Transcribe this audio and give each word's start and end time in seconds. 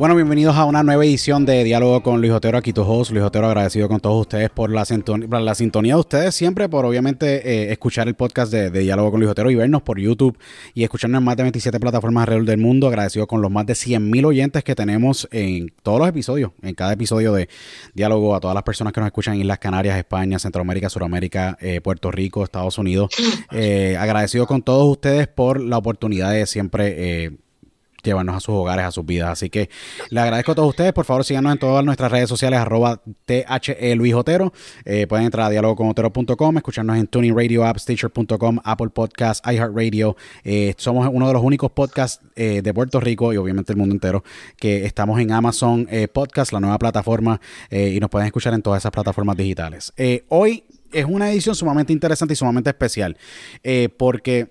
Bueno, 0.00 0.16
bienvenidos 0.16 0.56
a 0.56 0.64
una 0.64 0.82
nueva 0.82 1.04
edición 1.04 1.44
de 1.44 1.62
Diálogo 1.62 2.02
con 2.02 2.22
Luis 2.22 2.32
Otero, 2.32 2.56
aquí 2.56 2.72
tu 2.72 2.80
host, 2.80 3.10
Luis 3.10 3.22
Otero, 3.22 3.48
agradecido 3.48 3.86
con 3.86 4.00
todos 4.00 4.22
ustedes 4.22 4.48
por 4.48 4.70
la, 4.70 4.86
la 5.40 5.54
sintonía 5.54 5.92
de 5.92 6.00
ustedes 6.00 6.34
siempre, 6.34 6.70
por 6.70 6.86
obviamente 6.86 7.46
eh, 7.46 7.70
escuchar 7.70 8.08
el 8.08 8.14
podcast 8.14 8.50
de, 8.50 8.70
Diálogo 8.70 9.10
con 9.10 9.20
Luis 9.20 9.30
Otero 9.30 9.50
y 9.50 9.56
vernos 9.56 9.82
por 9.82 10.00
YouTube 10.00 10.38
y 10.72 10.84
escucharnos 10.84 11.18
en 11.18 11.24
más 11.26 11.36
de 11.36 11.42
27 11.42 11.78
plataformas 11.78 12.22
alrededor 12.22 12.46
del 12.46 12.60
mundo, 12.60 12.88
agradecido 12.88 13.26
con 13.26 13.42
los 13.42 13.50
más 13.50 13.66
de 13.66 13.74
100.000 13.74 14.24
oyentes 14.24 14.64
que 14.64 14.74
tenemos 14.74 15.28
en 15.32 15.70
todos 15.82 15.98
los 15.98 16.08
episodios, 16.08 16.52
en 16.62 16.74
cada 16.74 16.94
episodio 16.94 17.34
de 17.34 17.50
Diálogo, 17.92 18.34
a 18.34 18.40
todas 18.40 18.54
las 18.54 18.64
personas 18.64 18.94
que 18.94 19.00
nos 19.00 19.08
escuchan 19.08 19.34
en 19.34 19.40
Islas 19.42 19.58
Canarias, 19.58 19.98
España, 19.98 20.38
Centroamérica, 20.38 20.88
Suramérica, 20.88 21.58
eh, 21.60 21.82
Puerto 21.82 22.10
Rico, 22.10 22.42
Estados 22.42 22.78
Unidos, 22.78 23.10
eh, 23.52 23.98
agradecido 24.00 24.46
con 24.46 24.62
todos 24.62 24.90
ustedes 24.90 25.28
por 25.28 25.60
la 25.60 25.76
oportunidad 25.76 26.32
de 26.32 26.46
siempre 26.46 27.38
llevarnos 28.02 28.36
a 28.36 28.40
sus 28.40 28.54
hogares, 28.54 28.84
a 28.84 28.90
sus 28.90 29.04
vidas. 29.04 29.30
Así 29.30 29.50
que 29.50 29.70
le 30.10 30.20
agradezco 30.20 30.52
a 30.52 30.54
todos 30.54 30.68
ustedes. 30.68 30.92
Por 30.92 31.04
favor, 31.04 31.24
síganos 31.24 31.52
en 31.52 31.58
todas 31.58 31.84
nuestras 31.84 32.10
redes 32.10 32.28
sociales, 32.28 32.58
arroba 32.58 33.02
THE 33.26 33.94
Luis 33.96 34.14
Otero. 34.14 34.52
Eh, 34.84 35.06
pueden 35.06 35.26
entrar 35.26 35.46
a 35.46 35.50
dialogoconotero.com, 35.50 36.56
escucharnos 36.56 36.96
en 36.96 37.06
Tuning 37.06 37.36
Radio 37.36 37.64
App, 37.64 37.78
Stitcher.com, 37.78 38.58
Apple 38.64 38.90
Podcasts, 38.90 39.46
iHeartRadio. 39.48 40.16
Eh, 40.44 40.74
somos 40.76 41.08
uno 41.12 41.26
de 41.26 41.32
los 41.32 41.42
únicos 41.42 41.70
podcasts 41.72 42.24
eh, 42.36 42.62
de 42.62 42.74
Puerto 42.74 43.00
Rico 43.00 43.32
y 43.32 43.36
obviamente 43.36 43.72
el 43.72 43.78
mundo 43.78 43.94
entero 43.94 44.24
que 44.56 44.84
estamos 44.84 45.20
en 45.20 45.32
Amazon 45.32 45.88
Podcast, 46.12 46.52
la 46.52 46.60
nueva 46.60 46.78
plataforma, 46.78 47.40
y 47.70 47.98
nos 48.00 48.10
pueden 48.10 48.26
escuchar 48.26 48.54
en 48.54 48.62
todas 48.62 48.82
esas 48.82 48.92
plataformas 48.92 49.36
digitales. 49.36 49.92
hoy 50.28 50.64
es 50.92 51.04
una 51.04 51.30
edición 51.30 51.54
sumamente 51.54 51.92
interesante 51.92 52.34
y 52.34 52.36
sumamente 52.36 52.70
especial 52.70 53.16
porque 53.96 54.50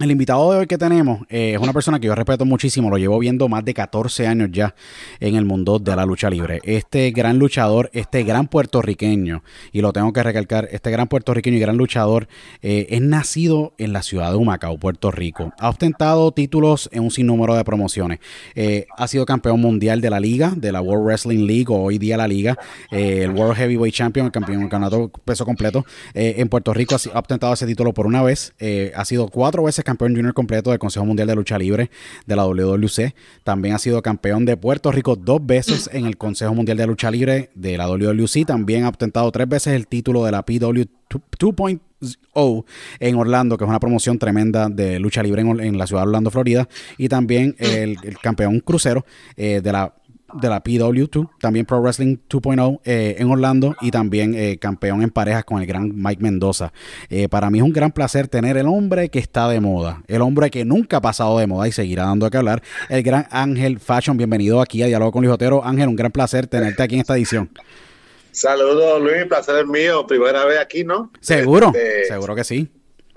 El 0.00 0.12
invitado 0.12 0.52
de 0.52 0.58
hoy 0.58 0.66
que 0.68 0.78
tenemos 0.78 1.22
eh, 1.28 1.54
es 1.54 1.60
una 1.60 1.72
persona 1.72 1.98
que 1.98 2.06
yo 2.06 2.14
respeto 2.14 2.44
muchísimo, 2.44 2.88
lo 2.88 2.98
llevo 2.98 3.18
viendo 3.18 3.48
más 3.48 3.64
de 3.64 3.74
14 3.74 4.28
años 4.28 4.50
ya 4.52 4.76
en 5.18 5.34
el 5.34 5.44
mundo 5.44 5.80
de 5.80 5.96
la 5.96 6.06
lucha 6.06 6.30
libre. 6.30 6.60
Este 6.62 7.10
gran 7.10 7.40
luchador, 7.40 7.90
este 7.92 8.22
gran 8.22 8.46
puertorriqueño, 8.46 9.42
y 9.72 9.80
lo 9.80 9.92
tengo 9.92 10.12
que 10.12 10.22
recalcar, 10.22 10.68
este 10.70 10.92
gran 10.92 11.08
puertorriqueño 11.08 11.56
y 11.56 11.60
gran 11.60 11.76
luchador 11.76 12.28
eh, 12.62 12.86
es 12.90 13.00
nacido 13.00 13.74
en 13.76 13.92
la 13.92 14.04
ciudad 14.04 14.30
de 14.30 14.36
Humacao, 14.36 14.78
Puerto 14.78 15.10
Rico. 15.10 15.52
Ha 15.58 15.68
ostentado 15.68 16.30
títulos 16.30 16.88
en 16.92 17.02
un 17.02 17.10
sinnúmero 17.10 17.56
de 17.56 17.64
promociones. 17.64 18.20
Eh, 18.54 18.86
ha 18.96 19.08
sido 19.08 19.26
campeón 19.26 19.60
mundial 19.60 20.00
de 20.00 20.10
la 20.10 20.20
liga, 20.20 20.52
de 20.56 20.70
la 20.70 20.80
World 20.80 21.06
Wrestling 21.06 21.44
League 21.44 21.66
o 21.70 21.82
hoy 21.82 21.98
día 21.98 22.16
la 22.16 22.28
liga, 22.28 22.56
el 22.92 23.30
World 23.30 23.56
Heavyweight 23.56 23.96
Champion, 23.96 24.26
el 24.26 24.32
campeón 24.32 24.60
del 24.60 24.68
campeonato 24.68 25.10
peso 25.24 25.44
completo. 25.44 25.84
en 26.14 26.48
Puerto 26.48 26.72
Rico 26.72 26.94
ha, 26.94 27.16
ha, 27.16 27.18
ostentado 27.18 27.52
ese 27.52 27.66
título 27.66 27.92
por 27.92 28.06
una 28.06 28.22
vez. 28.22 28.54
ha 28.94 29.04
sido 29.04 29.26
cuatro 29.26 29.64
veces 29.64 29.87
campeón 29.88 30.14
junior 30.14 30.34
completo 30.34 30.68
del 30.68 30.78
Consejo 30.78 31.06
Mundial 31.06 31.28
de 31.28 31.34
Lucha 31.34 31.58
Libre 31.58 31.90
de 32.26 32.36
la 32.36 32.44
WWC. 32.44 33.14
También 33.42 33.74
ha 33.74 33.78
sido 33.78 34.02
campeón 34.02 34.44
de 34.44 34.58
Puerto 34.58 34.92
Rico 34.92 35.16
dos 35.16 35.44
veces 35.44 35.88
en 35.94 36.04
el 36.04 36.18
Consejo 36.18 36.54
Mundial 36.54 36.76
de 36.76 36.86
Lucha 36.86 37.10
Libre 37.10 37.48
de 37.54 37.78
la 37.78 37.88
WWC. 37.88 38.44
También 38.46 38.84
ha 38.84 38.90
obtentado 38.90 39.32
tres 39.32 39.48
veces 39.48 39.72
el 39.72 39.86
título 39.86 40.26
de 40.26 40.32
la 40.32 40.44
PW 40.44 40.82
2.0 41.08 42.64
en 43.00 43.16
Orlando, 43.16 43.56
que 43.56 43.64
es 43.64 43.68
una 43.68 43.80
promoción 43.80 44.18
tremenda 44.18 44.68
de 44.68 45.00
lucha 45.00 45.22
libre 45.22 45.40
en, 45.40 45.78
la 45.78 45.86
ciudad 45.86 46.02
de 46.02 46.08
Orlando, 46.08 46.30
Florida. 46.30 46.68
Y 46.98 47.08
también 47.08 47.56
el, 47.58 47.96
campeón 48.20 48.60
crucero 48.60 49.06
eh, 49.38 49.62
de 49.62 49.72
la 49.72 49.94
de 50.34 50.48
la 50.48 50.62
PW2, 50.62 51.30
también 51.40 51.64
Pro 51.64 51.80
Wrestling 51.80 52.16
2.0 52.28 52.80
eh, 52.84 53.16
en 53.18 53.30
Orlando 53.30 53.76
y 53.80 53.90
también 53.90 54.34
eh, 54.34 54.58
campeón 54.58 55.02
en 55.02 55.10
parejas 55.10 55.44
con 55.44 55.60
el 55.60 55.66
gran 55.66 55.92
Mike 55.94 56.22
Mendoza. 56.22 56.72
Eh, 57.08 57.28
para 57.28 57.50
mí 57.50 57.58
es 57.58 57.64
un 57.64 57.72
gran 57.72 57.92
placer 57.92 58.28
tener 58.28 58.56
el 58.56 58.66
hombre 58.66 59.08
que 59.08 59.18
está 59.18 59.48
de 59.48 59.60
moda, 59.60 60.02
el 60.06 60.22
hombre 60.22 60.50
que 60.50 60.64
nunca 60.64 60.98
ha 60.98 61.00
pasado 61.00 61.38
de 61.38 61.46
moda 61.46 61.66
y 61.68 61.72
seguirá 61.72 62.04
dando 62.04 62.26
a 62.26 62.30
que 62.30 62.36
hablar, 62.36 62.62
el 62.88 63.02
gran 63.02 63.26
Ángel 63.30 63.80
Fashion. 63.80 64.16
Bienvenido 64.16 64.60
aquí 64.60 64.82
a 64.82 64.86
Diálogo 64.86 65.12
con 65.12 65.22
Luis 65.22 65.32
Otero. 65.32 65.64
Ángel, 65.64 65.88
un 65.88 65.96
gran 65.96 66.12
placer 66.12 66.46
tenerte 66.46 66.82
aquí 66.82 66.94
en 66.94 67.00
esta 67.00 67.16
edición. 67.16 67.50
Saludos 68.30 69.02
Luis, 69.02 69.24
placer 69.26 69.56
es 69.56 69.66
mío, 69.66 70.06
primera 70.06 70.44
vez 70.44 70.58
aquí, 70.60 70.84
¿no? 70.84 71.10
Seguro, 71.20 71.68
este, 71.68 72.04
seguro 72.04 72.34
que 72.34 72.44
sí 72.44 72.70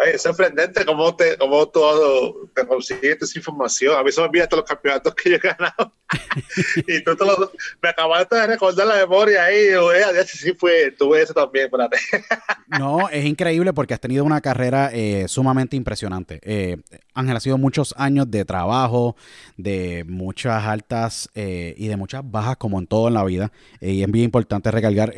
es 0.05 0.21
sorprendente 0.21 0.85
cómo, 0.85 1.15
te, 1.15 1.37
cómo 1.37 1.67
todo 1.67 2.49
te 2.55 2.65
consigues 2.65 3.21
esa 3.21 3.39
información. 3.39 3.97
A 3.97 4.03
mí 4.03 4.11
se 4.11 4.21
me 4.21 4.27
olvida 4.27 4.47
todos 4.47 4.61
los 4.63 4.69
campeonatos 4.69 5.15
que 5.15 5.31
yo 5.31 5.35
he 5.35 5.39
ganado. 5.39 5.93
y 6.87 7.03
tú 7.03 7.15
te 7.15 7.25
lo, 7.25 7.51
me 7.81 7.89
acabaste 7.89 8.35
de 8.35 8.47
recordar 8.47 8.87
la 8.87 8.95
memoria 8.95 9.45
ahí. 9.45 9.69
Oye, 9.73 10.03
sí 10.25 10.53
fue, 10.53 10.91
tuve 10.91 11.21
eso 11.21 11.33
también, 11.33 11.65
espérate. 11.65 11.97
no, 12.79 13.09
es 13.09 13.25
increíble 13.25 13.73
porque 13.73 13.93
has 13.93 13.99
tenido 13.99 14.23
una 14.23 14.41
carrera 14.41 14.89
eh, 14.93 15.25
sumamente 15.27 15.75
impresionante. 15.75 16.39
Eh, 16.43 16.77
Ángel, 17.13 17.37
ha 17.37 17.39
sido 17.39 17.57
muchos 17.57 17.93
años 17.97 18.29
de 18.29 18.45
trabajo, 18.45 19.15
de 19.57 20.05
muchas 20.07 20.63
altas 20.63 21.29
eh, 21.35 21.73
y 21.77 21.87
de 21.87 21.97
muchas 21.97 22.29
bajas, 22.29 22.57
como 22.57 22.79
en 22.79 22.87
todo 22.87 23.07
en 23.07 23.13
la 23.13 23.23
vida. 23.23 23.51
y 23.79 24.03
es 24.03 24.11
bien 24.11 24.25
importante 24.25 24.71
recargar 24.71 25.13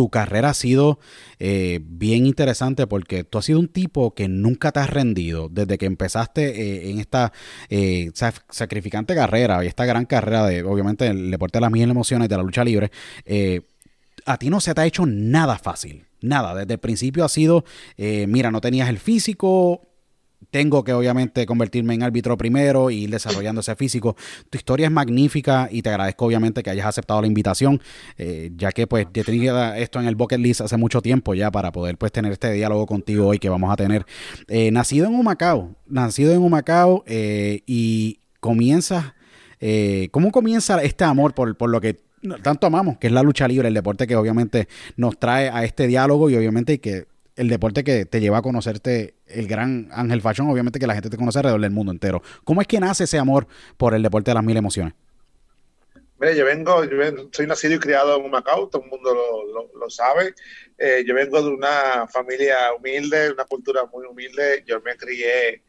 tu 0.00 0.08
carrera 0.08 0.48
ha 0.48 0.54
sido 0.54 0.98
eh, 1.38 1.78
bien 1.82 2.24
interesante 2.24 2.86
porque 2.86 3.22
tú 3.22 3.36
has 3.36 3.44
sido 3.44 3.60
un 3.60 3.68
tipo 3.68 4.14
que 4.14 4.28
nunca 4.28 4.72
te 4.72 4.80
has 4.80 4.88
rendido 4.88 5.50
desde 5.50 5.76
que 5.76 5.84
empezaste 5.84 6.48
eh, 6.48 6.90
en 6.90 7.00
esta 7.00 7.34
eh, 7.68 8.10
sacrificante 8.48 9.14
carrera 9.14 9.62
y 9.62 9.66
esta 9.66 9.84
gran 9.84 10.06
carrera 10.06 10.46
de, 10.46 10.62
obviamente, 10.62 11.06
el 11.06 11.30
deporte 11.30 11.58
de 11.58 11.60
las 11.60 11.70
mil 11.70 11.90
emociones 11.90 12.30
de 12.30 12.36
la 12.38 12.42
lucha 12.42 12.64
libre. 12.64 12.90
a 14.24 14.38
ti 14.38 14.48
no 14.48 14.62
se 14.62 14.72
te 14.72 14.80
ha 14.80 14.86
hecho 14.86 15.04
nada 15.04 15.58
fácil. 15.58 16.06
Nada, 16.22 16.54
desde 16.54 16.72
el 16.72 16.80
principio 16.80 17.26
ha 17.26 17.28
sido, 17.28 17.66
mira, 17.98 18.50
no 18.50 18.62
tenías 18.62 18.88
el 18.88 18.98
físico, 18.98 19.89
tengo 20.50 20.84
que 20.84 20.92
obviamente 20.92 21.46
convertirme 21.46 21.94
en 21.94 22.02
árbitro 22.02 22.36
primero 22.36 22.90
y 22.90 23.04
ir 23.04 23.10
desarrollando 23.10 23.60
ese 23.60 23.76
físico. 23.76 24.16
Tu 24.48 24.58
historia 24.58 24.86
es 24.86 24.92
magnífica 24.92 25.68
y 25.70 25.82
te 25.82 25.90
agradezco 25.90 26.26
obviamente 26.26 26.62
que 26.62 26.70
hayas 26.70 26.86
aceptado 26.86 27.20
la 27.20 27.26
invitación, 27.26 27.80
eh, 28.18 28.50
ya 28.56 28.72
que 28.72 28.86
pues 28.86 29.06
ya 29.12 29.22
tenía 29.22 29.78
esto 29.78 30.00
en 30.00 30.06
el 30.06 30.16
bucket 30.16 30.40
list 30.40 30.60
hace 30.60 30.76
mucho 30.76 31.02
tiempo 31.02 31.34
ya 31.34 31.50
para 31.50 31.72
poder 31.72 31.98
pues 31.98 32.12
tener 32.12 32.32
este 32.32 32.52
diálogo 32.52 32.86
contigo 32.86 33.28
hoy 33.28 33.38
que 33.38 33.48
vamos 33.48 33.72
a 33.72 33.76
tener. 33.76 34.06
Eh, 34.48 34.70
nacido 34.70 35.06
en 35.06 35.14
Humacao, 35.14 35.76
nacido 35.86 36.32
en 36.32 36.38
Humacao 36.38 37.04
eh, 37.06 37.62
y 37.66 38.20
comienzas, 38.40 39.12
¿cómo 40.10 40.32
comienza 40.32 40.82
este 40.82 41.04
amor 41.04 41.34
por, 41.34 41.56
por 41.56 41.68
lo 41.68 41.80
que 41.80 42.00
tanto 42.42 42.66
amamos, 42.66 42.98
que 42.98 43.06
es 43.06 43.12
la 43.12 43.22
lucha 43.22 43.48
libre, 43.48 43.68
el 43.68 43.74
deporte 43.74 44.06
que 44.06 44.16
obviamente 44.16 44.68
nos 44.96 45.18
trae 45.18 45.48
a 45.48 45.64
este 45.64 45.86
diálogo 45.86 46.30
y 46.30 46.36
obviamente 46.36 46.80
que 46.80 47.06
el 47.36 47.48
deporte 47.48 47.84
que 47.84 48.04
te 48.04 48.20
lleva 48.20 48.38
a 48.38 48.42
conocerte 48.42 49.14
el 49.26 49.46
gran 49.46 49.88
Ángel 49.92 50.20
Fashion, 50.20 50.48
obviamente 50.48 50.78
que 50.78 50.86
la 50.86 50.94
gente 50.94 51.10
te 51.10 51.16
conoce 51.16 51.38
alrededor 51.38 51.60
del 51.60 51.70
mundo 51.70 51.92
entero. 51.92 52.22
¿Cómo 52.44 52.60
es 52.60 52.66
que 52.66 52.80
nace 52.80 53.04
ese 53.04 53.18
amor 53.18 53.46
por 53.76 53.94
el 53.94 54.02
deporte 54.02 54.30
de 54.30 54.34
las 54.34 54.44
mil 54.44 54.56
emociones? 54.56 54.94
Mire, 56.20 56.36
yo 56.36 56.44
vengo, 56.44 56.84
yo 56.84 56.98
soy 57.32 57.46
nacido 57.46 57.74
y 57.74 57.78
criado 57.78 58.22
en 58.22 58.30
Macao, 58.30 58.68
todo 58.68 58.82
el 58.84 58.90
mundo 58.90 59.10
lo, 59.74 59.88
sabe. 59.88 60.34
Eh, 60.76 61.02
yo 61.06 61.14
vengo 61.14 61.40
de 61.40 61.48
una 61.48 62.06
familia 62.08 62.74
humilde, 62.74 63.32
una 63.32 63.46
cultura 63.46 63.86
muy 63.86 64.04
humilde. 64.06 64.62
Yo 64.66 64.82
me 64.82 64.96
crié 64.96 65.64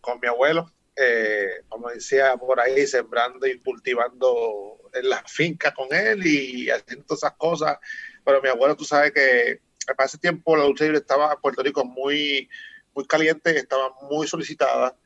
con 0.00 0.18
mi 0.20 0.26
abuelo, 0.26 0.72
eh, 0.96 1.62
como 1.68 1.88
decía 1.88 2.36
por 2.36 2.58
ahí, 2.58 2.84
sembrando 2.86 3.46
y 3.46 3.60
cultivando 3.60 4.76
en 4.92 5.08
la 5.08 5.22
finca 5.24 5.72
con 5.72 5.86
él 5.94 6.26
y 6.26 6.68
haciendo 6.68 7.04
todas 7.04 7.22
esas 7.22 7.36
cosas. 7.36 7.78
Pero 8.24 8.42
mi 8.42 8.48
abuelo, 8.48 8.76
tú 8.76 8.84
sabes 8.84 9.12
que 9.12 9.60
para 9.86 10.06
ese 10.06 10.18
tiempo 10.18 10.56
la 10.56 10.66
lucha 10.66 10.84
libre 10.84 10.98
estaba 10.98 11.32
en 11.32 11.40
Puerto 11.40 11.62
Rico 11.62 11.84
muy, 11.84 12.48
muy 12.94 13.06
caliente, 13.06 13.56
estaba 13.56 13.94
muy 14.10 14.26
solicitada. 14.26 14.96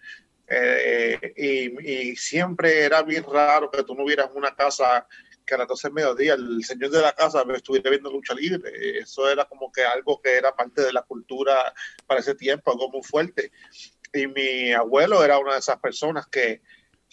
Eh, 0.49 1.33
y, 1.37 2.15
siempre 2.17 2.85
era 2.85 3.03
bien 3.03 3.25
raro 3.25 3.71
que 3.71 3.83
tú 3.83 3.95
no 3.95 4.05
vieras 4.05 4.31
una 4.35 4.55
casa 4.55 5.07
que 5.45 5.55
a 5.55 5.59
las 5.59 5.69
12 5.69 5.89
del 5.89 5.95
mediodía 5.95 6.35
el 6.35 6.65
señor 6.65 6.91
de 6.91 7.01
la 7.01 7.13
casa 7.13 7.45
estuviera 7.55 7.91
viendo 7.91 8.11
lucha 8.11 8.35
libre. 8.35 8.99
Eso 8.99 9.29
era 9.29 9.45
como 9.45 9.71
que 9.71 9.85
algo 9.85 10.21
que 10.21 10.37
era 10.37 10.55
parte 10.55 10.83
de 10.83 10.93
la 10.93 11.03
cultura 11.03 11.73
para 12.07 12.21
ese 12.21 12.35
tiempo, 12.35 12.71
algo 12.71 12.91
muy 12.91 13.03
fuerte. 13.03 13.53
Y 14.13 14.27
mi 14.27 14.73
abuelo 14.73 15.25
era 15.25 15.39
una 15.39 15.55
de 15.55 15.59
esas 15.61 15.79
personas 15.79 16.27
que, 16.27 16.63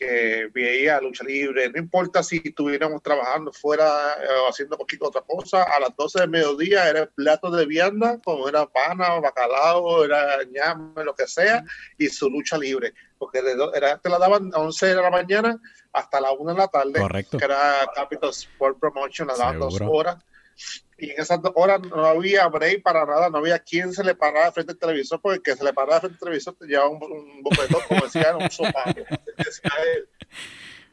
que 0.04 0.50
veía 0.54 1.00
lucha 1.00 1.24
libre, 1.24 1.70
no 1.70 1.80
importa 1.80 2.24
si 2.24 2.42
estuviéramos 2.44 3.02
trabajando 3.02 3.52
fuera 3.54 3.86
eh, 4.22 4.28
o 4.46 4.50
haciendo 4.50 4.78
poquito 4.78 5.08
otra 5.08 5.22
cosa, 5.22 5.64
a 5.64 5.80
las 5.80 5.96
12 5.96 6.22
del 6.22 6.30
mediodía 6.30 6.90
era 6.90 7.02
el 7.02 7.10
plato 7.10 7.50
de 7.50 7.66
vianda, 7.66 8.20
como 8.24 8.48
era 8.50 8.66
pana, 8.66 9.20
bacalao, 9.20 10.04
era 10.04 10.44
ñame, 10.44 11.04
lo 11.04 11.16
que 11.16 11.28
sea, 11.28 11.64
y 11.98 12.08
su 12.10 12.30
lucha 12.30 12.58
libre, 12.58 12.94
porque 13.18 13.42
era, 13.74 13.98
te 13.98 14.10
la 14.10 14.20
daban 14.20 14.52
a 14.54 14.60
11 14.60 14.88
de 14.88 14.96
la 14.96 15.10
mañana 15.10 15.60
hasta 15.92 16.20
la 16.20 16.32
1 16.32 16.52
de 16.54 16.58
la 16.58 16.68
tarde, 16.68 17.00
Correcto. 17.00 17.38
que 17.38 17.46
era 17.46 17.88
Capital 17.96 18.32
Sport 18.32 18.80
Promotion, 18.80 19.28
la 19.28 19.38
daban 19.38 19.60
dos 19.60 19.80
horas 19.82 20.18
y 20.98 21.12
en 21.12 21.22
esas 21.22 21.40
horas 21.56 21.82
no 21.82 22.06
había 22.06 22.48
break 22.48 22.82
para 22.82 23.06
nada, 23.06 23.30
no 23.30 23.40
había 23.40 23.60
quien 23.60 23.94
se 23.94 24.04
le 24.04 24.16
parara 24.16 24.52
frente 24.52 24.74
al 24.74 24.78
televisor, 24.78 25.20
porque 25.22 25.38
el 25.38 25.44
que 25.44 25.56
se 25.56 25.64
le 25.64 25.74
parara 25.74 26.00
frente 26.00 26.16
al 26.16 26.20
televisor 26.20 26.56
te 26.56 26.66
llevaba 26.66 26.90
un, 26.90 27.04
un 27.04 27.44
bofetón, 27.44 27.82
como 27.88 28.06
decía, 28.06 28.36
un 28.38 28.50
sopapo. 28.50 29.02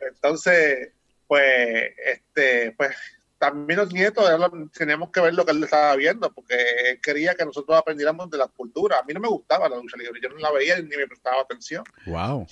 Entonces, 0.00 0.90
pues, 1.26 1.92
este, 2.04 2.72
pues, 2.72 2.96
también 3.38 3.78
los 3.78 3.92
nietos 3.92 4.28
teníamos 4.76 5.10
que 5.10 5.20
ver 5.20 5.32
lo 5.32 5.46
que 5.46 5.52
él 5.52 5.64
estaba 5.64 5.96
viendo, 5.96 6.30
porque 6.32 6.56
él 6.90 7.00
quería 7.00 7.34
que 7.34 7.46
nosotros 7.46 7.78
aprendiéramos 7.78 8.28
de 8.30 8.36
la 8.36 8.48
cultura. 8.48 8.98
A 8.98 9.02
mí 9.02 9.14
no 9.14 9.20
me 9.20 9.28
gustaba 9.28 9.68
la 9.68 9.76
lucha 9.76 9.96
libre, 9.96 10.20
yo 10.22 10.28
no 10.28 10.36
la 10.36 10.52
veía 10.52 10.76
ni 10.78 10.94
me 10.94 11.06
prestaba 11.06 11.40
atención. 11.40 11.82
Wow. 12.04 12.46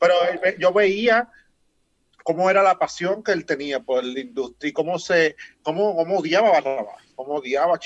Pero 0.00 0.14
yo 0.58 0.72
veía 0.72 1.30
cómo 2.22 2.50
era 2.50 2.62
la 2.62 2.78
pasión 2.78 3.22
que 3.22 3.32
él 3.32 3.44
tenía 3.44 3.80
por 3.80 4.04
la 4.04 4.20
industria 4.20 4.70
y 4.70 4.72
cómo 4.72 4.98
se, 4.98 5.36
cómo, 5.62 5.96
cómo 5.96 6.18
odiaba 6.18 6.48
a 6.48 6.52
Barrabás, 6.52 7.02
cómo 7.14 7.34
odiaba 7.34 7.74
a 7.74 7.80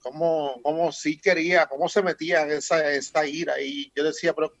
cómo, 0.00 0.60
cómo 0.62 0.92
sí 0.92 1.18
quería, 1.18 1.66
cómo 1.66 1.88
se 1.88 2.02
metía 2.02 2.42
en 2.42 2.52
esa, 2.52 2.90
esa 2.92 3.26
ira. 3.26 3.60
Y 3.60 3.92
yo 3.94 4.04
decía, 4.04 4.32
pero 4.34 4.54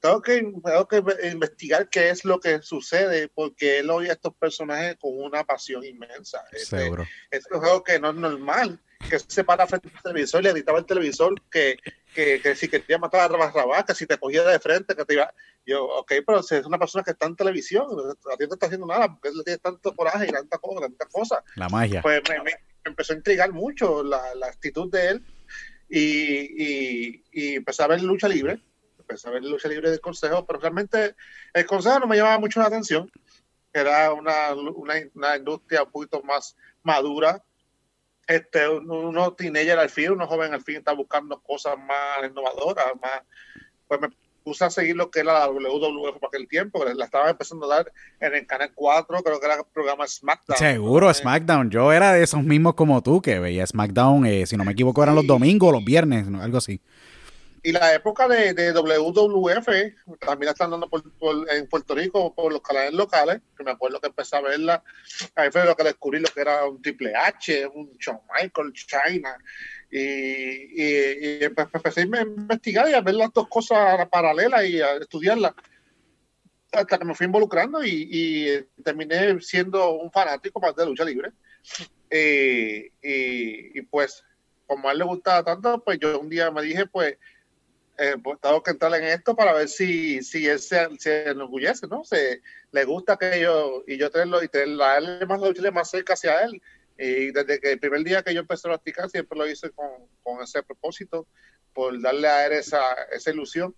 tengo 0.00 0.20
que, 0.20 0.40
tengo 0.40 0.88
que 0.88 1.02
investigar 1.28 1.88
qué 1.88 2.10
es 2.10 2.24
lo 2.24 2.40
que 2.40 2.62
sucede, 2.62 3.28
porque 3.28 3.78
él 3.78 3.90
odia 3.90 4.10
a 4.10 4.14
estos 4.14 4.34
personajes 4.34 4.96
con 5.00 5.18
una 5.18 5.44
pasión 5.44 5.84
inmensa. 5.84 6.42
Este, 6.52 6.78
Seguro. 6.78 7.06
es 7.30 7.46
algo 7.50 7.82
que 7.82 7.98
no 7.98 8.10
es 8.10 8.16
normal, 8.16 8.80
que 9.08 9.18
se 9.18 9.44
para 9.44 9.66
frente 9.66 9.90
al 9.94 10.02
televisor 10.02 10.40
y 10.40 10.44
le 10.44 10.52
gritaba 10.52 10.78
al 10.78 10.86
televisor 10.86 11.34
que, 11.50 11.78
que, 12.14 12.40
que 12.40 12.54
si 12.54 12.68
quería 12.68 12.98
matar 12.98 13.20
a 13.20 13.28
Rabas 13.28 13.84
que 13.84 13.94
si 13.94 14.06
te 14.06 14.18
cogía 14.18 14.44
de 14.44 14.58
frente, 14.58 14.94
que 14.94 15.04
te 15.04 15.14
iba... 15.14 15.32
Yo, 15.64 15.84
ok, 15.84 16.12
pero 16.26 16.42
si 16.42 16.56
es 16.56 16.66
una 16.66 16.78
persona 16.78 17.04
que 17.04 17.12
está 17.12 17.26
en 17.26 17.36
televisión, 17.36 17.86
a 18.32 18.36
ti 18.36 18.46
no 18.46 18.54
está 18.54 18.66
haciendo 18.66 18.86
nada, 18.86 19.08
porque 19.08 19.36
le 19.36 19.44
tiene 19.44 19.58
tanto 19.58 19.94
coraje 19.94 20.26
y 20.26 20.32
tanta 20.32 20.58
cosa, 20.58 20.80
tanta 20.80 21.06
cosa. 21.06 21.44
La 21.54 21.68
magia. 21.68 22.02
Pues 22.02 22.20
me, 22.28 22.42
me, 22.42 22.52
empezó 22.84 23.12
a 23.12 23.16
intrigar 23.16 23.52
mucho 23.52 24.02
la, 24.02 24.34
la 24.34 24.46
actitud 24.48 24.90
de 24.90 25.08
él 25.08 25.24
y, 25.88 26.00
y, 26.00 27.24
y, 27.32 27.54
empecé 27.56 27.82
a 27.82 27.86
ver 27.86 28.02
lucha 28.02 28.28
libre, 28.28 28.60
empecé 28.98 29.28
a 29.28 29.32
ver 29.32 29.44
lucha 29.44 29.68
libre 29.68 29.90
del 29.90 30.00
consejo, 30.00 30.44
pero 30.46 30.58
realmente 30.58 31.14
el 31.52 31.66
consejo 31.66 32.00
no 32.00 32.06
me 32.06 32.16
llamaba 32.16 32.38
mucho 32.38 32.60
la 32.60 32.66
atención, 32.66 33.10
era 33.72 34.12
una, 34.12 34.54
una, 34.54 34.94
una 35.14 35.36
industria 35.36 35.82
un 35.82 35.90
poquito 35.90 36.22
más 36.22 36.56
madura, 36.82 37.42
este, 38.26 38.68
uno 38.68 39.32
teenager 39.34 39.78
al 39.78 39.90
fin, 39.90 40.12
uno 40.12 40.26
joven 40.26 40.54
al 40.54 40.62
fin 40.62 40.76
está 40.76 40.92
buscando 40.92 41.40
cosas 41.40 41.76
más 41.78 42.30
innovadoras, 42.30 42.86
más, 43.00 43.22
pues 43.86 44.00
me 44.00 44.08
puse 44.42 44.64
a 44.64 44.70
seguir 44.70 44.96
lo 44.96 45.10
que 45.10 45.20
era 45.20 45.32
la 45.32 45.48
WWF 45.48 46.18
para 46.18 46.28
aquel 46.28 46.48
tiempo, 46.48 46.84
la 46.84 47.04
estaba 47.04 47.30
empezando 47.30 47.70
a 47.70 47.76
dar 47.76 47.92
en 48.20 48.34
el 48.34 48.46
canal 48.46 48.72
4, 48.74 49.22
creo 49.22 49.40
que 49.40 49.46
era 49.46 49.56
el 49.56 49.64
programa 49.72 50.06
SmackDown. 50.06 50.58
Seguro, 50.58 51.12
SmackDown. 51.12 51.70
Yo 51.70 51.92
era 51.92 52.12
de 52.12 52.22
esos 52.22 52.42
mismos 52.42 52.74
como 52.74 53.02
tú 53.02 53.22
que 53.22 53.38
veía 53.38 53.66
SmackDown, 53.66 54.26
eh, 54.26 54.46
si 54.46 54.56
no 54.56 54.64
me 54.64 54.72
equivoco, 54.72 55.02
eran 55.02 55.14
los 55.14 55.26
domingos 55.26 55.68
o 55.68 55.72
los 55.72 55.84
viernes, 55.84 56.26
algo 56.40 56.58
así. 56.58 56.80
Y 57.62 57.72
la 57.72 57.94
época 57.94 58.26
de, 58.26 58.54
de 58.54 58.72
WWF 58.72 59.66
también 60.18 60.46
la 60.46 60.50
están 60.50 60.70
dando 60.70 60.88
por, 60.88 61.02
en 61.50 61.68
Puerto 61.68 61.94
Rico 61.94 62.34
por 62.34 62.52
los 62.52 62.60
canales 62.60 62.92
locales, 62.92 63.40
que 63.56 63.62
me 63.62 63.70
acuerdo 63.70 64.00
que 64.00 64.08
empecé 64.08 64.36
a 64.36 64.40
verla. 64.40 64.82
Ahí 65.36 65.50
fue 65.50 65.64
lo 65.64 65.76
que 65.76 65.84
descubrí 65.84 66.18
lo 66.18 66.28
que 66.28 66.40
era 66.40 66.64
un 66.66 66.82
Triple 66.82 67.14
H, 67.14 67.66
un 67.66 67.96
Shawn 67.98 68.20
Michael, 68.34 68.72
China. 68.72 69.36
Y, 69.90 71.44
empecé 71.44 72.00
a 72.00 72.22
investigar 72.22 72.88
y 72.88 72.94
a 72.94 73.00
ver 73.00 73.14
las 73.14 73.32
dos 73.32 73.46
cosas 73.48 74.08
paralelas 74.08 74.64
y 74.64 74.80
a 74.80 74.96
estudiarlas 74.96 75.52
hasta 76.72 76.98
que 76.98 77.04
me 77.04 77.14
fui 77.14 77.26
involucrando 77.26 77.84
y, 77.84 78.66
terminé 78.82 79.40
siendo 79.40 79.92
un 79.92 80.10
fanático 80.10 80.58
más 80.60 80.74
de 80.74 80.86
lucha 80.86 81.04
libre. 81.04 81.32
Y, 82.10 83.82
pues, 83.82 84.24
como 84.66 84.88
a 84.88 84.92
él 84.92 84.98
le 84.98 85.04
gustaba 85.04 85.44
tanto, 85.44 85.82
pues 85.84 85.98
yo 85.98 86.18
un 86.18 86.28
día 86.28 86.50
me 86.50 86.62
dije, 86.62 86.86
pues, 86.86 87.18
eh, 88.02 88.16
pues, 88.22 88.40
tengo 88.40 88.62
que 88.62 88.72
entrar 88.72 88.92
en 88.94 89.04
esto 89.04 89.36
para 89.36 89.52
ver 89.52 89.68
si, 89.68 90.22
si 90.22 90.48
él 90.48 90.58
se, 90.58 90.88
se 90.98 91.30
enorgullece, 91.30 91.86
¿no? 91.86 92.02
Se, 92.02 92.42
le 92.72 92.84
gusta 92.84 93.16
que 93.16 93.40
yo, 93.40 93.84
y 93.86 93.96
yo 93.96 94.10
tenerlo, 94.10 94.42
y 94.42 94.48
tenerlo, 94.48 94.84
más 95.28 95.40
más 95.72 95.90
cerca 95.90 96.14
hacia 96.14 96.42
él. 96.42 96.60
Y 96.98 97.30
desde 97.30 97.60
que 97.60 97.72
el 97.72 97.78
primer 97.78 98.02
día 98.02 98.22
que 98.22 98.34
yo 98.34 98.40
empecé 98.40 98.66
a 98.66 98.72
practicar, 98.72 99.08
siempre 99.08 99.38
lo 99.38 99.46
hice 99.46 99.70
con, 99.70 99.88
con 100.24 100.42
ese 100.42 100.64
propósito, 100.64 101.28
por 101.72 102.00
darle 102.02 102.26
a 102.26 102.46
él 102.46 102.52
esa, 102.54 102.92
esa 103.12 103.30
ilusión 103.30 103.74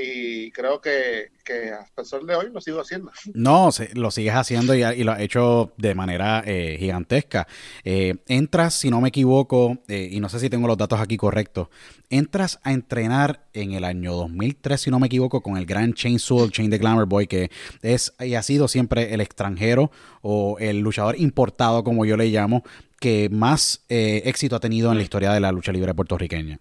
y 0.00 0.50
creo 0.52 0.80
que, 0.80 1.30
hasta 1.78 2.02
el 2.02 2.06
sol 2.06 2.26
de 2.26 2.34
hoy 2.34 2.50
lo 2.52 2.60
sigo 2.60 2.80
haciendo. 2.80 3.10
No, 3.34 3.70
lo 3.94 4.10
sigues 4.10 4.34
haciendo 4.34 4.74
y, 4.74 5.04
lo 5.04 5.12
has 5.12 5.20
hecho 5.20 5.72
de 5.76 5.94
manera 5.94 6.42
eh, 6.46 6.76
gigantesca. 6.78 7.46
Eh, 7.84 8.16
entras, 8.28 8.74
si 8.74 8.90
no 8.90 9.00
me 9.00 9.08
equivoco, 9.08 9.78
eh, 9.88 10.08
y 10.10 10.20
no 10.20 10.28
sé 10.28 10.38
si 10.38 10.48
tengo 10.48 10.66
los 10.68 10.76
datos 10.76 11.00
aquí 11.00 11.16
correctos, 11.16 11.68
entras 12.10 12.60
a 12.62 12.72
entrenar 12.72 13.46
en 13.52 13.72
el 13.72 13.84
año 13.84 14.12
2003, 14.12 14.80
si 14.80 14.90
no 14.90 15.00
me 15.00 15.06
equivoco, 15.06 15.40
con 15.40 15.56
el 15.56 15.66
gran 15.66 15.94
Chain 15.94 16.18
Soul, 16.18 16.52
Chain 16.52 16.70
the 16.70 16.78
Glamour 16.78 17.06
Boy, 17.06 17.26
que 17.26 17.50
es 17.82 18.14
y 18.20 18.34
ha 18.34 18.42
sido 18.42 18.68
siempre 18.68 19.14
el 19.14 19.20
extranjero 19.20 19.90
o 20.20 20.56
el 20.58 20.80
luchador 20.80 21.18
importado, 21.18 21.84
como 21.84 22.04
yo 22.04 22.16
le 22.16 22.26
llamo, 22.26 22.62
que 23.00 23.28
más 23.30 23.84
éxito 23.88 24.56
ha 24.56 24.60
tenido 24.60 24.92
en 24.92 24.98
la 24.98 25.02
historia 25.02 25.32
de 25.32 25.40
la 25.40 25.50
lucha 25.50 25.72
libre 25.72 25.92
puertorriqueña 25.92 26.60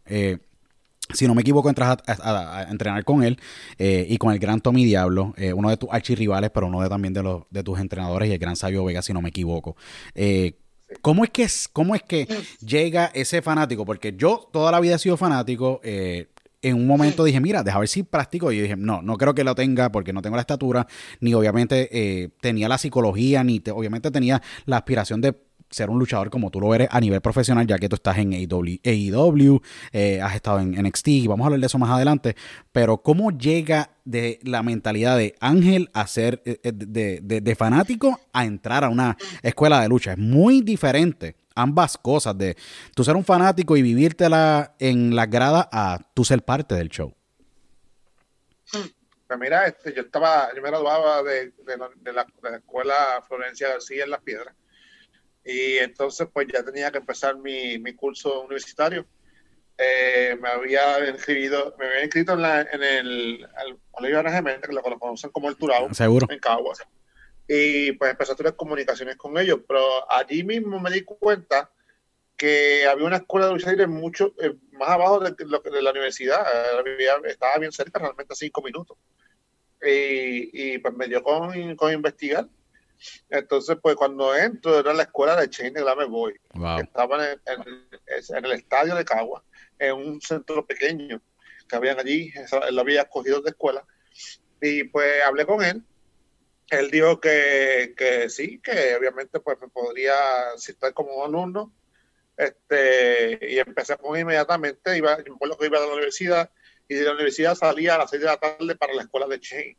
si 1.14 1.28
no 1.28 1.36
me 1.36 1.42
equivoco, 1.42 1.70
entras 1.70 1.98
a, 2.08 2.68
entrenar 2.70 3.04
con 3.04 3.24
él 3.24 3.40
eh, 3.78 4.06
y 4.10 4.18
con 4.18 4.34
el 4.34 4.40
gran 4.40 4.62
Tommy 4.62 4.86
Diablo, 4.86 5.34
eh, 5.38 5.54
uno 5.54 5.70
de 5.70 5.78
tus 5.78 5.90
archirrivales, 5.92 6.52
pero 6.52 6.68
uno 6.68 6.82
de, 6.82 6.90
también 6.90 7.14
de, 7.14 7.24
los, 7.24 7.44
de 7.50 7.64
tus 7.64 7.80
entrenadores 7.80 8.30
y 8.30 8.34
el 8.34 8.40
gran 8.40 8.56
Sabio 8.56 8.86
Vega, 8.86 9.02
si 9.02 9.14
no 9.14 9.22
me 9.22 9.30
equivoco. 9.30 9.76
Eh, 10.16 10.58
¿cómo, 11.02 11.24
es 11.24 11.32
que, 11.32 11.48
¿Cómo 11.74 11.96
es 11.96 12.04
que 12.04 12.28
llega 12.66 13.12
ese 13.14 13.42
fanático? 13.42 13.86
Porque 13.86 14.14
yo 14.16 14.50
toda 14.52 14.72
la 14.72 14.80
vida 14.80 14.96
he 14.96 15.00
sido 15.00 15.18
fanático. 15.18 15.82
en 15.84 16.76
un 16.76 16.86
momento 16.86 17.24
dije, 17.24 17.40
mira, 17.40 17.64
deja 17.64 17.80
ver 17.80 17.88
si 17.88 18.04
practico. 18.04 18.52
Y 18.52 18.62
dije, 18.62 18.76
no, 18.76 19.02
no 19.02 19.18
creo 19.18 19.34
que 19.34 19.44
lo 19.44 19.56
tenga 19.56 19.92
porque 19.92 20.14
no 20.14 20.22
tengo 20.22 20.36
la 20.36 20.42
estatura, 20.42 20.88
ni 21.20 21.34
obviamente 21.34 22.32
tenía 22.40 22.70
la 22.70 22.78
psicología, 22.78 23.44
ni 23.44 23.62
obviamente 23.74 24.12
tenía 24.12 24.42
la 24.66 24.78
aspiración 24.78 25.22
de 25.22 25.36
ser 25.72 25.90
un 25.90 25.98
luchador 25.98 26.30
como 26.30 26.52
tú 26.52 26.60
lo 26.60 26.76
eres 26.76 26.90
a 26.92 27.00
nivel 27.00 27.22
profesional, 27.22 27.66
ya 27.66 27.80
que 27.80 27.90
tú 27.90 27.96
estás 27.96 28.18
en 28.18 28.34
AEW, 28.34 29.62
eh, 29.92 30.22
has 30.22 30.36
estado 30.36 30.60
en 30.60 30.72
NXT, 30.72 31.08
y 31.08 31.28
vamos 31.28 31.46
a 31.46 31.48
hablar 31.48 31.62
de 31.62 31.66
eso 31.66 31.80
más 31.80 31.90
adelante, 31.90 32.36
pero 32.72 32.98
¿cómo 32.98 33.32
llega 33.32 33.90
de 34.04 34.40
la 34.44 34.64
mentalidad 34.64 35.18
de 35.18 35.36
Ángel 35.40 35.90
a 35.94 36.06
ser 36.08 36.42
eh, 36.46 36.60
eh, 36.64 36.72
de, 36.74 37.56
fanático 37.56 38.20
a 38.34 38.46
entrar 38.46 38.84
a 38.84 38.90
una 38.90 39.18
escuela 39.42 39.82
de 39.82 39.88
lucha? 39.88 40.12
Es 40.12 40.18
muy 40.18 40.62
diferente 40.62 41.36
ambas 41.56 41.98
cosas, 41.98 42.38
de 42.38 42.56
tú 42.94 43.04
ser 43.04 43.16
un 43.16 43.26
fanático 43.26 43.78
y 43.78 43.82
vivírtela 43.82 44.76
en 44.80 45.16
la 45.16 45.26
grada 45.26 45.70
a 45.72 46.00
tú 46.14 46.24
ser 46.26 46.44
parte 46.44 46.76
del 46.76 46.90
show. 46.90 47.14
Pues 48.72 49.40
mira, 49.40 49.66
este, 49.66 49.94
yo 49.94 50.02
estaba, 50.02 50.54
yo 50.54 50.62
me 50.62 50.70
graduaba 50.70 51.24
de, 51.24 51.54
la, 51.78 51.90
de 51.96 52.14
la 52.14 52.58
escuela 52.58 53.24
Florencia 53.28 53.70
García 53.70 54.04
en 54.04 54.10
Las 54.10 54.22
Piedras 54.22 54.54
y 55.44 55.78
entonces 55.78 56.28
pues 56.32 56.48
ya 56.52 56.64
tenía 56.64 56.92
que 56.92 57.00
empezar 57.00 57.38
mi, 57.38 57.80
mi 57.80 57.94
curso 57.94 58.42
universitario. 58.42 59.06
Eh, 59.78 60.38
me 60.40 60.50
había 60.50 61.10
inscrito, 61.10 61.76
me 61.80 61.88
había 61.88 62.04
inscrito 62.04 62.34
en, 62.34 62.42
la, 62.42 62.62
en 62.62 62.84
el 62.84 63.48
Colegio 63.90 64.20
Ana 64.20 64.60
que 64.62 64.74
lo 64.74 64.82
conocen 65.00 65.32
como 65.32 65.50
el 65.50 65.56
Turao, 65.56 65.92
Seguro. 65.94 66.28
en 66.30 66.40
Caguas. 66.40 66.84
Y 67.48 67.94
pues 67.94 68.12
empecé 68.12 68.34
a 68.34 68.36
tener 68.36 68.56
comunicaciones 68.56 69.16
con 69.16 69.38
ellos, 69.38 69.60
pero 69.68 70.10
allí 70.12 70.44
mismo 70.44 70.80
me 70.80 70.92
di 70.92 71.02
cuenta 71.02 71.72
que 72.38 72.86
había 72.86 73.06
una 73.06 73.18
escuela 73.18 73.48
de 73.48 73.54
lucha 73.54 73.88
mucho 73.88 74.34
eh, 74.40 74.56
más 74.74 74.90
abajo 74.90 75.20
de, 75.20 75.32
de, 75.32 75.82
la 75.82 75.92
universidad, 75.92 76.46
estaba 77.26 77.58
bien 77.58 77.72
cerca, 77.72 78.00
realmente 78.00 78.34
a 78.34 78.36
cinco 78.36 78.62
minutos. 78.62 78.98
Y, 79.84 80.74
y 80.74 80.78
pues 80.78 80.94
me 80.94 81.08
dio 81.08 81.24
con, 81.24 81.76
con 81.76 81.92
investigar 81.92 82.48
entonces, 83.30 83.78
pues 83.82 83.96
cuando 83.96 84.36
entro, 84.36 84.80
era 84.80 84.94
la 84.94 85.04
escuela 85.04 85.36
de 85.36 85.50
Chain 85.50 85.74
de 85.74 85.84
me 85.84 86.06
Boy, 86.06 86.34
que 86.34 86.84
estaba 86.84 87.32
en 87.32 88.46
el, 88.46 88.52
estadio 88.52 88.96
de 88.96 89.06
Cagua, 89.06 89.44
en 89.80 89.94
un 89.94 90.22
centro 90.22 90.66
pequeño 90.66 91.22
que 91.68 91.76
habían 91.76 92.00
allí, 92.00 92.32
él 92.36 92.76
lo 92.76 92.82
había 92.82 93.02
escogido 93.02 93.42
de 93.42 93.52
escuela, 93.52 93.86
y 94.62 94.84
pues 94.86 95.24
hablé 95.26 95.46
con 95.46 95.64
él. 95.64 95.84
Él 96.70 96.90
dijo 96.90 97.20
que, 97.20 97.94
que 97.98 98.30
sí, 98.30 98.60
que 98.60 98.96
obviamente 98.96 99.42
pues 99.42 99.60
me 99.60 99.68
podría 99.68 100.14
citar 100.58 100.94
como 100.94 101.26
alumno, 101.26 101.74
este, 102.38 103.40
y 103.42 103.60
empecé 103.60 103.98
con 103.98 104.18
inmediatamente, 104.18 104.98
iba, 104.98 105.18
yo 105.18 105.32
me 105.32 105.36
acuerdo 105.36 105.58
que 105.58 105.66
iba 105.66 105.78
a 105.78 105.82
la 105.82 105.94
universidad, 105.94 106.52
y 106.88 106.96
de 106.96 107.04
la 107.04 107.14
universidad 107.14 107.56
salía 107.56 107.96
a 107.96 108.00
las 108.00 108.10
seis 108.10 108.22
de 108.22 108.28
la 108.28 108.38
tarde 108.38 108.76
para 108.76 108.94
la 108.94 109.04
escuela 109.04 109.28
de 109.28 109.40
Chain 109.40 109.78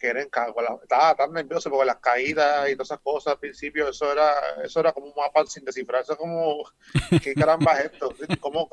que 0.00 0.08
era 0.08 0.22
en 0.22 0.30
Cagua. 0.30 0.80
Estaba 0.82 1.14
tan 1.14 1.32
nervioso 1.32 1.70
porque 1.70 1.84
las 1.84 1.98
caídas 1.98 2.68
y 2.70 2.72
todas 2.72 2.88
esas 2.88 3.00
cosas 3.00 3.34
al 3.34 3.38
principio, 3.38 3.88
eso 3.88 4.10
era, 4.10 4.32
eso 4.64 4.80
era 4.80 4.92
como 4.92 5.06
un 5.06 5.12
mapa 5.14 5.44
sin 5.46 5.64
descifrar. 5.64 6.02
Eso 6.02 6.12
es 6.12 6.18
como, 6.18 6.64
¿qué 7.22 7.34
caramba 7.34 7.78
es 7.78 7.92
esto? 7.92 8.12
¿Cómo, 8.40 8.68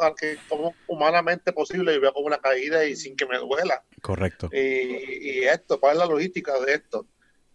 cómo 0.48 0.74
humanamente 0.88 1.51
posible 1.51 1.93
yo 1.93 2.01
veo 2.01 2.13
como 2.13 2.27
una 2.27 2.39
caída 2.39 2.86
y 2.86 2.96
sin 2.96 3.15
que 3.15 3.25
me 3.25 3.38
duela? 3.38 3.84
Correcto. 4.01 4.50
Y, 4.51 5.39
y 5.39 5.43
esto, 5.43 5.79
¿cuál 5.79 5.93
es 5.93 6.00
la 6.00 6.05
logística 6.05 6.57
de 6.60 6.74
esto? 6.74 7.05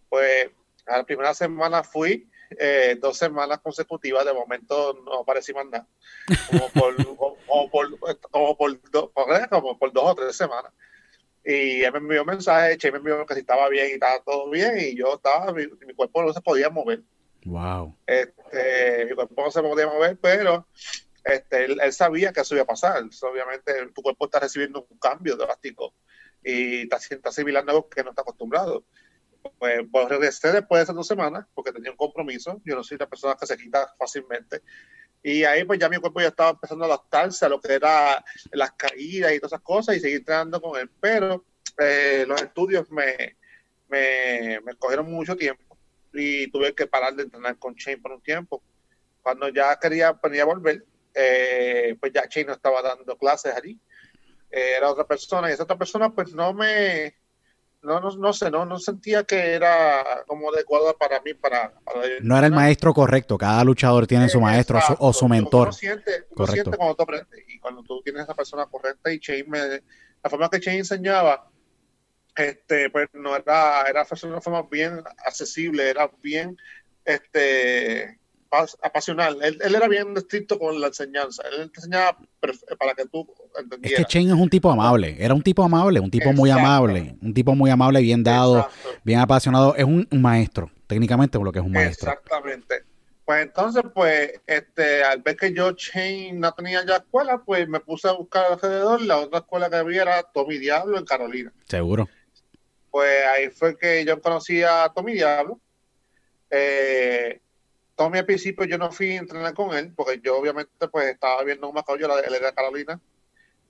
Pues 0.07 0.51
a 0.85 0.97
la 0.97 1.03
primera 1.03 1.33
semana 1.33 1.83
fui, 1.83 2.29
eh, 2.59 2.97
dos 3.01 3.17
semanas 3.17 3.59
consecutivas, 3.59 4.23
de 4.25 4.33
momento 4.33 5.01
no 5.05 5.21
aparecí 5.21 5.51
más 5.53 5.65
nada. 5.65 5.87
Como 6.49 6.69
por, 6.69 6.95
como 7.47 7.69
por, 7.71 7.99
como 8.29 8.57
por, 8.57 8.79
como 9.49 9.77
por 9.79 9.93
dos 9.93 10.03
o 10.11 10.15
tres 10.15 10.35
semanas. 10.35 10.71
Y 11.45 11.83
él 11.83 11.91
me 11.91 11.97
envió 11.99 12.21
un 12.21 12.27
mensaje, 12.27 12.77
Che 12.77 12.91
me 12.91 12.99
envió 12.99 13.25
que 13.25 13.33
si 13.33 13.41
estaba 13.41 13.67
bien 13.69 13.89
y 13.89 13.93
estaba 13.93 14.19
todo 14.23 14.49
bien, 14.49 14.77
y 14.79 14.95
yo 14.95 15.15
estaba, 15.15 15.51
mi, 15.51 15.67
cuerpo 15.95 16.23
no 16.23 16.33
se 16.33 16.41
podía 16.41 16.69
mover. 16.69 17.01
Wow. 17.45 17.97
Este, 18.07 19.05
mi 19.09 19.15
cuerpo 19.15 19.43
no 19.43 19.51
se 19.51 19.61
podía 19.61 19.87
mover, 19.87 20.17
pero 20.21 20.65
este, 21.23 21.65
él, 21.65 21.93
sabía 21.93 22.31
que 22.31 22.41
eso 22.41 22.55
iba 22.55 22.63
a 22.63 22.67
pasar. 22.67 23.03
obviamente, 23.03 23.73
tu 23.93 24.01
cuerpo 24.01 24.25
está 24.25 24.39
recibiendo 24.39 24.87
un 24.89 24.97
cambio 24.97 25.35
drástico 25.35 25.93
y 26.43 26.83
está, 26.83 26.97
está 26.97 27.29
asimilando 27.29 27.71
algo 27.71 27.89
que 27.89 28.03
no 28.03 28.11
está 28.11 28.21
acostumbrado. 28.21 28.85
Pues, 29.59 29.81
pues 29.91 30.09
regresé 30.09 30.53
después 30.53 30.79
de 30.79 30.83
esas 30.83 30.95
dos 30.95 31.07
semanas 31.07 31.45
porque 31.53 31.73
tenía 31.73 31.91
un 31.91 31.97
compromiso. 31.97 32.61
Yo 32.63 32.75
no 32.75 32.83
soy 32.83 32.97
la 32.97 33.09
persona 33.09 33.35
que 33.37 33.45
se 33.45 33.57
quita 33.57 33.93
fácilmente. 33.97 34.61
Y 35.23 35.45
ahí 35.45 35.63
pues 35.63 35.79
ya 35.79 35.87
mi 35.87 35.97
cuerpo 35.97 36.19
ya 36.19 36.27
estaba 36.27 36.51
empezando 36.51 36.83
a 36.83 36.87
adaptarse 36.87 37.45
a 37.45 37.49
lo 37.49 37.61
que 37.61 37.73
era 37.73 38.23
las 38.51 38.73
caídas 38.73 39.31
y 39.31 39.39
todas 39.39 39.53
esas 39.53 39.61
cosas 39.61 39.95
y 39.95 40.01
seguir 40.01 40.17
entrenando 40.17 40.61
con 40.61 40.79
él. 40.79 40.91
Pero 40.99 41.45
eh, 41.79 42.25
los 42.27 42.41
estudios 42.41 42.91
me, 42.91 43.37
me, 43.87 44.59
me, 44.61 44.75
cogieron 44.75 45.09
mucho 45.09 45.35
tiempo 45.35 45.77
y 46.13 46.51
tuve 46.51 46.75
que 46.75 46.87
parar 46.87 47.15
de 47.15 47.23
entrenar 47.23 47.57
con 47.57 47.73
Shane 47.73 47.99
por 47.99 48.11
un 48.11 48.21
tiempo. 48.21 48.61
Cuando 49.21 49.47
ya 49.47 49.79
quería 49.79 50.11
venir 50.11 50.41
a 50.41 50.45
volver, 50.45 50.85
eh, 51.13 51.95
pues 51.99 52.11
ya 52.11 52.25
Shane 52.29 52.47
no 52.47 52.53
estaba 52.53 52.81
dando 52.81 53.17
clases 53.17 53.55
allí. 53.55 53.79
Eh, 54.51 54.75
era 54.77 54.91
otra 54.91 55.07
persona 55.07 55.49
y 55.49 55.53
esa 55.53 55.63
otra 55.63 55.77
persona 55.77 56.13
pues 56.13 56.33
no 56.33 56.53
me, 56.53 57.15
no, 57.83 57.99
no, 57.99 58.09
no 58.09 58.33
sé, 58.33 58.49
no, 58.49 58.65
no 58.65 58.79
sentía 58.79 59.23
que 59.23 59.53
era 59.53 60.23
como 60.25 60.49
adecuada 60.49 60.93
para 60.93 61.21
mí. 61.21 61.33
Para, 61.33 61.73
no 62.21 62.37
era 62.37 62.47
el 62.47 62.53
maestro 62.53 62.93
correcto, 62.93 63.37
cada 63.37 63.63
luchador 63.63 64.07
tiene 64.07 64.29
su 64.29 64.39
maestro 64.39 64.79
o 64.99 65.13
su 65.13 65.27
mentor. 65.27 65.67
Uno 65.67 65.73
siente, 65.73 66.25
cuando 66.77 66.95
tú 66.95 67.03
aprendes 67.03 67.39
y 67.47 67.59
cuando 67.59 67.83
tú 67.83 68.01
tienes 68.01 68.23
esa 68.23 68.33
persona 68.33 68.65
correcta 68.65 69.11
y 69.11 69.19
Shane 69.19 69.45
me, 69.47 69.59
la 70.23 70.29
forma 70.29 70.49
que 70.49 70.59
Shane 70.59 70.79
enseñaba, 70.79 71.49
este, 72.35 72.89
pues 72.89 73.09
no 73.13 73.35
era, 73.35 73.83
era 73.83 74.05
una 74.23 74.41
forma 74.41 74.63
bien 74.63 75.03
accesible, 75.25 75.89
era 75.89 76.09
bien, 76.21 76.57
este, 77.05 78.19
apasional. 78.81 79.37
Él, 79.41 79.59
era 79.61 79.87
bien 79.87 80.15
estricto 80.15 80.59
con 80.59 80.79
la 80.79 80.87
enseñanza. 80.87 81.43
Él 81.43 81.71
te 81.71 81.79
enseñaba 81.79 82.17
para 82.79 82.93
que 82.93 83.05
tú 83.05 83.27
entendieras. 83.57 83.99
Es 83.99 84.05
que 84.05 84.11
Chen 84.11 84.27
es 84.27 84.33
un 84.33 84.49
tipo 84.49 84.71
amable. 84.71 85.15
Era 85.19 85.33
un 85.33 85.41
tipo 85.41 85.63
amable, 85.63 85.99
un 85.99 86.11
tipo 86.11 86.31
muy 86.33 86.49
amable. 86.49 87.15
Un 87.21 87.33
tipo 87.33 87.55
muy 87.55 87.69
amable, 87.69 88.01
bien 88.01 88.23
dado, 88.23 88.69
bien 89.03 89.19
apasionado. 89.19 89.75
Es 89.75 89.85
un, 89.85 90.07
maestro, 90.11 90.71
técnicamente, 90.87 91.37
por 91.37 91.45
lo 91.45 91.51
que 91.51 91.59
es 91.59 91.65
un 91.65 91.71
maestro. 91.71 92.11
Exactamente. 92.11 92.83
Pues 93.25 93.43
entonces, 93.43 93.83
pues, 93.93 94.41
este, 94.45 95.03
al 95.03 95.21
ver 95.21 95.37
que 95.37 95.53
yo, 95.53 95.71
Chen, 95.71 96.39
no 96.39 96.51
tenía 96.53 96.85
ya 96.85 96.97
escuela, 96.97 97.41
pues 97.43 97.67
me 97.69 97.79
puse 97.79 98.07
a 98.09 98.13
buscar 98.13 98.51
alrededor. 98.51 99.01
La 99.01 99.17
otra 99.17 99.39
escuela 99.39 99.69
que 99.69 99.77
había 99.77 100.01
era 100.01 100.23
Tommy 100.23 100.57
Diablo 100.57 100.97
en 100.97 101.05
Carolina. 101.05 101.53
Seguro. 101.67 102.09
Pues 102.91 103.25
ahí 103.25 103.49
fue 103.49 103.77
que 103.77 104.05
yo 104.05 104.21
conocí 104.21 104.61
a 104.61 104.91
Tommy 104.93 105.13
Diablo. 105.13 105.59
Eh, 106.51 107.41
Tommy 108.03 108.19
al 108.19 108.25
principio 108.25 108.65
yo 108.65 108.77
no 108.77 108.91
fui 108.91 109.11
a 109.11 109.19
entrenar 109.19 109.53
con 109.53 109.73
él, 109.73 109.93
porque 109.95 110.19
yo 110.21 110.37
obviamente 110.37 110.87
pues 110.89 111.07
estaba 111.07 111.41
viendo 111.43 111.69
un 111.69 111.73
Macao, 111.73 111.97
yo 111.97 112.07
él 112.19 112.35
era 112.35 112.51
Carolina. 112.51 112.99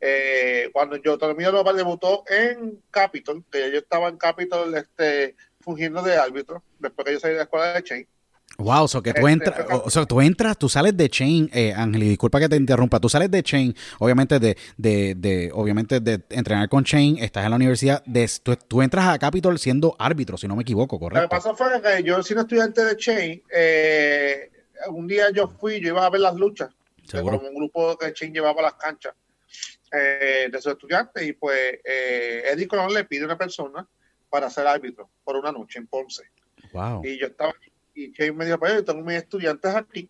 Eh, 0.02 0.70
cuando 0.74 0.96
yo 0.98 1.20
Tommy 1.20 1.36
Diablo 1.36 1.64
debutó 1.72 2.24
en 2.28 2.82
Capitol, 2.90 3.44
que 3.52 3.72
yo 3.72 3.78
estaba 3.78 4.10
en 4.10 4.18
Capitol 4.18 4.76
este, 4.76 5.36
fungiendo 5.62 6.02
de 6.02 6.18
árbitro, 6.18 6.64
después 6.80 7.06
que 7.06 7.14
yo 7.14 7.20
salí 7.20 7.34
de 7.34 7.38
la 7.38 7.44
escuela 7.44 7.74
de 7.74 7.84
Chain. 7.84 8.08
Wow, 8.58 8.88
so 8.88 9.02
que 9.02 9.14
tú 9.14 9.28
este, 9.28 9.50
entras, 9.50 9.68
o 9.84 9.90
sea, 9.90 10.06
tú 10.06 10.22
entras, 10.22 10.58
tú 10.58 10.70
sales 10.70 10.96
de 10.96 11.10
Chain, 11.10 11.50
eh, 11.54 11.74
Ángel, 11.76 12.02
disculpa 12.02 12.40
que 12.40 12.48
te 12.48 12.56
interrumpa, 12.56 13.00
tú 13.00 13.10
sales 13.10 13.32
de 13.32 13.42
Chain, 13.42 13.76
obviamente 13.98 14.40
de, 14.40 14.56
de, 14.78 15.16
de, 15.16 15.50
obviamente 15.54 16.00
de 16.00 16.22
entrenar 16.30 16.70
con 16.70 16.84
Chain, 16.84 17.18
estás 17.18 17.46
en 17.46 17.50
la 17.50 17.56
universidad, 17.56 18.04
de, 18.06 18.30
tú, 18.68 18.82
entras 18.84 19.08
a 19.08 19.18
Capitol 19.18 19.58
siendo 19.58 19.96
árbitro, 19.98 20.38
si 20.38 20.48
no 20.48 20.56
me 20.56 20.62
equivoco, 20.62 21.00
correcto. 21.00 21.24
Lo 21.24 21.30
que 21.30 21.36
pasó 21.36 21.56
fue 21.56 21.82
que 21.82 22.04
yo 22.04 22.22
siendo 22.22 22.44
estudiante 22.44 22.86
de 22.86 22.96
Chain, 22.96 23.44
eh, 23.52 24.52
un 24.90 25.08
día 25.08 25.32
yo 25.32 25.48
fui, 25.48 25.80
yo 25.80 25.90
iba 25.90 26.06
a 26.06 26.10
ver 26.12 26.22
las 26.22 26.36
luchas, 26.36 26.70
Seguro. 27.08 27.40
un 27.40 27.56
grupo 27.56 27.98
que 27.98 28.14
Chain 28.14 28.34
llevaba 28.34 28.60
a 28.60 28.66
las 28.66 28.74
canchas 28.76 29.16
eh, 29.92 30.48
de 30.52 30.62
sus 30.62 30.74
estudiantes, 30.74 31.24
y 31.24 31.34
pues 31.34 31.80
eh, 31.84 32.44
Eddie 32.52 32.68
Colón 32.68 32.94
le 32.94 33.06
pide 33.06 33.24
a 33.24 33.26
una 33.26 33.38
persona 33.38 33.88
para 34.30 34.48
ser 34.52 34.68
árbitro 34.68 35.10
por 35.24 35.38
una 35.38 35.52
noche 35.52 35.80
en 35.80 35.88
Ponce. 35.88 36.24
Wow. 36.72 37.02
Y 37.04 37.20
yo 37.20 37.28
estaba 37.28 37.54
y 37.94 38.12
que 38.12 38.32
me 38.32 38.46
dijo, 38.46 38.60
pues 38.60 38.74
yo 38.74 38.84
tengo 38.84 39.04
mis 39.04 39.18
estudiantes 39.18 39.76
aquí, 39.76 40.10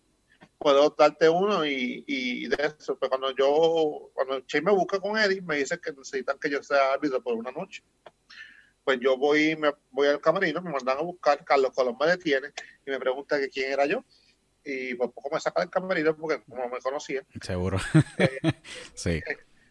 puedo 0.58 0.94
darte 0.96 1.28
uno 1.28 1.64
y, 1.66 2.04
y 2.06 2.48
de 2.48 2.56
eso. 2.78 2.98
Pero 2.98 3.10
cuando 3.10 3.30
yo, 3.36 4.10
cuando 4.14 4.40
Che 4.40 4.62
me 4.62 4.72
busca 4.72 4.98
con 4.98 5.18
Eddie, 5.18 5.42
me 5.42 5.56
dice 5.56 5.78
que 5.78 5.92
necesitan 5.92 6.38
que 6.38 6.50
yo 6.50 6.62
sea 6.62 6.94
árbitro 6.94 7.22
por 7.22 7.34
una 7.34 7.50
noche. 7.50 7.82
Pues 8.82 8.98
yo 9.00 9.16
voy, 9.16 9.56
me 9.56 9.72
voy 9.90 10.08
al 10.08 10.20
camerino, 10.20 10.60
me 10.60 10.70
mandan 10.70 10.98
a 10.98 11.02
buscar, 11.02 11.42
Carlos 11.44 11.72
Colón 11.74 11.96
me 11.98 12.06
detiene 12.06 12.48
y 12.86 12.90
me 12.90 12.98
pregunta 12.98 13.38
que 13.38 13.48
quién 13.48 13.72
era 13.72 13.86
yo. 13.86 14.04
Y 14.64 14.94
por 14.94 15.12
poco 15.12 15.30
me 15.34 15.40
saca 15.40 15.60
del 15.60 15.70
camerino 15.70 16.16
porque 16.16 16.42
como 16.42 16.68
me 16.68 16.78
conocía. 16.78 17.22
Seguro. 17.40 17.78
Eh, 18.18 18.40
sí. 18.94 19.22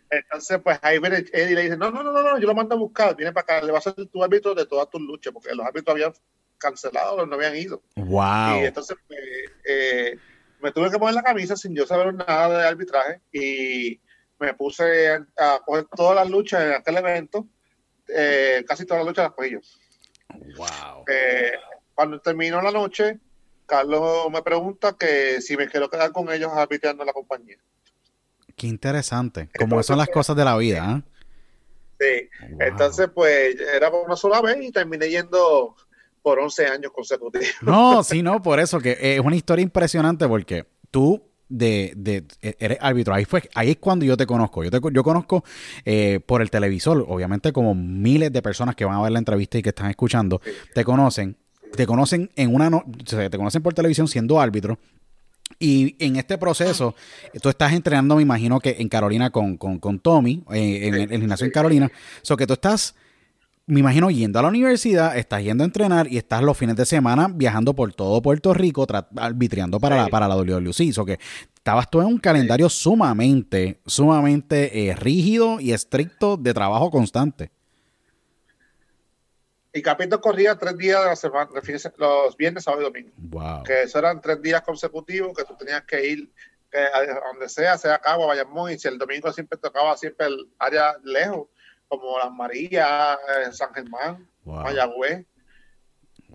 Entonces, 0.10 0.60
pues 0.63 0.77
ahí 0.84 1.00
viene 1.00 1.25
Eddie 1.32 1.51
y 1.51 1.55
le 1.55 1.62
dice, 1.63 1.77
no, 1.77 1.89
no, 1.89 2.03
no, 2.03 2.12
no, 2.12 2.38
yo 2.38 2.46
lo 2.46 2.53
mando 2.53 2.75
a 2.75 2.77
buscar, 2.77 3.15
viene 3.15 3.34
para 3.34 3.58
acá, 3.58 3.65
le 3.65 3.72
va 3.72 3.79
a 3.79 3.82
ser 3.82 3.96
tu 3.96 4.24
árbitro 4.24 4.53
de 4.53 4.67
todas 4.67 4.88
tus 4.89 5.01
luchas, 5.01 5.34
porque 5.34 5.55
los 5.55 5.65
árbitros 5.65 5.96
habían 5.96 6.13
cancelado, 6.57 7.25
no 7.25 7.36
habían 7.36 7.55
ido. 7.55 7.81
Wow. 7.95 8.62
Y 8.62 8.65
entonces 8.65 8.98
pues, 9.07 9.19
eh, 9.65 10.17
me 10.62 10.72
tuve 10.72 10.89
que 10.89 10.98
poner 10.98 11.15
la 11.15 11.24
camisa 11.24 11.55
sin 11.55 11.75
yo 11.75 11.86
saber 11.86 12.13
nada 12.13 12.57
de 12.57 12.67
arbitraje 12.67 13.22
y 13.31 14.00
me 14.39 14.53
puse 14.53 15.10
a, 15.38 15.60
coger 15.65 15.86
todas 15.95 16.15
las 16.15 16.29
luchas 16.29 16.63
en 16.63 16.74
aquel 16.74 16.98
evento, 16.98 17.48
eh, 18.07 18.63
casi 18.67 18.86
todas 18.86 19.03
las 19.03 19.07
luchas 19.07 19.25
las 19.25 19.33
cogí 19.33 19.51
yo. 19.51 19.60
Wow. 20.57 21.05
Eh, 21.07 21.53
cuando 21.93 22.19
terminó 22.19 22.62
la 22.62 22.72
noche, 22.72 23.19
Carlos 23.65 24.29
me 24.31 24.41
pregunta 24.41 24.95
que 24.98 25.41
si 25.41 25.55
me 25.55 25.67
quiero 25.67 25.89
quedar 25.89 26.12
con 26.12 26.31
ellos 26.31 26.51
arbitrando 26.53 27.05
la 27.05 27.13
compañía. 27.13 27.57
Qué 28.55 28.67
interesante. 28.67 29.50
Como 29.57 29.81
son 29.83 29.98
las 29.98 30.10
cosas 30.10 30.36
de 30.36 30.45
la 30.45 30.57
vida. 30.57 31.03
Sí. 32.00 32.29
Entonces, 32.60 33.10
pues 33.13 33.55
era 33.60 33.89
por 33.89 34.05
una 34.05 34.15
sola 34.15 34.41
vez 34.41 34.57
y 34.62 34.72
terminé 34.72 35.10
yendo 35.10 35.75
por 36.24 36.39
11 36.39 36.65
años 36.65 36.92
consecutivos. 36.92 37.48
No, 37.62 38.03
sí, 38.03 38.24
no, 38.24 38.42
por 38.42 38.60
eso 38.60 38.80
que 38.80 38.98
es 39.00 39.20
una 39.20 39.36
historia 39.36 39.62
impresionante 39.62 40.27
porque 40.27 40.65
tú 40.89 41.22
de, 41.50 41.94
de, 41.96 42.24
eres 42.60 42.77
árbitro. 42.82 43.13
Ahí 43.13 43.25
fue, 43.25 43.48
ahí 43.53 43.72
es 43.72 43.77
cuando 43.77 44.06
yo 44.06 44.18
te 44.18 44.25
conozco. 44.25 44.63
Yo 44.63 44.72
te 44.72 44.80
yo 44.92 45.03
conozco 45.03 45.44
eh, 45.86 46.20
por 46.25 46.42
el 46.42 46.50
televisor, 46.50 47.06
obviamente 47.08 47.51
como 47.53 47.75
miles 47.75 48.32
de 48.32 48.42
personas 48.42 48.75
que 48.75 48.86
van 48.86 48.96
a 48.96 49.01
ver 49.01 49.12
la 49.12 49.20
entrevista 49.20 49.58
y 49.58 49.62
que 49.62 49.70
están 49.70 49.89
escuchando, 49.89 50.42
te 50.74 50.84
conocen, 50.84 51.38
te 51.75 51.86
conocen 51.86 52.32
en 52.36 52.56
una 52.56 52.70
no, 52.70 52.84
te 53.06 53.38
conocen 53.38 53.62
por 53.62 53.74
televisión 53.74 54.08
siendo 54.08 54.39
árbitro. 54.39 54.80
Y 55.60 55.95
en 56.04 56.15
este 56.15 56.38
proceso, 56.38 56.95
tú 57.41 57.50
estás 57.50 57.74
entrenando, 57.74 58.15
me 58.15 58.24
imagino 58.24 58.60
que 58.60 58.78
en 58.80 58.89
Carolina 58.89 59.30
con, 59.30 59.58
con, 59.58 59.78
con 59.78 60.00
Tommy, 60.00 60.43
eh, 60.52 60.88
en, 60.88 60.95
el 60.95 61.19
gimnasio 61.19 61.45
en 61.45 61.52
Carolina. 61.52 61.91
So 62.24 62.36
que 62.36 62.47
tú 62.47 62.54
estás 62.54 62.95
me 63.65 63.80
imagino 63.80 64.10
yendo 64.10 64.39
a 64.39 64.41
la 64.41 64.49
universidad, 64.49 65.17
estás 65.17 65.41
yendo 65.41 65.63
a 65.63 65.65
entrenar 65.65 66.08
y 66.08 66.17
estás 66.17 66.41
los 66.41 66.58
fines 66.58 66.76
de 66.76 66.86
semana 66.86 67.30
viajando 67.34 67.73
por 67.73 67.93
todo 67.93 68.21
Puerto 68.21 68.54
Rico, 68.54 68.86
arbitriando 69.15 69.80
para, 69.80 69.95
la, 69.95 70.08
para 70.10 70.28
la 70.28 70.36
WWC. 70.36 70.97
O 70.97 71.06
que 71.06 71.17
estabas 71.56 71.89
tú 71.89 72.02
en 72.02 72.08
un 72.08 72.17
calendario 72.17 72.67
sumamente, 72.67 73.80
sumamente 73.86 74.89
eh, 74.89 74.95
rígido 74.95 75.60
y 75.62 75.71
estricto 75.71 76.36
de 76.36 76.54
trabajo 76.54 76.91
constante. 76.91 77.52
Y 79.71 79.82
Capito 79.82 80.21
corría 80.21 80.56
tres 80.56 80.78
días 80.78 81.02
de 81.02 81.08
la 81.08 81.15
semana, 81.15 81.49
los 81.97 82.38
viernes, 82.38 82.63
sábado 82.63 82.84
y 82.84 82.86
domingo. 82.86 83.12
Wow. 83.17 83.63
Que 83.63 83.84
eso 83.84 83.97
eran 83.97 84.21
tres 84.21 84.39
días 84.41 84.62
consecutivos 84.62 85.36
que 85.36 85.45
tú 85.45 85.56
tenías 85.56 85.84
que 85.84 86.06
ir 86.06 86.32
a 86.76 87.28
donde 87.28 87.49
sea, 87.49 87.78
sea 87.78 87.99
Cabo, 87.99 88.28
Bayamón, 88.28 88.71
y 88.71 88.80
si 88.80 88.88
el 88.88 88.97
domingo 88.97 89.32
siempre 89.32 89.58
tocaba 89.58 89.95
siempre 89.95 90.28
el 90.28 90.49
área 90.60 90.95
lejos 91.04 91.47
como 91.99 92.17
Las 92.17 92.32
Marías, 92.32 93.17
eh, 93.17 93.51
San 93.51 93.73
Germán, 93.73 94.27
Mayagüez. 94.45 95.25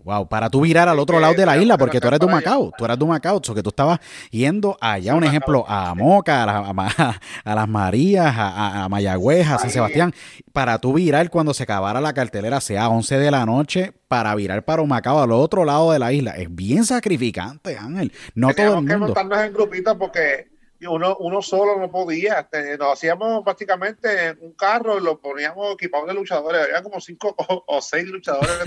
Wow, 0.03 0.29
para 0.29 0.49
tú 0.49 0.61
virar 0.61 0.87
al 0.87 0.97
otro 0.97 1.19
lado 1.19 1.33
de 1.33 1.45
la 1.45 1.57
isla, 1.57 1.77
porque 1.77 1.99
tú 1.99 2.07
eres 2.07 2.19
de 2.19 2.27
Macao, 2.27 2.71
tú 2.77 2.85
eres 2.85 2.97
de 2.97 3.05
Macao, 3.05 3.41
so 3.43 3.53
que 3.53 3.61
tú 3.61 3.69
estabas 3.69 3.99
yendo 4.31 4.77
allá, 4.79 5.13
un 5.15 5.23
ejemplo, 5.23 5.65
a 5.67 5.93
Moca, 5.93 6.43
a, 6.43 7.53
Las 7.55 7.67
Marías, 7.67 8.33
a, 8.37 8.87
Mayagüez, 8.89 9.47
a 9.49 9.59
San 9.59 9.69
Sebastián, 9.69 10.13
para 10.53 10.79
tú 10.79 10.93
virar 10.93 11.29
cuando 11.29 11.53
se 11.53 11.63
acabara 11.63 11.99
la 11.99 12.13
cartelera, 12.13 12.61
sea 12.61 12.87
11 12.87 13.19
de 13.19 13.31
la 13.31 13.45
noche, 13.45 13.93
para 14.07 14.33
virar 14.35 14.63
para 14.63 14.83
Macao, 14.83 15.21
al 15.21 15.31
otro 15.31 15.65
lado 15.65 15.91
de 15.91 15.99
la 15.99 16.13
isla. 16.13 16.31
Es 16.31 16.53
bien 16.53 16.85
sacrificante, 16.85 17.77
Ángel. 17.77 18.13
No 18.35 18.53
todo 18.53 18.67
el 18.67 18.75
mundo. 18.75 18.93
que 18.93 18.97
montarnos 18.97 19.39
en 19.39 19.53
grupitos 19.53 19.97
porque 19.97 20.48
uno, 20.87 21.17
uno 21.17 21.41
solo 21.41 21.77
no 21.77 21.91
podía. 21.91 22.47
Nos 22.77 22.93
hacíamos 22.93 23.43
prácticamente 23.43 24.35
un 24.39 24.53
carro, 24.53 24.99
lo 24.99 25.19
poníamos 25.19 25.73
equipado 25.73 26.05
de 26.05 26.13
luchadores. 26.13 26.63
Había 26.63 26.83
como 26.83 27.01
cinco 27.01 27.35
o, 27.67 27.81
seis 27.81 28.05
luchadores 28.07 28.59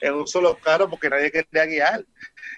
en 0.00 0.14
un 0.14 0.26
solo 0.26 0.56
carro 0.58 0.88
porque 0.88 1.10
nadie 1.10 1.30
quería 1.30 1.66
guiar. 1.66 2.04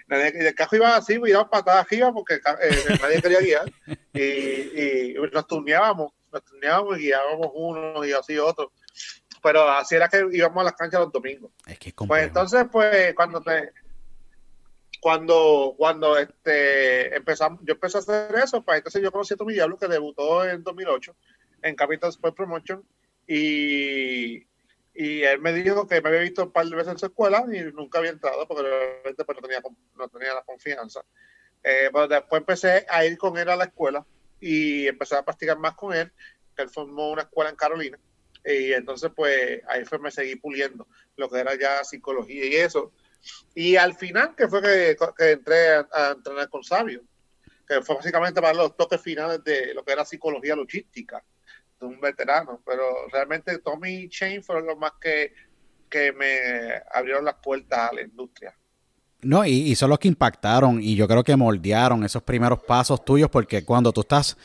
Nadie, 0.06 0.48
el 0.48 0.54
carro 0.54 0.76
iba 0.76 0.96
así, 0.96 1.14
iba 1.14 1.48
patadas 1.48 1.86
arriba 1.86 2.12
porque 2.12 2.34
eh, 2.34 2.98
nadie 3.00 3.22
quería 3.22 3.40
guiar. 3.40 3.72
Y, 4.12 4.22
y, 4.22 5.14
nos 5.32 5.46
turneábamos, 5.46 6.12
nos 6.32 6.44
turneábamos 6.44 6.98
y 6.98 7.02
guiábamos 7.02 7.50
uno 7.54 8.04
y 8.04 8.12
así 8.12 8.38
otro. 8.38 8.72
Pero 9.42 9.68
así 9.68 9.94
era 9.94 10.08
que 10.08 10.26
íbamos 10.32 10.60
a 10.60 10.64
las 10.64 10.72
canchas 10.74 11.00
los 11.00 11.12
domingos. 11.12 11.52
Es 11.66 11.78
que 11.78 11.92
pues 11.92 12.24
entonces, 12.24 12.66
pues 12.70 13.14
cuando 13.14 13.40
te 13.40 13.72
cuando, 15.00 15.74
cuando 15.76 16.16
este, 16.16 17.14
empezamos, 17.16 17.60
yo 17.62 17.74
empecé 17.74 17.98
a 17.98 18.00
hacer 18.00 18.34
eso, 18.36 18.62
pues 18.62 18.78
entonces 18.78 19.02
yo 19.02 19.12
conocí 19.12 19.34
a 19.34 19.36
Tommy 19.36 19.54
Diablo, 19.54 19.78
que 19.78 19.88
debutó 19.88 20.44
en 20.44 20.62
2008 20.62 21.14
en 21.62 21.76
Capital 21.76 22.10
Sport 22.10 22.36
Promotion, 22.36 22.84
y, 23.26 24.46
y 24.94 25.22
él 25.22 25.40
me 25.40 25.52
dijo 25.52 25.86
que 25.86 26.00
me 26.00 26.08
había 26.08 26.20
visto 26.22 26.44
un 26.44 26.52
par 26.52 26.66
de 26.66 26.74
veces 26.74 26.92
en 26.92 26.98
su 26.98 27.06
escuela 27.06 27.44
y 27.52 27.60
nunca 27.72 27.98
había 27.98 28.10
entrado 28.10 28.48
porque 28.48 28.62
realmente 28.62 29.24
pues, 29.24 29.36
no, 29.36 29.42
tenía, 29.42 29.62
no 29.96 30.08
tenía 30.08 30.34
la 30.34 30.42
confianza. 30.42 31.04
Eh, 31.62 31.90
pero 31.92 32.08
después 32.08 32.40
empecé 32.40 32.86
a 32.88 33.04
ir 33.04 33.18
con 33.18 33.36
él 33.36 33.48
a 33.48 33.56
la 33.56 33.64
escuela 33.64 34.04
y 34.40 34.86
empecé 34.86 35.16
a 35.16 35.24
practicar 35.24 35.58
más 35.58 35.74
con 35.74 35.94
él, 35.94 36.10
él 36.56 36.68
formó 36.68 37.10
una 37.10 37.22
escuela 37.22 37.50
en 37.50 37.56
Carolina, 37.56 37.98
y 38.44 38.72
entonces 38.72 39.10
pues 39.14 39.62
ahí 39.68 39.84
fue 39.84 39.98
me 39.98 40.10
seguí 40.10 40.36
puliendo 40.36 40.86
lo 41.16 41.28
que 41.28 41.38
era 41.38 41.58
ya 41.58 41.84
psicología 41.84 42.46
y 42.46 42.54
eso 42.54 42.92
y 43.54 43.76
al 43.76 43.94
final, 43.94 44.34
que 44.36 44.48
fue 44.48 44.62
que, 44.62 44.96
entré 45.32 45.74
a, 45.74 46.14
entrenar 46.16 46.48
con 46.48 46.62
Sabio, 46.62 47.02
que 47.66 47.82
fue 47.82 47.96
básicamente 47.96 48.40
para 48.40 48.54
los 48.54 48.76
toques 48.76 49.00
finales 49.00 49.42
de 49.44 49.74
lo 49.74 49.84
que 49.84 49.92
era 49.92 50.04
psicología 50.04 50.56
logística 50.56 51.22
de 51.80 51.86
un 51.86 52.00
veterano. 52.00 52.62
Pero 52.64 53.08
realmente 53.12 53.58
Tommy 53.58 54.04
y 54.04 54.08
Shane 54.08 54.42
fueron 54.42 54.66
los 54.66 54.78
más 54.78 54.92
que, 55.00 55.32
que 55.90 56.12
me 56.12 56.38
abrieron 56.92 57.24
las 57.24 57.34
puertas 57.34 57.90
a 57.90 57.94
la 57.94 58.02
industria. 58.02 58.54
No, 59.20 59.44
y, 59.44 59.50
y 59.50 59.74
son 59.74 59.90
los 59.90 59.98
que 59.98 60.06
impactaron 60.06 60.80
y 60.80 60.94
yo 60.94 61.08
creo 61.08 61.24
que 61.24 61.34
moldearon 61.34 62.04
esos 62.04 62.22
primeros 62.22 62.62
pasos 62.62 63.04
tuyos 63.04 63.28
porque 63.28 63.64
cuando 63.64 63.92
tú 63.92 64.02
estás, 64.02 64.36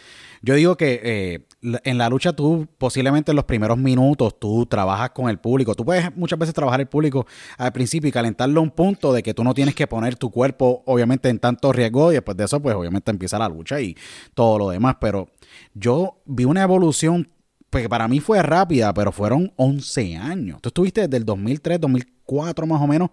yo 0.44 0.56
digo 0.56 0.78
que 0.78 1.00
eh, 1.04 1.48
en 1.84 1.98
la 1.98 2.10
lucha 2.10 2.34
tú 2.34 2.68
posiblemente 2.78 3.32
en 3.32 3.38
los 3.38 3.46
primeros 3.46 3.78
minutos 3.78 4.38
tú 4.40 4.66
trabajas 4.66 5.12
con 5.12 5.30
el 5.30 5.40
público, 5.40 5.74
tú 5.74 5.86
puedes 5.86 6.16
muchas 6.16 6.38
veces 6.38 6.54
trabajar 6.54 6.82
el 6.82 6.88
público 6.88 7.26
al 7.58 7.72
principio 7.72 8.10
y 8.10 8.12
calentarlo 8.12 8.60
a 8.60 8.64
un 8.64 8.72
punto 8.72 9.14
de 9.14 9.24
que 9.24 9.34
tú 9.34 9.44
no 9.44 9.54
tienes 9.54 9.74
que 9.74 9.88
poner 9.88 10.18
tu 10.18 10.30
cuerpo 10.30 10.84
obviamente 10.86 11.30
en 11.30 11.40
tanto 11.40 11.72
riesgo 11.72 12.12
y 12.12 12.16
después 12.16 12.38
de 12.38 12.44
eso 12.44 12.62
pues 12.62 12.76
obviamente 12.76 13.10
empieza 13.10 13.40
la 13.40 13.48
lucha 13.48 13.80
y 13.80 13.96
todo 14.34 14.60
lo 14.60 14.70
demás, 14.70 14.98
pero 15.00 15.30
yo 15.74 16.22
vi 16.26 16.44
una 16.44 16.62
evolución 16.62 17.30
pues, 17.70 17.86
que 17.86 17.90
para 17.90 18.08
mí 18.08 18.20
fue 18.20 18.44
rápida, 18.44 18.94
pero 18.94 19.12
fueron 19.12 19.52
11 19.56 20.18
años. 20.18 20.62
Tú 20.62 20.70
estuviste 20.70 21.02
desde 21.02 21.18
el 21.18 21.26
2003, 21.26 21.80
2004 21.80 22.68
más 22.68 22.82
o 22.82 22.86
menos 22.86 23.10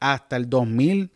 hasta 0.00 0.36
el 0.36 0.50
2000, 0.50 1.12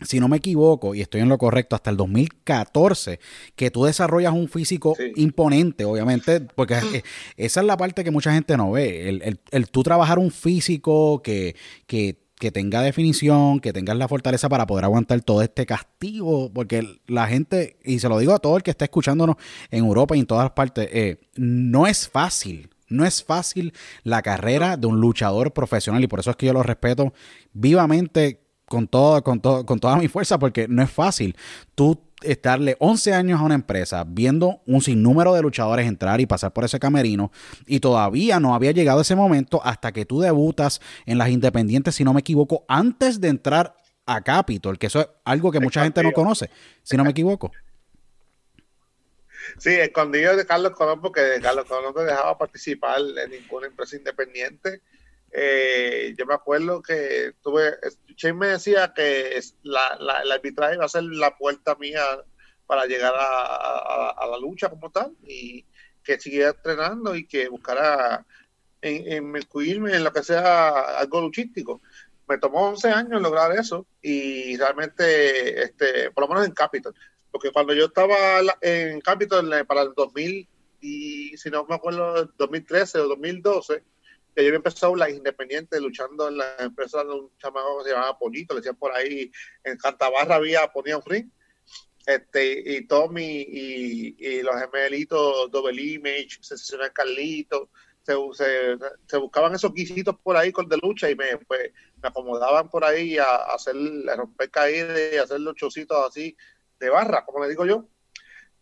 si 0.00 0.20
no 0.20 0.28
me 0.28 0.36
equivoco, 0.36 0.94
y 0.94 1.00
estoy 1.00 1.20
en 1.22 1.28
lo 1.28 1.38
correcto, 1.38 1.74
hasta 1.74 1.90
el 1.90 1.96
2014, 1.96 3.18
que 3.56 3.70
tú 3.70 3.84
desarrollas 3.84 4.32
un 4.32 4.48
físico 4.48 4.94
Sí. 4.96 5.12
imponente, 5.16 5.84
obviamente, 5.84 6.40
porque 6.40 6.74
eh, 6.74 7.02
esa 7.36 7.60
es 7.60 7.66
la 7.66 7.76
parte 7.76 8.04
que 8.04 8.10
mucha 8.10 8.32
gente 8.32 8.56
no 8.56 8.70
ve, 8.72 9.08
el, 9.08 9.22
el- 9.22 9.40
el 9.50 9.68
tú 9.70 9.82
trabajar 9.82 10.18
un 10.18 10.30
físico 10.30 11.20
que, 11.22 11.56
que, 11.86 12.16
que 12.38 12.52
tenga 12.52 12.80
definición, 12.82 13.58
que 13.58 13.72
tengas 13.72 13.96
la 13.96 14.06
fortaleza 14.06 14.48
para 14.48 14.66
poder 14.66 14.84
aguantar 14.84 15.20
todo 15.22 15.42
este 15.42 15.66
castigo, 15.66 16.52
porque 16.52 17.00
la 17.08 17.26
gente, 17.26 17.76
y 17.84 17.98
se 17.98 18.08
lo 18.08 18.18
digo 18.20 18.32
a 18.34 18.38
todo 18.38 18.56
el 18.56 18.62
que 18.62 18.70
está 18.70 18.84
escuchándonos 18.84 19.34
en 19.72 19.84
Europa 19.84 20.16
y 20.16 20.20
en 20.20 20.26
todas 20.26 20.50
partes, 20.52 20.88
eh, 20.92 21.18
no 21.34 21.86
es 21.88 22.08
fácil. 22.08 22.70
No 22.90 23.04
es 23.04 23.22
fácil 23.22 23.74
la 24.02 24.22
carrera 24.22 24.78
de 24.78 24.86
un 24.86 24.98
luchador 25.00 25.52
profesional 25.52 26.02
y 26.02 26.06
por 26.06 26.20
eso 26.20 26.30
es 26.30 26.36
que 26.36 26.46
yo 26.46 26.54
lo 26.54 26.62
respeto 26.62 27.12
vivamente 27.52 28.40
con, 28.68 28.88
todo, 28.88 29.22
con, 29.22 29.40
todo, 29.40 29.66
con 29.66 29.80
toda 29.80 29.96
mi 29.96 30.08
fuerza 30.08 30.38
porque 30.38 30.68
no 30.68 30.82
es 30.82 30.90
fácil. 30.90 31.36
Tú 31.74 32.00
estarle 32.22 32.76
11 32.80 33.14
años 33.14 33.40
a 33.40 33.44
una 33.44 33.54
empresa 33.54 34.04
viendo 34.06 34.60
un 34.66 34.80
sinnúmero 34.80 35.34
de 35.34 35.42
luchadores 35.42 35.86
entrar 35.86 36.20
y 36.20 36.26
pasar 36.26 36.52
por 36.52 36.64
ese 36.64 36.80
camerino 36.80 37.30
y 37.66 37.80
todavía 37.80 38.40
no 38.40 38.54
había 38.54 38.72
llegado 38.72 39.00
ese 39.00 39.14
momento 39.14 39.60
hasta 39.64 39.92
que 39.92 40.04
tú 40.04 40.20
debutas 40.20 40.80
en 41.06 41.18
las 41.18 41.28
independientes, 41.28 41.94
si 41.94 42.04
no 42.04 42.12
me 42.12 42.20
equivoco, 42.20 42.64
antes 42.68 43.20
de 43.20 43.28
entrar 43.28 43.76
a 44.06 44.22
Capitol, 44.22 44.78
que 44.78 44.86
eso 44.86 45.00
es 45.00 45.08
algo 45.24 45.52
que 45.52 45.60
mucha 45.60 45.82
gente 45.84 46.02
no 46.02 46.12
conoce, 46.12 46.50
si 46.82 46.96
no 46.96 47.04
me 47.04 47.10
equivoco. 47.10 47.52
Sí, 49.58 49.70
escondido 49.70 50.36
de 50.36 50.46
Carlos 50.46 50.72
Colón 50.72 51.00
porque 51.00 51.38
Carlos 51.42 51.64
Colón 51.66 51.84
no 51.84 51.92
te 51.92 52.04
dejaba 52.04 52.36
participar 52.36 53.00
en 53.00 53.30
ninguna 53.30 53.66
empresa 53.66 53.96
independiente. 53.96 54.82
Eh, 55.30 56.14
yo 56.16 56.26
me 56.26 56.34
acuerdo 56.34 56.82
que 56.82 57.32
tuve, 57.42 57.74
Shane 58.16 58.34
me 58.34 58.46
decía 58.48 58.92
que 58.94 59.38
la, 59.62 59.96
la, 60.00 60.22
el 60.22 60.32
arbitraje 60.32 60.76
iba 60.76 60.84
a 60.84 60.88
ser 60.88 61.04
la 61.04 61.36
puerta 61.36 61.74
mía 61.74 62.02
para 62.66 62.86
llegar 62.86 63.14
a, 63.16 64.26
la 64.30 64.38
lucha 64.38 64.68
como 64.68 64.90
tal 64.90 65.16
y 65.26 65.64
que 66.02 66.20
siguiera 66.20 66.50
entrenando 66.50 67.14
y 67.14 67.26
que 67.26 67.48
buscara 67.48 68.26
en, 68.82 69.34
en 69.34 69.88
en 69.88 70.04
lo 70.04 70.12
que 70.12 70.22
sea 70.22 70.98
algo 70.98 71.22
luchístico. 71.22 71.80
Me 72.28 72.38
tomó 72.38 72.68
11 72.68 72.90
años 72.90 73.22
lograr 73.22 73.52
eso 73.52 73.86
y 74.02 74.56
realmente, 74.58 75.62
este, 75.62 76.10
por 76.10 76.24
lo 76.24 76.28
menos 76.28 76.46
en 76.46 76.52
Capitol, 76.52 76.94
porque 77.30 77.50
cuando 77.50 77.72
yo 77.72 77.86
estaba 77.86 78.40
en 78.60 79.00
Capitol 79.00 79.50
eh, 79.52 79.64
para 79.64 79.82
el 79.82 79.94
2000 79.96 80.46
y 80.80 81.36
si 81.38 81.50
no 81.50 81.64
me 81.64 81.74
acuerdo 81.74 82.26
2013 82.36 83.00
o 83.00 83.08
2012 83.08 83.82
que 84.38 84.44
yo 84.44 84.50
había 84.50 84.58
empezado 84.58 84.94
las 84.94 85.10
independientes 85.10 85.80
luchando 85.80 86.28
en 86.28 86.38
la 86.38 86.54
empresa 86.60 87.02
de 87.02 87.10
un 87.10 87.36
chamaco 87.38 87.78
que 87.78 87.84
se 87.84 87.90
llamaba 87.90 88.16
Pollito, 88.16 88.54
le 88.54 88.60
decían 88.60 88.76
por 88.76 88.92
ahí 88.92 89.32
en 89.64 89.76
Cantabarra 89.76 90.36
había 90.36 90.68
ponía 90.68 90.96
un 90.96 91.02
ring 91.04 91.28
este 92.06 92.62
y 92.64 92.86
Tommy 92.86 93.42
y, 93.48 94.16
y 94.16 94.42
los 94.42 94.54
gemelitos 94.60 95.50
Double 95.50 95.82
Image, 95.82 96.38
Sensacional 96.40 96.92
Carlito 96.92 97.68
se, 98.32 98.78
se, 99.06 99.16
buscaban 99.18 99.54
esos 99.54 99.74
guisitos 99.74 100.16
por 100.22 100.36
ahí 100.36 100.52
con 100.52 100.68
de 100.68 100.78
lucha 100.78 101.10
y 101.10 101.16
me, 101.16 101.36
pues, 101.38 101.72
me 102.00 102.08
acomodaban 102.08 102.70
por 102.70 102.84
ahí 102.84 103.18
a, 103.18 103.34
hacer 103.52 103.74
a 104.08 104.16
romper 104.16 104.50
caídas 104.50 104.98
y 105.12 105.16
hacer 105.16 105.40
los 105.40 105.56
chocitos 105.56 105.98
así 106.06 106.36
de 106.78 106.88
barra, 106.88 107.24
como 107.26 107.42
le 107.42 107.50
digo 107.50 107.66
yo. 107.66 107.88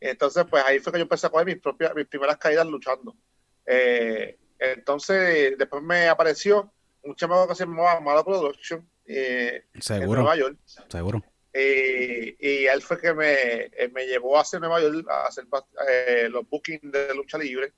Entonces, 0.01 0.45
pues 0.51 0.65
ahí 0.65 0.79
fue 0.81 0.93
que 0.93 0.99
yo 0.99 1.03
empecé 1.03 1.27
a 1.27 1.31
coger 1.31 1.47
mis 1.47 1.61
propias, 1.61 1.95
mis 1.95 2.07
primeras 2.07 2.39
caídas 2.39 2.67
luchando. 2.67 3.15
Eh, 3.65 4.37
entonces, 4.59 5.57
después 5.59 5.83
me 5.83 6.09
apareció 6.09 6.73
un 7.03 7.15
chamaco 7.15 7.49
que 7.49 7.55
se 7.55 7.65
llamaba 7.65 8.01
Malo 8.01 8.25
Production 8.25 8.89
eh, 9.07 9.65
en 9.73 10.07
Nueva 10.07 10.37
York. 10.37 10.59
seguro. 10.89 11.23
Eh, 11.59 12.37
y 12.39 12.67
él 12.67 12.83
fue 12.83 13.01
que 13.01 13.15
me, 13.15 13.33
eh, 13.33 13.91
me 13.95 14.07
llevó 14.07 14.39
hacia 14.39 14.59
Nueva 14.59 14.79
York 14.79 15.09
a 15.09 15.27
hacer 15.27 15.47
eh, 15.89 16.29
los 16.31 16.47
bookings 16.49 16.93
de 16.93 17.15
lucha 17.15 17.39
libre. 17.39 17.73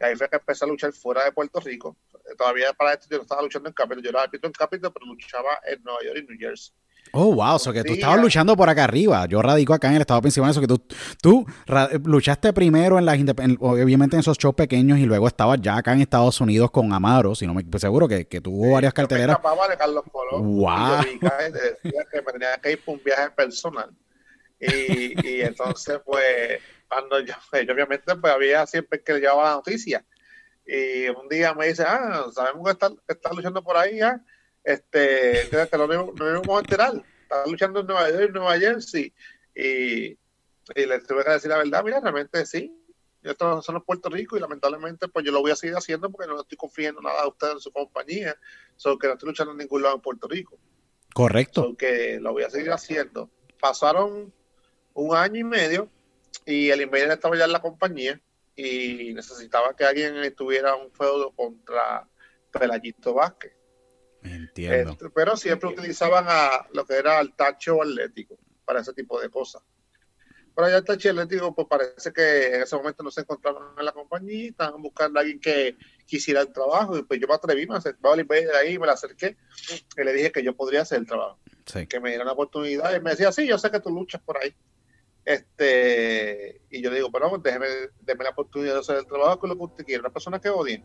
Y 0.00 0.04
ahí 0.04 0.16
fue 0.16 0.28
que 0.28 0.36
empecé 0.36 0.64
a 0.64 0.68
luchar 0.68 0.92
fuera 0.92 1.24
de 1.24 1.32
Puerto 1.32 1.60
Rico. 1.60 1.96
Todavía 2.36 2.72
para 2.72 2.94
esto 2.94 3.06
yo 3.08 3.18
no 3.18 3.22
estaba 3.22 3.42
luchando 3.42 3.68
en 3.68 3.74
Capitol. 3.74 4.02
Yo 4.02 4.10
era 4.10 4.22
árbitro 4.22 4.48
en 4.48 4.52
Capitol, 4.52 4.92
pero 4.92 5.06
luchaba 5.06 5.60
en 5.64 5.80
Nueva 5.84 6.00
York 6.02 6.18
y 6.18 6.26
New 6.26 6.38
Jersey. 6.40 6.74
Oh, 7.12 7.34
wow, 7.34 7.58
so 7.58 7.72
que 7.72 7.82
tú 7.82 7.92
estabas 7.94 8.16
ya. 8.16 8.22
luchando 8.22 8.56
por 8.56 8.68
acá 8.68 8.84
arriba. 8.84 9.26
Yo 9.26 9.42
radico 9.42 9.74
acá 9.74 9.88
en 9.88 9.94
el 9.94 10.00
estado 10.02 10.22
Pensilvania, 10.22 10.52
eso 10.52 10.60
que 10.60 10.66
tú, 10.68 10.80
tú 11.20 11.44
luchaste 12.04 12.52
primero 12.52 12.98
en 12.98 13.04
las 13.06 13.18
en- 13.18 13.56
obviamente 13.60 14.16
en 14.16 14.20
esos 14.20 14.38
shows 14.38 14.54
pequeños 14.54 14.98
y 14.98 15.06
luego 15.06 15.26
estabas 15.26 15.58
ya 15.60 15.76
acá 15.76 15.92
en 15.92 16.00
Estados 16.02 16.40
Unidos 16.40 16.70
con 16.70 16.92
Amaro, 16.92 17.34
si 17.34 17.46
no 17.46 17.54
me 17.54 17.64
pues 17.64 17.80
seguro 17.80 18.06
que, 18.06 18.26
que 18.26 18.40
tuvo 18.40 18.72
varias 18.72 18.92
Yo 18.94 19.02
me 19.02 19.08
carteleras. 19.08 19.38
de 19.70 19.76
Carlos 19.76 20.04
Colón. 20.12 20.56
Guau. 20.56 21.02
Y 21.02 21.18
yo 21.20 21.30
decía 21.52 22.04
que 22.12 22.22
me 22.22 22.32
tenía 22.32 22.56
que 22.62 22.72
ir 22.72 22.84
por 22.84 22.94
un 22.96 23.02
viaje 23.04 23.30
personal. 23.30 23.90
Y, 24.60 25.26
y 25.26 25.40
entonces, 25.40 26.00
pues, 26.04 26.60
cuando 26.88 27.18
yo, 27.20 27.34
yo 27.66 27.72
obviamente, 27.72 28.14
pues 28.16 28.32
había 28.32 28.66
siempre 28.66 29.02
que 29.02 29.14
le 29.14 29.20
llevaba 29.20 29.44
la 29.50 29.54
noticia. 29.56 30.04
Y 30.66 31.08
un 31.08 31.28
día 31.28 31.54
me 31.54 31.66
dice, 31.68 31.82
ah, 31.86 32.26
sabemos 32.34 32.64
que 32.66 32.70
estás 32.72 32.92
está 33.08 33.32
luchando 33.32 33.62
por 33.64 33.76
ahí, 33.76 34.00
¿ah? 34.00 34.20
Este, 34.64 35.48
nos 35.52 35.88
no 35.88 36.12
nos 36.12 36.18
íbamos 36.18 36.56
a 36.56 36.60
enterar. 36.60 37.04
Estás 37.22 37.48
luchando 37.48 37.80
en 37.80 37.86
Nueva 37.86 38.10
York, 38.10 38.22
en 38.26 38.32
Nueva 38.32 38.58
Jersey. 38.58 39.12
Y, 39.54 40.06
y 40.06 40.86
le 40.86 41.00
tuve 41.00 41.24
que 41.24 41.30
decir 41.30 41.50
la 41.50 41.58
verdad, 41.58 41.82
mira, 41.84 42.00
realmente 42.00 42.44
sí. 42.46 42.76
Esto 43.22 43.60
son 43.60 43.74
los 43.74 43.84
Puerto 43.84 44.08
Rico 44.08 44.36
y 44.36 44.40
lamentablemente 44.40 45.06
pues 45.08 45.26
yo 45.26 45.32
lo 45.32 45.42
voy 45.42 45.50
a 45.50 45.56
seguir 45.56 45.76
haciendo 45.76 46.10
porque 46.10 46.26
no 46.26 46.40
estoy 46.40 46.56
confiando 46.56 47.02
nada 47.02 47.20
a 47.22 47.28
ustedes 47.28 47.54
en 47.54 47.60
su 47.60 47.70
compañía, 47.70 48.34
solo 48.76 48.98
que 48.98 49.08
no 49.08 49.12
estoy 49.12 49.28
luchando 49.28 49.52
en 49.52 49.58
ningún 49.58 49.82
lado 49.82 49.96
en 49.96 50.00
Puerto 50.00 50.26
Rico, 50.26 50.58
Correcto. 51.12 51.62
solo 51.62 51.76
que 51.76 52.18
lo 52.18 52.32
voy 52.32 52.44
a 52.44 52.50
seguir 52.50 52.72
haciendo. 52.72 53.28
Pasaron 53.60 54.32
un 54.94 55.14
año 55.14 55.38
y 55.38 55.44
medio 55.44 55.90
y 56.46 56.70
el 56.70 56.80
Invader 56.80 57.10
estaba 57.10 57.36
ya 57.36 57.44
en 57.44 57.52
la 57.52 57.60
compañía 57.60 58.18
y 58.56 59.12
necesitaba 59.12 59.76
que 59.76 59.84
alguien 59.84 60.16
estuviera 60.18 60.74
un 60.74 60.90
feudo 60.90 61.30
contra 61.32 62.08
Pelayito 62.50 63.12
Vázquez. 63.12 63.52
Entiendo. 64.22 64.92
Este, 64.92 65.10
pero 65.10 65.36
siempre 65.36 65.68
utilizaban 65.70 66.24
a 66.28 66.66
lo 66.72 66.84
que 66.84 66.94
era 66.94 67.20
el 67.20 67.34
tacho 67.34 67.82
atlético 67.82 68.38
para 68.64 68.80
ese 68.80 68.92
tipo 68.92 69.20
de 69.20 69.30
cosas. 69.30 69.62
Pero 70.54 70.68
ya 70.68 70.76
el 70.78 70.84
tacho 70.84 71.10
atlético, 71.10 71.54
pues 71.54 71.66
parece 71.68 72.12
que 72.12 72.54
en 72.54 72.62
ese 72.62 72.76
momento 72.76 73.02
no 73.02 73.10
se 73.10 73.20
encontraban 73.22 73.62
en 73.78 73.84
la 73.84 73.92
compañía, 73.92 74.50
estaban 74.50 74.82
buscando 74.82 75.18
a 75.18 75.22
alguien 75.22 75.40
que 75.40 75.76
quisiera 76.04 76.40
el 76.40 76.52
trabajo. 76.52 76.98
Y 76.98 77.02
pues 77.02 77.20
yo 77.20 77.26
me 77.28 77.34
atreví, 77.34 77.66
me 77.66 77.76
acerqué 77.76 78.00
de 78.26 78.56
ahí, 78.56 78.78
me 78.78 78.86
la 78.86 78.92
acerqué 78.94 79.36
y 79.96 80.04
le 80.04 80.12
dije 80.12 80.32
que 80.32 80.42
yo 80.42 80.54
podría 80.54 80.82
hacer 80.82 80.98
el 80.98 81.06
trabajo, 81.06 81.38
Sí. 81.64 81.86
que 81.86 82.00
me 82.00 82.10
diera 82.10 82.24
una 82.24 82.32
oportunidad. 82.32 82.94
Y 82.94 83.00
me 83.00 83.10
decía, 83.10 83.32
sí, 83.32 83.46
yo 83.46 83.58
sé 83.58 83.70
que 83.70 83.80
tú 83.80 83.90
luchas 83.90 84.20
por 84.22 84.36
ahí. 84.38 84.54
Este, 85.24 86.60
y 86.70 86.82
yo 86.82 86.90
le 86.90 86.96
digo, 86.96 87.10
pero 87.12 87.30
déjeme, 87.38 87.66
déme 88.00 88.24
la 88.24 88.30
oportunidad 88.30 88.74
de 88.74 88.80
hacer 88.80 88.96
el 88.96 89.06
trabajo 89.06 89.40
que 89.40 89.48
lo 89.48 89.56
que 89.56 89.64
usted 89.64 89.84
quiere. 89.84 90.00
Una 90.00 90.10
persona 90.12 90.40
que 90.40 90.48
odie, 90.50 90.82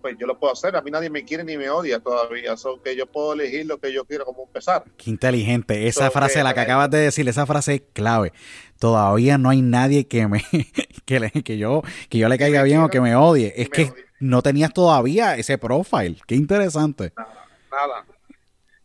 pues 0.00 0.16
yo 0.18 0.26
lo 0.26 0.38
puedo 0.38 0.52
hacer. 0.52 0.74
A 0.76 0.82
mí 0.82 0.90
nadie 0.90 1.10
me 1.10 1.24
quiere 1.24 1.44
ni 1.44 1.56
me 1.56 1.68
odia 1.70 2.00
todavía. 2.00 2.56
So 2.56 2.80
que 2.82 2.96
yo 2.96 3.06
puedo 3.06 3.32
elegir 3.34 3.66
lo 3.66 3.78
que 3.78 3.92
yo 3.92 4.04
quiero 4.04 4.24
como 4.24 4.44
empezar. 4.44 4.84
Qué 4.96 5.10
inteligente. 5.10 5.86
Esa 5.88 6.06
So, 6.06 6.10
frase, 6.12 6.34
que- 6.38 6.42
la 6.44 6.54
que 6.54 6.60
acabas 6.60 6.90
de 6.90 6.98
decir, 6.98 7.28
esa 7.28 7.46
frase 7.46 7.74
es 7.74 7.82
clave. 7.92 8.32
Todavía 8.78 9.38
no 9.38 9.50
hay 9.50 9.62
nadie 9.62 10.06
que 10.06 10.28
me 10.28 10.42
que, 11.04 11.20
le- 11.20 11.30
que 11.30 11.58
yo 11.58 11.82
que 12.08 12.18
yo 12.18 12.28
le 12.28 12.38
caiga 12.38 12.62
bien 12.62 12.80
o 12.80 12.88
que 12.88 13.00
me 13.00 13.14
odie. 13.16 13.52
Es 13.56 13.68
me 13.70 13.76
que 13.76 13.82
odie. 13.92 14.04
no 14.20 14.42
tenías 14.42 14.72
todavía 14.72 15.36
ese 15.36 15.58
profile. 15.58 16.16
Qué 16.26 16.34
interesante. 16.36 17.12
Nada. 17.16 18.06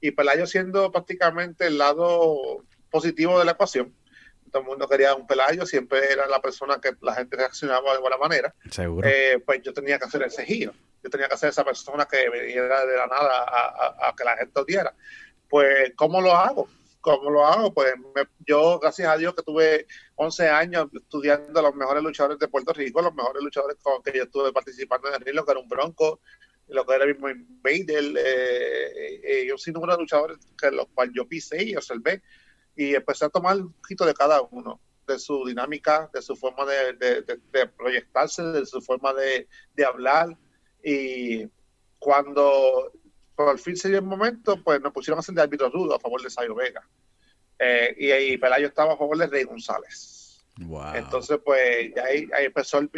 Y 0.02 0.12
Pelayo 0.12 0.46
siendo 0.48 0.92
prácticamente 0.92 1.68
el 1.68 1.78
lado 1.78 2.36
positivo 2.92 3.40
de 3.40 3.46
la 3.46 3.52
ecuación. 3.52 3.94
Todo 4.54 4.62
el 4.62 4.68
mundo 4.70 4.88
quería 4.88 5.16
un 5.16 5.26
Pelayo, 5.26 5.66
siempre 5.66 6.12
era 6.12 6.28
la 6.28 6.40
persona 6.40 6.80
que 6.80 6.92
la 7.02 7.16
gente 7.16 7.36
reaccionaba 7.36 7.92
de 7.94 8.00
buena 8.00 8.18
manera. 8.18 8.54
Seguro. 8.70 9.08
Eh, 9.10 9.42
pues 9.44 9.64
yo 9.64 9.74
tenía 9.74 9.98
que 9.98 10.06
hacer 10.06 10.22
ese 10.22 10.46
giro. 10.46 10.72
Yo 11.04 11.10
tenía 11.10 11.28
que 11.28 11.36
ser 11.38 11.50
esa 11.50 11.66
persona 11.66 12.06
que 12.06 12.30
viniera 12.30 12.86
de 12.86 12.96
la 12.96 13.08
nada 13.08 13.40
a, 13.40 13.68
a- 13.68 14.10
a 14.10 14.16
que 14.16 14.24
la 14.24 14.38
gente 14.38 14.60
odiara. 14.62 14.94
Pues, 15.50 15.92
¿cómo 15.96 16.22
lo 16.22 16.34
hago? 16.34 16.68
¿Cómo 17.02 17.32
lo 17.32 17.46
hago? 17.46 17.74
Pues 17.74 17.94
me- 18.16 18.28
yo, 18.46 18.78
gracias 18.80 19.10
a 19.10 19.18
Dios, 19.18 19.34
que 19.34 19.42
tuve 19.42 19.88
11 20.16 20.48
años 20.48 20.88
estudiando 20.94 21.60
a 21.60 21.64
los 21.64 21.74
mejores 21.76 22.04
luchadores 22.04 22.38
de 22.38 22.48
Puerto 22.48 22.72
Rico, 22.74 23.02
los 23.02 23.14
mejores 23.16 23.42
luchadores 23.42 23.78
con 23.82 24.04
que 24.04 24.14
yo 24.16 24.24
estuve 24.24 24.54
participando 24.54 25.08
en 25.10 25.16
el 25.16 25.22
Rilo, 25.22 25.44
que 25.46 25.52
era 25.52 25.60
un 25.60 25.68
Bronco, 25.68 26.22
lo 26.70 26.86
que 26.86 26.94
era 26.96 27.04
el 27.06 27.14
mismo 27.16 27.28
Invader, 27.30 28.04
eh, 28.18 29.20
eh, 29.24 29.46
yo 29.48 29.58
sin 29.58 29.74
número 29.74 29.94
de 29.96 30.02
luchadores 30.04 30.38
que 30.58 30.72
los 30.72 30.88
cuales 30.94 31.14
yo 31.16 31.28
pisé 31.28 31.62
y 31.64 31.76
observé 31.76 32.22
y 32.76 32.96
empecé 32.96 33.26
a 33.26 33.30
tomar 33.30 33.58
un 33.58 33.74
poquito 33.74 34.06
de 34.06 34.14
cada 34.14 34.42
uno, 34.42 34.80
de 35.08 35.20
su 35.20 35.46
dinámica, 35.46 36.10
de 36.14 36.22
su 36.22 36.36
forma 36.36 36.66
de, 36.66 36.94
de, 36.94 37.22
de, 37.22 37.68
proyectarse, 37.68 38.42
de 38.44 38.66
su 38.66 38.82
forma 38.82 39.14
de, 39.14 39.48
hablar 39.86 40.38
y 40.84 41.48
cuando 42.00 42.92
por 43.36 43.58
fin 43.60 43.76
se 43.76 43.90
dio 43.90 43.98
el 43.98 44.06
momento, 44.06 44.62
pues 44.64 44.82
nos 44.82 44.94
pusieron 44.94 45.18
a 45.18 45.22
hacer 45.22 45.36
de 45.36 45.42
árbitro 45.42 45.70
rudo 45.70 45.96
a 45.96 46.00
favor 46.00 46.22
de 46.22 46.30
Sayo 46.30 46.56
Vega. 46.56 46.88
Eh, 47.60 47.96
y 47.98 48.12
ahí 48.12 48.38
Pelayo 48.38 48.68
estaba 48.68 48.94
a 48.94 48.98
favor 48.98 49.18
de 49.18 49.28
Rey 49.28 49.44
González. 49.44 50.44
Entonces, 50.94 51.40
pues 51.44 51.92
ahí, 51.98 52.28
ahí 52.34 52.46
empezó 52.46 52.78
el, 52.78 52.90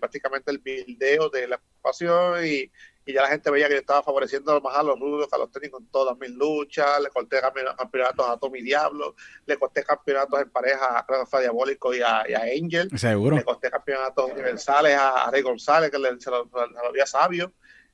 prácticamente 0.00 0.50
el 0.50 0.58
video 0.58 1.28
de 1.28 1.48
la 1.48 1.56
ocupación 1.56 2.46
y, 2.46 2.70
y, 3.06 3.12
ya 3.12 3.22
la 3.22 3.28
gente 3.28 3.50
veía 3.50 3.68
que 3.68 3.74
yo 3.74 3.80
estaba 3.80 4.02
favoreciendo 4.02 4.60
más 4.60 4.76
a 4.76 4.82
los 4.82 4.98
rudos 4.98 5.28
que 5.28 5.36
a 5.36 5.38
los 5.38 5.50
técnicos 5.50 5.80
en 5.80 5.86
todas 5.88 6.18
mis 6.18 6.30
luchas. 6.30 7.00
Le 7.00 7.08
corté 7.08 7.40
campeonatos 7.40 8.28
a 8.28 8.36
Tommy 8.36 8.62
Diablo, 8.62 9.14
le 9.46 9.56
corté 9.56 9.84
campeonatos 9.84 10.40
en 10.42 10.50
pareja 10.50 10.98
a 10.98 11.06
Rafa 11.06 11.40
Diabólico 11.40 11.94
y 11.94 12.02
a, 12.02 12.22
Angel. 12.22 12.90
Seguro. 12.98 13.36
Le 13.36 13.44
corté 13.44 13.70
campeonatos 13.70 14.30
universales 14.30 14.96
a, 14.98 15.30
Rey 15.30 15.42
González, 15.42 15.90
que 15.90 15.98
le, 15.98 16.20
se, 16.20 16.30
lo, 16.30 16.48
había 16.86 17.06
sabio. 17.06 17.52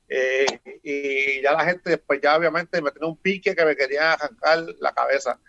Eh, 0.09 0.45
y 0.83 1.41
ya 1.41 1.53
la 1.53 1.65
gente, 1.65 1.97
pues 1.97 2.19
ya 2.21 2.35
obviamente 2.35 2.81
me 2.81 2.91
tenía 2.91 3.07
un 3.07 3.17
pique 3.17 3.55
que 3.55 3.65
me 3.65 3.75
quería 3.75 4.13
arrancar 4.13 4.65
la 4.79 4.93
cabeza. 4.93 5.39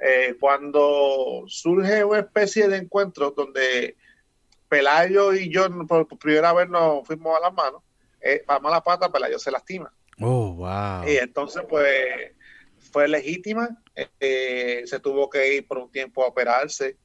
Eh, 0.00 0.36
cuando 0.38 1.44
surge 1.48 2.04
una 2.04 2.20
especie 2.20 2.68
de 2.68 2.76
encuentro 2.76 3.32
donde 3.32 3.96
Pelayo 4.68 5.32
y 5.32 5.50
yo 5.50 5.66
por, 5.86 6.06
primera 6.18 6.52
vez 6.52 6.68
nos 6.68 7.06
fuimos 7.06 7.36
a 7.36 7.40
las 7.40 7.52
manos, 7.52 7.82
eh, 8.20 8.42
vamos 8.46 8.72
a 8.72 8.76
la 8.76 8.82
pata, 8.82 9.10
Pelayo 9.10 9.38
se 9.38 9.50
lastima. 9.50 9.92
Oh, 10.20 10.54
wow. 10.54 11.08
Y 11.08 11.16
entonces, 11.16 11.62
pues, 11.68 12.32
fue 12.90 13.08
legítima, 13.08 13.68
eh, 14.20 14.82
se 14.86 15.00
tuvo 15.00 15.28
que 15.28 15.54
ir 15.54 15.66
por 15.66 15.78
un 15.78 15.90
tiempo 15.90 16.24
a 16.24 16.28
operarse 16.28 16.96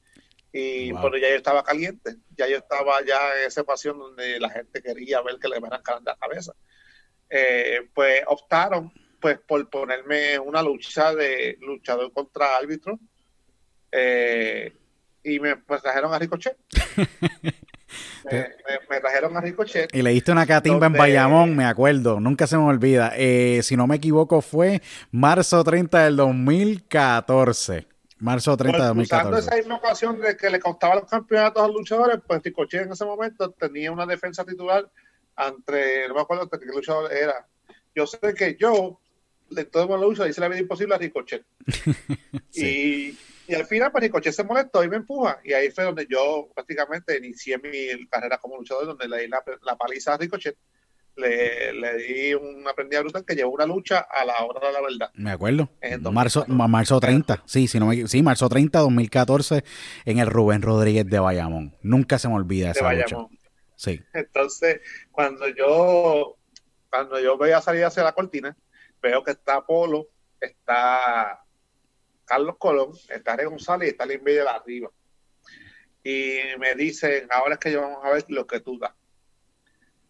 y 0.52 0.92
ya 0.92 1.28
yo 1.30 1.36
estaba 1.36 1.64
caliente, 1.64 2.16
ya 2.36 2.46
yo 2.46 2.58
estaba 2.58 3.04
ya 3.04 3.40
en 3.40 3.46
esa 3.48 3.64
pasión 3.64 3.98
donde 3.98 4.38
la 4.38 4.48
gente 4.50 4.80
quería 4.80 5.20
ver 5.20 5.38
que 5.40 5.48
le 5.48 5.56
iban 5.56 5.72
a 5.72 5.82
la 6.04 6.16
cabeza. 6.16 6.54
Eh, 7.28 7.88
pues 7.92 8.22
optaron 8.28 8.92
pues 9.20 9.38
por 9.40 9.68
ponerme 9.68 10.38
una 10.38 10.62
lucha 10.62 11.12
de 11.14 11.56
luchador 11.60 12.12
contra 12.12 12.56
árbitro 12.56 13.00
eh, 13.90 14.72
y 15.24 15.40
me 15.40 15.56
pues, 15.56 15.82
trajeron 15.82 16.14
a 16.14 16.18
Ricochet. 16.18 16.56
me, 18.30 19.00
trajeron 19.00 19.36
a 19.36 19.40
Ricochet. 19.40 19.94
Y 19.94 20.02
le 20.02 20.10
diste 20.10 20.32
una 20.32 20.46
catimba 20.46 20.86
en 20.86 20.94
Bayamón, 20.94 21.56
me 21.56 21.64
acuerdo, 21.64 22.20
nunca 22.20 22.46
se 22.46 22.56
me 22.56 22.64
olvida. 22.64 23.12
Eh, 23.16 23.60
si 23.62 23.76
no 23.76 23.86
me 23.86 23.96
equivoco, 23.96 24.40
fue 24.40 24.82
marzo 25.10 25.62
30 25.62 26.04
del 26.04 26.16
2014. 26.16 27.86
Marzo 28.18 28.56
30 28.56 28.78
de 28.78 28.86
2014. 28.86 29.28
Usando 29.28 29.38
esa 29.38 29.56
misma 29.56 29.76
ocasión 29.76 30.20
de 30.20 30.36
que 30.36 30.48
le 30.48 30.60
costaba 30.60 30.96
los 30.96 31.04
campeonatos 31.04 31.62
a 31.62 31.66
los 31.66 31.76
luchadores, 31.76 32.18
pues 32.26 32.42
Ricochet 32.42 32.82
en 32.82 32.92
ese 32.92 33.04
momento 33.04 33.50
tenía 33.50 33.92
una 33.92 34.06
defensa 34.06 34.44
titular 34.44 34.90
entre, 35.36 36.08
no 36.08 36.14
me 36.14 36.20
acuerdo 36.20 36.48
qué 36.48 36.64
luchador 36.66 37.12
era. 37.12 37.46
Yo 37.94 38.06
sé 38.06 38.18
que 38.36 38.56
yo 38.58 39.00
de 39.50 39.64
todo 39.64 39.96
la 39.96 40.04
lucha 40.04 40.26
hice 40.26 40.40
la 40.40 40.48
vida 40.48 40.60
imposible 40.60 40.94
a 40.94 40.98
Ricochet. 40.98 41.44
y, 42.54 43.18
y, 43.46 43.54
al 43.54 43.66
final, 43.66 43.92
pues 43.92 44.34
se 44.34 44.44
molestó 44.44 44.82
y 44.84 44.88
me 44.88 44.96
empuja. 44.96 45.38
Y 45.44 45.52
ahí 45.52 45.70
fue 45.70 45.84
donde 45.84 46.06
yo 46.08 46.48
prácticamente 46.54 47.16
inicié 47.16 47.58
mi 47.58 48.06
carrera 48.08 48.38
como 48.38 48.56
luchador, 48.56 48.86
donde 48.86 49.08
le 49.08 49.22
di 49.22 49.28
la, 49.28 49.76
paliza 49.76 50.14
a 50.14 50.16
Ricochet. 50.16 50.56
Le, 51.16 51.72
le, 51.74 51.96
di 51.98 52.34
una 52.34 52.70
aprendida 52.70 53.00
brutal 53.00 53.24
que 53.24 53.36
llevó 53.36 53.52
una 53.52 53.66
lucha 53.66 54.00
a 54.00 54.24
la 54.24 54.44
hora 54.44 54.66
de 54.66 54.72
la 54.72 54.80
verdad. 54.80 55.10
Me 55.14 55.30
acuerdo. 55.30 55.68
Marzo, 56.10 56.44
marzo 56.48 56.98
30, 56.98 57.44
sí, 57.44 57.68
si 57.68 57.78
no 57.78 57.86
me, 57.86 58.08
sí, 58.08 58.22
marzo 58.22 58.48
30, 58.48 58.80
2014, 58.80 59.62
en 60.06 60.18
el 60.18 60.26
Rubén 60.26 60.62
Rodríguez 60.62 61.06
de 61.06 61.20
Bayamón. 61.20 61.76
Nunca 61.82 62.18
se 62.18 62.28
me 62.28 62.34
olvida 62.34 62.72
esa 62.72 62.92
lucha. 62.92 63.16
Sí. 63.76 64.00
Entonces, 64.12 64.80
cuando 65.12 65.46
yo, 65.48 66.36
cuando 66.90 67.20
yo 67.20 67.38
veía 67.38 67.60
salir 67.60 67.84
hacia 67.84 68.02
la 68.02 68.12
cortina, 68.12 68.56
veo 69.00 69.22
que 69.22 69.32
está 69.32 69.64
Polo, 69.64 70.08
está 70.40 71.43
Carlos 72.24 72.56
Colón, 72.58 72.92
está 73.08 73.36
Rey 73.36 73.46
González 73.46 73.88
y 73.88 73.90
está 73.92 74.04
el 74.04 74.22
de 74.22 74.40
arriba. 74.48 74.90
Y 76.02 76.38
me 76.58 76.74
dicen, 76.74 77.26
ahora 77.30 77.54
es 77.54 77.60
que 77.60 77.72
yo 77.72 77.80
vamos 77.80 78.04
a 78.04 78.10
ver 78.10 78.24
lo 78.28 78.46
que 78.46 78.60
tú 78.60 78.78
das. 78.78 78.92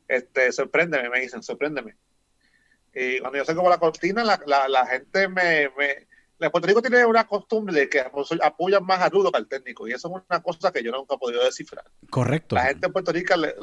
Este, 0.08 0.52
sorpréndeme, 0.52 1.08
me 1.08 1.20
dicen, 1.20 1.42
sorpréndeme. 1.42 1.96
Y 2.94 3.20
cuando 3.20 3.38
yo 3.38 3.44
salgo 3.44 3.62
por 3.62 3.70
la 3.70 3.78
cortina, 3.78 4.24
la, 4.24 4.86
gente 4.86 5.28
me, 5.28 5.70
me 5.76 6.06
el 6.40 6.50
Puerto 6.50 6.66
Rico 6.66 6.82
tiene 6.82 7.06
una 7.06 7.26
costumbre 7.26 7.74
de 7.74 7.88
que 7.88 8.00
apoyan 8.42 8.84
más 8.84 9.00
a 9.00 9.08
Rudo 9.08 9.30
que 9.30 9.38
al 9.38 9.48
técnico, 9.48 9.88
y 9.88 9.92
eso 9.92 10.08
es 10.08 10.24
una 10.28 10.42
cosa 10.42 10.72
que 10.72 10.82
yo 10.82 10.92
nunca 10.92 11.14
he 11.14 11.18
podido 11.18 11.44
descifrar. 11.44 11.84
Correcto. 12.10 12.56
La 12.56 12.64
gente 12.64 12.86
en 12.86 12.92
Puerto 12.92 13.12
Rico 13.12 13.36
le, 13.36 13.54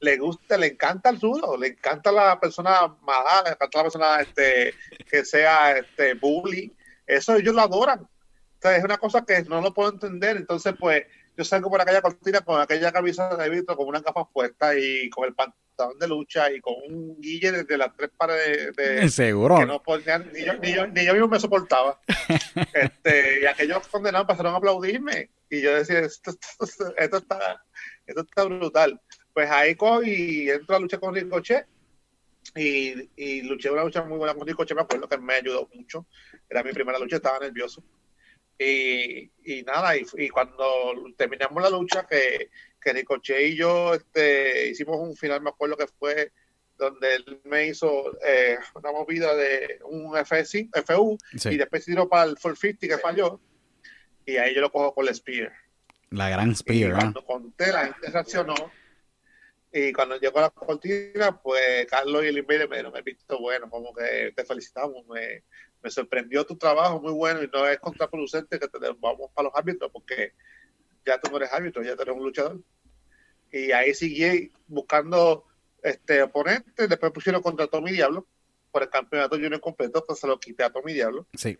le 0.00 0.16
gusta, 0.16 0.56
le 0.56 0.68
encanta 0.68 1.10
el 1.10 1.20
rudo, 1.20 1.56
le 1.56 1.68
encanta 1.68 2.10
la 2.10 2.40
persona 2.40 2.88
mala, 3.02 3.42
le 3.44 3.50
encanta 3.50 3.78
la 3.78 3.82
persona 3.84 4.20
este, 4.20 4.74
que 5.08 5.24
sea 5.24 5.78
este 5.78 6.14
bully, 6.14 6.74
eso 7.16 7.36
ellos 7.36 7.54
lo 7.54 7.62
adoran. 7.62 8.06
Entonces 8.54 8.78
es 8.78 8.84
una 8.84 8.98
cosa 8.98 9.24
que 9.24 9.42
no 9.42 9.60
lo 9.60 9.72
puedo 9.72 9.90
entender. 9.90 10.36
Entonces, 10.36 10.74
pues, 10.78 11.04
yo 11.36 11.44
salgo 11.44 11.70
por 11.70 11.80
aquella 11.80 12.02
cortina 12.02 12.40
con 12.42 12.60
aquella 12.60 12.92
camisa 12.92 13.34
de 13.36 13.48
vidrio, 13.48 13.76
con 13.76 13.88
una 13.88 14.02
capa 14.02 14.28
puesta 14.28 14.76
y 14.76 15.08
con 15.08 15.26
el 15.26 15.34
pantalón 15.34 15.98
de 15.98 16.08
lucha 16.08 16.52
y 16.52 16.60
con 16.60 16.74
un 16.88 17.20
guille 17.20 17.52
desde 17.52 17.78
las 17.78 17.96
tres 17.96 18.10
paredes 18.16 18.76
de, 18.76 19.08
seguro 19.08 19.56
que 19.58 19.66
no 19.66 19.82
ni, 20.32 20.44
yo, 20.44 20.54
ni, 20.58 20.74
yo, 20.74 20.86
ni 20.86 21.04
yo 21.04 21.12
mismo 21.14 21.28
me 21.28 21.40
soportaba. 21.40 21.98
este, 22.74 23.40
y 23.42 23.46
aquellos 23.46 23.88
condenados 23.88 24.26
pasaron 24.26 24.54
a 24.54 24.58
aplaudirme. 24.58 25.30
Y 25.48 25.62
yo 25.62 25.74
decía, 25.74 26.00
esto, 26.00 26.32
esto 26.96 27.16
está, 27.16 27.64
esto 28.06 28.20
está 28.20 28.44
brutal 28.44 29.00
pues 29.32 29.50
ahí 29.50 29.74
cojo 29.74 30.02
y 30.02 30.50
entro 30.50 30.76
a 30.76 30.80
luchar 30.80 31.00
con 31.00 31.14
Ricochet 31.14 31.66
y, 32.56 33.08
y 33.16 33.42
luché 33.42 33.70
una 33.70 33.84
lucha 33.84 34.02
muy 34.02 34.18
buena 34.18 34.34
con 34.34 34.46
Ricochet, 34.46 34.76
me 34.76 34.82
acuerdo 34.82 35.08
que 35.08 35.18
me 35.18 35.34
ayudó 35.34 35.68
mucho, 35.74 36.06
era 36.50 36.62
mi 36.62 36.72
primera 36.72 36.98
lucha, 36.98 37.16
estaba 37.16 37.38
nervioso. 37.38 37.82
Y, 38.58 39.30
y 39.44 39.62
nada, 39.62 39.96
y, 39.96 40.04
y, 40.18 40.28
cuando 40.28 40.92
terminamos 41.16 41.62
la 41.62 41.70
lucha, 41.70 42.06
que, 42.06 42.50
que 42.78 42.92
Ricochet 42.92 43.52
y 43.52 43.56
yo 43.56 43.94
este, 43.94 44.68
hicimos 44.68 44.98
un 44.98 45.16
final, 45.16 45.40
me 45.40 45.48
acuerdo 45.50 45.76
que 45.76 45.86
fue 45.86 46.32
donde 46.76 47.14
él 47.14 47.40
me 47.44 47.68
hizo 47.68 48.18
eh, 48.26 48.58
una 48.74 48.90
movida 48.90 49.34
de 49.34 49.78
un 49.84 50.16
FSI, 50.16 50.70
FU 50.86 51.16
y 51.44 51.56
después 51.56 51.84
tiró 51.84 52.08
para 52.08 52.24
el 52.24 52.36
450 52.36 52.88
que 52.88 52.98
falló 52.98 53.40
y 54.24 54.36
ahí 54.38 54.54
yo 54.54 54.62
lo 54.62 54.72
cojo 54.72 54.94
con 54.94 55.06
el 55.06 55.14
Spear. 55.14 55.52
La 56.10 56.30
gran 56.30 56.56
Spear. 56.56 56.90
Y 56.90 56.94
cuando 56.94 57.24
conté, 57.24 57.70
la 57.70 57.84
gente 57.84 58.10
reaccionó 58.10 58.54
y 59.72 59.92
cuando 59.92 60.18
llegó 60.18 60.38
a 60.38 60.42
la 60.42 60.50
cortina, 60.50 61.40
pues 61.40 61.86
Carlos 61.86 62.24
y 62.24 62.28
el 62.28 62.38
Invader 62.38 62.68
me 62.68 62.76
dieron 62.76 62.96
el 62.96 63.02
visto 63.02 63.38
bueno, 63.38 63.70
como 63.70 63.94
que 63.94 64.32
te 64.34 64.44
felicitamos, 64.44 65.06
me, 65.06 65.44
me, 65.82 65.90
sorprendió 65.90 66.44
tu 66.44 66.56
trabajo, 66.56 67.00
muy 67.00 67.12
bueno, 67.12 67.42
y 67.42 67.48
no 67.52 67.66
es 67.66 67.78
contraproducente 67.78 68.58
que 68.58 68.68
te 68.68 68.78
vamos 68.98 69.30
para 69.34 69.48
los 69.48 69.56
árbitros, 69.56 69.90
porque 69.92 70.32
ya 71.04 71.20
tú 71.20 71.30
no 71.30 71.38
eres 71.38 71.52
árbitro, 71.52 71.82
ya 71.82 71.96
tú 71.96 72.02
eres 72.02 72.14
un 72.14 72.22
luchador. 72.22 72.60
Y 73.52 73.72
ahí 73.72 73.94
seguí 73.94 74.52
buscando 74.66 75.44
este 75.82 76.22
oponente, 76.22 76.86
después 76.86 77.12
pusieron 77.12 77.42
contra 77.42 77.66
Tommy 77.66 77.92
Diablo 77.92 78.26
por 78.70 78.82
el 78.82 78.90
campeonato 78.90 79.36
junior 79.36 79.60
completo, 79.60 80.00
entonces 80.00 80.20
se 80.20 80.26
lo 80.26 80.38
quité 80.38 80.64
a 80.64 80.70
Tommy 80.70 80.92
Diablo. 80.92 81.26
Sí. 81.34 81.58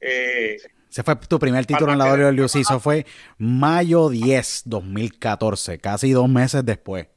Eh, 0.00 0.56
ese 0.88 1.02
fue 1.02 1.16
tu 1.16 1.38
primer 1.38 1.66
título 1.66 1.92
en 1.92 1.98
la 1.98 2.12
WWE, 2.12 2.44
eso 2.44 2.80
fue 2.80 3.04
mayo 3.36 4.08
10, 4.08 4.62
2014, 4.64 5.78
casi 5.78 6.12
dos 6.12 6.28
meses 6.28 6.64
después 6.64 7.08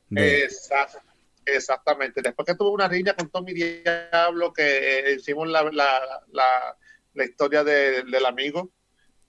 exactamente. 1.56 2.22
Después 2.22 2.46
que 2.46 2.56
tuve 2.56 2.72
una 2.72 2.88
riña 2.88 3.14
con 3.14 3.30
Tommy 3.30 3.54
Diablo, 3.54 4.54
que 4.54 5.16
hicimos 5.18 5.48
la, 5.48 5.64
la, 5.72 6.78
la, 7.14 7.26
historia 7.26 7.64
del 7.64 8.26
amigo 8.26 8.72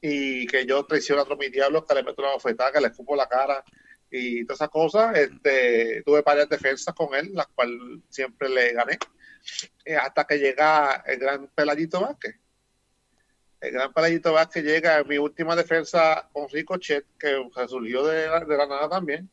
y 0.00 0.46
que 0.46 0.66
yo 0.66 0.84
traiciono 0.84 1.22
a 1.22 1.24
Tommy 1.24 1.48
Diablo, 1.48 1.84
que 1.84 1.94
le 1.94 2.02
meto 2.02 2.22
una 2.22 2.32
bofetada, 2.32 2.72
que 2.72 2.80
le 2.80 2.88
escupo 2.88 3.16
la 3.16 3.28
cara 3.28 3.64
y 4.10 4.44
todas 4.44 4.58
esas 4.58 4.70
cosas. 4.70 5.16
Este, 5.16 6.02
tuve 6.04 6.22
varias 6.22 6.48
defensas 6.48 6.94
con 6.94 7.14
él, 7.14 7.30
las 7.32 7.46
cuales 7.48 7.78
siempre 8.08 8.48
le 8.48 8.72
gané, 8.72 8.98
eh, 9.84 9.96
hasta 9.96 10.24
que 10.24 10.38
llega 10.38 11.04
el 11.06 11.18
gran 11.18 11.48
Peladito 11.48 12.00
Vázquez. 12.00 12.36
El 13.60 13.72
gran 13.72 13.92
Peladito 13.92 14.32
Vázquez 14.32 14.64
llega 14.64 14.98
en 14.98 15.08
mi 15.08 15.18
última 15.18 15.54
defensa 15.54 16.28
con 16.32 16.48
Ricochet, 16.48 17.06
que 17.18 17.36
surgió 17.68 18.04
de, 18.04 18.22
de 18.22 18.56
la 18.56 18.66
nada 18.66 18.88
también 18.88 19.30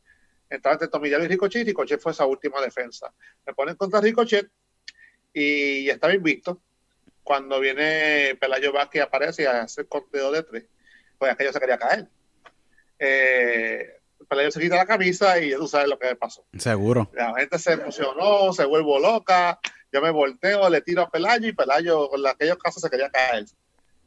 estaba 0.49 0.73
entre 0.73 0.87
Tomillano 0.87 1.23
y 1.23 1.27
Ricochet, 1.27 1.61
y 1.61 1.65
Ricochet 1.65 2.01
fue 2.01 2.11
esa 2.11 2.25
última 2.25 2.61
defensa. 2.61 3.13
Me 3.45 3.53
ponen 3.53 3.75
contra 3.75 4.01
Ricochet 4.01 4.49
y 5.33 5.89
estaba 5.89 6.13
invisto. 6.13 6.61
Cuando 7.23 7.59
viene 7.59 8.35
Pelayo 8.39 8.73
Vázquez 8.73 9.03
aparece 9.03 9.43
y 9.43 9.45
hace 9.45 9.81
el 9.81 9.87
conteo 9.87 10.31
de 10.31 10.43
tres, 10.43 10.65
pues 11.17 11.31
aquello 11.31 11.53
se 11.53 11.59
quería 11.59 11.77
caer. 11.77 12.07
Eh, 12.97 13.99
Pelayo 14.27 14.51
se 14.51 14.59
quita 14.59 14.75
la 14.75 14.85
camisa 14.85 15.39
y 15.39 15.51
ya 15.51 15.57
tú 15.57 15.67
sabes 15.67 15.87
lo 15.87 15.99
que 15.99 16.15
pasó. 16.15 16.45
Seguro. 16.57 17.09
La 17.13 17.35
gente 17.35 17.59
se 17.59 17.73
emocionó, 17.73 18.51
se 18.53 18.65
vuelvo 18.65 18.99
loca, 18.99 19.59
yo 19.91 20.01
me 20.01 20.09
volteo, 20.09 20.69
le 20.69 20.81
tiro 20.81 21.03
a 21.03 21.09
Pelayo 21.09 21.47
y 21.47 21.53
Pelayo 21.53 22.09
con 22.09 22.25
aquellos 22.25 22.57
casos 22.57 22.81
se 22.81 22.89
quería 22.89 23.09
caer. 23.09 23.45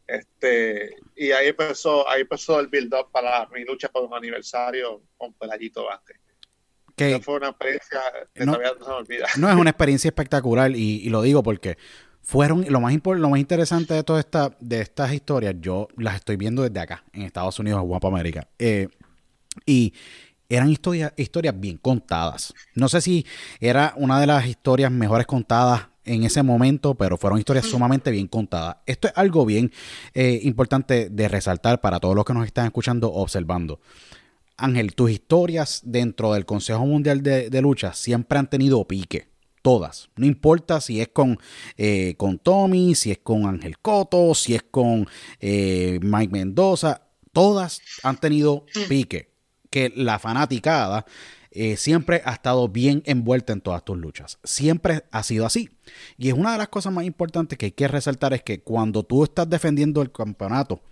Este, 0.06 0.96
y 1.16 1.30
ahí 1.32 1.48
empezó, 1.48 2.08
ahí 2.08 2.22
empezó 2.22 2.60
el 2.60 2.66
build-up 2.66 3.10
para 3.12 3.46
mi 3.46 3.64
lucha 3.64 3.88
por 3.88 4.02
un 4.02 4.14
aniversario 4.14 5.00
con 5.16 5.32
Pelayito 5.34 5.84
Vázquez. 5.84 6.18
Que 7.08 7.20
Fue 7.22 7.36
una 7.36 7.48
experiencia 7.48 8.00
que 8.34 8.44
No. 8.46 8.52
todavía 8.52 8.72
no 8.78 8.84
se 8.84 8.90
me 8.90 8.96
olvida. 8.96 9.26
no 9.38 9.48
es 9.50 9.56
una 9.56 9.70
experiencia 9.70 10.08
espectacular 10.08 10.70
y, 10.72 11.00
y 11.00 11.08
lo 11.08 11.22
digo 11.22 11.42
porque 11.42 11.76
fueron 12.22 12.64
lo 12.68 12.80
más 12.80 12.94
lo 13.04 13.28
más 13.28 13.40
interesante 13.40 13.94
de 13.94 14.02
todas 14.04 14.24
esta, 14.24 14.56
de 14.60 14.80
estas 14.80 15.12
historias. 15.12 15.54
Yo 15.60 15.88
las 15.96 16.16
estoy 16.16 16.36
viendo 16.36 16.62
desde 16.62 16.80
acá 16.80 17.04
en 17.12 17.22
Estados 17.22 17.58
Unidos, 17.58 17.80
en 17.82 17.88
Guapa 17.88 18.08
América. 18.08 18.46
Eh, 18.58 18.88
y 19.66 19.92
eran 20.48 20.68
historias, 20.70 21.12
historias 21.16 21.58
bien 21.58 21.78
contadas. 21.78 22.54
No 22.74 22.88
sé 22.88 23.00
si 23.00 23.26
era 23.60 23.94
una 23.96 24.20
de 24.20 24.26
las 24.26 24.46
historias 24.46 24.90
mejores 24.92 25.26
contadas 25.26 25.88
en 26.04 26.24
ese 26.24 26.42
momento, 26.42 26.94
pero 26.94 27.16
fueron 27.16 27.38
historias 27.38 27.66
sumamente 27.66 28.10
bien 28.10 28.26
contadas. 28.26 28.76
Esto 28.86 29.08
es 29.08 29.14
algo 29.16 29.46
bien 29.46 29.72
eh, 30.14 30.40
importante 30.42 31.08
de 31.10 31.28
resaltar 31.28 31.80
para 31.80 32.00
todos 32.00 32.14
los 32.14 32.24
que 32.24 32.34
nos 32.34 32.44
están 32.46 32.66
escuchando 32.66 33.08
o 33.08 33.22
observando. 33.22 33.80
Ángel, 34.56 34.94
tus 34.94 35.10
historias 35.10 35.80
dentro 35.84 36.32
del 36.34 36.46
Consejo 36.46 36.86
Mundial 36.86 37.22
de, 37.22 37.50
de 37.50 37.62
Lucha 37.62 37.92
siempre 37.94 38.38
han 38.38 38.48
tenido 38.48 38.86
pique. 38.86 39.30
Todas. 39.62 40.10
No 40.16 40.26
importa 40.26 40.80
si 40.80 41.00
es 41.00 41.08
con, 41.08 41.38
eh, 41.76 42.16
con 42.16 42.40
Tommy, 42.40 42.96
si 42.96 43.12
es 43.12 43.18
con 43.18 43.46
Ángel 43.46 43.78
Coto, 43.78 44.34
si 44.34 44.56
es 44.56 44.64
con 44.64 45.06
eh, 45.40 46.00
Mike 46.02 46.32
Mendoza. 46.32 47.02
Todas 47.32 47.80
han 48.02 48.16
tenido 48.18 48.66
pique. 48.88 49.30
Que 49.70 49.92
la 49.94 50.18
fanaticada 50.18 51.06
eh, 51.52 51.76
siempre 51.76 52.22
ha 52.24 52.32
estado 52.32 52.68
bien 52.68 53.02
envuelta 53.06 53.52
en 53.52 53.60
todas 53.60 53.84
tus 53.84 53.96
luchas. 53.96 54.38
Siempre 54.42 55.04
ha 55.12 55.22
sido 55.22 55.46
así. 55.46 55.70
Y 56.18 56.28
es 56.28 56.34
una 56.34 56.52
de 56.52 56.58
las 56.58 56.68
cosas 56.68 56.92
más 56.92 57.04
importantes 57.04 57.56
que 57.56 57.66
hay 57.66 57.72
que 57.72 57.86
resaltar 57.86 58.34
es 58.34 58.42
que 58.42 58.62
cuando 58.62 59.04
tú 59.04 59.22
estás 59.22 59.48
defendiendo 59.48 60.02
el 60.02 60.10
campeonato 60.10 60.82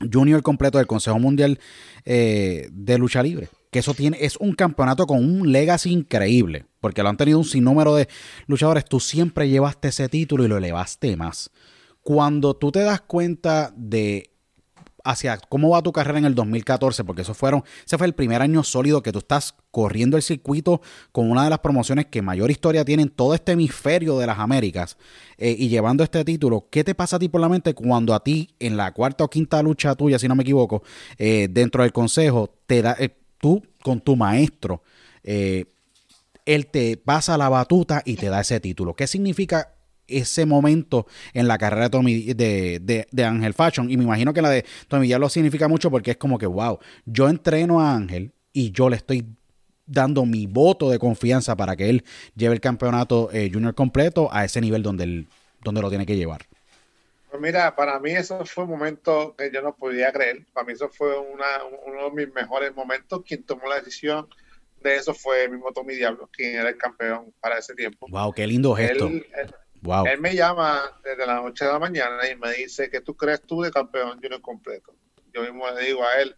junior 0.00 0.42
completo 0.42 0.78
del 0.78 0.86
Consejo 0.86 1.18
Mundial 1.18 1.58
eh, 2.04 2.68
de 2.72 2.98
Lucha 2.98 3.22
Libre. 3.22 3.48
Que 3.70 3.80
eso 3.80 3.94
tiene, 3.94 4.16
es 4.20 4.36
un 4.36 4.54
campeonato 4.54 5.06
con 5.06 5.18
un 5.18 5.52
legacy 5.52 5.90
increíble. 5.90 6.66
Porque 6.80 7.02
lo 7.02 7.08
han 7.08 7.16
tenido 7.16 7.38
un 7.38 7.44
sinnúmero 7.44 7.94
de 7.94 8.08
luchadores. 8.46 8.84
Tú 8.84 9.00
siempre 9.00 9.48
llevaste 9.48 9.88
ese 9.88 10.08
título 10.08 10.44
y 10.44 10.48
lo 10.48 10.56
elevaste 10.56 11.16
más. 11.16 11.50
Cuando 12.02 12.54
tú 12.54 12.72
te 12.72 12.80
das 12.80 13.00
cuenta 13.02 13.72
de 13.76 14.30
hacia 15.08 15.38
cómo 15.38 15.70
va 15.70 15.82
tu 15.82 15.90
carrera 15.90 16.18
en 16.18 16.26
el 16.26 16.34
2014, 16.34 17.02
porque 17.02 17.22
eso 17.22 17.32
fueron, 17.32 17.64
ese 17.86 17.96
fue 17.96 18.06
el 18.06 18.14
primer 18.14 18.42
año 18.42 18.62
sólido 18.62 19.02
que 19.02 19.10
tú 19.10 19.20
estás 19.20 19.54
corriendo 19.70 20.18
el 20.18 20.22
circuito 20.22 20.82
con 21.12 21.30
una 21.30 21.44
de 21.44 21.50
las 21.50 21.60
promociones 21.60 22.06
que 22.06 22.20
mayor 22.20 22.50
historia 22.50 22.84
tiene 22.84 23.04
en 23.04 23.08
todo 23.08 23.34
este 23.34 23.52
hemisferio 23.52 24.18
de 24.18 24.26
las 24.26 24.38
Américas 24.38 24.98
eh, 25.38 25.56
y 25.58 25.70
llevando 25.70 26.04
este 26.04 26.22
título. 26.26 26.66
¿Qué 26.70 26.84
te 26.84 26.94
pasa 26.94 27.16
a 27.16 27.18
ti 27.18 27.30
por 27.30 27.40
la 27.40 27.48
mente 27.48 27.72
cuando 27.72 28.12
a 28.14 28.22
ti, 28.22 28.50
en 28.60 28.76
la 28.76 28.92
cuarta 28.92 29.24
o 29.24 29.30
quinta 29.30 29.62
lucha 29.62 29.94
tuya, 29.94 30.18
si 30.18 30.28
no 30.28 30.34
me 30.34 30.42
equivoco, 30.42 30.82
eh, 31.16 31.48
dentro 31.50 31.82
del 31.82 31.92
consejo, 31.92 32.50
te 32.66 32.82
da, 32.82 32.94
eh, 32.98 33.16
tú 33.38 33.62
con 33.82 34.00
tu 34.00 34.14
maestro, 34.14 34.82
él 35.22 36.66
te 36.70 36.96
pasa 36.98 37.38
la 37.38 37.48
batuta 37.48 38.02
y 38.04 38.16
te 38.16 38.28
da 38.28 38.42
ese 38.42 38.60
título? 38.60 38.94
¿Qué 38.94 39.06
significa 39.06 39.72
ese 40.08 40.46
momento 40.46 41.06
en 41.34 41.46
la 41.48 41.58
carrera 41.58 41.84
de, 41.84 41.90
Tommy, 41.90 42.22
de, 42.34 42.80
de, 42.82 43.06
de 43.10 43.24
Ángel 43.24 43.54
Fashion. 43.54 43.90
Y 43.90 43.96
me 43.96 44.04
imagino 44.04 44.32
que 44.32 44.42
la 44.42 44.50
de 44.50 44.64
Tommy 44.88 45.08
ya 45.08 45.18
lo 45.18 45.28
significa 45.28 45.68
mucho 45.68 45.90
porque 45.90 46.12
es 46.12 46.16
como 46.16 46.38
que, 46.38 46.46
wow, 46.46 46.78
yo 47.06 47.28
entreno 47.28 47.80
a 47.80 47.94
Ángel 47.94 48.32
y 48.52 48.72
yo 48.72 48.88
le 48.88 48.96
estoy 48.96 49.26
dando 49.88 50.26
mi 50.26 50.46
voto 50.46 50.90
de 50.90 50.98
confianza 50.98 51.56
para 51.56 51.74
que 51.74 51.88
él 51.88 52.04
lleve 52.36 52.54
el 52.54 52.60
campeonato 52.60 53.30
eh, 53.32 53.50
junior 53.52 53.74
completo 53.74 54.28
a 54.30 54.44
ese 54.44 54.60
nivel 54.60 54.82
donde, 54.82 55.04
él, 55.04 55.28
donde 55.62 55.80
lo 55.80 55.88
tiene 55.88 56.06
que 56.06 56.16
llevar. 56.16 56.46
Pues 57.30 57.42
mira, 57.42 57.74
para 57.74 57.98
mí 57.98 58.10
eso 58.12 58.44
fue 58.44 58.64
un 58.64 58.70
momento 58.70 59.34
que 59.36 59.50
yo 59.52 59.60
no 59.60 59.74
podía 59.74 60.12
creer. 60.12 60.46
Para 60.52 60.66
mí 60.66 60.72
eso 60.74 60.88
fue 60.88 61.18
una, 61.18 61.46
uno 61.86 62.10
de 62.10 62.26
mis 62.26 62.34
mejores 62.34 62.74
momentos. 62.74 63.22
Quien 63.26 63.42
tomó 63.44 63.68
la 63.68 63.76
decisión 63.76 64.28
de 64.82 64.96
eso 64.96 65.12
fue 65.12 65.44
el 65.44 65.50
mismo 65.50 65.72
Tommy 65.72 65.94
Diablo, 65.94 66.28
quien 66.32 66.54
era 66.54 66.68
el 66.68 66.78
campeón 66.78 67.32
para 67.40 67.58
ese 67.58 67.74
tiempo. 67.74 68.06
Wow, 68.08 68.32
qué 68.32 68.46
lindo 68.46 68.74
gesto. 68.74 69.08
Él, 69.08 69.26
él, 69.36 69.54
él 70.06 70.20
me 70.20 70.34
llama 70.34 71.00
desde 71.02 71.26
las 71.26 71.40
8 71.42 71.64
de 71.64 71.72
la 71.72 71.78
mañana 71.78 72.28
y 72.28 72.36
me 72.36 72.52
dice 72.52 72.90
que 72.90 73.00
tú 73.00 73.16
crees 73.16 73.42
tú 73.42 73.62
de 73.62 73.70
campeón 73.70 74.20
junior 74.20 74.40
completo. 74.40 74.94
Yo 75.32 75.42
mismo 75.42 75.68
le 75.70 75.84
digo 75.84 76.04
a 76.04 76.20
él, 76.20 76.36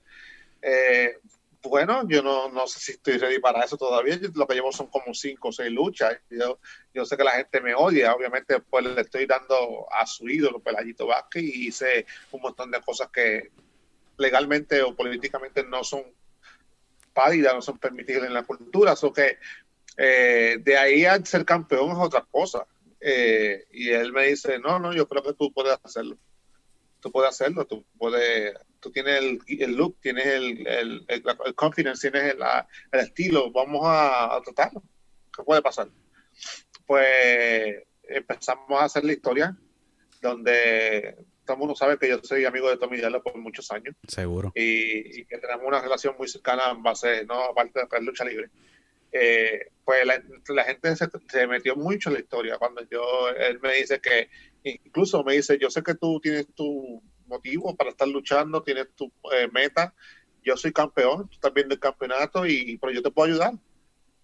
eh, 0.62 1.16
bueno, 1.62 2.09
yo 2.09 2.22
no, 2.22 2.48
no 2.48 2.66
sé 2.66 2.81
si 2.81 2.92
estoy 2.92 3.18
ready 3.18 3.38
para 3.38 3.62
eso 3.62 3.76
todavía. 3.76 4.18
Lo 4.35 4.46
que 4.46 4.55
llevo 4.55 4.72
son 4.72 4.87
como 4.87 5.12
cinco 5.12 5.48
o 5.48 5.53
seis 5.53 5.70
luchas. 5.70 6.18
Yo, 6.31 7.05
sé 7.05 7.16
que 7.16 7.24
la 7.24 7.33
gente 7.33 7.61
me 7.61 7.74
odia. 7.74 8.14
Obviamente, 8.14 8.61
pues 8.61 8.85
le 8.85 9.00
estoy 9.00 9.26
dando 9.26 9.87
a 9.92 10.07
su 10.07 10.29
ídolo, 10.29 10.61
Pelayito 10.61 11.07
Vázquez, 11.07 11.42
y 11.42 11.68
hice 11.68 12.07
un 12.33 12.40
montón 12.40 12.70
de 12.70 12.81
cosas 12.81 13.09
que 13.11 13.50
legalmente 14.16 14.83
o 14.83 14.94
políticamente 14.94 15.64
no 15.64 15.85
son 15.85 16.05
válidas, 17.14 17.55
no 17.55 17.62
son 17.62 17.79
permitidas 17.79 18.24
en 18.24 18.35
la 18.35 18.44
cultura. 18.44 18.96
So 18.96 19.12
que 19.12 19.38
eh, 19.98 20.59
de 20.61 20.76
ahí 20.79 21.05
a 21.05 21.22
ser 21.24 21.44
campeón 21.44 21.90
es 21.90 21.98
otra 21.98 22.26
cosa. 22.31 22.66
Eh, 23.00 23.66
y 23.72 23.90
él 23.90 24.12
me 24.12 24.26
dice, 24.26 24.58
no, 24.58 24.78
no, 24.78 24.92
yo 24.92 25.08
creo 25.08 25.22
que 25.22 25.34
tú 25.34 25.52
puedes 25.52 25.78
hacerlo. 25.82 26.18
Tú 27.00 27.10
puedes 27.10 27.30
hacerlo, 27.30 27.66
tú 27.66 27.84
puedes, 27.96 28.54
tú 28.78 28.90
tienes 28.90 29.18
el, 29.18 29.38
el 29.46 29.74
look, 29.74 29.96
tienes 30.00 30.26
el, 30.26 30.66
el, 30.66 31.04
el, 31.08 31.54
confidence, 31.54 32.10
tienes 32.10 32.34
el, 32.34 32.42
el, 32.92 33.00
estilo, 33.00 33.50
vamos 33.50 33.82
a, 33.84 34.36
a 34.36 34.42
tratarlo. 34.42 34.82
¿Qué 35.34 35.42
puede 35.42 35.62
pasar? 35.62 35.88
Pues 36.86 37.84
empezamos 38.02 38.80
a 38.80 38.84
hacer 38.84 39.04
la 39.04 39.12
historia 39.12 39.56
donde 40.20 41.16
todo 41.44 41.54
el 41.54 41.58
mundo 41.58 41.74
sabe 41.74 41.98
que 41.98 42.08
yo 42.08 42.20
soy 42.22 42.44
amigo 42.44 42.68
de 42.68 42.76
Tommy 42.76 42.98
Diallo 42.98 43.22
por 43.22 43.36
muchos 43.36 43.70
años. 43.70 43.96
Seguro. 44.06 44.52
Y, 44.54 45.20
y, 45.20 45.24
que 45.24 45.38
tenemos 45.38 45.66
una 45.66 45.80
relación 45.80 46.14
muy 46.18 46.28
cercana 46.28 46.70
en 46.70 46.82
base, 46.82 47.24
no 47.24 47.42
aparte 47.44 47.80
de 47.80 47.86
la 47.90 48.00
lucha 48.00 48.24
libre. 48.24 48.50
Eh, 49.12 49.73
pues 49.85 50.07
la, 50.07 50.23
la 50.55 50.64
gente 50.64 50.94
se, 50.94 51.09
se, 51.29 51.46
metió 51.46 51.75
mucho 51.75 52.11
en 52.11 52.14
la 52.14 52.20
historia 52.20 52.59
cuando 52.59 52.83
yo, 52.88 53.29
él 53.31 53.59
me 53.61 53.75
dice 53.75 54.01
que, 54.01 54.29
incluso 54.62 55.25
me 55.25 55.35
dice, 55.35 55.59
yo 55.59 55.70
sé 55.70 55.83
que 55.83 55.94
tú 55.94 56.20
tienes 56.20 56.46
tu 56.55 57.03
motivo 57.27 57.75
para 57.77 57.90
estar 57.90 58.09
luchando, 58.09 58.62
tienes 58.62 58.88
tu 58.94 59.12
eh, 59.33 59.49
meta, 59.53 59.94
yo 60.44 60.57
soy 60.57 60.73
campeón, 60.73 61.29
tú 61.29 61.35
estás 61.35 61.53
viendo 61.53 61.75
el 61.75 61.81
campeonato, 61.81 62.46
y, 62.46 62.79
pero 62.79 62.92
yo 62.92 63.03
te 63.03 63.11
puedo 63.11 63.29
ayudar. 63.29 63.55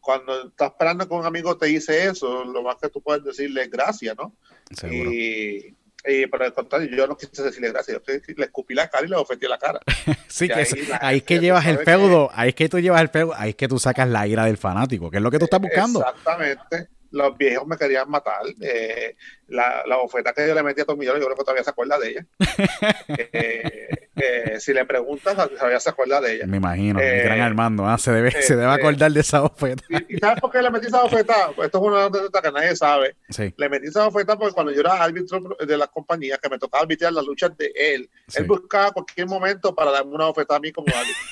Cuando 0.01 0.49
estás 0.49 0.71
esperando 0.71 1.09
que 1.09 1.15
un 1.15 1.27
amigo 1.27 1.57
te 1.57 1.67
dice 1.67 2.07
eso, 2.07 2.45
lo 2.45 2.63
más 2.63 2.77
que 2.77 2.89
tú 2.89 3.01
puedes 3.01 3.25
decirle 3.25 3.63
es 3.63 3.71
gracias, 3.71 4.17
¿no? 4.17 4.33
Seguro. 4.71 5.13
Y, 5.13 5.76
y 6.07 6.27
por 6.27 6.43
el 6.43 6.53
contrario, 6.53 6.89
yo 6.97 7.07
no 7.07 7.17
quise 7.17 7.43
decirle 7.43 7.71
gracias, 7.71 8.01
yo 8.07 8.15
le 8.37 8.45
escupí 8.45 8.75
la 8.75 8.89
cara 8.89 9.07
y 9.07 9.09
le 9.09 9.17
ofetí 9.17 9.47
la 9.47 9.59
cara. 9.59 9.81
sí, 10.29 10.47
que 10.47 10.55
ahí, 10.55 10.63
eso, 10.63 10.77
ahí 11.01 11.17
es 11.19 11.23
que 11.25 11.39
llevas 11.39 11.67
el 11.67 11.79
feudo, 11.79 12.29
que... 12.29 12.35
ahí 12.41 12.49
es 12.51 12.55
que 12.55 12.69
tú 12.69 12.79
llevas 12.79 13.01
el 13.03 13.09
feudo, 13.09 13.35
ahí 13.37 13.51
es 13.51 13.57
que 13.57 13.69
tú 13.69 13.79
sacas 13.79 14.09
la 14.09 14.27
ira 14.27 14.45
del 14.45 14.57
fanático, 14.57 15.11
que 15.11 15.17
es 15.19 15.23
lo 15.23 15.31
que 15.31 15.39
tú 15.39 15.45
estás 15.45 15.61
buscando. 15.61 16.01
Exactamente. 16.01 16.89
Los 17.13 17.37
viejos 17.39 17.67
me 17.67 17.77
querían 17.77 18.11
matar. 18.11 18.43
Eh, 18.61 19.17
la, 19.49 19.85
la 19.87 19.99
oferta 19.99 20.33
que 20.33 20.47
yo 20.47 20.55
le 20.55 20.63
metí 20.63 20.81
a 20.81 20.85
Tommy 20.85 21.07
yo 21.07 21.15
creo 21.15 21.29
que 21.31 21.37
todavía 21.37 21.65
se 21.65 21.71
acuerda 21.71 21.99
de 21.99 22.11
ella. 22.11 22.27
eh, 23.09 23.89
eh, 24.17 24.59
si 24.61 24.73
le 24.73 24.85
preguntas, 24.85 25.35
todavía 25.35 25.79
se 25.79 25.91
acuerda 25.91 26.21
de 26.21 26.37
ella. 26.37 26.47
Me 26.47 26.57
imagino, 26.57 27.01
el 27.01 27.23
gran 27.23 27.41
Armando, 27.41 27.87
¿ah? 27.87 27.99
se, 27.99 28.13
debe, 28.13 28.31
se 28.31 28.57
debe 28.57 28.73
acordar 28.73 29.13
de 29.13 29.21
esa 29.21 29.43
oferta. 29.43 29.85
¿Y, 29.89 30.17
¿Y, 30.17 30.19
sabes 30.19 30.41
por 30.41 30.51
qué 30.51 30.63
le 30.63 30.71
metí 30.71 30.87
esa 30.87 31.05
oferta? 31.05 31.51
Pues 31.55 31.67
esto 31.67 31.79
es 31.79 31.85
una 31.85 32.07
oferta 32.07 32.41
que 32.41 32.53
nadie 32.53 32.75
sabe. 32.75 33.17
Sí. 33.29 33.53
Le 33.57 33.69
metí 33.69 33.89
esa 33.89 34.07
oferta 34.07 34.37
porque 34.39 34.55
cuando 34.55 34.73
yo 34.73 34.81
era 34.81 35.03
árbitro 35.03 35.41
de 35.59 35.77
las 35.77 35.89
compañías, 35.89 36.39
que 36.39 36.49
me 36.49 36.59
tocaba 36.59 36.83
arbitrar 36.83 37.13
las 37.13 37.25
luchas 37.25 37.57
de 37.57 37.73
él, 37.75 38.09
sí. 38.27 38.39
él 38.39 38.47
buscaba 38.47 38.93
cualquier 38.93 39.27
momento 39.27 39.75
para 39.75 39.91
darme 39.91 40.15
una 40.15 40.29
oferta 40.29 40.57
a 40.57 40.61
mí 40.61 40.73
como 40.73 40.89
árbitro. 40.89 41.23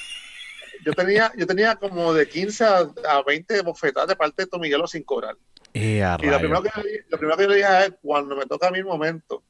yo 0.85 0.93
tenía, 0.93 1.33
yo 1.37 1.47
tenía 1.47 1.77
como 1.77 2.13
de 2.13 2.29
15 2.29 2.65
a, 2.65 2.79
a 3.09 3.23
20 3.27 3.63
bofetadas 3.63 4.09
de 4.09 4.17
parte 4.17 4.43
de 4.43 4.47
Tomiguelo 4.47 4.87
sin 4.87 5.03
cobrar. 5.03 5.37
y 5.73 6.01
lo 6.01 6.39
primero, 6.39 6.63
que, 6.63 6.71
lo 7.09 7.19
primero 7.19 7.37
que 7.37 7.43
yo 7.45 7.49
le 7.49 7.57
dije 7.57 7.67
a 7.67 7.85
él, 7.87 7.97
cuando 8.03 8.37
me 8.37 8.45
toca 8.47 8.69
a 8.69 8.71
mí 8.71 8.79
el 8.79 8.85
momento, 8.85 9.43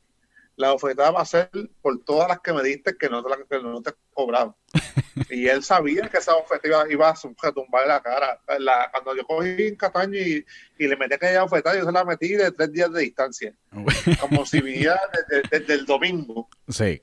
la 0.57 0.73
oferta 0.73 1.11
va 1.11 1.23
a 1.23 1.27
ser 1.27 1.51
por 1.83 2.05
todas 2.05 2.29
las 2.29 2.40
que 2.40 2.53
me 2.53 2.62
diste 2.62 2.97
que 2.97 3.09
no 3.09 3.25
te, 3.25 3.31
que 3.49 3.62
no 3.62 3.83
te 3.83 3.93
cobraba. 4.12 4.55
y 5.31 5.49
él 5.49 5.62
sabía 5.64 6.09
que 6.09 6.19
esa 6.19 6.37
oferta 6.37 6.69
iba, 6.69 6.85
iba 6.90 7.09
a 7.09 7.53
tumbar 7.53 7.87
la 7.87 8.03
cara. 8.03 8.40
La, 8.59 8.88
cuando 8.93 9.17
yo 9.17 9.27
cogí 9.27 9.67
en 9.67 9.77
Cataño 9.77 10.19
y, 10.19 10.45
y, 10.79 10.87
le 10.87 10.97
metí 10.97 11.14
aquella 11.14 11.45
oferta, 11.45 11.77
yo 11.77 11.85
se 11.85 11.93
la 11.93 12.05
metí 12.05 12.35
de 12.35 12.53
tres 12.53 12.73
días 12.73 12.93
de 12.93 13.01
distancia. 13.01 13.55
como 14.21 14.47
si 14.47 14.61
vivía 14.61 15.01
desde, 15.29 15.59
desde, 15.59 15.75
el 15.75 15.87
domingo. 15.87 16.49
Sí. 16.69 17.03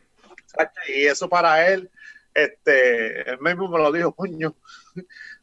Y 0.88 1.06
eso 1.06 1.30
para 1.30 1.68
él, 1.70 1.90
este, 2.34 3.30
él 3.30 3.40
mismo 3.40 3.68
me 3.70 3.80
lo 3.80 3.92
dijo, 3.92 4.14
coño, 4.14 4.56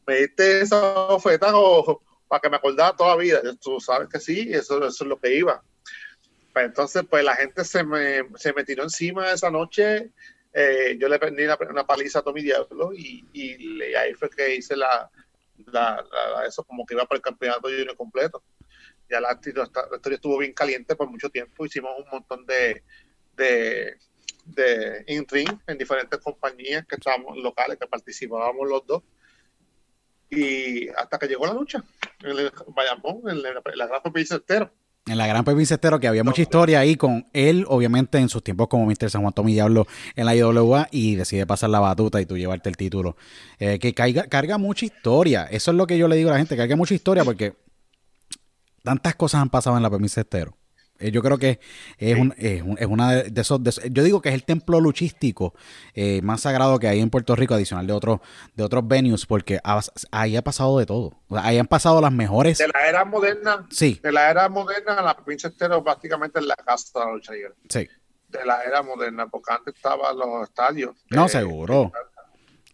me 0.05 0.15
diste 0.15 0.61
esa 0.61 0.95
oferta 1.09 1.51
o, 1.53 2.01
para 2.27 2.41
que 2.41 2.49
me 2.49 2.57
acordara 2.57 2.95
toda 2.95 3.15
la 3.15 3.21
vida. 3.21 3.41
Tú 3.59 3.79
sabes 3.79 4.09
que 4.09 4.19
sí, 4.19 4.49
eso, 4.51 4.77
eso 4.77 5.03
es 5.03 5.09
lo 5.09 5.19
que 5.19 5.35
iba. 5.35 5.61
Pues 6.53 6.65
entonces, 6.65 7.03
pues 7.09 7.23
la 7.23 7.35
gente 7.35 7.63
se 7.63 7.83
me, 7.83 8.27
se 8.35 8.53
me 8.53 8.63
tiró 8.63 8.83
encima 8.83 9.31
esa 9.31 9.51
noche 9.51 10.11
eh, 10.51 10.97
yo 10.99 11.07
le 11.07 11.19
prendí 11.19 11.43
una, 11.43 11.85
paliza 11.85 12.19
a 12.19 12.21
Tommy 12.23 12.41
Diablo 12.41 12.91
y, 12.93 13.23
y, 13.33 13.81
ahí 13.93 14.13
fue 14.15 14.29
que 14.29 14.55
hice 14.55 14.75
la, 14.75 15.09
la, 15.67 16.03
eso 16.47 16.63
como 16.63 16.85
que 16.85 16.95
iba 16.95 17.05
para 17.05 17.17
el 17.17 17.21
campeonato 17.21 17.69
junior 17.69 17.95
completo. 17.95 18.43
Ya 19.09 19.19
la, 19.19 19.29
la, 19.29 19.95
historia 19.95 20.15
estuvo 20.15 20.37
bien 20.37 20.53
caliente 20.53 20.95
por 20.95 21.09
mucho 21.09 21.29
tiempo, 21.29 21.65
hicimos 21.65 21.91
un 21.97 22.09
montón 22.11 22.45
de, 22.45 22.83
de, 23.35 23.97
de 24.45 25.03
in-ring 25.07 25.59
en 25.67 25.77
diferentes 25.77 26.19
compañías 26.19 26.85
que 26.85 26.95
estábamos 26.95 27.37
locales, 27.37 27.77
que 27.77 27.87
participábamos 27.87 28.67
los 28.67 28.85
dos. 28.85 29.03
Y 30.31 30.89
hasta 30.89 31.17
que 31.17 31.27
llegó 31.27 31.47
la 31.47 31.53
lucha 31.53 31.83
en 32.21 32.37
el 32.37 32.51
Bayamón, 32.67 33.29
en 33.29 33.41
la, 33.41 33.49
en 33.49 33.77
la 33.77 33.87
Gran 33.87 34.01
en 35.05 35.17
la 35.17 35.25
gran 35.25 35.43
Pepín 35.43 35.65
Cestero, 35.65 35.99
que 35.99 36.07
había 36.07 36.23
mucha 36.23 36.41
historia 36.41 36.79
ahí 36.79 36.95
con 36.95 37.25
él, 37.33 37.65
obviamente 37.67 38.19
en 38.19 38.29
sus 38.29 38.43
tiempos 38.43 38.67
como 38.67 38.85
Mr. 38.85 39.09
San 39.09 39.21
Juan 39.21 39.33
Tommy 39.33 39.53
Diablo 39.53 39.87
en 40.15 40.25
la 40.25 40.35
IWA 40.35 40.87
y 40.91 41.15
decide 41.15 41.47
pasar 41.47 41.71
la 41.71 41.79
batuta 41.79 42.21
y 42.21 42.25
tú 42.25 42.37
llevarte 42.37 42.69
el 42.69 42.77
título. 42.77 43.17
Eh, 43.57 43.79
que 43.79 43.93
carga 43.93 44.57
mucha 44.57 44.85
historia. 44.85 45.45
Eso 45.45 45.71
es 45.71 45.77
lo 45.77 45.87
que 45.87 45.97
yo 45.97 46.07
le 46.07 46.15
digo 46.15 46.29
a 46.29 46.33
la 46.33 46.37
gente, 46.37 46.55
carga 46.55 46.75
mucha 46.75 46.93
historia 46.93 47.23
porque 47.23 47.55
tantas 48.83 49.15
cosas 49.15 49.41
han 49.41 49.49
pasado 49.49 49.77
en 49.77 49.83
la 49.83 49.89
Pepín 49.89 50.09
Cestero. 50.09 50.58
Eh, 50.99 51.11
yo 51.11 51.21
creo 51.21 51.37
que 51.37 51.59
es, 51.97 52.17
es, 52.37 52.87
una 52.87 53.13
de, 53.13 53.41
esos, 53.41 53.61
Yo 53.89 54.03
digo 54.03 54.21
que 54.21 54.29
es 54.29 54.35
el 54.35 54.43
templo 54.43 54.81
luchístico 54.81 55.53
eh, 55.93 56.21
más 56.21 56.41
sagrado 56.41 56.77
que 56.77 56.87
hay 56.87 56.99
en 56.99 57.09
Puerto 57.09 57.35
Rico, 57.35 57.53
adicional 57.53 57.87
de, 57.87 57.93
otros 57.93 58.19
de 58.55 58.63
otros 58.63 58.87
venues, 58.87 59.25
porque 59.25 59.59
ahí 60.11 60.35
ha 60.35 60.41
pasado 60.41 60.77
de 60.77 60.85
todo. 60.85 61.13
ahí 61.29 61.57
han 61.57 61.67
pasado 61.67 62.01
las 62.01 62.11
mejores. 62.11 62.57
De 62.57 62.67
la 62.67 62.87
era 62.87 63.05
moderna. 63.05 63.65
Sí. 63.71 63.99
De 64.03 64.11
la 64.11 64.29
era 64.29 64.49
moderna, 64.49 65.01
la 65.01 65.15
provincia 65.15 65.49
estero 65.49 65.83
prácticamente 65.83 66.39
en 66.39 66.47
la 66.47 66.55
casa 66.55 66.99
de 66.99 67.05
la 67.05 67.11
lucha 67.13 67.33
Sí. 67.69 67.87
De 68.27 68.45
la 68.45 68.61
era 68.63 68.83
moderna, 68.83 69.27
porque 69.27 69.53
antes 69.53 69.75
estaban 69.75 70.17
los 70.17 70.47
estadios. 70.47 70.95
No, 71.09 71.27
seguro. 71.27 71.91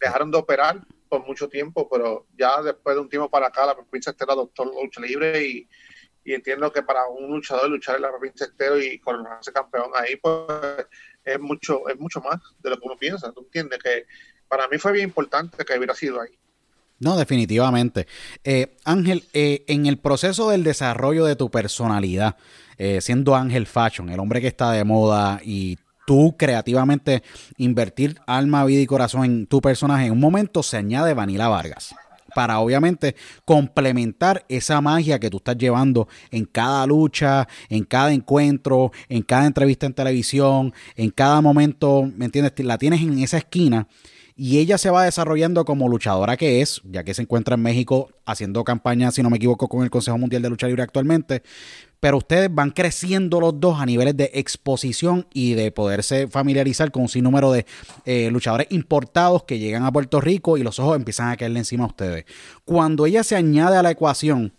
Dejaron 0.02 0.32
de 0.32 0.38
operar 0.38 0.82
por 1.08 1.26
mucho 1.26 1.48
tiempo, 1.48 1.88
pero 1.90 2.26
ya 2.38 2.62
después 2.62 2.96
de 2.96 3.02
un 3.02 3.10
tiempo 3.10 3.30
para 3.30 3.48
acá, 3.48 3.66
la 3.66 3.76
provincia 3.76 4.12
estero 4.12 4.34
adoptó 4.34 4.66
la 4.66 4.82
lucha 4.82 5.00
libre 5.00 5.46
y 5.46 5.70
y 6.26 6.34
entiendo 6.34 6.72
que 6.74 6.82
para 6.82 7.08
un 7.08 7.30
luchador 7.30 7.70
luchar 7.70 7.98
en 7.98 8.02
la 8.02 8.10
provincia 8.10 8.48
entero 8.48 8.82
y 8.82 8.98
coronarse 8.98 9.54
campeón 9.54 9.92
ahí, 9.94 10.16
pues 10.16 10.88
es 11.24 11.40
mucho, 11.40 11.88
es 11.88 12.00
mucho 12.00 12.20
más 12.20 12.42
de 12.60 12.72
lo 12.72 12.78
que 12.78 12.86
uno 12.86 12.98
piensa. 12.98 13.32
¿Tú 13.32 13.42
entiendes? 13.42 13.80
Que 13.82 14.06
para 14.48 14.68
mí 14.68 14.80
fue 14.80 14.92
bien 14.92 15.06
importante 15.06 15.64
que 15.64 15.78
hubiera 15.78 15.94
sido 15.94 16.20
ahí. 16.20 16.32
No, 17.00 17.16
definitivamente. 17.16 18.08
Eh, 18.44 18.76
Ángel, 18.86 19.26
eh, 19.34 19.66
en 19.68 19.86
el 19.86 20.00
proceso 20.00 20.50
del 20.50 20.64
desarrollo 20.64 21.26
de 21.26 21.36
tu 21.36 21.52
personalidad, 21.52 22.38
eh, 22.80 23.02
siendo 23.02 23.36
Ángel 23.36 23.68
Fashion, 23.68 24.10
el 24.10 24.20
hombre 24.20 24.42
que 24.42 24.48
está 24.48 24.72
de 24.72 24.84
moda 24.84 25.40
y 25.44 25.78
tú 26.08 26.36
creativamente 26.38 27.22
invertir 27.58 28.18
alma, 28.26 28.66
vida 28.66 28.82
y 28.82 28.88
corazón 28.88 29.26
en 29.26 29.46
tu 29.46 29.62
personaje, 29.62 30.08
en 30.08 30.14
un 30.14 30.20
momento 30.20 30.64
se 30.64 30.78
añade 30.78 31.14
Vanila 31.14 31.50
Vargas 31.50 31.94
para 32.36 32.60
obviamente 32.60 33.16
complementar 33.46 34.46
esa 34.50 34.82
magia 34.82 35.20
que 35.22 35.30
tú 35.30 35.38
estás 35.38 35.58
llevando 35.58 36.10
en 36.32 36.44
cada 36.44 36.86
lucha, 36.86 37.48
en 37.70 37.86
cada 37.86 38.12
encuentro, 38.12 38.92
en 39.08 39.22
cada 39.22 39.46
entrevista 39.46 39.86
en 39.86 39.94
televisión, 39.94 40.74
en 40.98 41.12
cada 41.12 41.40
momento, 41.40 42.12
¿me 42.18 42.26
entiendes? 42.26 42.52
La 42.66 42.78
tienes 42.78 43.02
en 43.02 43.20
esa 43.20 43.38
esquina 43.38 43.88
y 44.36 44.58
ella 44.58 44.78
se 44.78 44.90
va 44.90 45.06
desarrollando 45.06 45.64
como 45.64 45.88
luchadora 45.88 46.36
que 46.36 46.62
es, 46.62 46.82
ya 46.84 47.06
que 47.06 47.14
se 47.14 47.22
encuentra 47.22 47.56
en 47.56 47.62
México 47.62 48.10
haciendo 48.26 48.66
campaña, 48.66 49.12
si 49.12 49.24
no 49.24 49.30
me 49.30 49.38
equivoco, 49.38 49.70
con 49.70 49.84
el 49.84 49.90
Consejo 49.90 50.18
Mundial 50.18 50.42
de 50.42 50.50
Lucha 50.50 50.68
Libre 50.68 50.84
actualmente, 50.84 51.42
pero 52.00 52.18
ustedes 52.18 52.54
van 52.54 52.72
creciendo 52.72 53.40
los 53.40 53.60
dos 53.60 53.80
a 53.80 53.86
niveles 53.86 54.16
de 54.16 54.32
exposición 54.34 55.28
y 55.34 55.54
de 55.54 55.72
poderse 55.72 56.28
familiarizar 56.28 56.92
con 56.92 57.04
un 57.04 57.10
sinnúmero 57.10 57.52
de 57.52 57.66
eh, 58.06 58.30
luchadores 58.32 58.68
importados 58.70 59.44
que 59.44 59.60
llegan 59.60 59.84
a 59.84 59.92
Puerto 59.92 60.22
Rico 60.22 60.58
y 60.58 60.64
los 60.64 60.80
ojos 60.80 60.96
empiezan 60.96 61.30
a 61.30 61.38
caerle 61.38 61.60
encima 61.60 61.86
a 61.86 61.88
ustedes. 61.88 62.26
Cuando 62.64 63.06
ella 63.06 63.24
se 63.24 63.36
añade 63.36 63.78
a 63.78 63.84
la 63.84 63.92
ecuación, 63.92 64.54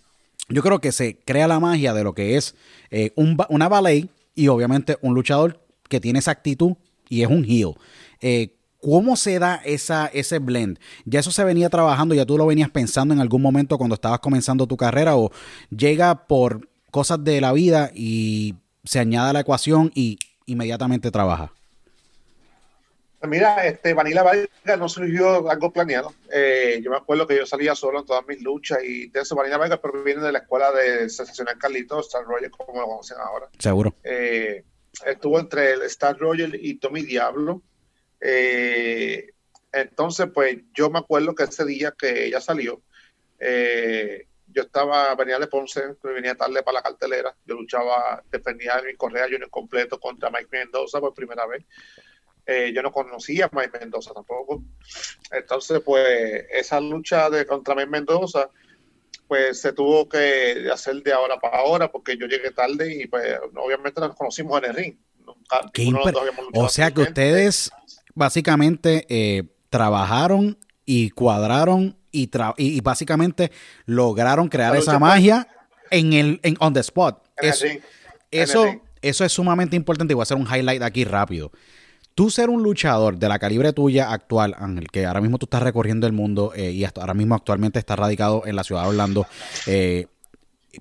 yo 0.49 0.63
creo 0.63 0.81
que 0.81 0.93
se 0.93 1.19
crea 1.19 1.49
la 1.49 1.61
magia 1.61 1.93
de 1.93 2.05
lo 2.05 2.15
que 2.15 2.37
es 2.37 2.55
eh, 2.91 3.13
una 3.17 3.69
ballet 3.69 4.09
y 4.35 4.49
obviamente 4.49 4.97
un 5.01 5.15
luchador 5.15 5.61
que 5.89 6.01
tiene 6.01 6.19
esa 6.19 6.31
actitud 6.31 6.75
y 7.09 7.23
es 7.23 7.29
un 7.29 7.45
heel. 7.45 7.75
Eh, 8.21 8.53
¿Cómo 8.81 9.17
se 9.17 9.39
da 9.39 9.57
esa, 9.65 10.07
ese 10.07 10.39
blend? 10.39 10.79
¿Ya 11.05 11.21
eso 11.21 11.33
se 11.33 11.43
venía 11.43 11.69
trabajando? 11.71 12.15
¿Ya 12.15 12.27
tú 12.27 12.39
lo 12.39 12.47
venías 12.47 12.71
pensando 12.71 13.15
en 13.15 13.21
algún 13.21 13.43
momento 13.43 13.79
cuando 13.79 13.95
estabas 13.95 14.21
comenzando 14.21 14.67
tu 14.67 14.77
carrera? 14.77 15.17
¿O 15.17 15.33
llega 15.71 16.27
por 16.27 16.69
cosas 16.91 17.23
de 17.23 17.41
la 17.41 17.53
vida 17.53 17.91
y 17.95 18.55
se 18.85 18.99
añade 18.99 19.31
a 19.31 19.33
la 19.33 19.41
ecuación 19.41 19.91
y 19.95 20.19
inmediatamente 20.47 21.11
trabaja? 21.11 21.53
Mira, 23.23 23.67
este 23.67 23.95
Vanilla 23.95 24.23
Vargas 24.23 24.79
no 24.79 24.89
surgió 24.89 25.51
algo 25.51 25.73
planeado. 25.73 26.15
Eh, 26.33 26.81
yo 26.83 26.91
me 26.91 26.97
acuerdo 26.97 27.27
que 27.27 27.37
yo 27.37 27.47
salía 27.47 27.75
solo 27.75 28.01
en 28.01 28.07
todas 28.07 28.27
mis 28.27 28.41
luchas 28.43 28.79
y 28.85 29.09
de 29.09 29.21
eso 29.21 29.35
Vanilla 29.35 29.59
Vargas 29.59 29.81
viene 30.05 30.23
de 30.23 30.33
la 30.33 30.41
escuela 30.41 30.71
de 30.71 31.09
Sensacional 31.09 31.59
Carlitos, 31.59 32.07
Star 32.07 32.25
Roger, 32.25 32.51
como 32.51 32.81
lo 32.81 32.87
conocen 32.87 33.19
ahora. 33.19 33.49
Seguro. 33.59 33.95
Eh, 34.05 34.65
estuvo 35.05 35.41
entre 35.41 35.73
el 35.73 35.83
Star 35.83 36.17
Roger 36.19 36.55
y 36.55 36.75
Tommy 36.75 37.03
Diablo. 37.03 37.63
Eh, 38.21 39.31
entonces, 39.73 40.29
pues 40.33 40.59
yo 40.75 40.91
me 40.91 40.99
acuerdo 40.99 41.35
que 41.35 41.45
ese 41.45 41.65
día 41.65 41.95
que 41.99 42.27
ella 42.27 42.41
salió, 42.41 42.81
yo 44.57 44.63
estaba, 44.63 45.15
venía 45.15 45.39
de 45.39 45.49
Ponce, 45.49 45.83
venía 46.03 46.35
tarde 46.35 46.63
para 46.63 46.77
la 46.77 46.83
cartelera, 46.83 47.37
yo 47.45 47.57
luchaba, 47.57 48.25
defendía 48.33 48.81
mi 48.83 48.95
correa 48.97 49.25
junior 49.25 49.51
completo 49.51 50.01
contra 50.01 50.31
Mike 50.31 50.49
Mendoza 50.51 50.99
por 50.99 51.13
primera 51.13 51.47
vez. 51.47 51.63
Eh, 52.47 52.73
yo 52.75 52.81
no 52.81 52.91
conocía 52.91 53.47
a 53.47 53.51
Mike 53.53 53.79
Mendoza 53.79 54.15
tampoco. 54.15 54.63
Entonces, 55.31 55.83
pues, 55.85 56.47
esa 56.51 56.81
lucha 56.81 57.29
de 57.29 57.45
contra 57.45 57.75
Mike 57.75 57.91
Mendoza, 57.91 58.49
pues 59.29 59.61
se 59.61 59.75
tuvo 59.75 60.09
que 60.09 60.71
hacer 60.73 61.03
de 61.03 61.13
ahora 61.13 61.39
para 61.39 61.59
ahora, 61.59 61.93
porque 61.93 62.17
yo 62.17 62.27
llegué 62.27 62.51
tarde 62.53 62.95
y 62.95 63.07
pues 63.09 63.39
obviamente 63.57 64.01
nos 64.01 64.17
conocimos 64.17 64.63
en 64.63 64.71
el 64.71 64.75
ring. 64.75 64.97
o 66.55 66.69
sea 66.71 66.93
que 66.93 67.03
ustedes 67.03 67.71
básicamente 68.15 69.05
eh, 69.11 69.43
trabajaron 69.69 70.57
y 70.87 71.11
cuadraron 71.11 71.97
y, 72.13 72.81
básicamente 72.81 73.51
lograron 73.85 74.49
crear 74.49 74.75
esa 74.75 74.99
magia 74.99 75.47
en 75.91 76.15
el 76.15 76.41
en 76.43 76.57
on 76.61 76.73
the 76.73 76.81
spot. 76.81 77.23
Eso, 77.37 77.67
eso, 78.31 78.65
eso 79.03 79.25
es 79.25 79.33
sumamente 79.33 79.77
importante 79.77 80.13
y 80.13 80.15
voy 80.15 80.23
a 80.23 80.25
hacer 80.25 80.39
un 80.39 80.47
highlight 80.47 80.81
aquí 80.83 81.05
rápido. 81.05 81.53
Tú 82.15 82.31
ser 82.31 82.49
un 82.49 82.63
luchador 82.63 83.19
de 83.19 83.29
la 83.29 83.39
calibre 83.39 83.75
tuya 83.75 84.11
actual, 84.11 84.55
Ángel, 84.59 84.89
que 84.91 85.05
ahora 85.05 85.21
mismo 85.21 85.37
tú 85.37 85.45
estás 85.45 85.63
recorriendo 85.63 86.07
el 86.07 86.15
mundo 86.15 86.53
eh, 86.57 86.71
y 86.71 86.85
hasta 86.85 87.03
ahora 87.03 87.13
mismo 87.13 87.35
actualmente 87.35 87.79
estás 87.79 87.99
radicado 87.99 88.45
en 88.47 88.57
la 88.57 88.65
ciudad 88.65 88.85
de 88.85 88.89
Orlando, 88.89 89.27
eh, 89.67 90.07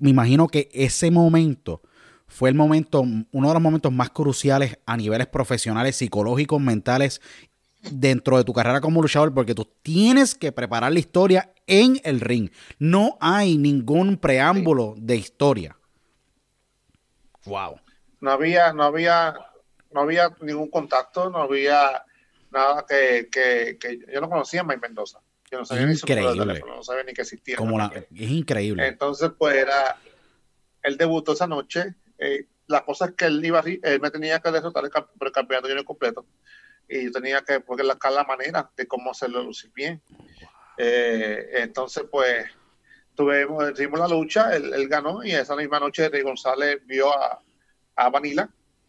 me 0.00 0.08
imagino 0.10 0.48
que 0.48 0.70
ese 0.72 1.10
momento 1.10 1.82
fue 2.26 2.48
el 2.48 2.54
momento, 2.54 3.02
uno 3.02 3.48
de 3.48 3.54
los 3.54 3.62
momentos 3.62 3.92
más 3.92 4.10
cruciales 4.10 4.78
a 4.86 4.96
niveles 4.96 5.26
profesionales, 5.26 5.96
psicológicos, 5.96 6.60
mentales 6.60 7.20
dentro 7.90 8.36
de 8.36 8.44
tu 8.44 8.52
carrera 8.52 8.80
como 8.80 9.02
luchador 9.02 9.32
porque 9.32 9.54
tú 9.54 9.68
tienes 9.82 10.34
que 10.34 10.52
preparar 10.52 10.92
la 10.92 10.98
historia 10.98 11.52
en 11.66 12.00
el 12.04 12.20
ring. 12.20 12.50
No 12.78 13.16
hay 13.20 13.58
ningún 13.58 14.16
preámbulo 14.16 14.94
de 14.96 15.16
historia. 15.16 15.76
Wow. 17.44 17.80
No 18.20 18.30
había, 18.30 18.72
no 18.72 18.84
había, 18.84 19.34
no 19.92 20.00
había 20.00 20.34
ningún 20.40 20.68
contacto, 20.68 21.30
no 21.30 21.38
había 21.38 22.04
nada 22.50 22.84
que, 22.88 23.28
que, 23.30 23.78
que 23.78 24.00
yo 24.12 24.20
no 24.20 24.28
conocía 24.28 24.62
a 24.62 24.64
Mike 24.64 24.80
Mendoza. 24.80 25.20
Yo 25.50 25.58
no 25.58 25.64
sabía 25.64 25.86
ni 25.86 25.94
su 25.94 26.06
teléfono, 26.06 26.76
no 26.76 26.82
sabía 26.82 27.04
ni 27.04 27.12
que 27.12 27.22
existía. 27.22 27.56
Como 27.56 27.78
la, 27.78 27.92
es 27.94 28.30
increíble. 28.30 28.86
Entonces, 28.86 29.30
pues 29.38 29.54
era, 29.56 29.96
él 30.82 30.96
debutó 30.96 31.32
esa 31.34 31.46
noche. 31.46 31.94
Eh, 32.18 32.46
la 32.66 32.84
cosa 32.84 33.06
es 33.06 33.12
que 33.12 33.26
él 33.26 33.44
iba, 33.44 33.62
él 33.64 34.00
me 34.00 34.10
tenía 34.10 34.40
que 34.40 34.50
derrotar 34.50 34.84
el, 34.84 34.90
el 35.20 35.32
campeonato 35.32 35.68
yo 35.68 35.84
completo 35.84 36.26
y 36.88 37.04
yo 37.04 37.12
tenía 37.12 37.42
que 37.42 37.58
buscar 37.58 38.12
la 38.12 38.24
manera 38.24 38.70
de 38.76 38.86
cómo 38.86 39.10
hacerlo 39.10 39.42
lucir 39.42 39.72
bien. 39.74 40.02
Eh, 40.78 41.50
entonces, 41.54 42.04
pues, 42.10 42.46
tuvimos, 43.14 43.74
tuvimos 43.74 44.00
la 44.00 44.08
lucha, 44.08 44.54
él, 44.54 44.88
ganó 44.88 45.24
y 45.24 45.32
esa 45.32 45.56
misma 45.56 45.80
noche 45.80 46.08
Rey 46.08 46.22
González 46.22 46.80
vio 46.86 47.12
a, 47.12 47.42
a 47.96 48.10
Vanilla 48.10 48.48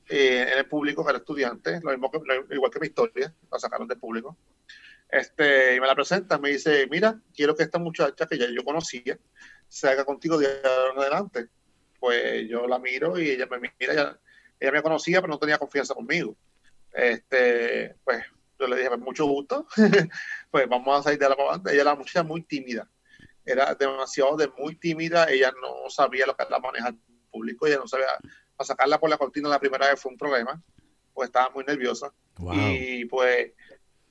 eh, 0.10 0.48
en 0.52 0.58
el 0.58 0.66
público, 0.66 1.04
que 1.04 1.10
era 1.10 1.20
estudiante, 1.20 1.80
lo 1.82 1.92
mismo 1.92 2.12
que, 2.12 2.20
igual 2.52 2.72
que 2.72 2.80
mi 2.80 2.88
historia, 2.88 3.34
la 3.52 3.60
sacaron 3.60 3.88
del 3.88 4.00
público. 4.00 4.38
Este, 5.10 5.76
y 5.76 5.80
me 5.80 5.88
la 5.88 5.96
presenta, 5.96 6.38
me 6.38 6.50
dice, 6.50 6.88
mira, 6.90 7.20
quiero 7.34 7.56
que 7.56 7.64
esta 7.64 7.80
muchacha 7.80 8.26
que 8.26 8.38
ya 8.38 8.48
yo 8.50 8.64
conocía 8.64 9.18
se 9.68 9.90
haga 9.90 10.06
contigo 10.06 10.38
de 10.38 10.48
ahora 10.48 10.94
en 10.94 11.00
adelante. 11.00 11.48
Pues 12.00 12.48
yo 12.48 12.68
la 12.68 12.80
miro 12.80 13.18
y 13.20 13.32
ella 13.32 13.48
me 13.50 13.60
mira, 13.60 14.20
ella 14.60 14.72
me 14.72 14.82
conocía, 14.82 15.22
pero 15.22 15.32
no 15.32 15.40
tenía 15.40 15.58
confianza 15.58 15.94
conmigo. 15.94 16.36
Este, 16.98 17.96
pues 18.04 18.26
yo 18.60 18.68
le 18.68 18.76
dije, 18.76 18.90
pues 18.90 19.02
mucho 19.02 19.28
gusto, 19.28 19.68
pues 20.52 20.68
vamos 20.68 21.00
a 21.00 21.04
salir 21.04 21.20
de 21.20 21.30
la 21.30 21.36
banda. 21.36 21.72
Ella 21.72 21.82
era 21.82 21.92
una 21.92 22.00
muchacha 22.00 22.24
muy 22.24 22.42
tímida, 22.42 22.90
era 23.46 23.76
demasiado 23.76 24.36
de 24.36 24.48
muy 24.58 24.76
tímida, 24.76 25.30
ella 25.30 25.54
no 25.62 25.90
sabía 25.92 26.26
lo 26.26 26.36
que 26.36 26.44
era 26.44 26.58
manejar 26.58 26.96
público, 27.30 27.68
ella 27.68 27.78
no 27.78 27.88
sabía, 27.88 28.08
para 28.56 28.68
sacarla 28.68 29.00
por 29.00 29.12
la 29.12 29.20
cortina 29.20 29.48
la 29.48 29.60
primera 29.60 29.88
vez 29.88 30.02
fue 30.02 30.12
un 30.12 30.18
problema, 30.18 30.60
pues 31.14 31.28
estaba 31.28 31.52
muy 31.52 31.64
nerviosa. 31.64 32.12
Y 32.54 33.06
pues, 33.06 33.52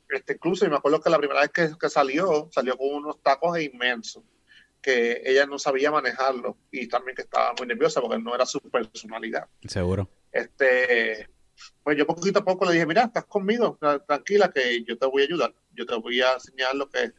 este, 0.09 0.35
incluso, 0.35 0.69
me 0.69 0.77
acuerdo 0.77 1.01
que 1.01 1.11
la 1.11 1.19
primera 1.19 1.41
vez 1.41 1.51
que, 1.51 1.71
que 1.79 1.89
salió, 1.89 2.49
salió 2.53 2.77
con 2.79 2.89
unos 2.95 3.21
tacos 3.21 3.59
inmensos 3.61 4.23
que 4.81 5.23
ella 5.25 5.47
no 5.47 5.59
sabía 5.59 5.91
manejarlo 5.91 6.59
y 6.71 6.87
también 6.87 7.17
que 7.17 7.23
estaba 7.23 7.53
muy 7.59 7.67
nerviosa 7.67 8.01
porque 8.01 8.21
no 8.21 8.33
era 8.33 8.47
su 8.47 8.61
personalidad. 8.61 9.49
Seguro. 9.67 10.09
Este, 10.31 11.29
pues 11.83 11.97
yo 11.97 12.07
poquito 12.07 12.41
a 12.41 12.45
poco 12.45 12.65
le 12.65 12.73
dije, 12.73 12.87
mira, 12.87 13.05
estás 13.05 13.25
conmigo, 13.25 13.79
tranquila 14.07 14.51
que 14.51 14.85
yo 14.85 14.99
te 14.99 15.07
voy 15.07 15.23
a 15.23 15.25
ayudar, 15.27 15.55
yo 15.73 15.87
te 15.87 15.95
voy 15.97 16.21
a 16.21 16.35
enseñar 16.35 16.75
lo 16.75 16.89
que 16.89 17.05
es 17.05 17.13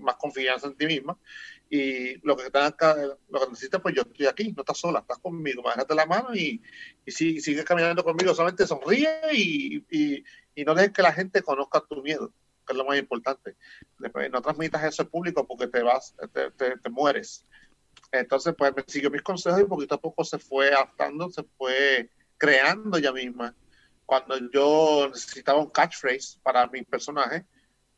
más 0.00 0.16
confianza 0.16 0.66
en 0.66 0.76
ti 0.76 0.86
misma 0.86 1.18
y 1.68 2.16
lo 2.26 2.36
que, 2.36 2.50
necesitas, 3.50 3.80
pues 3.80 3.94
yo 3.94 4.02
estoy 4.02 4.26
aquí, 4.26 4.52
no 4.52 4.60
estás 4.60 4.78
sola, 4.78 5.00
estás 5.00 5.18
conmigo, 5.18 5.62
bájate 5.62 5.94
la 5.94 6.04
mano 6.04 6.34
y, 6.34 6.60
y, 7.06 7.10
sigue 7.10 7.64
caminando 7.64 8.04
conmigo, 8.04 8.34
solamente 8.34 8.66
sonríe 8.66 9.08
y, 9.32 9.84
y, 9.90 10.64
no 10.64 10.74
dejes 10.74 10.92
que 10.92 11.02
la 11.02 11.14
gente 11.14 11.40
conozca 11.42 11.80
tu 11.80 12.02
miedo 12.02 12.30
que 12.66 12.74
es 12.74 12.76
lo 12.76 12.84
más 12.84 12.98
importante. 12.98 13.56
Después, 13.98 14.30
no 14.30 14.40
transmitas 14.40 14.84
eso 14.84 15.02
al 15.02 15.08
público 15.08 15.46
porque 15.46 15.66
te 15.66 15.82
vas, 15.82 16.14
te, 16.32 16.76
te, 16.76 16.90
mueres. 16.90 17.44
Entonces, 18.12 18.54
pues 18.56 18.72
me 18.76 18.84
siguió 18.86 19.10
mis 19.10 19.22
consejos 19.22 19.60
y 19.60 19.64
poquito 19.64 19.94
a 19.96 20.00
poco 20.00 20.24
se 20.24 20.38
fue 20.38 20.68
adaptando, 20.68 21.30
se 21.30 21.42
fue 21.56 22.10
creando 22.42 22.98
ella 22.98 23.12
misma. 23.12 23.54
Cuando 24.04 24.36
yo 24.50 25.08
necesitaba 25.08 25.60
un 25.60 25.70
catchphrase 25.70 26.40
para 26.42 26.66
mi 26.66 26.82
personaje, 26.82 27.44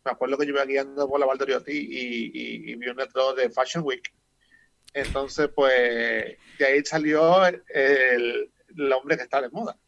me 0.05 0.11
acuerdo 0.11 0.37
que 0.37 0.45
yo 0.45 0.53
iba 0.53 0.67
guiando 0.67 1.09
por 1.09 1.19
la 1.19 1.25
Valdoriotti 1.25 1.73
y, 1.73 2.31
y, 2.35 2.71
y 2.71 2.75
vi 2.75 2.89
un 2.89 2.97
letrero 2.97 3.33
de 3.33 3.49
Fashion 3.49 3.83
Week. 3.85 4.13
Entonces, 4.93 5.49
pues, 5.55 6.37
de 6.59 6.67
ahí 6.67 6.85
salió 6.85 7.47
el, 7.47 7.63
el 8.77 8.93
hombre 8.93 9.17
que 9.17 9.23
está 9.23 9.41
de 9.41 9.49
moda. 9.49 9.79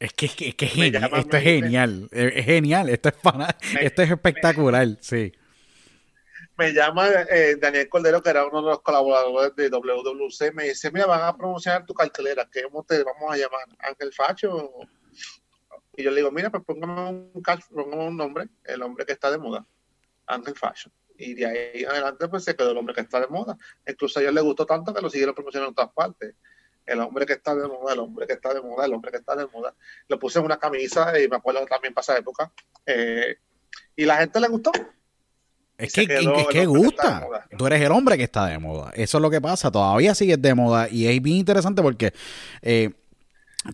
Es 0.00 0.14
que, 0.14 0.26
es 0.26 0.54
que, 0.54 0.66
genial, 0.66 1.10
esto 1.14 1.36
es 1.36 1.42
genial, 1.42 2.08
es 2.10 2.44
genial, 2.44 2.88
esto 2.88 3.10
es, 3.10 3.14
esto 3.80 4.02
es 4.02 4.10
espectacular, 4.10 4.88
sí. 5.00 5.32
Me 6.58 6.72
llama 6.72 7.08
eh, 7.08 7.56
Daniel 7.60 7.88
Cordero, 7.88 8.22
que 8.22 8.30
era 8.30 8.46
uno 8.46 8.62
de 8.62 8.70
los 8.70 8.82
colaboradores 8.82 9.54
de 9.56 9.68
WWC, 9.68 10.54
me 10.54 10.64
dice, 10.64 10.90
mira, 10.90 11.06
van 11.06 11.22
a 11.22 11.36
promocionar 11.36 11.84
tu 11.84 11.92
cartelera, 11.92 12.48
¿qué 12.50 12.62
te 12.86 13.04
vamos 13.04 13.30
a 13.30 13.36
llamar? 13.36 13.66
¿Ángel 13.78 14.12
Facho? 14.12 14.70
Y 15.96 16.02
yo 16.02 16.10
le 16.10 16.16
digo, 16.16 16.30
mira, 16.30 16.50
pues 16.50 16.64
póngame 16.64 17.10
un, 17.10 17.42
póngame 17.74 18.08
un 18.08 18.16
nombre, 18.16 18.48
el 18.64 18.82
hombre 18.82 19.04
que 19.04 19.12
está 19.12 19.30
de 19.30 19.38
moda, 19.38 19.66
Ángel 20.26 20.54
Fashion. 20.54 20.92
Y 21.18 21.34
de 21.34 21.46
ahí 21.46 21.84
adelante 21.84 22.28
pues 22.28 22.44
se 22.44 22.54
quedó 22.54 22.72
el 22.72 22.76
hombre 22.76 22.94
que 22.94 23.00
está 23.00 23.20
de 23.20 23.26
moda. 23.26 23.56
Incluso 23.86 24.18
a 24.18 24.22
ellos 24.22 24.34
les 24.34 24.44
gustó 24.44 24.66
tanto 24.66 24.92
que 24.92 25.00
lo 25.00 25.08
siguieron 25.08 25.34
promocionando 25.34 25.70
en 25.70 25.74
todas 25.74 25.92
partes 25.92 26.34
el 26.86 27.00
hombre 27.00 27.26
que 27.26 27.34
está 27.34 27.54
de 27.54 27.66
moda, 27.66 27.92
el 27.92 27.98
hombre 27.98 28.26
que 28.26 28.34
está 28.34 28.54
de 28.54 28.62
moda, 28.62 28.86
el 28.86 28.94
hombre 28.94 29.10
que 29.10 29.18
está 29.18 29.34
de 29.34 29.46
moda. 29.46 29.74
Lo 30.08 30.18
puse 30.18 30.38
en 30.38 30.44
una 30.44 30.58
camisa 30.58 31.18
y 31.18 31.28
me 31.28 31.36
acuerdo 31.36 31.66
también 31.66 31.92
para 31.92 32.02
esa 32.02 32.16
época. 32.16 32.52
Eh, 32.86 33.36
y 33.96 34.04
la 34.04 34.18
gente 34.18 34.40
le 34.40 34.48
gustó. 34.48 34.70
Es 35.78 35.92
que, 35.92 36.02
es 36.02 36.46
que 36.50 36.66
gusta. 36.66 37.26
Tú 37.56 37.66
eres 37.66 37.82
el 37.82 37.92
hombre 37.92 38.16
que 38.16 38.24
está 38.24 38.46
de 38.46 38.58
moda. 38.58 38.92
Eso 38.94 39.18
es 39.18 39.22
lo 39.22 39.30
que 39.30 39.40
pasa. 39.40 39.70
Todavía 39.70 40.14
sigues 40.14 40.40
de 40.40 40.54
moda. 40.54 40.88
Y 40.90 41.06
es 41.06 41.20
bien 41.20 41.36
interesante 41.36 41.82
porque 41.82 42.12
eh, 42.62 42.92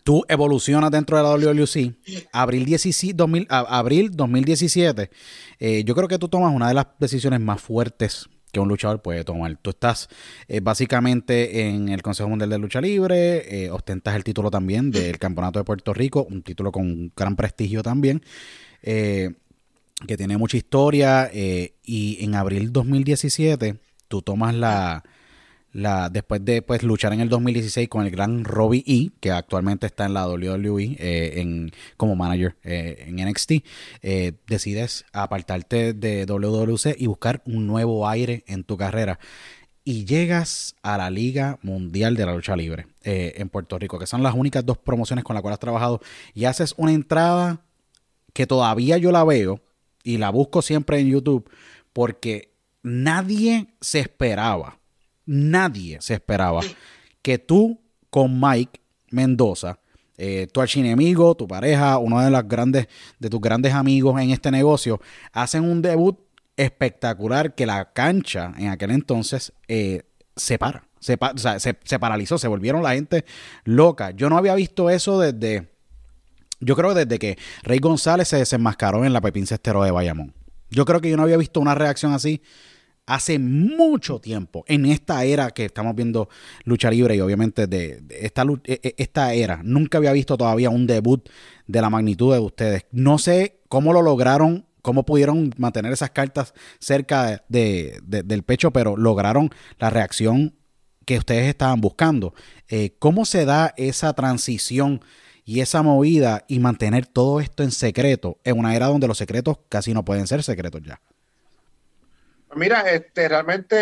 tú 0.03 0.25
evolucionas 0.29 0.91
dentro 0.91 1.17
de 1.17 1.23
la 1.23 1.31
WWC. 1.31 2.29
Abril, 2.33 2.67
2000, 3.15 3.47
abril 3.49 4.11
2017. 4.13 5.11
Eh, 5.61 5.85
yo 5.85 5.95
creo 5.95 6.09
que 6.09 6.19
tú 6.19 6.29
tomas 6.29 6.53
una 6.55 6.69
de 6.69 6.75
las 6.75 6.87
decisiones 6.99 7.41
más 7.41 7.61
fuertes 7.61 8.29
que 8.53 8.61
un 8.61 8.69
luchador 8.69 9.03
puede 9.03 9.25
tomar. 9.25 9.57
Tú 9.61 9.71
estás 9.71 10.09
eh, 10.47 10.61
básicamente 10.61 11.69
en 11.69 11.89
el 11.89 12.03
Consejo 12.03 12.29
Mundial 12.29 12.51
de 12.51 12.59
Lucha 12.59 12.81
Libre, 12.81 13.65
eh, 13.65 13.71
ostentas 13.71 14.15
el 14.15 14.23
título 14.23 14.51
también 14.51 14.91
del 14.91 15.19
Campeonato 15.19 15.59
de 15.59 15.65
Puerto 15.65 15.95
Rico, 15.95 16.27
un 16.31 16.43
título 16.43 16.71
con 16.71 17.13
gran 17.17 17.35
prestigio 17.35 17.83
también, 17.83 18.23
eh, 18.83 19.31
que 20.07 20.17
tiene 20.17 20.37
mucha 20.37 20.57
historia, 20.57 21.31
y 21.33 22.25
en 22.25 22.35
abril 22.35 22.73
2017 22.73 23.77
tú 24.09 24.23
tomas 24.23 24.55
la 24.55 25.05
la, 25.73 26.11
después 26.11 26.45
de 26.45 26.63
pues, 26.63 26.83
luchar 26.83 27.13
en 27.13 27.21
el 27.21 27.29
2016 27.29 27.89
con 27.89 28.05
el 28.05 28.11
gran 28.11 28.45
Robbie 28.45 28.85
E, 28.87 29.11
que 29.21 29.31
actualmente 29.31 29.87
está 29.87 30.05
en 30.05 30.15
la 30.15 30.29
WWE 30.29 30.97
eh, 30.99 31.41
en, 31.41 31.73
como 31.97 32.15
manager 32.15 32.57
eh, 32.63 33.07
en 33.09 33.17
NXT, 33.27 33.53
eh, 34.03 34.33
decides 34.47 35.05
apartarte 35.13 35.95
de 35.95 36.27
WWC 36.27 36.97
y 36.99 37.07
buscar 37.07 37.43
un 37.47 37.67
nuevo 37.67 38.09
aire 38.09 38.45
en 38.47 38.65
tu 38.65 38.77
carrera. 38.77 39.19
Y 39.85 40.05
llegas 40.05 40.77
a 40.83 40.97
la 40.97 41.11
Liga 41.11 41.59
Mundial 41.63 42.15
de 42.15 42.27
la 42.27 42.35
Lucha 42.35 42.55
Libre 42.55 42.87
en 43.03 43.49
Puerto 43.49 43.77
Rico, 43.81 43.99
que 43.99 44.07
son 44.07 44.23
las 44.23 44.33
únicas 44.33 44.65
dos 44.65 44.79
promociones 44.79 45.25
con 45.25 45.35
las 45.35 45.43
cuales 45.43 45.57
has 45.57 45.61
trabajado, 45.61 46.01
y 46.35 46.45
haces 46.45 46.73
una 46.77 46.93
entrada 46.93 47.65
que 48.33 48.47
todavía 48.47 48.97
yo 48.99 49.11
la 49.11 49.25
veo 49.25 49.61
y 50.03 50.19
la 50.19 50.31
busco 50.31 50.63
siempre 50.63 51.01
en 51.01 51.09
YouTube, 51.09 51.51
porque 51.93 52.53
nadie 52.83 53.69
se 53.81 54.01
esperaba 54.01 54.79
nadie 55.27 55.99
se 56.01 56.15
esperaba 56.15 56.61
que 57.21 57.39
tú 57.39 57.81
con 58.11 58.41
Mike 58.41 58.81
Mendoza, 59.11 59.79
eh, 60.17 60.47
tu 60.53 60.61
archienemigo, 60.61 61.35
tu 61.35 61.47
pareja, 61.47 61.99
uno 61.99 62.21
de 62.21 62.31
los 62.31 62.47
grandes, 62.47 62.89
de 63.19 63.31
tus 63.31 63.41
grandes 63.41 63.73
amigos 63.73 64.21
en 64.21 64.31
este 64.31 64.51
negocio, 64.51 65.01
hacen 65.33 65.65
un 65.65 65.83
debut 65.83 66.19
espectacular 66.57 67.55
que 67.55 67.67
la 67.67 67.93
cancha 67.93 68.53
en 68.59 68.69
aquel 68.69 68.91
entonces 68.91 69.53
eh, 69.69 70.03
se 70.37 70.59
para. 70.59 70.87
Se, 71.01 71.19
se, 71.57 71.99
paralizó, 71.99 72.39
se 72.39 72.47
volvieron 72.47 72.85
la 72.85 72.95
gente 72.95 73.25
loca. 73.65 74.13
Yo 74.13 74.31
no 74.31 74.37
había 74.37 74.55
visto 74.55 74.89
eso 74.89 75.19
desde. 75.19 75.72
Yo 76.63 76.77
creo 76.77 76.95
desde 76.95 77.19
que 77.19 77.37
Rey 77.63 77.79
González 77.81 78.29
se 78.29 78.37
desenmascaró 78.37 79.05
en 79.05 79.13
la 79.13 79.21
Pepín 79.21 79.47
Cestero 79.47 79.83
de 79.83 79.91
Bayamón. 79.91 80.35
Yo 80.71 80.85
creo 80.85 81.01
que 81.01 81.11
yo 81.11 81.17
no 81.17 81.25
había 81.25 81.37
visto 81.37 81.61
una 81.61 81.75
reacción 81.75 82.13
así 82.13 82.41
hace 83.07 83.39
mucho 83.39 84.21
tiempo, 84.21 84.65
en 84.69 84.87
esta 84.87 85.25
era 85.25 85.51
que 85.51 85.65
estamos 85.65 85.95
viendo 85.95 86.29
lucha 86.65 86.91
libre 86.91 87.17
y 87.17 87.21
obviamente 87.21 87.67
de, 87.67 88.03
esta, 88.21 88.45
e, 88.65 88.81
e, 88.83 88.95
esta 88.97 89.35
era, 89.35 89.61
nunca 89.65 89.99
había 89.99 90.13
visto 90.13 90.37
todavía 90.37 90.71
un 90.71 90.87
debut 90.87 91.29
de 91.67 91.81
la 91.81 91.91
magnitud 91.91 92.33
de 92.33 92.39
ustedes. 92.39 92.87
No 92.93 93.19
sé 93.19 93.61
cómo 93.69 93.93
lo 93.93 94.03
lograron, 94.03 94.67
cómo 94.83 95.05
pudieron 95.05 95.53
mantener 95.59 95.93
esas 95.93 96.11
cartas 96.11 96.55
cerca 96.79 97.45
de, 97.49 97.99
del 98.03 98.45
pecho, 98.45 98.73
pero 98.73 98.97
lograron 98.97 99.51
la 99.79 99.91
reacción 99.91 100.55
que 101.05 101.19
ustedes 101.19 101.49
estaban 101.49 101.81
buscando. 101.81 102.35
Eh, 102.69 102.95
¿Cómo 103.01 103.25
se 103.25 103.45
da 103.45 103.75
esa 103.77 104.13
transición? 104.13 105.01
Y 105.45 105.61
esa 105.61 105.83
movida 105.83 106.45
y 106.49 106.61
mantener 106.61 107.07
todo 107.07 107.41
esto 107.41 107.63
en 107.63 107.71
secreto 107.71 108.39
en 108.45 108.59
una 108.59 108.77
era 108.77 108.87
donde 108.87 109.09
los 109.09 109.19
secretos 109.19 109.59
casi 109.69 109.93
no 109.93 110.05
pueden 110.05 110.27
ser 110.27 110.43
secretos 110.43 110.83
ya. 110.83 111.01
Mira, 112.55 112.83
este, 112.93 113.29
realmente 113.29 113.77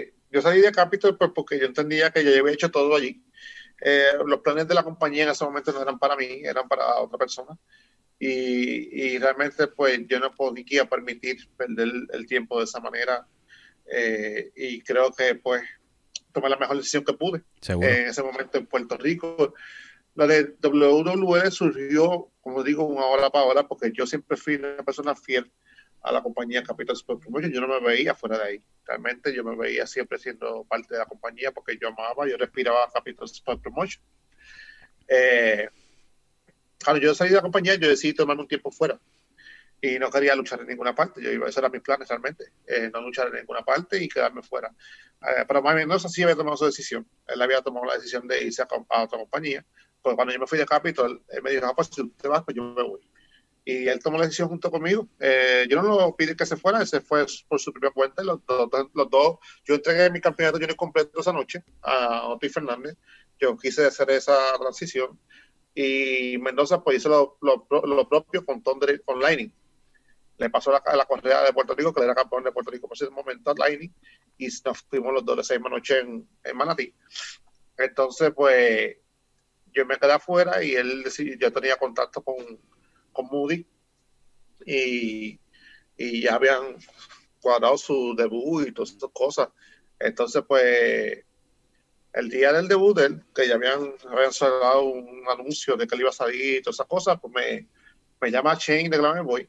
eh, 0.00 0.14
yo 0.30 0.40
salí 0.40 0.60
de 0.60 0.72
Capitol 0.72 1.16
pues, 1.18 1.30
porque 1.34 1.58
yo 1.58 1.66
entendía 1.66 2.10
que 2.10 2.24
ya 2.24 2.38
había 2.38 2.52
hecho 2.52 2.70
todo 2.70 2.94
allí. 2.94 3.22
Eh, 3.84 4.12
los 4.24 4.40
planes 4.40 4.68
de 4.68 4.74
la 4.74 4.84
compañía 4.84 5.24
en 5.24 5.30
ese 5.30 5.44
momento 5.44 5.72
no 5.72 5.82
eran 5.82 5.98
para 5.98 6.16
mí, 6.16 6.42
eran 6.44 6.68
para 6.68 7.00
otra 7.00 7.18
persona. 7.18 7.58
Y, 8.18 9.18
realmente 9.18 9.66
pues 9.66 10.00
yo 10.06 10.20
no 10.20 10.32
podía 10.32 10.84
permitir 10.84 11.48
perder 11.56 11.88
el 12.12 12.26
tiempo 12.26 12.58
de 12.58 12.64
esa 12.64 12.78
manera. 12.78 13.26
Eh, 13.92 14.52
y 14.54 14.80
creo 14.82 15.10
que 15.10 15.34
pues 15.34 15.62
tomé 16.32 16.48
la 16.48 16.56
mejor 16.56 16.76
decisión 16.76 17.04
que 17.04 17.14
pude 17.14 17.42
en 17.68 18.06
ese 18.06 18.22
momento 18.22 18.58
en 18.58 18.66
Puerto 18.66 18.96
Rico. 18.96 19.54
La 20.14 20.26
de 20.26 20.54
WWE 20.62 21.50
surgió, 21.50 22.30
como 22.40 22.62
digo, 22.62 22.84
una 22.84 23.06
hora 23.06 23.30
para 23.30 23.44
hora, 23.44 23.66
porque 23.66 23.90
yo 23.92 24.06
siempre 24.06 24.36
fui 24.36 24.56
una 24.56 24.82
persona 24.82 25.14
fiel 25.14 25.50
a 26.02 26.12
la 26.12 26.22
compañía 26.22 26.62
Capital 26.62 26.96
Sport 26.96 27.22
Promotion. 27.22 27.52
Yo 27.52 27.60
no 27.60 27.68
me 27.68 27.80
veía 27.80 28.14
fuera 28.14 28.38
de 28.38 28.44
ahí. 28.44 28.64
Realmente 28.84 29.34
yo 29.34 29.44
me 29.44 29.56
veía 29.56 29.86
siempre 29.86 30.18
siendo 30.18 30.64
parte 30.64 30.94
de 30.94 30.98
la 30.98 31.06
compañía 31.06 31.52
porque 31.52 31.78
yo 31.80 31.88
amaba, 31.88 32.28
yo 32.28 32.36
respiraba 32.36 32.90
Capital 32.92 33.26
Sport 33.26 33.62
Promotion. 33.62 34.02
Eh, 35.08 35.68
cuando 36.84 37.00
yo 37.00 37.14
salí 37.14 37.30
de 37.30 37.36
la 37.36 37.42
compañía, 37.42 37.76
yo 37.76 37.88
decidí 37.88 38.12
tomarme 38.12 38.42
un 38.42 38.48
tiempo 38.48 38.70
fuera 38.70 39.00
y 39.84 39.98
no 39.98 40.10
quería 40.10 40.36
luchar 40.36 40.60
en 40.60 40.68
ninguna 40.68 40.94
parte. 40.94 41.20
Yo 41.20 41.30
iba, 41.30 41.48
esos 41.48 41.58
eran 41.58 41.72
mis 41.72 41.82
planes 41.82 42.08
realmente, 42.08 42.52
eh, 42.66 42.88
no 42.92 43.00
luchar 43.00 43.26
en 43.28 43.34
ninguna 43.34 43.62
parte 43.62 44.02
y 44.02 44.08
quedarme 44.08 44.42
fuera. 44.42 44.72
Eh, 45.20 45.44
pero 45.46 45.60
más 45.60 45.74
Mendoza 45.74 46.08
sí 46.08 46.22
había 46.22 46.36
tomado 46.36 46.56
su 46.56 46.66
decisión. 46.66 47.06
Él 47.26 47.42
había 47.42 47.60
tomado 47.62 47.86
la 47.86 47.94
decisión 47.94 48.28
de 48.28 48.44
irse 48.44 48.62
a, 48.62 48.66
otra 48.66 49.18
compañía. 49.18 49.66
Porque 50.02 50.16
cuando 50.16 50.34
yo 50.34 50.40
me 50.40 50.46
fui 50.46 50.58
de 50.58 50.66
Capital, 50.66 51.22
él 51.28 51.42
me 51.42 51.52
dijo, 51.52 51.64
ah, 51.66 51.74
pues 51.74 51.88
si 51.88 52.02
usted 52.02 52.28
va, 52.28 52.44
pues 52.44 52.56
yo 52.56 52.62
me 52.64 52.82
voy 52.82 53.00
y 53.64 53.88
él 53.88 54.00
tomó 54.00 54.18
la 54.18 54.24
decisión 54.24 54.48
junto 54.48 54.70
conmigo. 54.70 55.08
Eh, 55.20 55.66
yo 55.68 55.80
no 55.80 55.88
lo 55.88 56.16
pide 56.16 56.36
que 56.36 56.46
se 56.46 56.56
fuera, 56.56 56.80
él 56.80 56.86
se 56.86 57.00
fue 57.00 57.24
por 57.48 57.60
su 57.60 57.72
propia 57.72 57.90
cuenta. 57.90 58.22
Los, 58.22 58.40
los, 58.48 59.10
dos, 59.10 59.38
yo 59.64 59.74
entregué 59.74 60.10
mi 60.10 60.20
campeonato 60.20 60.58
yo 60.58 60.76
completo 60.76 61.20
esa 61.20 61.32
noche 61.32 61.64
a 61.82 62.26
Oti 62.26 62.48
Fernández. 62.48 62.96
Yo 63.38 63.56
quise 63.56 63.86
hacer 63.86 64.10
esa 64.10 64.36
transición 64.58 65.18
y 65.74 66.36
Mendoza 66.38 66.82
pues 66.82 66.98
hizo 66.98 67.38
lo, 67.40 67.68
lo, 67.70 68.08
propio 68.08 68.44
con 68.44 68.62
Thunder, 68.62 69.00
Lightning. 69.20 69.52
Le 70.38 70.50
pasó 70.50 70.72
la, 70.72 70.82
la 70.96 71.04
correa 71.04 71.44
de 71.44 71.52
Puerto 71.52 71.74
Rico, 71.74 71.92
que 71.92 72.02
era 72.02 72.14
campeón 72.14 72.42
de 72.42 72.52
Puerto 72.52 72.70
Rico 72.70 72.88
por 72.88 72.96
ese 72.96 73.10
momento 73.10 73.50
a 73.50 73.54
Lightning, 73.54 73.92
y 74.38 74.48
nos 74.64 74.78
fuimos 74.88 75.12
los 75.12 75.24
dos 75.24 75.36
de 75.36 75.44
seis 75.44 75.60
noche 75.60 76.00
en, 76.00 76.28
en 76.42 76.56
Manatí. 76.56 76.92
Entonces, 77.76 78.32
pues 78.34 78.96
yo 79.74 79.86
me 79.86 79.96
quedé 79.98 80.12
afuera 80.12 80.62
y 80.62 80.74
él 80.74 81.04
yo 81.38 81.52
tenía 81.52 81.76
contacto 81.76 82.22
con 82.22 82.36
con 83.12 83.26
Moody 83.26 83.66
y, 84.64 85.38
y 85.96 86.22
ya 86.22 86.34
habían 86.34 86.76
cuadrado 87.40 87.76
su 87.76 88.14
debut 88.16 88.68
y 88.68 88.72
todas 88.72 88.90
esas 88.90 89.10
cosas. 89.12 89.48
Entonces, 89.98 90.42
pues, 90.46 91.24
el 92.12 92.28
día 92.28 92.52
del 92.52 92.68
debut 92.68 92.96
de 92.96 93.06
él, 93.06 93.24
que 93.34 93.46
ya 93.46 93.54
habían, 93.54 93.94
habían 94.08 94.32
sacado 94.32 94.84
un 94.84 95.24
anuncio 95.28 95.76
de 95.76 95.86
que 95.86 95.94
él 95.94 96.02
iba 96.02 96.10
a 96.10 96.14
salir 96.14 96.56
y 96.56 96.62
todas 96.62 96.76
esas 96.76 96.86
cosas, 96.86 97.18
pues 97.20 97.32
me, 97.32 97.68
me 98.20 98.30
llama 98.30 98.56
Shane 98.58 98.90
de 98.90 98.98
Glamour 98.98 99.24
Boy. 99.24 99.48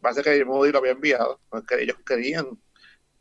Parece 0.00 0.22
que 0.22 0.44
Moody 0.44 0.72
lo 0.72 0.78
había 0.78 0.92
enviado, 0.92 1.40
porque 1.48 1.82
ellos 1.82 1.96
querían, 2.06 2.58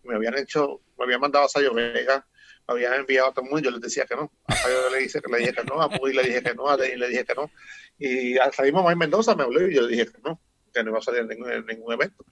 me 0.03 0.15
habían 0.15 0.37
hecho, 0.37 0.81
me 0.97 1.05
habían 1.05 1.21
mandado 1.21 1.45
a 1.45 1.49
Sayo 1.49 1.73
Vega, 1.73 2.25
habían 2.67 2.93
enviado 2.93 3.29
a 3.29 3.33
todo 3.33 3.45
el 3.45 3.51
mundo, 3.51 3.65
yo 3.65 3.71
les 3.71 3.81
decía 3.81 4.05
que 4.05 4.15
no. 4.15 4.31
A 4.45 4.55
Sayo 4.55 4.89
le, 4.89 4.99
dije, 4.99 5.19
le 5.29 5.37
dije 5.37 5.53
que 5.53 5.63
no, 5.63 5.81
a 5.81 5.87
Moody 5.87 6.13
le 6.13 6.23
dije 6.23 6.43
que 6.43 6.53
no, 6.53 6.69
a 6.69 6.77
Denny 6.77 6.97
le 6.97 7.09
dije 7.09 7.25
que 7.25 7.35
no. 7.35 7.51
Y 7.97 8.37
hasta 8.37 8.63
mismo 8.63 8.83
Mike 8.83 8.95
Mendoza 8.95 9.35
me 9.35 9.43
habló 9.43 9.67
y 9.67 9.75
yo 9.75 9.81
le 9.81 9.89
dije 9.89 10.11
que 10.11 10.19
no, 10.23 10.41
que 10.73 10.83
no 10.83 10.89
iba 10.89 10.99
a 10.99 11.01
salir 11.01 11.21
en 11.21 11.27
ningún, 11.27 11.51
en 11.51 11.91
evento. 11.91 12.25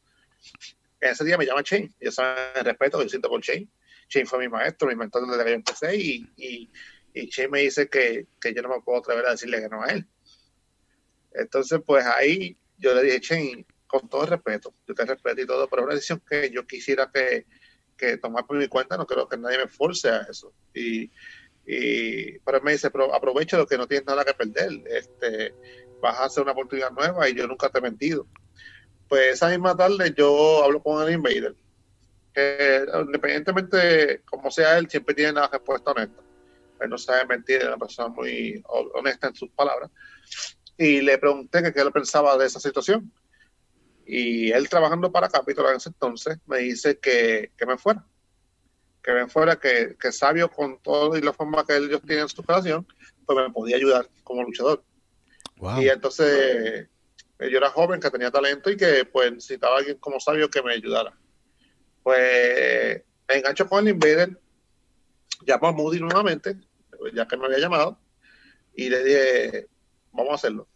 Ese 0.99 1.23
día 1.23 1.37
me 1.37 1.45
llama 1.45 1.61
Shane, 1.63 1.91
ya 1.99 2.11
saben 2.11 2.43
el 2.55 2.65
respeto 2.65 3.01
yo 3.01 3.09
siento 3.09 3.29
por 3.29 3.41
Shane. 3.41 3.67
Shane 4.09 4.25
fue 4.25 4.39
mi 4.39 4.49
maestro, 4.49 4.87
mi 4.87 4.95
mentor 4.95 5.27
desde 5.27 5.43
que 5.43 5.49
yo 5.49 5.55
empecé 5.55 5.95
y, 5.95 6.29
y, 6.35 6.71
y 7.13 7.27
Shane 7.27 7.49
me 7.49 7.59
dice 7.61 7.87
que, 7.87 8.27
que 8.41 8.53
yo 8.53 8.61
no 8.61 8.69
me 8.69 8.81
puedo 8.81 8.99
atrever 8.99 9.25
a 9.27 9.31
decirle 9.31 9.61
que 9.61 9.69
no 9.69 9.83
a 9.83 9.87
él. 9.87 10.05
Entonces, 11.33 11.79
pues 11.85 12.05
ahí 12.05 12.57
yo 12.77 12.93
le 12.93 13.03
dije, 13.03 13.19
Shane, 13.21 13.65
con 13.87 14.07
todo 14.09 14.23
el 14.23 14.29
respeto, 14.29 14.73
yo 14.87 14.93
te 14.93 15.05
respeto 15.05 15.41
y 15.41 15.45
todo, 15.45 15.67
pero 15.67 15.83
una 15.83 15.93
decisión 15.93 16.21
que 16.27 16.49
yo 16.51 16.65
quisiera 16.65 17.09
que, 17.11 17.45
que 17.99 18.17
tomar 18.17 18.45
por 18.45 18.57
mi 18.57 18.67
cuenta, 18.67 18.97
no 18.97 19.05
creo 19.05 19.27
que 19.27 19.37
nadie 19.37 19.57
me 19.57 19.67
force 19.67 20.09
a 20.09 20.21
eso. 20.21 20.53
Y, 20.73 21.11
y 21.65 22.39
pero 22.39 22.61
me 22.61 22.71
dice, 22.71 22.87
aprovecha 22.87 23.57
lo 23.57 23.67
que 23.67 23.77
no 23.77 23.87
tienes 23.87 24.07
nada 24.07 24.25
que 24.25 24.33
perder, 24.33 24.71
este, 24.87 25.53
vas 26.01 26.17
a 26.17 26.25
hacer 26.25 26.43
una 26.43 26.53
oportunidad 26.53 26.91
nueva 26.91 27.29
y 27.29 27.35
yo 27.35 27.45
nunca 27.47 27.69
te 27.69 27.79
he 27.79 27.81
mentido. 27.81 28.25
Pues 29.07 29.33
esa 29.33 29.49
misma 29.49 29.75
tarde 29.75 30.13
yo 30.15 30.63
hablo 30.63 30.81
con 30.81 31.05
el 31.05 31.13
Invader, 31.13 31.55
que 32.33 32.85
independientemente 33.05 34.21
como 34.25 34.49
sea 34.49 34.77
él, 34.77 34.89
siempre 34.89 35.15
tiene 35.15 35.31
una 35.31 35.47
respuesta 35.47 35.91
honesta. 35.91 36.21
Él 36.79 36.89
no 36.89 36.97
sabe 36.97 37.25
mentir, 37.25 37.57
es 37.57 37.67
una 37.67 37.77
persona 37.77 38.07
muy 38.07 38.63
honesta 38.93 39.27
en 39.27 39.35
sus 39.35 39.49
palabras. 39.49 39.91
Y 40.77 41.01
le 41.01 41.17
pregunté 41.17 41.61
que 41.61 41.73
qué 41.73 41.81
él 41.81 41.91
pensaba 41.91 42.37
de 42.37 42.45
esa 42.45 42.59
situación. 42.59 43.11
Y 44.11 44.51
él 44.51 44.67
trabajando 44.67 45.11
para 45.11 45.29
Capitol 45.29 45.67
en 45.69 45.75
ese 45.75 45.89
entonces 45.89 46.39
me 46.47 46.57
dice 46.57 46.97
que, 46.97 47.51
que 47.55 47.65
me 47.67 47.77
fuera. 47.77 48.03
Que 49.03 49.13
me 49.13 49.29
fuera, 49.29 49.57
que, 49.57 49.95
que 50.01 50.11
sabio 50.11 50.49
con 50.49 50.81
todo 50.81 51.15
y 51.15 51.21
la 51.21 51.31
forma 51.31 51.63
que 51.63 51.77
ellos 51.77 52.01
tienen 52.01 52.23
en 52.23 52.29
su 52.29 52.41
relación, 52.41 52.87
pues 53.27 53.37
me 53.37 53.53
podía 53.53 53.75
ayudar 53.75 54.09
como 54.23 54.41
luchador. 54.41 54.83
Wow. 55.57 55.79
Y 55.83 55.89
entonces 55.89 56.89
yo 57.37 57.57
era 57.57 57.69
joven, 57.69 57.99
que 57.99 58.09
tenía 58.09 58.31
talento 58.31 58.71
y 58.71 58.77
que 58.77 59.05
pues 59.05 59.31
necesitaba 59.31 59.77
alguien 59.77 59.97
como 59.97 60.19
sabio 60.19 60.49
que 60.49 60.63
me 60.63 60.73
ayudara. 60.73 61.15
Pues 62.01 63.03
me 63.27 63.35
engancho 63.35 63.69
con 63.69 63.87
el 63.87 63.93
Invader, 63.93 64.39
llamo 65.45 65.67
a 65.67 65.71
Moody 65.71 65.99
nuevamente, 65.99 66.57
ya 67.13 67.27
que 67.27 67.37
me 67.37 67.45
había 67.45 67.59
llamado, 67.59 67.99
y 68.73 68.89
le 68.89 69.03
dije, 69.03 69.67
vamos 70.13 70.31
a 70.31 70.35
hacerlo. 70.35 70.67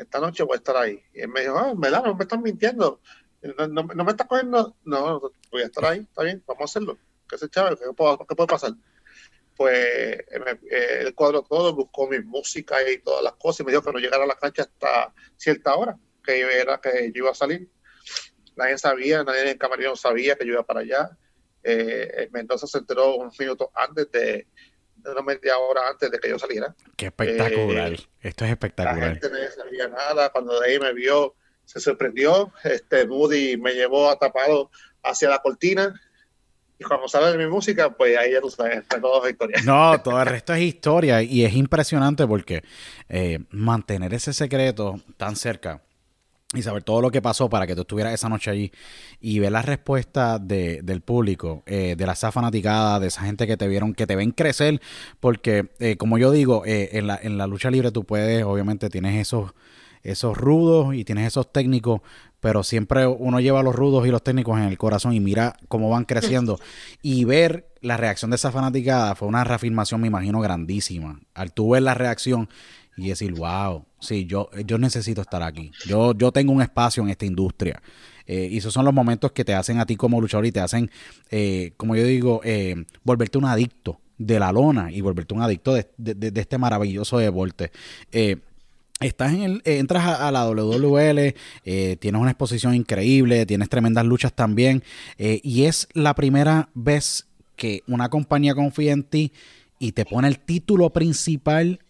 Esta 0.00 0.18
noche 0.18 0.42
voy 0.42 0.54
a 0.54 0.58
estar 0.58 0.76
ahí. 0.76 1.02
Y 1.12 1.20
él 1.20 1.28
me 1.28 1.40
dijo, 1.42 1.58
ah, 1.58 1.72
¿verdad? 1.76 2.04
No 2.04 2.14
me 2.14 2.24
estás 2.24 2.40
mintiendo. 2.40 3.00
No, 3.42 3.66
no, 3.68 4.04
me 4.04 4.10
estás 4.10 4.26
cogiendo. 4.26 4.76
No, 4.84 5.20
voy 5.50 5.62
a 5.62 5.66
estar 5.66 5.84
ahí, 5.84 6.00
está 6.00 6.22
bien, 6.22 6.42
vamos 6.46 6.62
a 6.62 6.64
hacerlo. 6.64 6.98
¿Qué 7.28 7.38
se 7.38 7.48
chave? 7.48 7.76
¿Qué, 7.76 7.84
qué 7.84 8.34
puede 8.34 8.46
pasar? 8.46 8.72
Pues 9.56 9.74
eh, 9.76 11.00
él 11.02 11.14
cuadró 11.14 11.42
todo, 11.42 11.74
buscó 11.74 12.08
mi 12.08 12.18
música 12.20 12.76
y 12.90 12.98
todas 12.98 13.22
las 13.22 13.34
cosas 13.34 13.60
y 13.60 13.64
me 13.64 13.72
dijo 13.72 13.82
que 13.82 13.92
no 13.92 13.98
llegara 13.98 14.24
a 14.24 14.26
la 14.26 14.34
cancha 14.34 14.62
hasta 14.62 15.12
cierta 15.36 15.74
hora, 15.74 15.98
que 16.24 16.40
era 16.40 16.80
que 16.80 17.12
yo 17.12 17.24
iba 17.24 17.30
a 17.30 17.34
salir. 17.34 17.70
Nadie 18.56 18.78
sabía, 18.78 19.22
nadie 19.22 19.42
en 19.42 19.48
el 19.48 19.58
camerino 19.58 19.96
sabía 19.96 20.34
que 20.36 20.46
yo 20.46 20.54
iba 20.54 20.62
para 20.66 20.80
allá. 20.80 21.10
Eh, 21.62 22.30
se 22.56 22.78
enteró 22.78 23.16
unos 23.16 23.38
minutos 23.38 23.68
antes 23.74 24.10
de 24.10 24.46
una 25.04 25.22
media 25.22 25.56
hora 25.58 25.82
antes 25.90 26.10
de 26.10 26.18
que 26.18 26.28
yo 26.28 26.38
saliera. 26.38 26.74
Qué 26.96 27.06
espectacular. 27.06 27.92
Esto 28.20 28.44
es 28.44 28.50
La 28.50 28.52
espectacular. 28.52 29.12
gente 29.12 29.30
no 29.30 29.36
sabía 29.64 29.88
nada. 29.88 30.30
Cuando 30.30 30.58
de 30.60 30.68
ahí 30.68 30.78
me 30.78 30.92
vio, 30.92 31.34
se 31.64 31.80
sorprendió. 31.80 32.52
Este 32.64 33.06
Moody 33.06 33.56
me 33.56 33.72
llevó 33.72 34.10
atapado 34.10 34.70
hacia 35.02 35.28
la 35.30 35.38
cortina. 35.40 36.00
Y 36.78 36.84
cuando 36.84 37.08
sale 37.08 37.30
de 37.32 37.38
mi 37.38 37.46
música, 37.46 37.90
pues 37.90 38.16
ahí 38.16 38.32
ya 38.32 38.40
tú 38.40 38.48
sabes, 38.50 38.84
todo 38.88 39.28
historia. 39.28 39.58
No, 39.64 40.00
todo 40.00 40.18
el 40.20 40.26
resto 40.26 40.54
es 40.54 40.62
historia 40.62 41.22
y 41.22 41.44
es 41.44 41.52
impresionante 41.54 42.26
porque 42.26 42.62
eh, 43.08 43.40
mantener 43.50 44.14
ese 44.14 44.32
secreto 44.32 44.98
tan 45.18 45.36
cerca 45.36 45.82
y 46.52 46.62
saber 46.62 46.82
todo 46.82 47.00
lo 47.00 47.10
que 47.12 47.22
pasó 47.22 47.48
para 47.48 47.64
que 47.66 47.76
tú 47.76 47.82
estuvieras 47.82 48.12
esa 48.12 48.28
noche 48.28 48.50
allí 48.50 48.72
y 49.20 49.38
ver 49.38 49.52
la 49.52 49.62
respuesta 49.62 50.38
de- 50.40 50.82
del 50.82 51.00
público, 51.00 51.62
eh, 51.66 51.94
de 51.96 52.06
la 52.06 52.14
esa 52.14 52.32
fanaticada, 52.32 52.98
de 52.98 53.06
esa 53.06 53.22
gente 53.22 53.46
que 53.46 53.56
te 53.56 53.68
vieron, 53.68 53.94
que 53.94 54.06
te 54.06 54.16
ven 54.16 54.32
crecer, 54.32 54.80
porque 55.20 55.70
eh, 55.78 55.96
como 55.96 56.18
yo 56.18 56.32
digo, 56.32 56.64
eh, 56.66 56.90
en, 56.94 57.06
la, 57.06 57.18
en 57.22 57.38
la 57.38 57.46
lucha 57.46 57.70
libre 57.70 57.92
tú 57.92 58.04
puedes, 58.04 58.42
obviamente 58.42 58.90
tienes 58.90 59.20
esos, 59.20 59.52
esos 60.02 60.36
rudos 60.36 60.92
y 60.94 61.04
tienes 61.04 61.28
esos 61.28 61.52
técnicos, 61.52 62.00
pero 62.40 62.64
siempre 62.64 63.06
uno 63.06 63.38
lleva 63.38 63.62
los 63.62 63.74
rudos 63.76 64.06
y 64.08 64.10
los 64.10 64.24
técnicos 64.24 64.58
en 64.58 64.64
el 64.64 64.78
corazón 64.78 65.12
y 65.12 65.20
mira 65.20 65.54
cómo 65.68 65.88
van 65.90 66.04
creciendo 66.04 66.58
y 67.02 67.24
ver 67.26 67.68
la 67.80 67.96
reacción 67.96 68.30
de 68.32 68.36
esa 68.36 68.50
fanaticada 68.50 69.14
fue 69.14 69.28
una 69.28 69.44
reafirmación, 69.44 70.00
me 70.00 70.08
imagino, 70.08 70.40
grandísima. 70.40 71.20
Al 71.32 71.52
tú 71.52 71.70
ver 71.70 71.82
la 71.82 71.94
reacción 71.94 72.48
y 72.96 73.08
decir, 73.08 73.32
wow, 73.32 73.84
sí, 73.98 74.26
yo, 74.26 74.50
yo 74.66 74.78
necesito 74.78 75.20
estar 75.22 75.42
aquí. 75.42 75.72
Yo, 75.86 76.12
yo 76.14 76.32
tengo 76.32 76.52
un 76.52 76.60
espacio 76.62 77.02
en 77.02 77.08
esta 77.10 77.24
industria. 77.26 77.82
Eh, 78.26 78.48
y 78.50 78.58
esos 78.58 78.72
son 78.74 78.84
los 78.84 78.94
momentos 78.94 79.32
que 79.32 79.44
te 79.44 79.54
hacen 79.54 79.78
a 79.78 79.86
ti 79.86 79.96
como 79.96 80.20
luchador 80.20 80.46
y 80.46 80.52
te 80.52 80.60
hacen, 80.60 80.90
eh, 81.30 81.72
como 81.76 81.96
yo 81.96 82.04
digo, 82.04 82.40
eh, 82.44 82.84
volverte 83.02 83.38
un 83.38 83.46
adicto 83.46 84.00
de 84.18 84.38
la 84.38 84.52
lona 84.52 84.92
y 84.92 85.00
volverte 85.00 85.34
un 85.34 85.42
adicto 85.42 85.74
de, 85.74 85.88
de- 85.96 86.14
de- 86.30 86.40
este 86.40 86.58
maravilloso 86.58 87.18
deporte. 87.18 87.72
Estás 89.00 89.32
en 89.32 89.42
el, 89.42 89.62
entras 89.64 90.04
a, 90.04 90.28
a 90.28 90.30
la 90.30 90.44
WWL, 90.46 91.34
tienes 91.64 92.20
una 92.20 92.30
exposición 92.32 92.74
increíble, 92.74 93.46
tienes 93.46 93.70
tremendas 93.70 94.04
luchas 94.04 94.34
también, 94.34 94.82
y 95.18 95.62
es 95.64 95.88
la 95.94 96.14
primera 96.14 96.68
vez 96.74 97.26
que 97.56 97.82
una 97.86 98.10
compañía 98.10 98.54
confía 98.54 98.92
en 98.92 99.04
ti 99.04 99.32
y 99.78 99.92
te 99.92 100.04
pone 100.04 100.28
el 100.28 100.38
título 100.38 100.90
principal 100.90 101.80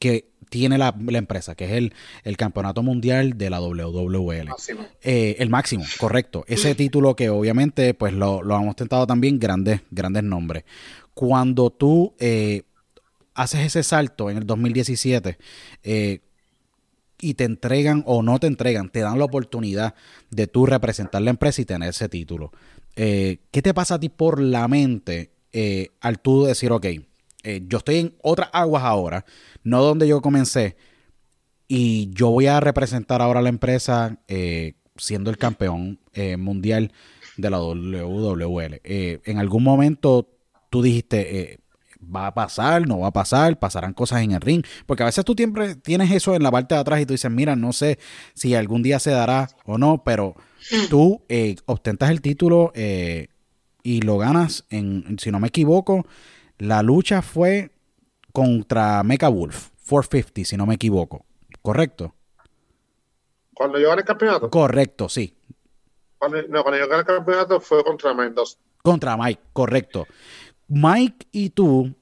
que 0.00 0.30
tiene 0.48 0.78
la, 0.78 0.92
la 1.06 1.18
empresa, 1.18 1.54
que 1.54 1.66
es 1.66 1.70
el, 1.72 1.94
el 2.24 2.36
campeonato 2.36 2.82
mundial 2.82 3.38
de 3.38 3.50
la 3.50 3.60
WWL. 3.60 4.48
Máximo. 4.48 4.84
Eh, 5.00 5.36
el 5.38 5.48
máximo, 5.48 5.84
correcto. 5.98 6.44
Ese 6.48 6.74
título 6.74 7.14
que 7.14 7.30
obviamente 7.30 7.94
pues 7.94 8.12
lo, 8.12 8.42
lo 8.42 8.56
hemos 8.56 8.74
tentado 8.74 9.06
también 9.06 9.38
grandes, 9.38 9.82
grandes 9.92 10.24
nombres. 10.24 10.64
Cuando 11.14 11.70
tú 11.70 12.14
eh, 12.18 12.62
haces 13.34 13.60
ese 13.60 13.84
salto 13.84 14.28
en 14.28 14.38
el 14.38 14.46
2017 14.46 15.38
eh, 15.84 16.20
y 17.20 17.34
te 17.34 17.44
entregan 17.44 18.02
o 18.06 18.22
no 18.22 18.40
te 18.40 18.48
entregan, 18.48 18.90
te 18.90 19.00
dan 19.00 19.18
la 19.18 19.26
oportunidad 19.26 19.94
de 20.30 20.48
tú 20.48 20.66
representar 20.66 21.22
la 21.22 21.30
empresa 21.30 21.62
y 21.62 21.64
tener 21.66 21.90
ese 21.90 22.08
título. 22.08 22.50
Eh, 22.96 23.38
¿Qué 23.52 23.62
te 23.62 23.72
pasa 23.72 23.94
a 23.94 24.00
ti 24.00 24.08
por 24.08 24.40
la 24.40 24.66
mente 24.66 25.30
eh, 25.52 25.90
al 26.00 26.20
tú 26.20 26.44
decir, 26.44 26.72
ok, 26.72 26.86
eh, 27.42 27.62
yo 27.66 27.78
estoy 27.78 27.98
en 27.98 28.14
otras 28.22 28.50
aguas 28.52 28.84
ahora, 28.84 29.24
no 29.62 29.82
donde 29.82 30.06
yo 30.06 30.20
comencé, 30.20 30.76
y 31.68 32.10
yo 32.12 32.30
voy 32.30 32.46
a 32.46 32.60
representar 32.60 33.22
ahora 33.22 33.40
a 33.40 33.42
la 33.42 33.48
empresa 33.48 34.18
eh, 34.28 34.74
siendo 34.96 35.30
el 35.30 35.38
campeón 35.38 36.00
eh, 36.12 36.36
mundial 36.36 36.92
de 37.36 37.50
la 37.50 37.60
WWL. 37.60 38.80
En 38.82 39.38
algún 39.38 39.62
momento 39.62 40.28
tú 40.68 40.82
dijiste, 40.82 41.60
va 42.02 42.26
a 42.26 42.34
pasar, 42.34 42.86
no 42.86 42.98
va 42.98 43.08
a 43.08 43.12
pasar, 43.12 43.58
pasarán 43.58 43.94
cosas 43.94 44.22
en 44.22 44.32
el 44.32 44.40
ring, 44.40 44.64
porque 44.84 45.04
a 45.04 45.06
veces 45.06 45.24
tú 45.24 45.34
siempre 45.36 45.76
tienes 45.76 46.10
eso 46.10 46.34
en 46.34 46.42
la 46.42 46.50
parte 46.50 46.74
de 46.74 46.80
atrás 46.80 47.00
y 47.00 47.06
tú 47.06 47.14
dices, 47.14 47.30
mira, 47.30 47.54
no 47.54 47.72
sé 47.72 47.98
si 48.34 48.54
algún 48.54 48.82
día 48.82 48.98
se 48.98 49.12
dará 49.12 49.48
o 49.64 49.78
no, 49.78 50.02
pero 50.04 50.34
tú 50.90 51.22
eh, 51.28 51.54
ostentas 51.66 52.10
el 52.10 52.20
título 52.20 52.72
y 53.82 54.00
lo 54.02 54.18
ganas 54.18 54.64
en, 54.70 55.18
si 55.18 55.30
no 55.30 55.38
me 55.40 55.48
equivoco, 55.48 56.04
la 56.60 56.82
lucha 56.82 57.20
fue 57.22 57.70
contra 58.32 59.02
Mecha 59.02 59.28
Wolf, 59.28 59.70
450, 59.88 60.44
si 60.48 60.56
no 60.56 60.66
me 60.66 60.74
equivoco. 60.76 61.24
¿Correcto? 61.62 62.14
Cuando 63.54 63.78
yo 63.78 63.88
gané 63.88 64.00
el 64.00 64.06
campeonato, 64.06 64.48
Correcto, 64.50 65.08
sí. 65.08 65.34
cuando, 66.18 66.40
no, 66.48 66.62
cuando 66.62 66.78
yo 66.78 66.88
gané 66.88 67.00
el 67.00 67.06
campeonato 67.06 67.60
fue 67.60 67.82
contra 67.84 68.14
Mendoza. 68.14 68.56
Contra 68.82 69.16
Mike, 69.16 69.40
correcto. 69.52 70.06
Mike 70.68 71.26
y 71.32 71.50
tú, 71.50 71.92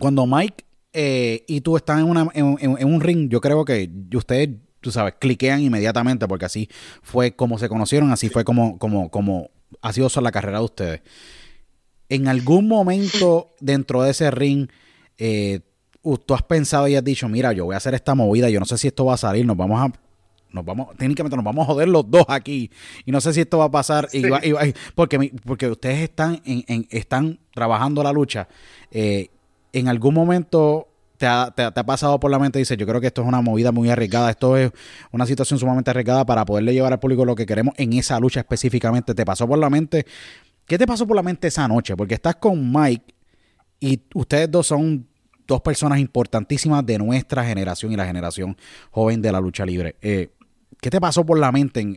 cuando 0.00 0.26
Mike 0.26 0.64
eh, 0.92 1.44
y 1.46 1.60
tú 1.60 1.76
están 1.76 2.00
en, 2.00 2.04
una, 2.06 2.28
en, 2.34 2.56
en- 2.60 2.76
en 2.78 2.94
un 2.94 3.00
ring, 3.00 3.28
yo 3.28 3.40
creo 3.40 3.64
que 3.64 3.90
ustedes, 4.14 4.48
tú 4.80 4.90
sabes, 4.90 5.14
cliquean 5.20 5.60
inmediatamente 5.60 6.26
porque 6.26 6.46
así 6.46 6.68
fue 7.02 7.36
como 7.36 7.58
se 7.58 7.68
conocieron, 7.68 8.10
así 8.10 8.28
fue 8.28 8.44
como, 8.44 8.78
como, 8.78 9.10
como 9.10 9.50
ha 9.82 9.92
sido 9.92 10.08
la 10.20 10.32
carrera 10.32 10.58
de 10.58 10.64
ustedes. 10.64 11.00
En 12.14 12.28
algún 12.28 12.68
momento 12.68 13.54
dentro 13.60 14.02
de 14.02 14.10
ese 14.10 14.30
ring, 14.30 14.68
eh, 15.18 15.60
tú 16.26 16.34
has 16.34 16.42
pensado 16.42 16.86
y 16.88 16.96
has 16.96 17.04
dicho, 17.04 17.28
mira, 17.28 17.52
yo 17.52 17.64
voy 17.64 17.74
a 17.74 17.78
hacer 17.78 17.94
esta 17.94 18.14
movida, 18.14 18.50
yo 18.50 18.60
no 18.60 18.66
sé 18.66 18.76
si 18.78 18.88
esto 18.88 19.04
va 19.06 19.14
a 19.14 19.16
salir, 19.18 19.44
nos 19.46 19.56
vamos 19.56 19.80
a 19.80 19.92
nos 20.52 20.64
vamos, 20.64 20.96
técnicamente 20.96 21.34
nos 21.34 21.44
vamos 21.44 21.64
a 21.64 21.72
joder 21.72 21.88
los 21.88 22.08
dos 22.08 22.26
aquí. 22.28 22.70
Y 23.04 23.10
no 23.10 23.20
sé 23.20 23.32
si 23.32 23.40
esto 23.40 23.58
va 23.58 23.64
a 23.64 23.70
pasar. 23.72 24.08
Y 24.12 24.20
va- 24.30 24.46
y 24.46 24.52
va- 24.52 24.62
porque, 24.94 25.32
porque 25.44 25.68
ustedes 25.68 25.98
están, 25.98 26.40
en, 26.44 26.62
en- 26.68 26.86
están 26.90 27.40
trabajando 27.52 28.04
la 28.04 28.12
lucha. 28.12 28.46
Eh, 28.92 29.30
en 29.72 29.88
algún 29.88 30.14
momento 30.14 30.86
te 31.16 31.26
ha, 31.26 31.50
te 31.52 31.68
te 31.72 31.80
ha 31.80 31.84
pasado 31.84 32.20
por 32.20 32.30
la 32.30 32.38
mente 32.38 32.60
y 32.60 32.62
dices, 32.62 32.76
yo 32.78 32.86
creo 32.86 33.00
que 33.00 33.08
esto 33.08 33.22
es 33.22 33.26
una 33.26 33.40
movida 33.40 33.72
muy 33.72 33.90
arriesgada. 33.90 34.30
Esto 34.30 34.56
es 34.56 34.70
una 35.10 35.26
situación 35.26 35.58
sumamente 35.58 35.90
arriesgada 35.90 36.24
para 36.24 36.44
poderle 36.44 36.72
llevar 36.72 36.92
al 36.92 37.00
público 37.00 37.24
lo 37.24 37.34
que 37.34 37.46
queremos 37.46 37.74
en 37.76 37.92
esa 37.94 38.20
lucha 38.20 38.38
específicamente. 38.38 39.12
¿Te 39.12 39.24
pasó 39.24 39.48
por 39.48 39.58
la 39.58 39.70
mente? 39.70 40.06
¿Qué 40.66 40.78
te 40.78 40.86
pasó 40.86 41.06
por 41.06 41.16
la 41.16 41.22
mente 41.22 41.48
esa 41.48 41.68
noche? 41.68 41.96
Porque 41.96 42.14
estás 42.14 42.36
con 42.36 42.72
Mike 42.72 43.14
y 43.80 44.00
ustedes 44.14 44.50
dos 44.50 44.66
son 44.66 45.06
dos 45.46 45.60
personas 45.60 45.98
importantísimas 45.98 46.84
de 46.86 46.98
nuestra 46.98 47.44
generación 47.44 47.92
y 47.92 47.96
la 47.96 48.06
generación 48.06 48.56
joven 48.90 49.20
de 49.20 49.30
la 49.30 49.40
lucha 49.40 49.66
libre. 49.66 49.96
Eh, 50.00 50.30
¿Qué 50.80 50.90
te 50.90 51.00
pasó 51.00 51.24
por 51.24 51.38
la 51.38 51.50
mente 51.50 51.80
en, 51.80 51.96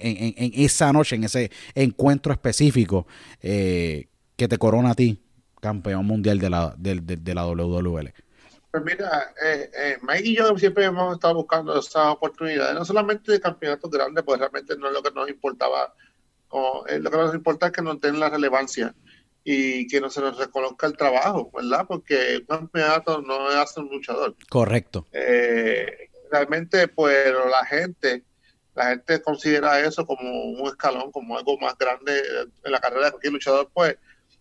esa 0.53 0.93
noche, 0.93 1.17
en 1.17 1.25
ese 1.25 1.51
encuentro 1.75 2.31
específico 2.31 3.05
eh, 3.41 4.07
que 4.35 4.47
te 4.47 4.57
corona 4.57 4.91
a 4.91 4.95
ti, 4.95 5.21
campeón 5.59 6.05
mundial 6.05 6.39
de 6.39 6.49
la, 6.49 6.73
de, 6.77 6.95
WWL? 6.95 8.13
Pues 8.71 8.83
mira, 8.83 9.33
eh, 9.43 9.69
eh, 9.77 9.97
Mike 10.01 10.29
y 10.29 10.37
yo 10.37 10.57
siempre 10.57 10.85
hemos 10.85 11.15
estado 11.15 11.35
buscando 11.35 11.77
esas 11.77 12.13
oportunidades, 12.13 12.75
no 12.75 12.85
solamente 12.85 13.31
de 13.31 13.41
campeonatos 13.41 13.91
grandes, 13.91 14.23
pues 14.23 14.39
realmente 14.39 14.77
no 14.77 14.87
es 14.87 14.93
lo 14.93 15.01
que 15.01 15.11
nos 15.11 15.27
importaba, 15.29 15.93
o, 16.49 16.85
eh, 16.87 16.99
lo 16.99 17.11
que 17.11 17.17
nos 17.17 17.35
importa 17.35 17.67
es 17.67 17.71
que 17.71 17.81
nos 17.81 17.99
den 17.99 18.19
la 18.19 18.29
relevancia 18.29 18.93
y 19.43 19.87
que 19.87 20.01
no 20.01 20.09
se 20.09 20.21
nos 20.21 20.37
reconozca 20.37 20.87
el 20.87 20.97
trabajo, 20.97 21.51
¿verdad? 21.53 21.85
Porque 21.87 22.39
un 22.41 22.45
campeonato 22.45 23.21
no 23.21 23.47
hace 23.47 23.79
un 23.79 23.89
luchador. 23.89 24.35
Correcto. 24.49 25.07
Eh, 25.11 26.09
realmente, 26.29 26.87
pues 26.89 27.33
la 27.49 27.65
gente, 27.65 28.23
la 28.75 28.87
gente 28.89 29.21
considera 29.21 29.79
eso 29.79 30.05
como 30.05 30.51
un 30.51 30.67
escalón, 30.67 31.11
como 31.11 31.37
algo 31.37 31.57
más 31.59 31.77
grande 31.77 32.21
en 32.63 32.71
la 32.71 32.79
carrera 32.79 33.05
de 33.05 33.11
cualquier 33.11 33.33
luchador, 33.33 33.69
pues 33.73 33.97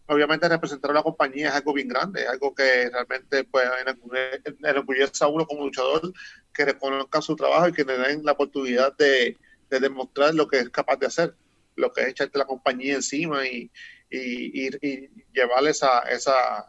obviamente 0.09 0.48
representar 0.48 0.90
a 0.92 0.94
la 0.94 1.02
compañía 1.02 1.48
es 1.48 1.54
algo 1.54 1.72
bien 1.72 1.88
grande, 1.88 2.22
es 2.22 2.28
algo 2.28 2.54
que 2.54 2.90
realmente 2.90 3.44
pues 3.44 3.64
enorgulle- 3.84 4.40
enorgullece 4.62 5.24
a 5.24 5.28
uno 5.28 5.46
como 5.46 5.64
luchador 5.64 6.12
que 6.52 6.64
reconozca 6.64 7.20
su 7.20 7.34
trabajo 7.36 7.68
y 7.68 7.72
que 7.72 7.84
le 7.84 7.98
den 7.98 8.24
la 8.24 8.32
oportunidad 8.32 8.96
de, 8.96 9.36
de 9.70 9.80
demostrar 9.80 10.34
lo 10.34 10.46
que 10.48 10.59
es 10.59 10.70
capaz 10.70 10.96
de 10.96 11.07
hacer, 11.07 11.34
lo 11.76 11.92
que 11.92 12.02
es 12.02 12.08
echarte 12.08 12.38
la 12.38 12.44
compañía 12.46 12.94
encima 12.96 13.46
y, 13.46 13.70
y, 14.10 14.66
y- 14.66 14.78
y 14.82 15.08
llevarle 15.32 15.70
esa, 15.70 16.00
esa, 16.00 16.66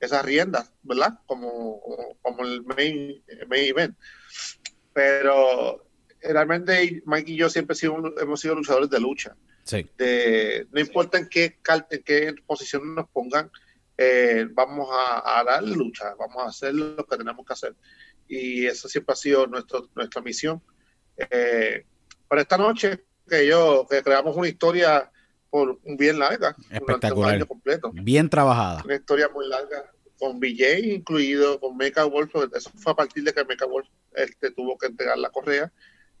esas 0.00 0.24
riendas, 0.24 0.72
¿verdad? 0.82 1.18
Como, 1.26 1.80
como 2.22 2.44
el 2.44 2.62
main, 2.64 3.22
main 3.48 3.64
event. 3.64 3.96
Pero 4.92 5.86
realmente 6.20 7.02
Mike 7.04 7.32
y 7.32 7.36
yo 7.36 7.50
siempre 7.50 7.76
hemos 8.20 8.40
sido 8.40 8.54
luchadores 8.54 8.90
de 8.90 9.00
lucha 9.00 9.36
Sí. 9.64 9.84
de 9.98 10.66
no 10.70 10.80
importa 10.80 11.18
en 11.18 11.28
qué, 11.28 11.58
en 11.90 12.02
qué 12.04 12.34
posición 12.46 12.94
nos 12.94 13.08
pongan, 13.08 13.50
eh, 13.98 14.46
vamos 14.52 14.88
a, 14.92 15.40
a 15.40 15.42
dar 15.44 15.64
lucha, 15.64 16.14
vamos 16.14 16.36
a 16.44 16.46
hacer 16.48 16.72
lo 16.74 17.04
que 17.04 17.16
tenemos 17.16 17.44
que 17.44 17.52
hacer. 17.52 17.74
Y 18.28 18.64
eso 18.66 18.88
siempre 18.88 19.14
ha 19.14 19.16
sido 19.16 19.46
nuestro, 19.48 19.88
nuestra 19.96 20.22
misión. 20.22 20.62
Eh, 21.16 21.84
para 22.28 22.42
esta 22.42 22.56
noche, 22.56 23.04
que 23.28 23.46
yo, 23.46 23.86
que 23.88 24.02
creamos 24.02 24.36
una 24.36 24.48
historia 24.48 25.10
por 25.50 25.78
bien 25.84 26.18
larga, 26.18 26.54
un 26.70 26.76
Espectacular. 26.76 27.34
año 27.34 27.46
completo. 27.46 27.90
Bien 27.94 28.28
trabajada. 28.28 28.82
Una 28.84 28.96
historia 28.96 29.28
muy 29.28 29.46
larga, 29.48 29.90
con 30.18 30.38
BJ 30.40 30.80
incluido, 30.80 31.58
con 31.60 31.76
Mecha 31.76 32.04
Wolf, 32.04 32.32
eso 32.54 32.70
fue 32.76 32.92
a 32.92 32.96
partir 32.96 33.22
de 33.24 33.32
que 33.32 33.44
Mecha 33.44 33.66
Wolf 33.66 33.86
este, 34.14 34.50
tuvo 34.50 34.76
que 34.78 34.86
entregar 34.86 35.18
la 35.18 35.30
correa. 35.30 35.72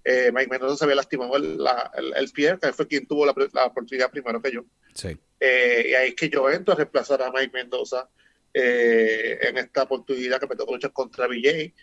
Eh, 0.04 0.30
Mike 0.32 0.48
Mendoza 0.50 0.76
se 0.76 0.84
había 0.84 0.94
lastimado 0.96 1.36
el, 1.36 1.58
la- 1.62 1.90
el, 1.96 2.14
el 2.14 2.30
pie, 2.30 2.56
que 2.62 2.72
fue 2.72 2.86
quien 2.86 3.06
tuvo 3.06 3.26
la, 3.26 3.34
la 3.52 3.64
oportunidad 3.66 4.10
primero 4.10 4.40
que 4.40 4.52
yo. 4.52 4.64
Sí. 4.94 5.16
Eh, 5.40 5.86
y 5.90 5.94
ahí 5.94 6.08
es 6.10 6.14
que 6.14 6.28
yo 6.30 6.48
entro 6.48 6.74
a 6.74 6.76
reemplazar 6.76 7.20
a 7.22 7.30
Mike 7.32 7.50
Mendoza 7.52 8.08
eh, 8.54 9.38
en 9.42 9.58
esta 9.58 9.82
oportunidad 9.82 10.38
que 10.40 10.46
me 10.46 10.54
tocó 10.56 10.72
luchar 10.74 10.92
contra 10.92 11.26
BJ. 11.26 11.74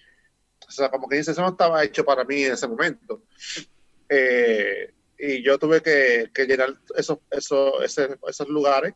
O 0.65 0.71
sea, 0.71 0.89
como 0.89 1.09
que 1.09 1.17
dice, 1.17 1.31
eso 1.31 1.41
no 1.41 1.49
estaba 1.49 1.83
hecho 1.83 2.05
para 2.05 2.23
mí 2.23 2.43
en 2.43 2.53
ese 2.53 2.67
momento. 2.67 3.23
Eh, 4.09 4.93
y 5.17 5.43
yo 5.43 5.57
tuve 5.57 5.81
que, 5.81 6.29
que 6.33 6.45
llenar 6.45 6.75
esos, 6.95 7.19
esos, 7.31 7.97
esos 8.27 8.49
lugares 8.49 8.93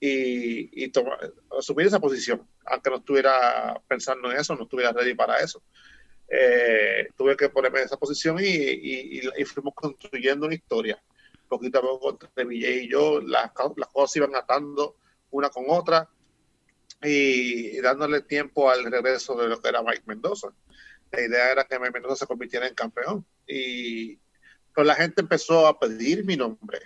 y, 0.00 0.84
y 0.84 0.92
asumir 1.58 1.86
esa 1.86 2.00
posición, 2.00 2.46
aunque 2.66 2.90
no 2.90 2.96
estuviera 2.96 3.80
pensando 3.88 4.30
en 4.30 4.38
eso, 4.38 4.54
no 4.54 4.62
estuviera 4.64 4.92
ready 4.92 5.14
para 5.14 5.38
eso. 5.38 5.62
Eh, 6.28 7.08
tuve 7.16 7.36
que 7.36 7.48
ponerme 7.48 7.80
en 7.80 7.86
esa 7.86 7.96
posición 7.96 8.38
y, 8.38 8.44
y, 8.46 9.20
y- 9.36 9.44
fuimos 9.44 9.74
construyendo 9.74 10.46
una 10.46 10.54
historia. 10.54 11.02
Poquito 11.48 11.78
a 11.78 11.82
poco 11.82 12.10
entre 12.10 12.44
Villay 12.44 12.80
y 12.84 12.88
yo, 12.90 13.20
las, 13.20 13.50
las 13.76 13.88
cosas 13.88 14.12
se 14.12 14.18
iban 14.18 14.34
atando 14.36 14.96
una 15.30 15.48
con 15.48 15.64
otra 15.68 16.08
y 17.02 17.80
dándole 17.80 18.22
tiempo 18.22 18.70
al 18.70 18.84
regreso 18.90 19.34
de 19.36 19.48
lo 19.48 19.60
que 19.60 19.68
era 19.68 19.82
Mike 19.82 20.02
Mendoza. 20.06 20.48
La 21.10 21.20
idea 21.22 21.52
era 21.52 21.64
que 21.64 21.78
Mike 21.78 21.92
Mendoza 21.92 22.16
se 22.16 22.26
convirtiera 22.26 22.66
en 22.66 22.74
campeón. 22.74 23.24
Y 23.46 24.18
pues 24.78 24.86
la 24.86 24.94
gente 24.94 25.22
empezó 25.22 25.66
a 25.66 25.76
pedir 25.76 26.24
mi 26.24 26.36
nombre 26.36 26.78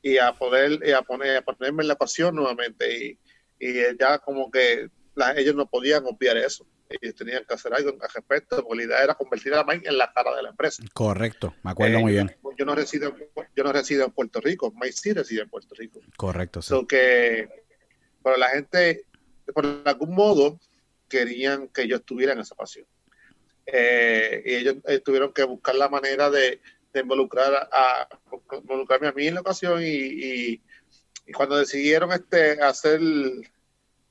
y 0.00 0.18
a 0.18 0.32
poder 0.34 0.78
y 0.86 0.92
a 0.92 1.02
poner 1.02 1.38
a 1.38 1.42
ponerme 1.42 1.82
en 1.82 1.88
la 1.88 1.94
ecuación 1.94 2.36
nuevamente 2.36 2.84
y, 2.96 3.18
y 3.58 3.72
ya 3.98 4.20
como 4.20 4.48
que 4.52 4.88
la- 5.16 5.32
ellos 5.36 5.56
no 5.56 5.66
podían 5.68 6.04
obviar 6.06 6.36
eso 6.36 6.64
ellos 6.88 7.16
tenían 7.16 7.44
que 7.44 7.54
hacer 7.54 7.74
algo 7.74 7.90
al 7.90 8.08
respecto 8.14 8.62
porque 8.62 8.76
la 8.76 8.84
idea 8.84 9.02
era 9.02 9.14
convertir 9.16 9.52
a 9.54 9.64
Mike 9.64 9.88
en 9.88 9.98
la 9.98 10.12
cara 10.12 10.32
de 10.36 10.44
la 10.44 10.50
empresa 10.50 10.80
Correcto. 10.94 11.56
Me 11.64 11.72
acuerdo 11.72 11.98
Eh, 11.98 12.02
muy 12.02 12.12
bien. 12.12 12.36
yo 12.56 12.64
no 12.64 12.76
resido 12.76 13.08
en- 13.08 13.46
yo 13.56 13.64
no 13.64 13.72
resido 13.72 14.04
en 14.04 14.12
Puerto 14.12 14.40
Rico 14.40 14.72
Mike 14.80 14.92
sí 14.92 15.12
reside 15.12 15.40
en 15.42 15.50
Puerto 15.50 15.74
Rico 15.74 15.98
Correcto. 16.16 16.62
Sí. 16.62 16.68
So 16.68 16.86
que 16.86 17.48
pero 18.22 18.36
la 18.36 18.50
gente 18.50 19.06
por 19.52 19.66
algún 19.84 20.14
modo 20.14 20.60
querían 21.08 21.66
que 21.66 21.88
yo 21.88 21.96
estuviera 21.96 22.32
en 22.34 22.38
esa 22.38 22.54
pasión 22.54 22.86
Eh, 23.70 24.42
y 24.46 24.54
ellos 24.54 24.76
eh, 24.86 25.00
tuvieron 25.00 25.32
que 25.34 25.42
buscar 25.44 25.74
la 25.74 25.88
manera 25.90 26.30
de, 26.30 26.60
de 26.98 27.02
involucrar 27.02 27.68
a, 27.72 28.08
involucrarme 28.52 29.08
a 29.08 29.12
mí 29.12 29.26
en 29.26 29.34
la 29.34 29.40
ocasión 29.40 29.80
y, 29.82 30.60
cuando 31.34 31.58
decidieron 31.58 32.10
este 32.12 32.62
hacer 32.62 33.00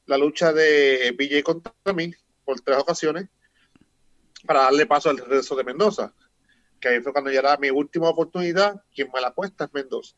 la 0.05 0.17
lucha 0.17 0.53
de 0.53 1.15
BJ 1.17 1.41
contra 1.41 1.73
mí 1.93 2.13
por 2.45 2.61
tres 2.61 2.77
ocasiones 2.77 3.27
para 4.45 4.61
darle 4.61 4.85
paso 4.85 5.09
al 5.09 5.17
regreso 5.17 5.55
de 5.55 5.63
Mendoza 5.63 6.13
que 6.79 6.89
ahí 6.89 7.01
fue 7.01 7.11
cuando 7.11 7.31
ya 7.31 7.39
era 7.39 7.57
mi 7.57 7.71
última 7.71 8.09
oportunidad 8.09 8.83
quien 8.93 9.09
me 9.11 9.19
la 9.19 9.31
cuesta 9.31 9.65
es 9.65 9.73
Mendoza 9.73 10.15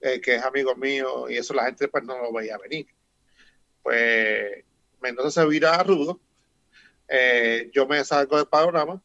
eh, 0.00 0.20
que 0.20 0.34
es 0.34 0.42
amigo 0.42 0.74
mío 0.74 1.30
y 1.30 1.36
eso 1.36 1.54
la 1.54 1.66
gente 1.66 1.88
pues 1.88 2.04
no 2.04 2.16
lo 2.18 2.32
veía 2.32 2.58
venir. 2.58 2.86
Pues 3.82 4.64
Mendoza 5.00 5.42
se 5.42 5.48
vira 5.48 5.76
a 5.76 5.82
Rudo 5.84 6.20
eh, 7.08 7.70
yo 7.72 7.86
me 7.86 8.04
salgo 8.04 8.36
del 8.36 8.46
panorama 8.46 9.02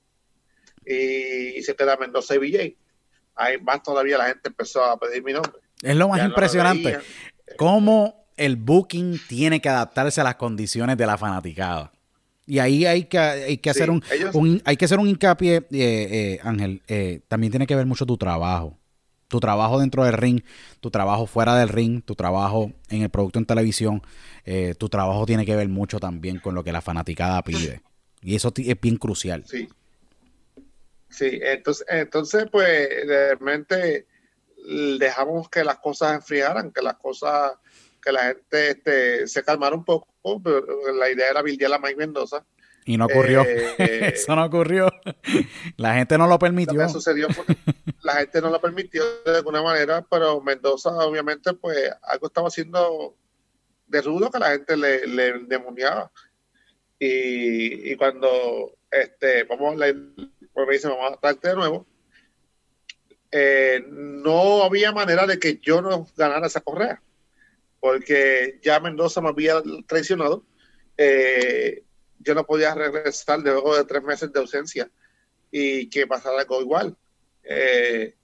y, 0.86 1.58
y 1.60 1.64
se 1.64 1.76
queda 1.76 1.98
Mendoza 1.98 2.36
y 2.36 2.38
VJ. 2.40 2.76
Ahí 3.36 3.60
más 3.62 3.82
todavía 3.84 4.18
la 4.18 4.26
gente 4.26 4.50
empezó 4.50 4.84
a 4.84 4.98
pedir 5.00 5.24
mi 5.24 5.34
nombre. 5.34 5.54
Es 5.82 5.96
lo 5.96 6.08
más 6.08 6.20
Ya 6.20 6.26
impresionante. 6.26 6.98
cómo 7.58 8.26
el 8.38 8.56
booking 8.56 9.20
tiene 9.28 9.60
que 9.62 9.70
adaptarse 9.70 10.22
a 10.22 10.24
las 10.24 10.36
condiciones 10.36 10.98
de 10.98 11.06
la 11.06 11.18
fanaticada. 11.18 11.92
Y 12.46 12.60
ahí 12.60 12.86
hay 12.86 13.06
que, 13.06 13.18
hay 13.18 13.58
que 13.58 13.74
Sí, 13.74 13.80
hacer 13.80 13.90
un, 13.90 14.04
ellos- 14.12 14.36
un- 14.36 14.62
hay 14.66 14.76
que 14.76 14.86
hacer 14.86 15.00
un 15.00 15.08
hincapié, 15.08 15.56
eh, 15.58 15.64
eh, 15.72 16.40
Ángel. 16.44 16.82
eh, 16.88 17.22
también 17.28 17.52
tiene 17.52 17.66
que 17.68 17.76
ver 17.76 17.86
mucho 17.86 18.06
tu 18.06 18.18
trabajo. 18.18 18.78
Tu 19.30 19.40
trabajo 19.40 19.80
dentro 19.80 20.04
del 20.04 20.14
ring, 20.14 20.42
tu 20.80 20.92
trabajo 20.92 21.26
fuera 21.26 21.56
del 21.56 21.70
ring, 21.70 22.04
tu 22.04 22.14
trabajo 22.16 22.72
en 22.90 23.02
el 23.02 23.10
producto 23.10 23.40
en 23.40 23.46
televisión, 23.46 24.04
eh, 24.46 24.76
tu 24.78 24.90
trabajo 24.90 25.26
tiene 25.26 25.46
que 25.46 25.56
ver 25.56 25.70
mucho 25.70 26.00
también 26.00 26.40
con 26.40 26.54
lo 26.54 26.64
que 26.64 26.72
la 26.72 26.82
fanaticada 26.82 27.42
pide. 27.44 27.82
Y 28.22 28.36
eso 28.36 28.54
es 28.56 28.80
bien 28.82 28.98
crucial. 28.98 29.44
Sí. 29.48 29.68
Sí, 31.14 31.40
entonces, 31.44 31.86
entonces 31.90 32.46
pues 32.52 32.90
realmente 33.06 34.08
dejamos 34.98 35.48
que 35.50 35.64
las 35.64 35.78
cosas 35.78 36.16
enfriaran, 36.16 36.72
que 36.72 36.82
las 36.82 36.96
cosas, 36.96 37.54
que 38.02 38.12
la 38.12 38.24
gente 38.24 38.72
este, 38.72 39.28
se 39.28 39.44
calmara 39.44 39.76
un 39.76 39.86
poco, 39.86 40.08
pero 40.44 40.92
la 40.94 41.12
idea 41.12 41.30
era 41.30 41.44
bildear 41.44 41.74
a 41.74 41.78
Mike 41.80 41.98
Mendoza. 41.98 42.44
Y 42.86 42.98
no 42.98 43.06
ocurrió. 43.06 43.44
Eh, 43.46 43.76
eso 44.16 44.36
no 44.36 44.44
ocurrió. 44.44 44.92
La 45.78 45.94
gente 45.96 46.18
no 46.18 46.28
lo 46.28 46.40
permitió. 46.40 46.90
sucedió 46.90 47.28
la 48.02 48.16
gente 48.16 48.42
no 48.42 48.50
lo 48.50 48.60
permitió 48.60 49.04
de 49.24 49.38
alguna 49.38 49.62
manera, 49.62 50.06
pero 50.10 50.42
Mendoza 50.42 50.90
obviamente 50.90 51.54
pues 51.54 51.92
algo 52.02 52.28
estaba 52.28 52.48
haciendo 52.48 53.16
de 53.88 54.02
rudo 54.02 54.32
que 54.32 54.40
la 54.40 54.50
gente 54.50 54.76
le, 54.76 55.06
le 55.08 55.40
demoniaba. 55.46 56.12
Y, 56.98 57.92
y 57.92 57.96
cuando 57.96 58.76
este, 58.94 59.44
vamos, 59.44 59.76
le, 59.78 59.96
pues 60.54 60.68
me 60.68 60.74
dice, 60.74 60.88
vamos 60.88 61.20
a 61.22 61.34
de 61.34 61.56
nuevo, 61.56 61.88
eh, 63.36 63.84
no 63.90 64.62
había 64.62 64.92
manera 64.92 65.26
de 65.26 65.40
que 65.40 65.58
yo 65.58 65.82
no 65.82 66.08
ganara 66.16 66.46
esa 66.46 66.62
correa, 66.62 67.02
porque 67.80 68.60
ya 68.62 68.80
Mendoza 68.80 69.22
me 69.22 69.30
había 69.30 69.56
traicionado. 69.88 70.46
Eh, 70.98 71.84
yo 72.20 72.36
no 72.36 72.46
podía 72.46 72.76
regresar 72.76 73.40
luego 73.40 73.76
de 73.76 73.86
tres 73.86 74.04
meses 74.04 74.32
de 74.32 74.40
ausencia 74.40 74.92
y 75.50 75.90
que 75.90 76.06
pasara 76.06 76.42
algo 76.42 76.62
igual. 76.62 76.96
Eh, 77.44 78.16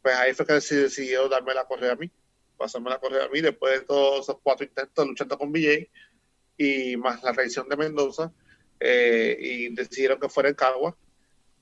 pues 0.00 0.16
ahí 0.16 0.32
fue 0.32 0.46
que 0.46 0.54
decidió 0.54 1.28
darme 1.28 1.52
la 1.52 1.66
correa 1.66 1.92
a 1.92 1.96
mí, 1.96 2.10
pasarme 2.56 2.88
la 2.88 2.98
correa 2.98 3.26
a 3.26 3.28
mí 3.28 3.42
después 3.42 3.80
de 3.80 3.86
todos 3.86 4.20
esos 4.20 4.38
cuatro 4.42 4.64
intentos 4.64 5.06
luchando 5.06 5.36
con 5.36 5.52
BJ 5.52 5.90
y 6.56 6.96
más 6.96 7.22
la 7.22 7.34
traición 7.34 7.68
de 7.68 7.76
Mendoza 7.76 8.32
y 8.80 9.74
decidieron 9.74 10.18
que 10.18 10.30
fuera 10.30 10.48
en 10.48 10.54
Cagua. 10.54 10.96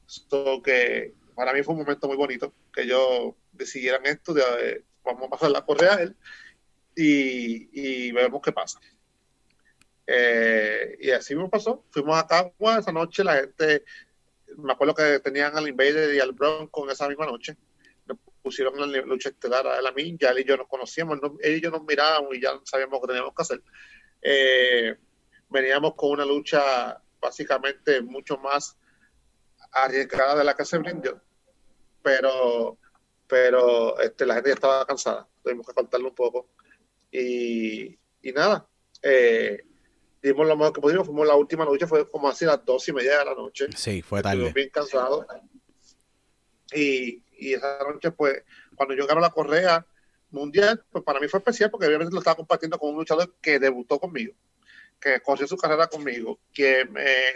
So 0.09 0.63
que 0.63 1.13
para 1.35 1.53
mí 1.53 1.63
fue 1.63 1.75
un 1.75 1.81
momento 1.81 2.09
muy 2.09 2.17
bonito 2.17 2.55
que 2.73 2.83
ellos 2.83 3.35
decidieran 3.53 4.07
esto, 4.07 4.33
de, 4.33 4.43
eh, 4.61 4.85
vamos 5.05 5.25
a 5.27 5.31
pasar 5.31 5.51
la 5.51 5.65
correa 5.65 5.97
a 5.97 6.03
él 6.03 6.17
y, 6.97 7.69
y 7.73 8.13
vemos 8.13 8.41
qué 8.43 8.51
pasa. 8.51 8.81
Eh, 10.07 10.97
y 11.01 11.11
así 11.11 11.35
me 11.35 11.47
pasó. 11.51 11.85
Fuimos 11.91 12.17
a 12.17 12.27
Cagua 12.27 12.79
esa 12.79 12.91
noche, 12.91 13.23
la 13.23 13.35
gente, 13.37 13.85
me 14.57 14.73
acuerdo 14.73 14.95
que 14.95 15.21
tenían 15.21 15.55
al 15.55 15.69
Invader 15.69 16.15
y 16.15 16.21
al 16.21 16.33
Bronco 16.33 16.85
en 16.85 16.91
esa 16.93 17.07
misma 17.07 17.27
noche. 17.27 17.59
Nos 18.07 18.17
pusieron 18.43 18.83
en 18.83 18.91
la 18.91 19.03
lucha 19.03 19.29
estelar 19.29 19.67
a 19.67 19.83
la 19.83 19.93
mí, 19.93 20.17
ya 20.19 20.31
él 20.31 20.39
y 20.39 20.45
yo 20.45 20.57
nos 20.57 20.69
conocíamos, 20.69 21.19
él 21.43 21.57
y 21.57 21.61
yo 21.61 21.71
nos 21.71 21.85
mirábamos 21.85 22.35
y 22.35 22.41
ya 22.41 22.59
sabíamos 22.65 22.99
que 23.03 23.09
teníamos 23.09 23.35
que 23.35 23.43
hacer. 23.43 23.63
Eh, 24.23 24.97
veníamos 25.51 25.95
con 25.97 26.13
una 26.13 26.25
lucha 26.25 26.99
básicamente 27.21 28.01
mucho 28.01 28.39
más 28.39 28.79
arriesgada 29.85 30.37
de 30.37 30.45
la 30.45 30.55
que 30.55 30.64
se 30.64 30.79
brindó, 30.79 31.20
pero, 32.03 32.79
pero 33.26 33.99
este, 34.01 34.26
la 34.26 34.35
gente 34.35 34.51
ya 34.51 34.55
estaba 34.55 34.87
cansada, 34.87 35.26
tuvimos 35.43 35.66
que 35.66 35.72
faltarlo 35.72 36.09
un 36.09 36.14
poco. 36.14 36.49
Y, 37.11 37.99
y 38.22 38.33
nada, 38.33 38.66
eh, 39.03 39.64
dimos 40.22 40.47
lo 40.47 40.57
mejor 40.57 40.72
que 40.72 40.81
pudimos, 40.81 41.07
fuimos 41.07 41.26
la 41.26 41.37
última 41.37 41.64
noche, 41.64 41.87
fue 41.87 42.09
como 42.09 42.29
así 42.29 42.45
las 42.45 42.64
dos 42.64 42.87
y 42.89 42.93
media 42.93 43.18
de 43.18 43.24
la 43.24 43.35
noche. 43.35 43.66
Sí, 43.76 44.03
fue 44.03 44.22
tarde. 44.22 44.53
bien 44.53 44.70
cansado. 44.70 45.26
Y, 46.74 47.22
y 47.39 47.55
esa 47.55 47.79
noche, 47.79 48.11
pues, 48.11 48.43
cuando 48.74 48.95
yo 48.95 49.07
gano 49.07 49.20
la 49.20 49.31
correa 49.31 49.87
mundial, 50.31 50.85
pues 50.91 51.05
para 51.05 51.20
mí 51.20 51.29
fue 51.29 51.39
especial 51.39 51.70
porque 51.70 51.87
obviamente 51.87 52.12
lo 52.12 52.18
estaba 52.18 52.37
compartiendo 52.37 52.79
con 52.79 52.91
un 52.91 52.97
luchador 52.97 53.35
que 53.41 53.59
debutó 53.59 53.99
conmigo, 53.99 54.35
que 55.01 55.21
corrió 55.21 55.47
su 55.47 55.57
carrera 55.57 55.87
conmigo, 55.87 56.39
que, 56.53 56.89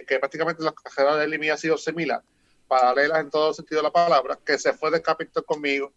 que 0.07 0.19
prácticamente 0.19 0.63
la 0.63 0.73
carrera 0.73 1.17
de 1.17 1.25
él 1.25 1.35
y 1.35 1.39
mía 1.39 1.55
ha 1.55 1.59
sido 1.59 1.79
similar, 1.79 2.23
paralelas 2.69 3.21
en 3.21 3.31
todo 3.31 3.55
sentido 3.55 3.81
de 3.81 3.85
la 3.85 3.93
palabra, 3.93 4.39
que 4.45 4.59
se 4.59 4.73
fue 4.73 4.91
de 4.91 5.03
capítulo 5.03 5.45
conmigo, 5.45 5.93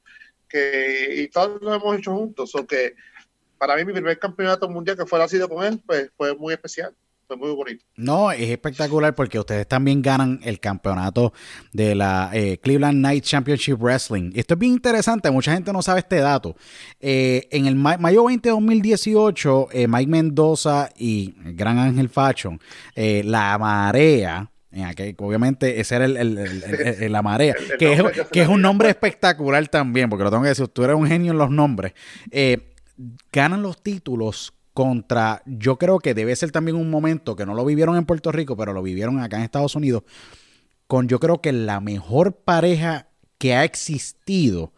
que 0.48 1.10
y 1.16 1.28
todos 1.30 1.62
lo 1.62 1.74
hemos 1.74 1.98
hecho 1.98 2.14
juntos, 2.14 2.54
o 2.56 2.66
que 2.66 2.96
para 3.58 3.76
mí 3.76 3.86
mi 3.86 3.94
primer 3.94 4.20
campeonato 4.20 4.70
mundial 4.70 4.98
que 4.98 5.06
fuera 5.06 5.28
sido 5.28 5.50
con 5.50 5.64
él, 5.64 5.82
pues 5.86 6.12
fue 6.16 6.36
muy 6.36 6.54
especial. 6.54 6.96
Muy 7.30 7.52
bonito. 7.56 7.84
No, 7.96 8.32
es 8.32 8.50
espectacular 8.50 9.16
porque 9.16 9.40
ustedes 9.40 9.68
también 9.68 10.02
ganan 10.02 10.40
el 10.44 10.60
campeonato 10.60 11.34
de 11.74 11.96
la 11.96 12.30
eh, 12.34 12.60
Cleveland 12.60 13.00
Night 13.00 13.24
Championship 13.24 13.78
Wrestling. 13.80 14.32
Esto 14.36 14.54
es 14.54 14.60
bien 14.60 14.74
interesante, 14.74 15.32
mucha 15.32 15.54
gente 15.54 15.74
no 15.74 15.82
sabe 15.82 16.02
este 16.02 16.18
dato. 16.18 16.56
Eh, 17.00 17.48
en 17.52 17.66
el 17.66 17.76
mayo 17.76 18.26
20 18.26 18.48
de 18.48 18.54
2018, 18.54 19.68
eh, 19.72 19.88
Mike 19.88 20.12
Mendoza 20.12 20.90
y 20.98 21.34
Gran 21.54 21.80
Ángel 21.80 22.10
Fashion, 22.10 22.60
la 22.96 23.58
marea, 23.58 24.50
obviamente 25.18 25.80
ese 25.80 25.96
era 25.96 26.06
el, 26.06 27.12
la 27.12 27.22
marea, 27.22 27.56
que, 27.80 27.94
es, 27.94 28.04
que 28.32 28.42
es 28.42 28.48
un 28.48 28.62
nombre 28.62 28.90
espectacular 28.90 29.68
también, 29.68 30.10
porque 30.10 30.24
lo 30.24 30.30
tengo 30.30 30.44
que 30.44 30.50
decir, 30.50 30.68
tú 30.68 30.84
eres 30.84 30.96
un 30.96 31.08
genio 31.08 31.32
en 31.32 31.38
los 31.38 31.50
nombres. 31.50 31.94
Eh, 32.32 32.74
ganan 33.32 33.62
los 33.62 33.82
títulos 33.82 34.54
contra, 34.76 35.42
yo 35.46 35.78
creo 35.78 36.00
que 36.00 36.14
debe 36.14 36.36
ser 36.36 36.52
también 36.52 36.76
un 36.76 36.90
momento 36.90 37.38
que 37.38 37.46
no 37.46 37.54
lo 37.54 37.64
vivieron 37.64 37.96
en 37.96 38.06
Puerto 38.06 38.34
Rico, 38.34 38.58
pero 38.58 38.74
lo 38.74 38.84
vivieron 38.84 39.22
acá 39.22 39.38
en 39.38 39.44
Estados 39.44 39.74
Unidos, 39.76 40.04
con 40.86 41.08
yo 41.08 41.18
creo 41.22 41.40
que 41.40 41.54
la 41.54 41.80
mejor 41.80 42.36
pareja 42.36 43.08
que 43.38 43.56
ha 43.56 43.64
existido 43.64 44.74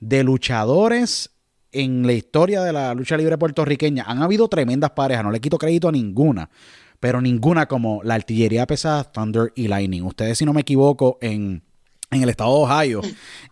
de 0.00 0.24
luchadores 0.24 1.30
en 1.70 2.04
la 2.08 2.12
historia 2.12 2.60
de 2.62 2.72
la 2.72 2.92
lucha 2.92 3.16
libre 3.16 3.38
puertorriqueña. 3.38 4.02
Han 4.08 4.20
habido 4.20 4.48
tremendas 4.48 4.90
parejas, 4.90 5.24
no 5.24 5.30
le 5.30 5.40
quito 5.40 5.58
crédito 5.58 5.88
a 5.88 5.92
ninguna, 5.92 6.50
pero 6.98 7.20
ninguna 7.20 7.66
como 7.66 8.02
la 8.02 8.14
artillería 8.14 8.66
pesada, 8.66 9.04
Thunder 9.04 9.52
y 9.54 9.68
Lightning. 9.68 10.02
Ustedes, 10.02 10.38
si 10.38 10.44
no 10.44 10.52
me 10.52 10.62
equivoco, 10.62 11.18
en, 11.20 11.62
en 12.10 12.22
el 12.22 12.30
estado 12.30 12.50
de 12.50 12.64
Ohio, 12.64 13.00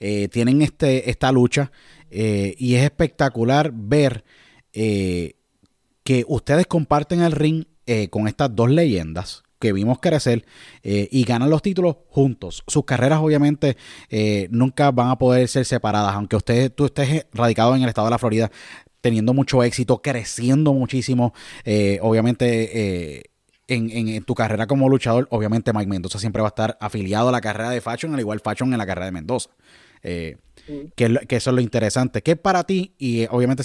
eh, 0.00 0.26
tienen 0.26 0.60
este, 0.60 1.08
esta 1.08 1.30
lucha 1.30 1.70
eh, 2.10 2.56
y 2.58 2.74
es 2.74 2.82
espectacular 2.82 3.70
ver 3.72 4.24
eh, 4.72 5.36
que 6.04 6.24
ustedes 6.28 6.66
comparten 6.66 7.22
el 7.22 7.32
ring 7.32 7.64
eh, 7.86 8.08
con 8.08 8.28
estas 8.28 8.54
dos 8.54 8.70
leyendas 8.70 9.42
que 9.58 9.72
vimos 9.72 9.98
crecer 9.98 10.44
y 10.82 11.24
ganan 11.24 11.48
los 11.48 11.62
títulos 11.62 11.96
juntos. 12.10 12.64
Sus 12.66 12.84
carreras 12.84 13.20
obviamente 13.22 13.78
nunca 14.50 14.90
van 14.90 15.08
a 15.08 15.16
poder 15.16 15.48
ser 15.48 15.64
separadas, 15.64 16.14
aunque 16.14 16.36
usted, 16.36 16.70
tú 16.70 16.84
estés 16.84 17.24
radicado 17.32 17.74
en 17.74 17.82
el 17.82 17.88
estado 17.88 18.08
de 18.08 18.10
la 18.10 18.18
Florida 18.18 18.50
teniendo 19.00 19.32
mucho 19.32 19.62
éxito, 19.62 20.02
creciendo 20.02 20.74
muchísimo, 20.74 21.32
obviamente... 22.02 23.30
En, 23.66 24.22
tu 24.24 24.34
carrera 24.34 24.66
como 24.66 24.90
luchador, 24.90 25.26
obviamente 25.30 25.72
Mike 25.72 25.88
Mendoza 25.88 26.18
siempre 26.18 26.42
va 26.42 26.48
a 26.48 26.50
estar 26.50 26.76
afiliado 26.78 27.30
a 27.30 27.32
la 27.32 27.40
carrera 27.40 27.70
de 27.70 27.80
Fashion, 27.80 28.12
al 28.12 28.20
igual 28.20 28.40
Fashion 28.40 28.70
en 28.70 28.78
la 28.78 28.84
carrera 28.84 29.06
de 29.06 29.12
Mendoza. 29.12 29.48
Eh, 30.04 30.36
que, 30.96 31.36
eso 31.36 31.50
es 31.50 31.54
lo 31.54 31.60
interesante. 31.60 32.22
¿Qué 32.22 32.36
para 32.36 32.64
ti? 32.64 32.94
Y 32.98 33.22
eh, 33.22 33.28
obviamente 33.30 33.62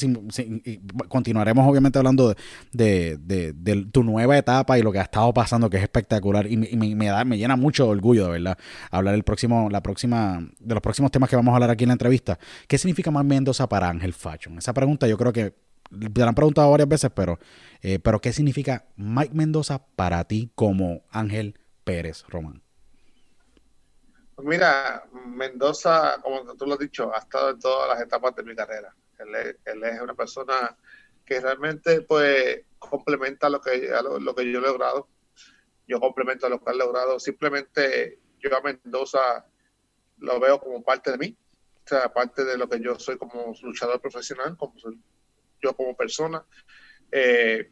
continuaremos 1.07 1.67
obviamente 1.67 1.97
hablando 1.99 2.35
de, 2.71 3.85
tu 3.91 4.03
nueva 4.03 4.37
etapa 4.37 4.77
y 4.77 4.81
lo 4.81 4.91
que 4.91 4.99
ha 4.99 5.03
estado 5.03 5.33
pasando, 5.33 5.69
que 5.69 5.77
es 5.77 5.83
espectacular. 5.83 6.47
Y, 6.47 6.57
me, 6.57 7.05
da, 7.05 7.23
me 7.25 7.37
llena 7.37 7.55
mucho 7.55 7.87
orgullo, 7.87 8.25
de 8.25 8.31
verdad, 8.31 8.57
hablar 8.91 9.15
el 9.15 9.23
próximo, 9.23 9.69
la 9.69 9.81
próxima, 9.81 10.47
de 10.59 10.73
los 10.73 10.81
próximos 10.81 11.11
temas 11.11 11.29
que 11.29 11.35
vamos 11.35 11.51
a 11.51 11.55
hablar 11.55 11.69
aquí 11.69 11.83
en 11.83 11.89
la 11.89 11.93
entrevista. 11.93 12.39
¿Qué 12.67 12.77
significa 12.77 13.11
más 13.11 13.25
Mendoza 13.25 13.67
para 13.67 13.89
Ángel 13.89 14.13
Fashion? 14.13 14.57
Esa 14.57 14.73
pregunta 14.73 15.07
yo 15.07 15.17
creo 15.17 15.33
que 15.33 15.53
te 15.89 16.21
la 16.21 16.27
han 16.27 16.35
preguntado 16.35 16.69
varias 16.69 16.87
veces, 16.87 17.11
pero, 17.13 17.39
eh, 17.81 17.99
pero 17.99 18.19
¿qué 18.21 18.31
significa 18.33 18.85
Mike 18.95 19.33
Mendoza 19.33 19.85
para 19.95 20.23
ti 20.25 20.51
como 20.55 21.01
Ángel 21.09 21.55
Pérez 21.83 22.23
Román? 22.27 22.61
Mira, 24.43 25.03
Mendoza, 25.25 26.19
como 26.21 26.55
tú 26.55 26.65
lo 26.65 26.73
has 26.73 26.79
dicho, 26.79 27.13
ha 27.13 27.19
estado 27.19 27.51
en 27.51 27.59
todas 27.59 27.89
las 27.89 28.01
etapas 28.01 28.35
de 28.35 28.43
mi 28.43 28.55
carrera. 28.55 28.95
Él 29.17 29.83
es, 29.83 30.01
una 30.01 30.13
persona 30.13 30.77
que 31.25 31.39
realmente 31.41 32.01
pues 32.01 32.61
complementa 32.77 33.49
lo 33.49 33.59
que, 33.59 33.87
yo 33.87 34.59
he 34.59 34.61
logrado. 34.61 35.09
Yo 35.87 35.99
complemento 35.99 36.47
lo 36.47 36.63
que 36.63 36.69
ha 36.69 36.73
logrado. 36.73 37.19
Simplemente 37.19 38.19
yo 38.39 38.55
a 38.55 38.61
Mendoza 38.61 39.45
lo 40.19 40.39
veo 40.39 40.59
como 40.59 40.83
parte 40.83 41.11
de 41.11 41.17
mí, 41.17 41.37
o 41.85 41.87
sea, 41.87 42.13
parte 42.13 42.43
de 42.45 42.57
lo 42.57 42.69
que 42.69 42.79
yo 42.79 42.97
soy 42.99 43.17
como 43.17 43.53
luchador 43.61 43.99
profesional, 43.99 44.55
como 44.57 44.75
yo 45.61 45.75
como 45.75 45.95
persona. 45.95 46.45
Eh, 47.11 47.71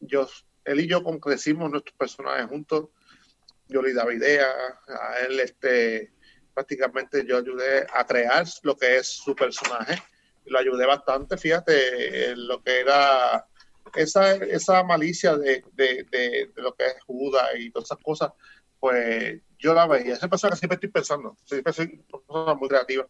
yo, 0.00 0.28
él 0.64 0.80
y 0.80 0.88
yo 0.88 1.02
crecimos 1.20 1.70
nuestros 1.70 1.96
personajes 1.96 2.46
juntos 2.46 2.88
yo 3.68 3.82
le 3.82 3.92
daba 3.92 4.12
ideas, 4.12 4.48
a 4.88 5.20
él 5.20 5.40
este, 5.40 6.12
prácticamente 6.54 7.24
yo 7.26 7.38
ayudé 7.38 7.86
a 7.92 8.06
crear 8.06 8.46
lo 8.62 8.76
que 8.76 8.96
es 8.96 9.06
su 9.06 9.34
personaje, 9.34 10.02
lo 10.46 10.58
ayudé 10.58 10.86
bastante, 10.86 11.36
fíjate, 11.36 12.34
lo 12.36 12.62
que 12.62 12.80
era 12.80 13.46
esa, 13.94 14.34
esa 14.34 14.82
malicia 14.82 15.36
de, 15.36 15.62
lo 16.56 16.74
que 16.74 16.86
es 16.86 17.02
Judas 17.06 17.48
y 17.58 17.70
todas 17.70 17.88
esas 17.88 18.02
cosas, 18.02 18.32
pues 18.80 19.40
yo 19.58 19.74
la 19.74 19.86
veía, 19.86 20.14
esa 20.14 20.28
persona 20.28 20.52
que 20.52 20.58
siempre 20.58 20.76
estoy 20.76 20.90
pensando, 20.90 21.36
siempre 21.44 21.72
soy 21.72 22.04
una 22.12 22.22
persona 22.26 22.54
muy 22.54 22.68
creativa, 22.68 23.06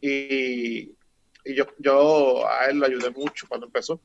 y, 0.00 0.96
y 1.44 1.54
yo, 1.54 1.66
yo 1.78 2.48
a 2.48 2.66
él 2.66 2.78
lo 2.78 2.86
ayudé 2.86 3.10
mucho 3.10 3.46
cuando 3.48 3.66
empezó. 3.66 4.00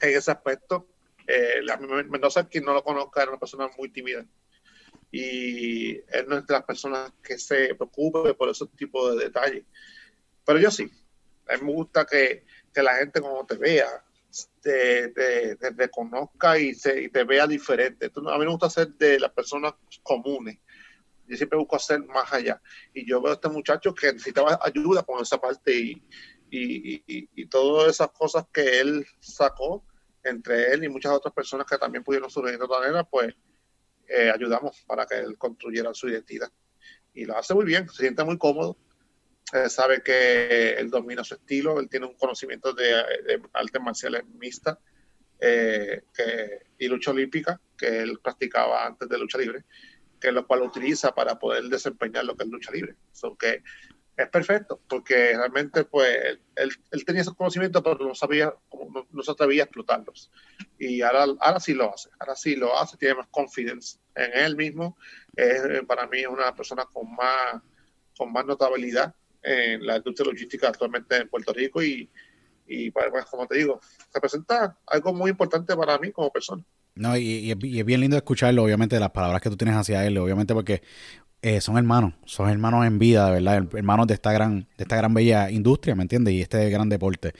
En 0.00 0.16
ese 0.16 0.30
aspecto. 0.30 0.86
Eh, 1.26 1.62
la, 1.62 1.78
Mendoza, 1.78 2.46
quien 2.46 2.64
no 2.64 2.74
lo 2.74 2.84
conozca, 2.84 3.22
era 3.22 3.30
una 3.30 3.40
persona 3.40 3.70
muy 3.78 3.88
tímida 3.88 4.26
y 5.16 5.92
él 6.08 6.26
no 6.26 6.38
es 6.38 6.46
de 6.46 6.54
las 6.54 6.64
personas 6.64 7.12
que 7.22 7.38
se 7.38 7.72
preocupe 7.76 8.34
por 8.34 8.48
esos 8.48 8.68
tipos 8.72 9.16
de 9.16 9.26
detalles. 9.26 9.64
Pero 10.44 10.58
yo 10.58 10.72
sí, 10.72 10.90
a 11.48 11.56
mí 11.56 11.62
me 11.62 11.72
gusta 11.72 12.04
que, 12.04 12.44
que 12.72 12.82
la 12.82 12.96
gente 12.96 13.20
cuando 13.20 13.46
te 13.46 13.56
vea, 13.56 14.04
te, 14.60 15.10
te, 15.10 15.70
reconozca 15.70 16.58
y, 16.58 16.74
se, 16.74 17.02
y 17.02 17.10
te 17.10 17.22
vea 17.22 17.46
diferente. 17.46 18.10
A 18.12 18.38
mí 18.38 18.44
me 18.44 18.50
gusta 18.50 18.68
ser 18.68 18.88
de 18.94 19.20
las 19.20 19.30
personas 19.30 19.74
comunes. 20.02 20.58
Yo 21.28 21.36
siempre 21.36 21.60
busco 21.60 21.76
hacer 21.76 22.04
más 22.06 22.32
allá. 22.32 22.60
Y 22.92 23.08
yo 23.08 23.22
veo 23.22 23.30
a 23.30 23.34
este 23.36 23.48
muchacho 23.48 23.94
que 23.94 24.12
necesitaba 24.12 24.58
ayuda 24.64 25.04
con 25.04 25.22
esa 25.22 25.40
parte 25.40 25.72
y, 25.78 26.02
y, 26.50 27.04
y, 27.06 27.28
y 27.36 27.46
todas 27.46 27.88
esas 27.88 28.10
cosas 28.10 28.46
que 28.52 28.80
él 28.80 29.06
sacó 29.20 29.84
entre 30.24 30.72
él 30.72 30.82
y 30.82 30.88
muchas 30.88 31.12
otras 31.12 31.32
personas 31.32 31.68
que 31.68 31.78
también 31.78 32.02
pudieron 32.02 32.28
surgir 32.28 32.58
de 32.58 32.64
otra 32.64 32.80
manera, 32.80 33.04
pues 33.04 33.32
eh, 34.08 34.30
ayudamos 34.30 34.82
para 34.86 35.06
que 35.06 35.16
él 35.16 35.36
construyera 35.38 35.94
su 35.94 36.08
identidad. 36.08 36.50
Y 37.12 37.24
lo 37.24 37.36
hace 37.36 37.54
muy 37.54 37.64
bien, 37.64 37.88
se 37.88 38.02
siente 38.02 38.24
muy 38.24 38.38
cómodo, 38.38 38.76
eh, 39.52 39.68
sabe 39.68 40.02
que 40.02 40.74
él 40.74 40.90
domina 40.90 41.22
su 41.22 41.34
estilo, 41.34 41.78
él 41.78 41.88
tiene 41.88 42.06
un 42.06 42.14
conocimiento 42.14 42.72
de, 42.72 42.92
artes 43.52 43.82
marciales 43.82 44.24
mixtas 44.26 44.78
eh, 45.38 46.02
y 46.78 46.88
lucha 46.88 47.10
olímpica, 47.10 47.60
que 47.76 48.02
él 48.02 48.18
practicaba 48.22 48.86
antes 48.86 49.08
de 49.08 49.18
lucha 49.18 49.38
libre, 49.38 49.64
que 50.20 50.28
es 50.28 50.34
lo 50.34 50.46
cual 50.46 50.62
utiliza 50.62 51.14
para 51.14 51.38
poder 51.38 51.64
desempeñar 51.64 52.24
lo 52.24 52.36
que 52.36 52.44
es 52.44 52.50
lucha 52.50 52.72
libre. 52.72 52.96
So 53.12 53.36
que 53.36 53.62
es 54.16 54.28
perfecto, 54.28 54.80
porque 54.88 55.36
realmente 55.36 55.84
pues 55.84 56.08
él, 56.56 56.72
él, 56.90 57.04
tenía 57.04 57.22
esos 57.22 57.34
conocimientos, 57.34 57.82
pero 57.82 57.98
no 57.98 58.14
sabía, 58.14 58.54
no, 58.72 59.06
no, 59.10 59.22
se 59.22 59.30
atrevía 59.30 59.62
a 59.62 59.66
explotarlos. 59.66 60.30
Y 60.78 61.02
ahora, 61.02 61.26
ahora 61.40 61.60
sí 61.60 61.74
lo 61.74 61.92
hace, 61.92 62.10
ahora 62.20 62.36
sí 62.36 62.54
lo 62.54 62.78
hace, 62.78 62.96
tiene 62.96 63.16
más 63.16 63.26
confidence 63.28 63.98
en 64.14 64.32
él 64.34 64.56
mismo. 64.56 64.96
Es, 65.34 65.62
para 65.86 66.06
mí 66.06 66.20
es 66.20 66.28
una 66.28 66.54
persona 66.54 66.84
con 66.92 67.12
más, 67.14 67.60
con 68.16 68.32
más 68.32 68.46
notabilidad 68.46 69.14
en 69.42 69.84
la 69.84 69.96
industria 69.96 70.30
logística 70.30 70.68
actualmente 70.68 71.16
en 71.16 71.28
Puerto 71.28 71.52
Rico 71.52 71.82
y, 71.82 72.08
y 72.66 72.90
pues, 72.90 73.06
como 73.30 73.46
te 73.46 73.58
digo, 73.58 73.80
representa 74.12 74.78
algo 74.86 75.12
muy 75.12 75.30
importante 75.30 75.76
para 75.76 75.98
mí 75.98 76.12
como 76.12 76.30
persona. 76.30 76.62
No, 76.96 77.16
y, 77.16 77.52
y, 77.52 77.80
es 77.80 77.84
bien 77.84 78.00
lindo 78.00 78.16
escucharlo, 78.16 78.62
obviamente, 78.62 79.00
las 79.00 79.10
palabras 79.10 79.42
que 79.42 79.50
tú 79.50 79.56
tienes 79.56 79.76
hacia 79.76 80.06
él, 80.06 80.16
obviamente 80.16 80.54
porque 80.54 80.82
eh, 81.46 81.60
son 81.60 81.76
hermanos, 81.76 82.14
son 82.24 82.48
hermanos 82.48 82.86
en 82.86 82.98
vida, 82.98 83.26
de 83.26 83.32
verdad, 83.32 83.68
hermanos 83.74 84.06
de 84.06 84.14
esta 84.14 84.32
gran, 84.32 84.66
de 84.78 84.84
esta 84.84 84.96
gran 84.96 85.12
bella 85.12 85.50
industria, 85.50 85.94
¿me 85.94 86.00
entiendes? 86.00 86.32
Y 86.32 86.40
este 86.40 86.70
gran 86.70 86.88
deporte. 86.88 87.34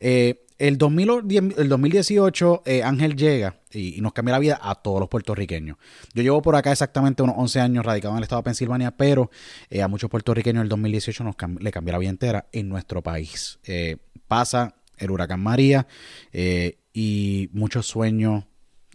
Eh, 0.00 0.46
el, 0.56 0.78
2010, 0.78 1.58
el 1.58 1.68
2018 1.68 2.62
eh, 2.64 2.82
Ángel 2.82 3.16
llega 3.16 3.60
y, 3.70 4.00
nos 4.00 4.14
cambia 4.14 4.32
la 4.32 4.38
vida 4.38 4.58
a 4.62 4.76
todos 4.76 4.98
los 5.00 5.10
puertorriqueños. 5.10 5.76
Yo 6.14 6.22
llevo 6.22 6.40
por 6.40 6.56
acá 6.56 6.72
exactamente 6.72 7.22
unos 7.22 7.34
11 7.36 7.60
años 7.60 7.84
radicado 7.84 8.14
en 8.14 8.18
el 8.18 8.22
estado 8.22 8.40
de 8.40 8.44
Pensilvania, 8.44 8.92
pero 8.92 9.30
a 9.78 9.88
muchos 9.88 10.08
puertorriqueños 10.08 10.62
el 10.62 10.70
2018 10.70 11.22
nos 11.22 11.34
le 11.60 11.70
cambió 11.70 11.92
la 11.92 11.98
vida 11.98 12.08
entera 12.08 12.46
en 12.52 12.66
nuestro 12.66 13.02
país. 13.02 13.58
pasa 14.26 14.74
el 14.96 15.10
huracán 15.10 15.42
María 15.42 15.86
y 16.94 17.50
muchos 17.52 17.86
sueños 17.86 18.44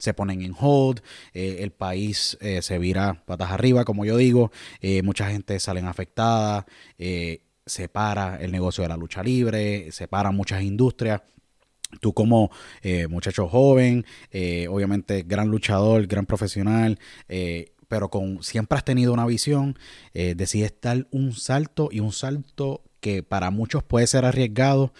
se 0.05 0.13
ponen 0.13 0.41
en 0.43 0.55
hold, 0.57 1.01
eh, 1.33 1.57
el 1.59 1.71
país 1.71 2.37
eh, 2.39 2.61
se 2.61 2.77
vira 2.77 3.23
patas 3.25 3.51
arriba, 3.51 3.83
como 3.83 4.05
yo 4.05 4.17
digo, 4.17 4.51
eh, 4.79 5.01
mucha 5.01 5.29
gente 5.29 5.59
salen 5.59 5.87
afectada, 5.87 6.65
se 7.65 7.89
para 7.89 8.37
el 8.37 8.51
negocio 8.51 8.83
de 8.83 8.89
la 8.89 8.97
lucha 8.97 9.23
libre, 9.23 9.91
se 9.91 10.07
paran 10.07 10.35
muchas 10.35 10.61
industrias. 10.61 11.21
Tú 12.01 12.13
como 12.13 12.51
muchacho 13.09 13.47
joven, 13.47 14.05
obviamente 14.69 15.23
gran 15.23 15.47
luchador, 15.49 16.07
gran 16.07 16.25
profesional, 16.25 16.99
pero 17.87 18.09
con 18.09 18.43
siempre 18.43 18.77
has 18.77 18.83
tenido 18.83 19.13
una 19.13 19.25
visión, 19.25 19.77
decides 20.13 20.73
dar 20.81 21.07
un 21.11 21.33
salto 21.33 21.89
y 21.91 22.01
un 22.01 22.11
salto 22.11 22.83
que 22.99 23.23
para 23.23 23.49
muchos 23.49 23.83
puede 23.83 24.07
ser 24.07 24.25
arriesgado, 24.25 24.93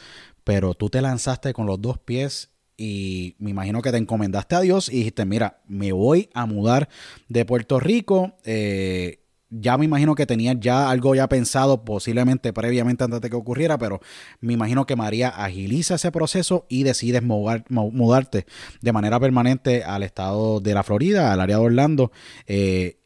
pero 0.44 0.74
tú 0.74 0.90
te 0.90 1.02
lanzaste 1.02 1.54
con 1.54 1.66
los 1.66 1.82
dos 1.82 1.98
pies 2.00 2.55
y 2.78 3.36
me 3.40 3.52
imagino 3.52 3.82
que 3.82 3.92
te 3.92 3.98
encomendaste 3.98 4.56
a 4.56 4.62
Dios 4.62 4.90
y 4.90 4.98
dijiste, 4.98 5.26
mira, 5.26 5.62
me 5.68 5.92
voy 5.92 6.30
a 6.34 6.46
mudar 6.46 6.90
de 7.30 7.46
Puerto 7.46 7.80
Rico. 7.80 8.36
Eh, 8.44 9.20
ya 9.50 9.78
me 9.78 9.86
imagino 9.86 10.16
que 10.16 10.26
tenías 10.26 10.58
ya 10.60 10.90
algo 10.90 11.16
ya 11.16 11.30
pensado 11.30 11.86
posiblemente 11.86 12.52
previamente 12.52 13.04
antes 13.04 13.22
de 13.22 13.30
que 13.30 13.36
ocurriera, 13.36 13.78
pero 13.78 14.02
me 14.42 14.54
imagino 14.54 14.86
que 14.86 14.96
María 14.96 15.30
agiliza 15.30 15.96
ese 15.96 16.12
proceso 16.12 16.66
y 16.68 16.84
decides 16.84 17.24
mudarte 17.24 18.46
de 18.82 18.92
manera 18.92 19.20
permanente 19.20 19.84
al 19.84 20.04
estado 20.04 20.60
de 20.60 20.74
la 20.74 20.84
Florida, 20.84 21.32
al 21.32 21.42
área 21.42 21.58
de 21.58 21.64
Orlando. 21.64 22.12
Eh, 22.48 22.98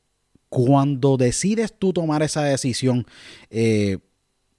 cuando 0.47 1.17
decides 1.17 1.78
tú 1.78 1.93
tomar 1.93 2.24
esa 2.24 2.43
decisión, 2.43 3.05
eh, 3.51 3.99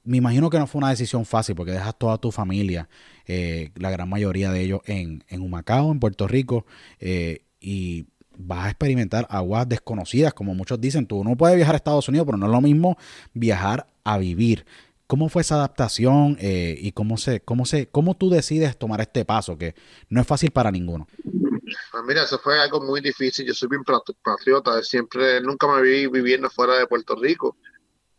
me 0.04 0.18
imagino 0.18 0.50
que 0.50 0.58
no 0.58 0.66
fue 0.66 0.78
una 0.78 0.90
decisión 0.90 1.24
fácil 1.24 1.56
porque 1.56 1.72
dejas 1.72 1.98
toda 1.98 2.18
tu 2.18 2.30
familia, 2.30 2.88
eh, 3.32 3.70
la 3.76 3.92
gran 3.92 4.08
mayoría 4.08 4.50
de 4.50 4.60
ellos 4.60 4.80
en, 4.86 5.22
en 5.28 5.40
Humacao, 5.40 5.92
en 5.92 6.00
Puerto 6.00 6.26
Rico, 6.26 6.66
eh, 6.98 7.44
y 7.60 8.06
vas 8.36 8.66
a 8.66 8.70
experimentar 8.70 9.24
aguas 9.30 9.68
desconocidas, 9.68 10.34
como 10.34 10.52
muchos 10.52 10.80
dicen. 10.80 11.06
Tú 11.06 11.22
no 11.22 11.36
puedes 11.36 11.54
viajar 11.54 11.76
a 11.76 11.76
Estados 11.76 12.08
Unidos, 12.08 12.26
pero 12.26 12.38
no 12.38 12.46
es 12.46 12.52
lo 12.52 12.60
mismo 12.60 12.98
viajar 13.32 13.86
a 14.02 14.18
vivir. 14.18 14.66
¿Cómo 15.06 15.28
fue 15.28 15.42
esa 15.42 15.54
adaptación 15.54 16.38
eh, 16.40 16.76
y 16.80 16.90
cómo 16.90 17.18
se, 17.18 17.38
cómo 17.40 17.66
se, 17.66 17.86
cómo 17.86 18.16
tú 18.16 18.30
decides 18.30 18.76
tomar 18.76 19.00
este 19.00 19.24
paso 19.24 19.56
que 19.56 19.76
no 20.08 20.20
es 20.20 20.26
fácil 20.26 20.50
para 20.50 20.72
ninguno? 20.72 21.06
Pues 21.22 22.04
mira, 22.04 22.24
eso 22.24 22.36
fue 22.40 22.60
algo 22.60 22.80
muy 22.80 23.00
difícil. 23.00 23.46
Yo 23.46 23.54
soy 23.54 23.68
bien 23.68 23.84
patriota, 24.24 24.82
siempre, 24.82 25.40
nunca 25.40 25.68
me 25.68 25.82
vi 25.82 26.08
viviendo 26.08 26.50
fuera 26.50 26.76
de 26.76 26.86
Puerto 26.88 27.14
Rico. 27.14 27.56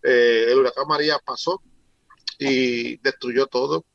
el 0.03 0.57
huracán 0.57 0.87
María 0.87 1.19
pasó, 1.25 1.61
y 2.41 2.97
destruyó 2.97 3.45
todo. 3.45 3.85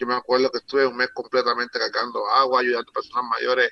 Yo 0.00 0.06
me 0.06 0.14
acuerdo 0.14 0.50
que 0.50 0.58
estuve 0.58 0.86
un 0.86 0.96
mes 0.96 1.10
completamente 1.12 1.78
cargando 1.78 2.26
agua, 2.30 2.60
ayudando 2.60 2.90
a 2.90 2.94
personas 2.94 3.24
mayores 3.38 3.70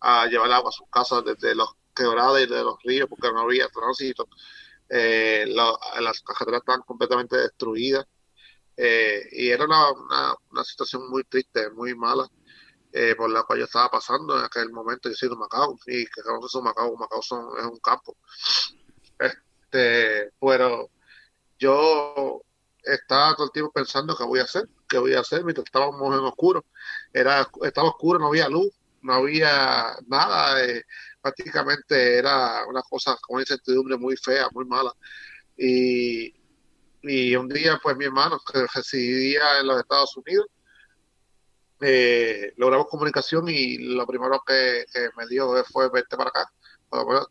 a 0.00 0.26
llevar 0.26 0.50
agua 0.50 0.70
a 0.70 0.72
sus 0.72 0.88
casas 0.90 1.24
desde 1.24 1.54
los 1.54 1.70
quebrados 1.94 2.40
y 2.40 2.46
de 2.46 2.64
los 2.64 2.82
ríos 2.82 3.08
porque 3.08 3.32
no 3.32 3.42
había 3.42 3.68
tránsito. 3.68 4.28
Eh, 4.88 5.46
las 5.46 6.20
carreteras 6.22 6.62
estaban 6.62 6.82
completamente 6.82 7.36
destruidas 7.36 8.06
eh, 8.76 9.28
y 9.30 9.50
era 9.50 9.66
una, 9.66 9.84
una, 10.50 10.64
situación 10.64 11.08
muy 11.10 11.22
triste, 11.24 11.70
muy 11.70 11.94
mala. 11.94 12.28
Eh, 12.92 13.14
por 13.14 13.30
la 13.30 13.42
cual 13.44 13.60
yo 13.60 13.66
estaba 13.66 13.90
pasando 13.90 14.36
en 14.36 14.44
aquel 14.44 14.72
momento. 14.72 15.08
Yo 15.08 15.14
soy 15.14 15.28
de 15.28 15.36
Macao 15.36 15.78
y 15.86 16.06
que 16.06 16.22
conoces 16.22 16.60
Macao, 16.60 16.96
Macao 16.96 17.22
son, 17.22 17.56
es 17.56 17.64
un 17.64 17.78
campo. 17.78 18.16
Este, 19.18 20.32
pero 20.40 20.90
yo 21.58 22.42
estaba 22.82 23.34
todo 23.34 23.46
el 23.46 23.52
tiempo 23.52 23.72
pensando 23.72 24.16
qué 24.16 24.24
voy 24.24 24.40
a 24.40 24.44
hacer, 24.44 24.68
qué 24.88 24.98
voy 24.98 25.14
a 25.14 25.20
hacer 25.20 25.44
mientras 25.44 25.66
estábamos 25.66 26.00
en 26.14 26.24
oscuro. 26.24 26.64
Era, 27.12 27.48
estaba 27.62 27.88
oscuro, 27.88 28.18
no 28.18 28.28
había 28.28 28.48
luz, 28.48 28.70
no 29.02 29.14
había 29.14 29.96
nada. 30.06 30.64
Eh, 30.64 30.84
prácticamente 31.20 32.18
era 32.18 32.66
una 32.66 32.82
cosa 32.82 33.16
con 33.20 33.34
una 33.34 33.42
incertidumbre 33.42 33.96
muy 33.96 34.16
fea, 34.16 34.48
muy 34.52 34.64
mala. 34.64 34.92
Y, 35.56 36.34
y 37.02 37.36
un 37.36 37.48
día, 37.48 37.78
pues 37.82 37.96
mi 37.96 38.04
hermano, 38.04 38.40
que 38.52 38.66
residía 38.74 39.60
en 39.60 39.66
los 39.66 39.80
Estados 39.80 40.16
Unidos, 40.16 40.46
eh, 41.80 42.54
logramos 42.56 42.88
comunicación 42.88 43.48
y 43.48 43.78
lo 43.78 44.06
primero 44.06 44.42
que, 44.44 44.84
me 45.16 45.26
dijo 45.28 45.54
fue 45.64 45.88
vete 45.90 46.16
para 46.16 46.30
acá. 46.30 46.52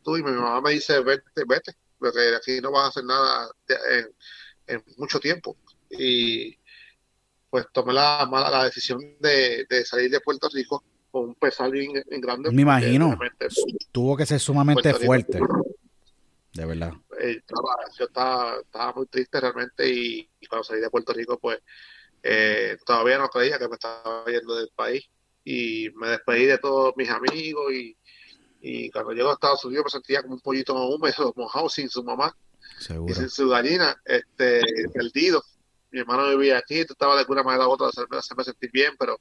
tú 0.03 0.17
y 0.17 0.23
mi 0.23 0.31
mamá 0.31 0.61
me 0.61 0.71
dice 0.71 1.01
vete, 1.01 1.43
vete, 1.45 1.75
porque 1.99 2.35
aquí 2.35 2.61
no 2.61 2.71
vas 2.71 2.85
a 2.85 2.87
hacer 2.87 3.03
nada 3.03 3.51
en, 3.67 4.15
en 4.67 4.83
mucho 4.97 5.19
tiempo. 5.19 5.57
Y 5.89 6.57
pues 7.49 7.65
tomé 7.71 7.93
la, 7.93 8.27
mala, 8.29 8.49
la 8.49 8.63
decisión 8.65 8.99
de, 9.19 9.65
salir 9.85 10.11
de 10.11 10.19
Puerto 10.19 10.49
Rico 10.53 10.83
con 11.09 11.29
un 11.29 11.35
pesar 11.35 11.71
bien, 11.71 11.93
grande. 12.07 12.51
Me 12.51 12.61
imagino. 12.61 13.17
Tuvo 13.91 14.17
que 14.17 14.25
ser 14.25 14.39
sumamente 14.39 14.93
fuerte. 14.93 15.39
De 16.53 16.65
verdad. 16.65 16.93
Eh, 17.19 17.41
yo 17.97 18.05
estaba, 18.05 18.57
estaba, 18.61 18.93
muy 18.93 19.07
triste 19.07 19.39
realmente 19.39 19.87
y, 19.89 20.29
cuando 20.49 20.63
salí 20.63 20.81
de 20.81 20.89
Puerto 20.89 21.13
Rico 21.13 21.39
pues 21.39 21.59
eh, 22.23 22.77
todavía 22.85 23.17
no 23.17 23.27
creía 23.27 23.59
que 23.59 23.67
me 23.67 23.75
estaba 23.75 24.23
yendo 24.25 24.55
del 24.55 24.69
país 24.75 25.09
y 25.43 25.89
me 25.95 26.09
despedí 26.09 26.45
de 26.45 26.57
todos 26.57 26.93
mis 26.95 27.09
amigos 27.09 27.73
y, 27.73 27.97
y 28.61 28.89
cuando 28.91 29.13
llego 29.13 29.29
a 29.29 29.33
Estados 29.33 29.65
Unidos 29.65 29.85
me 29.85 29.91
sentía 29.91 30.21
como 30.21 30.35
un 30.35 30.41
pollito 30.41 30.73
húmedo, 30.87 31.33
mojado 31.35 31.69
sin 31.69 31.89
su 31.89 32.03
mamá 32.03 32.35
y 33.07 33.13
sin 33.13 33.29
su 33.29 33.53
este, 34.05 34.61
perdido. 34.93 35.43
Mi 35.91 36.01
hermano 36.01 36.29
vivía 36.29 36.57
aquí, 36.57 36.85
trataba 36.85 37.15
de 37.15 37.21
alguna 37.21 37.43
manera 37.43 37.67
u 37.67 37.71
otra 37.71 37.87
de 37.87 38.17
hacerme, 38.17 38.43
sentir 38.43 38.71
bien, 38.71 38.93
pero, 38.99 39.19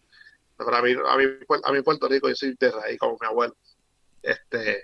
a, 0.58 0.82
mí, 0.82 0.92
a, 0.92 1.16
mí, 1.16 1.24
a 1.62 1.72
mí 1.72 1.82
Puerto 1.82 2.08
Rico 2.08 2.28
yo 2.28 2.34
soy 2.34 2.56
de 2.58 2.70
raíz 2.70 2.98
como 2.98 3.16
mi 3.20 3.26
abuelo. 3.26 3.56
Este, 4.22 4.82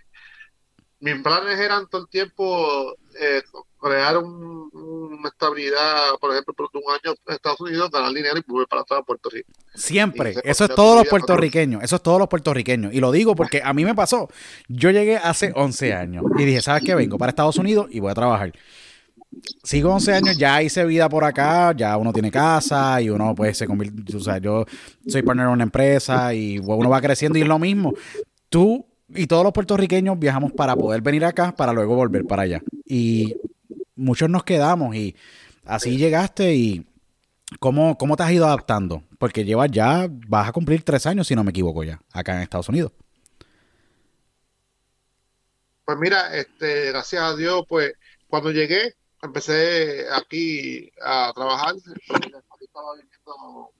mis 1.00 1.20
planes 1.22 1.58
eran 1.58 1.88
todo 1.88 2.02
el 2.02 2.08
tiempo 2.08 2.94
eh, 3.18 3.42
crear 3.82 4.16
una 4.16 5.28
estabilidad, 5.28 6.14
por 6.20 6.30
ejemplo, 6.32 6.54
por 6.54 6.68
un 6.72 6.82
año 6.92 7.14
en 7.26 7.34
Estados 7.34 7.60
Unidos, 7.60 7.90
ganar 7.90 8.12
dinero 8.12 8.38
y 8.38 8.50
volver 8.50 8.68
para 8.68 8.82
atrás 8.82 9.00
a 9.00 9.02
Puerto 9.02 9.28
Rico. 9.28 9.50
Siempre, 9.74 10.34
eso 10.44 10.64
es 10.64 10.74
todos 10.74 10.98
los 10.98 11.08
puertorriqueños, 11.08 11.82
eso 11.82 11.96
es 11.96 12.02
todos 12.02 12.18
los 12.18 12.28
puertorriqueños. 12.28 12.94
Y 12.94 13.00
lo 13.00 13.10
digo 13.12 13.34
porque 13.34 13.60
a 13.62 13.72
mí 13.72 13.84
me 13.84 13.94
pasó, 13.94 14.28
yo 14.68 14.90
llegué 14.90 15.16
hace 15.16 15.52
11 15.54 15.94
años 15.94 16.24
y 16.38 16.44
dije, 16.44 16.62
¿sabes 16.62 16.84
qué? 16.84 16.94
Vengo 16.94 17.18
para 17.18 17.30
Estados 17.30 17.58
Unidos 17.58 17.88
y 17.90 18.00
voy 18.00 18.10
a 18.10 18.14
trabajar. 18.14 18.52
Sigo 19.62 19.92
11 19.92 20.12
años, 20.12 20.38
ya 20.38 20.62
hice 20.62 20.84
vida 20.84 21.08
por 21.08 21.24
acá, 21.24 21.72
ya 21.74 21.96
uno 21.96 22.12
tiene 22.12 22.30
casa 22.30 23.00
y 23.00 23.08
uno 23.08 23.34
pues 23.34 23.56
se 23.56 23.66
convierte, 23.66 24.16
o 24.16 24.20
sea, 24.20 24.38
yo 24.38 24.66
soy 25.06 25.22
partner 25.22 25.46
en 25.46 25.52
una 25.52 25.62
empresa 25.64 26.34
y 26.34 26.58
uno 26.58 26.90
va 26.90 27.00
creciendo 27.00 27.38
y 27.38 27.42
es 27.42 27.48
lo 27.48 27.58
mismo. 27.58 27.94
Tú 28.48 28.84
y 29.14 29.26
todos 29.26 29.44
los 29.44 29.52
puertorriqueños 29.52 30.18
viajamos 30.18 30.52
para 30.52 30.76
poder 30.76 31.00
venir 31.00 31.24
acá, 31.24 31.54
para 31.54 31.72
luego 31.72 31.94
volver 31.94 32.26
para 32.26 32.42
allá. 32.42 32.62
Y 32.86 33.34
muchos 33.94 34.28
nos 34.30 34.44
quedamos 34.44 34.94
y 34.94 35.16
así 35.64 35.96
llegaste 35.96 36.54
y 36.54 36.86
¿cómo, 37.60 37.96
¿cómo 37.98 38.16
te 38.16 38.22
has 38.22 38.32
ido 38.32 38.46
adaptando? 38.46 39.02
Porque 39.18 39.44
llevas 39.44 39.70
ya, 39.70 40.08
vas 40.10 40.48
a 40.48 40.52
cumplir 40.52 40.82
tres 40.82 41.06
años, 41.06 41.26
si 41.26 41.34
no 41.34 41.44
me 41.44 41.50
equivoco 41.50 41.84
ya, 41.84 42.00
acá 42.12 42.34
en 42.34 42.42
Estados 42.42 42.68
Unidos. 42.68 42.92
Pues 45.84 45.98
mira, 45.98 46.34
este, 46.34 46.86
gracias 46.86 47.22
a 47.22 47.36
Dios, 47.36 47.64
pues 47.68 47.94
cuando 48.28 48.50
llegué, 48.50 48.94
empecé 49.20 50.06
aquí 50.12 50.90
a 51.04 51.32
trabajar, 51.34 51.74
estaba 51.76 52.94
viviendo 52.94 53.72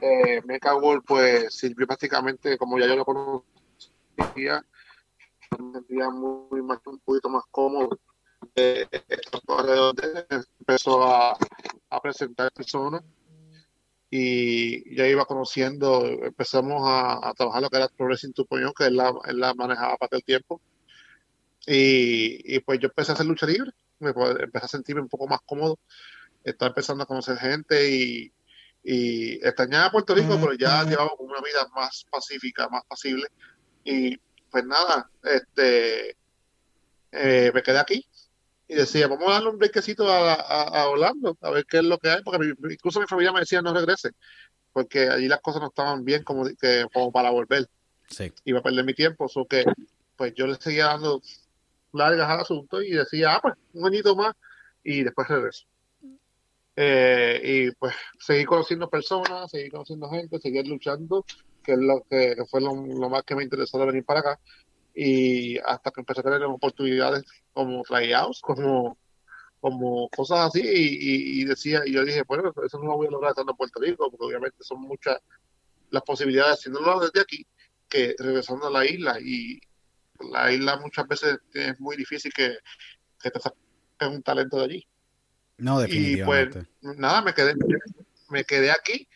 eh, 0.00 0.40
Mecha 0.44 0.76
World 0.76 1.02
pues 1.04 1.54
sirvió 1.54 1.86
prácticamente 1.86 2.56
como 2.56 2.78
ya 2.78 2.86
yo 2.86 2.96
lo 2.96 3.04
conocía, 3.04 4.64
me 5.58 5.72
sentía 5.72 6.10
muy 6.10 6.62
más, 6.62 6.78
un 6.86 6.98
poquito 7.00 7.28
más 7.28 7.44
cómodo. 7.50 7.98
Eh, 8.54 8.86
alrededor 9.46 9.94
de 9.94 10.26
empezó 10.60 11.04
a, 11.04 11.36
a 11.90 12.00
presentar 12.00 12.52
personas 12.52 13.02
y 14.10 14.96
ya 14.96 15.06
iba 15.06 15.26
conociendo, 15.26 16.06
empezamos 16.06 16.82
a, 16.86 17.28
a 17.28 17.34
trabajar 17.34 17.62
lo 17.62 17.70
que 17.70 17.76
era 17.76 17.88
Progressing 17.88 18.32
2.0, 18.32 18.72
que 18.74 18.86
él 18.86 18.96
la, 18.96 19.12
él 19.26 19.38
la 19.38 19.54
manejaba 19.54 19.96
para 19.96 20.08
aquel 20.08 20.24
tiempo. 20.24 20.60
Y, 21.66 22.56
y, 22.56 22.60
pues 22.60 22.78
yo 22.80 22.88
empecé 22.88 23.12
a 23.12 23.14
hacer 23.14 23.26
lucha 23.26 23.46
libre, 23.46 23.72
me 23.98 24.10
empecé 24.10 24.64
a 24.64 24.68
sentirme 24.68 25.02
un 25.02 25.08
poco 25.08 25.26
más 25.26 25.40
cómodo, 25.44 25.78
estaba 26.42 26.70
empezando 26.70 27.04
a 27.04 27.06
conocer 27.06 27.36
gente 27.36 27.90
y, 27.90 28.32
y 28.82 29.34
extrañaba 29.46 29.90
Puerto 29.90 30.14
Rico, 30.14 30.38
pero 30.40 30.54
ya 30.54 30.84
llevaba 30.84 31.10
una 31.18 31.40
vida 31.40 31.68
más 31.74 32.06
pacífica, 32.10 32.68
más 32.70 32.84
pasible. 32.86 33.26
Y 33.84 34.16
pues 34.50 34.64
nada, 34.64 35.10
este 35.22 36.16
eh, 37.12 37.50
me 37.52 37.62
quedé 37.62 37.78
aquí 37.78 38.07
y 38.68 38.74
decía, 38.74 39.08
vamos 39.08 39.28
a 39.28 39.32
darle 39.32 39.48
un 39.48 39.58
brequecito 39.58 40.06
a, 40.06 40.34
a, 40.34 40.62
a, 40.62 40.88
Orlando, 40.90 41.38
a 41.40 41.50
ver 41.50 41.64
qué 41.64 41.78
es 41.78 41.84
lo 41.84 41.98
que 41.98 42.10
hay, 42.10 42.22
porque 42.22 42.38
mi, 42.38 42.74
incluso 42.74 43.00
mi 43.00 43.06
familia 43.06 43.32
me 43.32 43.40
decía 43.40 43.62
no 43.62 43.72
regrese, 43.72 44.10
porque 44.72 45.08
allí 45.08 45.26
las 45.26 45.40
cosas 45.40 45.62
no 45.62 45.68
estaban 45.68 46.04
bien 46.04 46.22
como, 46.22 46.44
que, 46.44 46.86
como 46.92 47.10
para 47.10 47.30
volver. 47.30 47.66
Sí. 48.10 48.30
Iba 48.44 48.60
a 48.60 48.62
perder 48.62 48.84
mi 48.84 48.94
tiempo, 48.94 49.28
so 49.28 49.46
que 49.46 49.64
pues 50.16 50.34
yo 50.34 50.46
le 50.46 50.56
seguía 50.56 50.86
dando 50.86 51.22
largas 51.92 52.28
al 52.28 52.40
asunto 52.40 52.82
y 52.82 52.90
decía, 52.90 53.36
ah, 53.36 53.40
pues 53.40 53.54
un 53.72 53.86
añito 53.86 54.14
más 54.14 54.34
y 54.84 55.02
después 55.02 55.28
regreso. 55.28 55.66
Eh, 56.76 57.40
y 57.42 57.70
pues 57.72 57.94
seguí 58.20 58.44
conociendo 58.44 58.88
personas, 58.88 59.50
seguí 59.50 59.70
conociendo 59.70 60.10
gente, 60.10 60.38
seguir 60.38 60.66
luchando, 60.68 61.24
que 61.62 61.72
es 61.72 61.78
lo 61.78 62.02
que, 62.08 62.34
que 62.36 62.44
fue 62.44 62.60
lo, 62.60 62.74
lo, 62.74 63.08
más 63.08 63.22
que 63.24 63.34
me 63.34 63.42
interesó 63.42 63.78
de 63.78 63.86
venir 63.86 64.04
para 64.04 64.20
acá. 64.20 64.40
Y 64.94 65.58
hasta 65.58 65.90
que 65.90 66.00
empecé 66.00 66.20
a 66.20 66.24
tener 66.24 66.42
oportunidades 66.44 67.24
como 67.58 67.82
tryouts, 67.82 68.40
como, 68.40 68.96
como 69.60 70.08
cosas 70.10 70.46
así, 70.46 70.60
y, 70.62 71.40
y, 71.40 71.44
decía, 71.44 71.82
y 71.84 71.92
yo 71.92 72.04
dije, 72.04 72.22
bueno, 72.22 72.52
eso 72.64 72.78
no 72.78 72.84
lo 72.84 72.96
voy 72.96 73.08
a 73.08 73.10
lograr 73.10 73.30
estando 73.30 73.50
en 73.50 73.56
Puerto 73.56 73.80
Rico, 73.80 74.08
porque 74.08 74.26
obviamente 74.26 74.62
son 74.62 74.82
muchas 74.82 75.18
las 75.90 76.04
posibilidades, 76.04 76.60
si 76.60 76.70
no 76.70 76.78
lo 76.78 76.92
hago 76.92 77.00
desde 77.00 77.20
aquí, 77.20 77.44
que 77.88 78.14
regresando 78.16 78.68
a 78.68 78.70
la 78.70 78.86
isla. 78.86 79.18
Y 79.20 79.60
la 80.30 80.52
isla 80.52 80.76
muchas 80.76 81.08
veces 81.08 81.38
es 81.52 81.80
muy 81.80 81.96
difícil 81.96 82.32
que, 82.32 82.58
que 83.20 83.28
te 83.28 83.40
saquen 83.40 83.58
un 84.00 84.22
talento 84.22 84.58
de 84.58 84.64
allí. 84.64 84.88
No, 85.56 85.80
definitivamente. 85.80 86.60
Y 86.60 86.84
pues 86.84 86.96
nada, 86.96 87.22
me 87.22 87.34
quedé, 87.34 87.54
me 88.28 88.44
quedé 88.44 88.70
aquí 88.70 89.08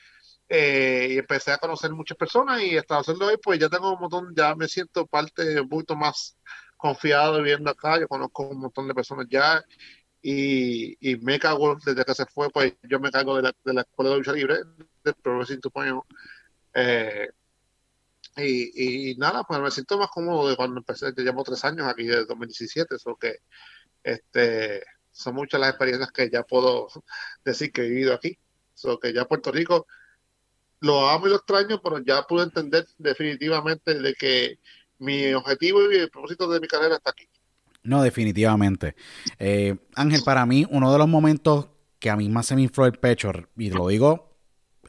eh, 0.48 1.10
y 1.12 1.18
empecé 1.18 1.52
a 1.52 1.58
conocer 1.58 1.92
muchas 1.92 2.18
personas 2.18 2.60
y 2.60 2.76
hasta 2.76 2.98
hacerlo 2.98 3.28
hoy, 3.28 3.36
pues 3.40 3.60
ya 3.60 3.68
tengo 3.68 3.92
un 3.92 4.00
montón, 4.00 4.34
ya 4.34 4.56
me 4.56 4.66
siento 4.66 5.06
parte 5.06 5.60
un 5.60 5.68
poquito 5.68 5.94
más 5.94 6.36
confiado 6.82 7.38
viviendo 7.38 7.70
acá, 7.70 7.98
yo 8.00 8.08
conozco 8.08 8.48
un 8.48 8.58
montón 8.58 8.88
de 8.88 8.94
personas 8.94 9.26
ya 9.30 9.64
y, 10.20 10.96
y 11.00 11.16
me 11.18 11.38
cago 11.38 11.76
desde 11.84 12.04
que 12.04 12.14
se 12.14 12.26
fue, 12.26 12.50
pues 12.50 12.74
yo 12.82 13.00
me 13.00 13.10
cargo 13.10 13.36
de 13.36 13.42
la, 13.42 13.52
de 13.64 13.74
la 13.74 13.82
escuela 13.82 14.10
de 14.10 14.16
lucha 14.18 14.32
libre, 14.32 14.58
del 15.04 15.14
Progressing 15.14 15.60
2.0. 15.60 16.04
Eh, 16.74 17.28
y, 18.36 19.10
y, 19.12 19.14
nada, 19.16 19.44
pues 19.44 19.60
me 19.60 19.70
siento 19.70 19.98
más 19.98 20.08
cómodo 20.10 20.48
de 20.48 20.56
cuando 20.56 20.78
empecé, 20.78 21.12
yo 21.16 21.22
llevo 21.22 21.44
tres 21.44 21.64
años 21.64 21.86
aquí, 21.86 22.04
desde 22.04 22.26
2017, 22.26 22.96
eso 22.96 23.16
que 23.16 23.36
este 24.02 24.82
son 25.12 25.34
muchas 25.34 25.60
las 25.60 25.70
experiencias 25.70 26.10
que 26.10 26.30
ya 26.30 26.42
puedo 26.42 26.88
decir 27.44 27.72
que 27.72 27.82
he 27.82 27.88
vivido 27.88 28.14
aquí. 28.14 28.38
So 28.74 28.98
que 28.98 29.12
ya 29.12 29.26
Puerto 29.26 29.52
Rico 29.52 29.86
lo 30.80 31.08
amo 31.08 31.26
y 31.26 31.30
lo 31.30 31.36
extraño, 31.36 31.80
pero 31.82 31.98
ya 32.00 32.22
pude 32.22 32.44
entender 32.44 32.86
definitivamente 32.98 33.94
de 33.94 34.14
que 34.14 34.58
mi 35.02 35.32
objetivo 35.34 35.90
y 35.90 35.96
el 35.96 36.10
propósito 36.10 36.48
de 36.50 36.60
mi 36.60 36.68
carrera 36.68 36.96
está 36.96 37.10
aquí. 37.10 37.28
No, 37.84 38.02
definitivamente. 38.02 38.94
Eh, 39.38 39.76
Ángel, 39.94 40.22
para 40.24 40.46
mí, 40.46 40.66
uno 40.70 40.92
de 40.92 40.98
los 40.98 41.08
momentos 41.08 41.68
que 41.98 42.10
a 42.10 42.16
mí 42.16 42.28
más 42.28 42.46
se 42.46 42.56
me 42.56 42.62
infló 42.62 42.86
el 42.86 42.92
pecho, 42.92 43.30
y 43.56 43.70
lo 43.70 43.88
digo 43.88 44.32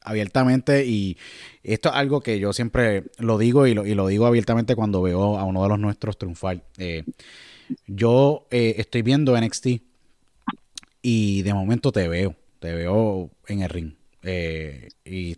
abiertamente, 0.04 0.86
y 0.86 1.18
esto 1.64 1.90
es 1.90 1.96
algo 1.96 2.22
que 2.22 2.40
yo 2.40 2.54
siempre 2.54 3.06
lo 3.18 3.38
digo 3.38 3.68
y 3.68 3.74
lo, 3.74 3.86
y 3.86 3.96
lo 3.96 4.08
digo 4.08 4.26
abiertamente 4.26 4.76
cuando 4.76 5.02
veo 5.02 5.38
a 5.38 5.44
uno 5.44 5.64
de 5.64 5.70
los 5.70 5.80
nuestros 5.80 6.18
triunfar. 6.18 6.64
Eh, 6.78 7.04
yo 7.88 8.48
eh, 8.52 8.76
estoy 8.78 9.02
viendo 9.02 9.40
NXT 9.40 9.68
y 11.02 11.42
de 11.42 11.54
momento 11.54 11.92
te 11.92 12.08
veo, 12.08 12.36
te 12.60 12.74
veo 12.74 13.32
en 13.48 13.62
el 13.62 13.70
ring. 13.70 13.94
Eh, 14.24 14.90
y 15.06 15.38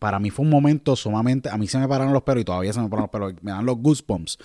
para 0.00 0.18
mí 0.18 0.30
fue 0.30 0.44
un 0.44 0.50
momento 0.50 0.96
sumamente, 0.96 1.48
a 1.48 1.56
mí 1.56 1.68
se 1.68 1.78
me 1.78 1.86
pararon 1.86 2.12
los 2.12 2.24
pelos 2.24 2.42
y 2.42 2.44
todavía 2.44 2.72
se 2.72 2.80
me 2.80 2.88
paran 2.88 3.04
los 3.04 3.10
pelos, 3.10 3.34
me 3.42 3.52
dan 3.52 3.64
los 3.64 3.76
goosebumps. 3.76 4.38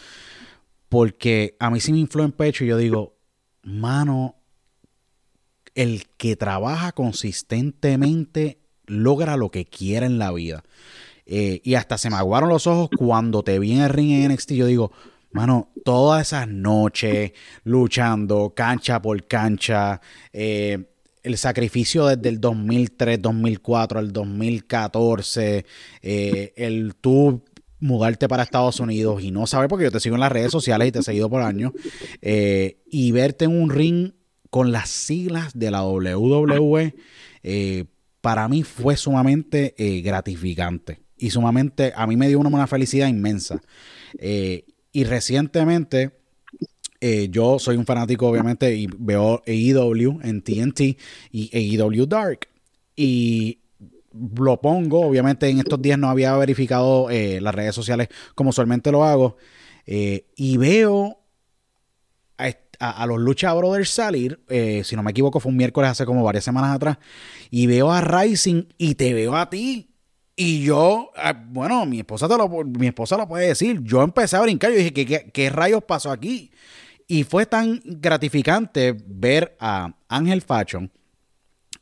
Porque 0.90 1.56
a 1.60 1.72
mí 1.72 1.80
sí 1.80 1.92
me 1.92 1.98
infló 1.98 2.24
en 2.24 2.32
pecho 2.32 2.64
y 2.64 2.68
yo 2.68 2.78
digo, 2.78 3.16
mano, 3.64 4.36
el 5.74 6.06
que 6.18 6.36
trabaja 6.36 6.92
consistentemente 6.92 8.60
logra 8.86 9.36
lo 9.36 9.50
que 9.50 9.66
quiere 9.66 10.06
en 10.06 10.20
la 10.20 10.32
vida. 10.32 10.64
Eh, 11.26 11.62
y 11.64 11.74
hasta 11.74 11.98
se 11.98 12.12
me 12.12 12.18
aguaron 12.18 12.50
los 12.50 12.68
ojos 12.68 12.90
cuando 12.96 13.42
te 13.42 13.58
vi 13.58 13.72
en 13.72 13.82
el 13.82 13.90
ring 13.90 14.12
en 14.12 14.32
NXT. 14.32 14.52
Yo 14.52 14.68
digo, 14.68 14.92
Mano, 15.36 15.74
todas 15.84 16.28
esas 16.28 16.48
noches 16.48 17.34
luchando 17.66 18.54
cancha 18.56 19.02
por 19.02 19.28
cancha, 19.28 20.00
eh, 20.32 20.95
el 21.26 21.38
sacrificio 21.38 22.06
desde 22.06 22.30
el 22.30 22.40
2003, 22.40 23.20
2004 23.20 24.00
al 24.00 24.14
2014, 24.14 25.66
eh, 26.04 26.54
el 26.56 26.94
tú 26.96 27.44
mudarte 27.80 28.28
para 28.28 28.44
Estados 28.44 28.80
Unidos 28.80 29.24
y 29.24 29.32
no 29.32 29.48
saber, 29.48 29.68
porque 29.68 29.86
yo 29.86 29.92
te 29.92 30.00
sigo 30.00 30.16
en 30.16 30.22
las 30.22 30.32
redes 30.32 30.52
sociales 30.52 30.88
y 30.88 30.92
te 30.92 31.00
he 31.00 31.04
seguido 31.04 31.30
por 31.30 31.42
años, 31.42 31.72
eh, 32.22 32.78
y 32.90 33.12
verte 33.12 33.46
en 33.46 33.60
un 33.60 33.72
ring 33.72 34.12
con 34.52 34.72
las 34.72 34.90
siglas 34.90 35.58
de 35.58 35.72
la 35.72 35.84
WWE, 35.84 36.96
eh, 37.42 37.86
para 38.22 38.48
mí 38.48 38.64
fue 38.64 38.96
sumamente 38.96 39.76
gratificante 40.04 41.02
y 41.18 41.32
sumamente, 41.32 41.92
a 41.96 42.08
mí 42.08 42.18
me 42.18 42.28
dio 42.28 42.40
una, 42.40 42.68
felicidad 42.68 43.08
inmensa. 43.08 43.62
Y 44.20 45.04
recientemente, 45.04 46.12
eh, 47.08 47.30
yo 47.30 47.60
soy 47.60 47.78
un 47.78 47.86
fanático, 47.86 48.28
obviamente, 48.28 48.76
y 48.76 48.88
veo 48.88 49.44
AEW 49.46 50.22
en 50.24 50.42
TNT 50.42 50.98
y 51.32 51.78
AEW 51.80 52.08
Dark. 52.08 52.48
Y 52.96 53.60
lo 54.36 54.60
pongo, 54.60 55.02
obviamente 55.02 55.48
en 55.48 55.60
estos 55.60 55.80
días 55.80 56.00
no 56.00 56.10
había 56.10 56.36
verificado 56.36 57.12
eh, 57.12 57.40
las 57.42 57.54
redes 57.54 57.76
sociales 57.76 58.08
como 58.34 58.50
usualmente 58.50 58.92
lo 58.92 59.04
hago. 59.04 59.38
Eh, 59.86 60.26
y 60.36 60.58
veo 60.58 61.20
a, 62.80 63.06
los 63.06 63.20
Lucha 63.20 63.54
Brothers 63.54 63.92
salir, 63.92 64.40
si 64.84 64.96
no 64.96 65.04
me 65.04 65.12
equivoco, 65.12 65.40
fue 65.40 65.52
un 65.52 65.58
miércoles 65.58 65.92
hace 65.92 66.08
como 66.08 66.24
varias 66.24 66.44
semanas 66.44 66.76
atrás. 66.76 66.98
Y 67.52 67.68
veo 67.68 67.92
a 67.92 68.02
Rising 68.02 68.64
y 68.80 68.96
te 68.96 69.14
veo 69.14 69.36
a 69.36 69.48
ti. 69.48 69.92
Y 70.36 70.64
yo, 70.64 71.12
bueno, 71.50 71.86
mi 71.86 72.00
esposa, 72.00 72.28
te 72.28 72.36
lo, 72.36 72.50
mi 72.50 72.88
esposa 72.88 73.16
lo 73.16 73.28
puede 73.28 73.50
decir. 73.50 73.80
Yo 73.84 74.02
empecé 74.02 74.38
a 74.38 74.42
brincar. 74.42 74.72
Yo 74.72 74.78
dije, 74.78 74.92
¿qué, 74.92 75.06
qué, 75.06 75.30
qué 75.32 75.50
rayos 75.52 75.84
pasó 75.84 76.10
aquí? 76.10 76.52
Y 77.08 77.24
fue 77.24 77.46
tan 77.46 77.82
gratificante 77.84 78.96
ver 79.06 79.56
a 79.60 79.96
Ángel 80.08 80.42
Fashion 80.42 80.92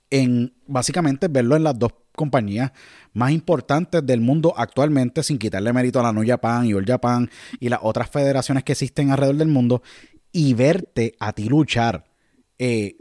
en 0.09 0.53
básicamente 0.67 1.27
verlo 1.27 1.55
en 1.55 1.63
las 1.63 1.79
dos 1.79 1.93
compañías 2.15 2.71
más 3.13 3.31
importantes 3.31 4.05
del 4.05 4.21
mundo 4.21 4.53
actualmente, 4.55 5.23
sin 5.23 5.39
quitarle 5.39 5.73
mérito 5.73 5.99
a 5.99 6.03
la 6.03 6.13
New 6.13 6.27
Japan 6.27 6.65
y 6.65 6.73
All 6.73 6.85
Japan 6.85 7.29
y 7.59 7.69
las 7.69 7.79
otras 7.81 8.09
federaciones 8.09 8.63
que 8.63 8.73
existen 8.73 9.11
alrededor 9.11 9.37
del 9.37 9.47
mundo, 9.47 9.81
y 10.31 10.53
verte 10.53 11.15
a 11.19 11.31
ti 11.33 11.47
luchar. 11.47 12.03
Eh, 12.57 12.97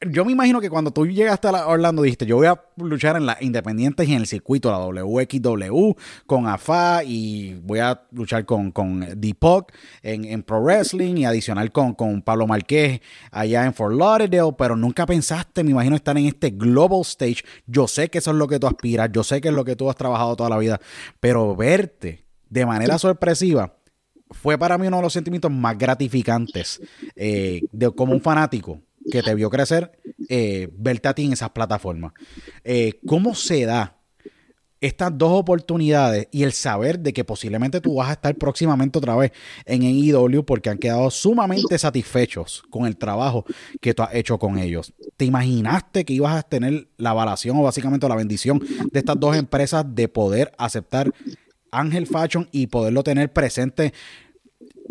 yo 0.00 0.24
me 0.24 0.32
imagino 0.32 0.60
que 0.60 0.70
cuando 0.70 0.90
tú 0.90 1.06
llegaste 1.06 1.48
a 1.48 1.66
Orlando 1.66 2.02
dijiste, 2.02 2.26
yo 2.26 2.36
voy 2.36 2.46
a 2.46 2.60
luchar 2.76 3.16
en 3.16 3.26
las 3.26 3.40
independientes 3.40 4.08
y 4.08 4.14
en 4.14 4.20
el 4.20 4.26
circuito, 4.26 4.70
la 4.70 4.78
WXW, 4.78 5.92
con 6.26 6.46
AFA 6.46 7.04
y 7.04 7.54
voy 7.62 7.78
a 7.78 8.02
luchar 8.12 8.44
con, 8.44 8.70
con 8.70 9.20
Deepak 9.20 9.72
en, 10.02 10.24
en 10.24 10.42
Pro 10.42 10.60
Wrestling 10.62 11.16
y 11.16 11.24
adicional 11.24 11.72
con, 11.72 11.94
con 11.94 12.22
Pablo 12.22 12.46
Marquez 12.46 13.00
allá 13.30 13.64
en 13.64 13.74
Fort 13.74 13.94
Lauderdale, 13.94 14.54
pero 14.56 14.76
nunca 14.76 15.06
pensaste, 15.06 15.64
me 15.64 15.70
imagino, 15.70 15.96
estar 15.96 16.16
en 16.18 16.26
este 16.26 16.50
global 16.50 17.00
stage. 17.02 17.44
Yo 17.66 17.88
sé 17.88 18.08
que 18.08 18.18
eso 18.18 18.30
es 18.30 18.36
lo 18.36 18.48
que 18.48 18.58
tú 18.58 18.66
aspiras, 18.66 19.10
yo 19.12 19.24
sé 19.24 19.40
que 19.40 19.48
es 19.48 19.54
lo 19.54 19.64
que 19.64 19.76
tú 19.76 19.88
has 19.88 19.96
trabajado 19.96 20.36
toda 20.36 20.50
la 20.50 20.58
vida, 20.58 20.80
pero 21.20 21.56
verte 21.56 22.24
de 22.50 22.66
manera 22.66 22.98
sorpresiva 22.98 23.74
fue 24.30 24.58
para 24.58 24.78
mí 24.78 24.86
uno 24.86 24.96
de 24.98 25.02
los 25.02 25.12
sentimientos 25.12 25.50
más 25.50 25.78
gratificantes 25.78 26.80
eh, 27.14 27.62
de, 27.72 27.90
como 27.90 28.12
un 28.12 28.20
fanático 28.20 28.80
que 29.10 29.22
te 29.22 29.34
vio 29.34 29.50
crecer, 29.50 29.92
eh, 30.28 30.68
verte 30.76 31.08
a 31.08 31.14
ti 31.14 31.24
en 31.24 31.32
esas 31.32 31.50
plataformas. 31.50 32.12
Eh, 32.62 33.00
¿Cómo 33.06 33.34
se 33.34 33.64
da 33.64 33.98
estas 34.86 35.16
dos 35.16 35.32
oportunidades 35.32 36.28
y 36.30 36.42
el 36.42 36.52
saber 36.52 36.98
de 36.98 37.14
que 37.14 37.24
posiblemente 37.24 37.80
tú 37.80 37.94
vas 37.94 38.10
a 38.10 38.12
estar 38.12 38.34
próximamente 38.34 38.98
otra 38.98 39.16
vez 39.16 39.32
en 39.64 39.82
AEW 39.82 40.44
porque 40.44 40.68
han 40.68 40.76
quedado 40.76 41.10
sumamente 41.10 41.78
satisfechos 41.78 42.62
con 42.68 42.84
el 42.84 42.98
trabajo 42.98 43.46
que 43.80 43.94
tú 43.94 44.02
has 44.02 44.14
hecho 44.14 44.38
con 44.38 44.58
ellos? 44.58 44.92
¿Te 45.16 45.24
imaginaste 45.24 46.04
que 46.04 46.12
ibas 46.12 46.36
a 46.36 46.42
tener 46.42 46.88
la 46.98 47.10
avalación 47.10 47.56
o 47.56 47.62
básicamente 47.62 48.06
la 48.06 48.16
bendición 48.16 48.62
de 48.92 48.98
estas 48.98 49.18
dos 49.18 49.34
empresas 49.36 49.86
de 49.88 50.08
poder 50.08 50.52
aceptar 50.58 51.10
Ángel 51.70 52.06
Fashion 52.06 52.46
y 52.52 52.66
poderlo 52.66 53.02
tener 53.02 53.32
presente? 53.32 53.94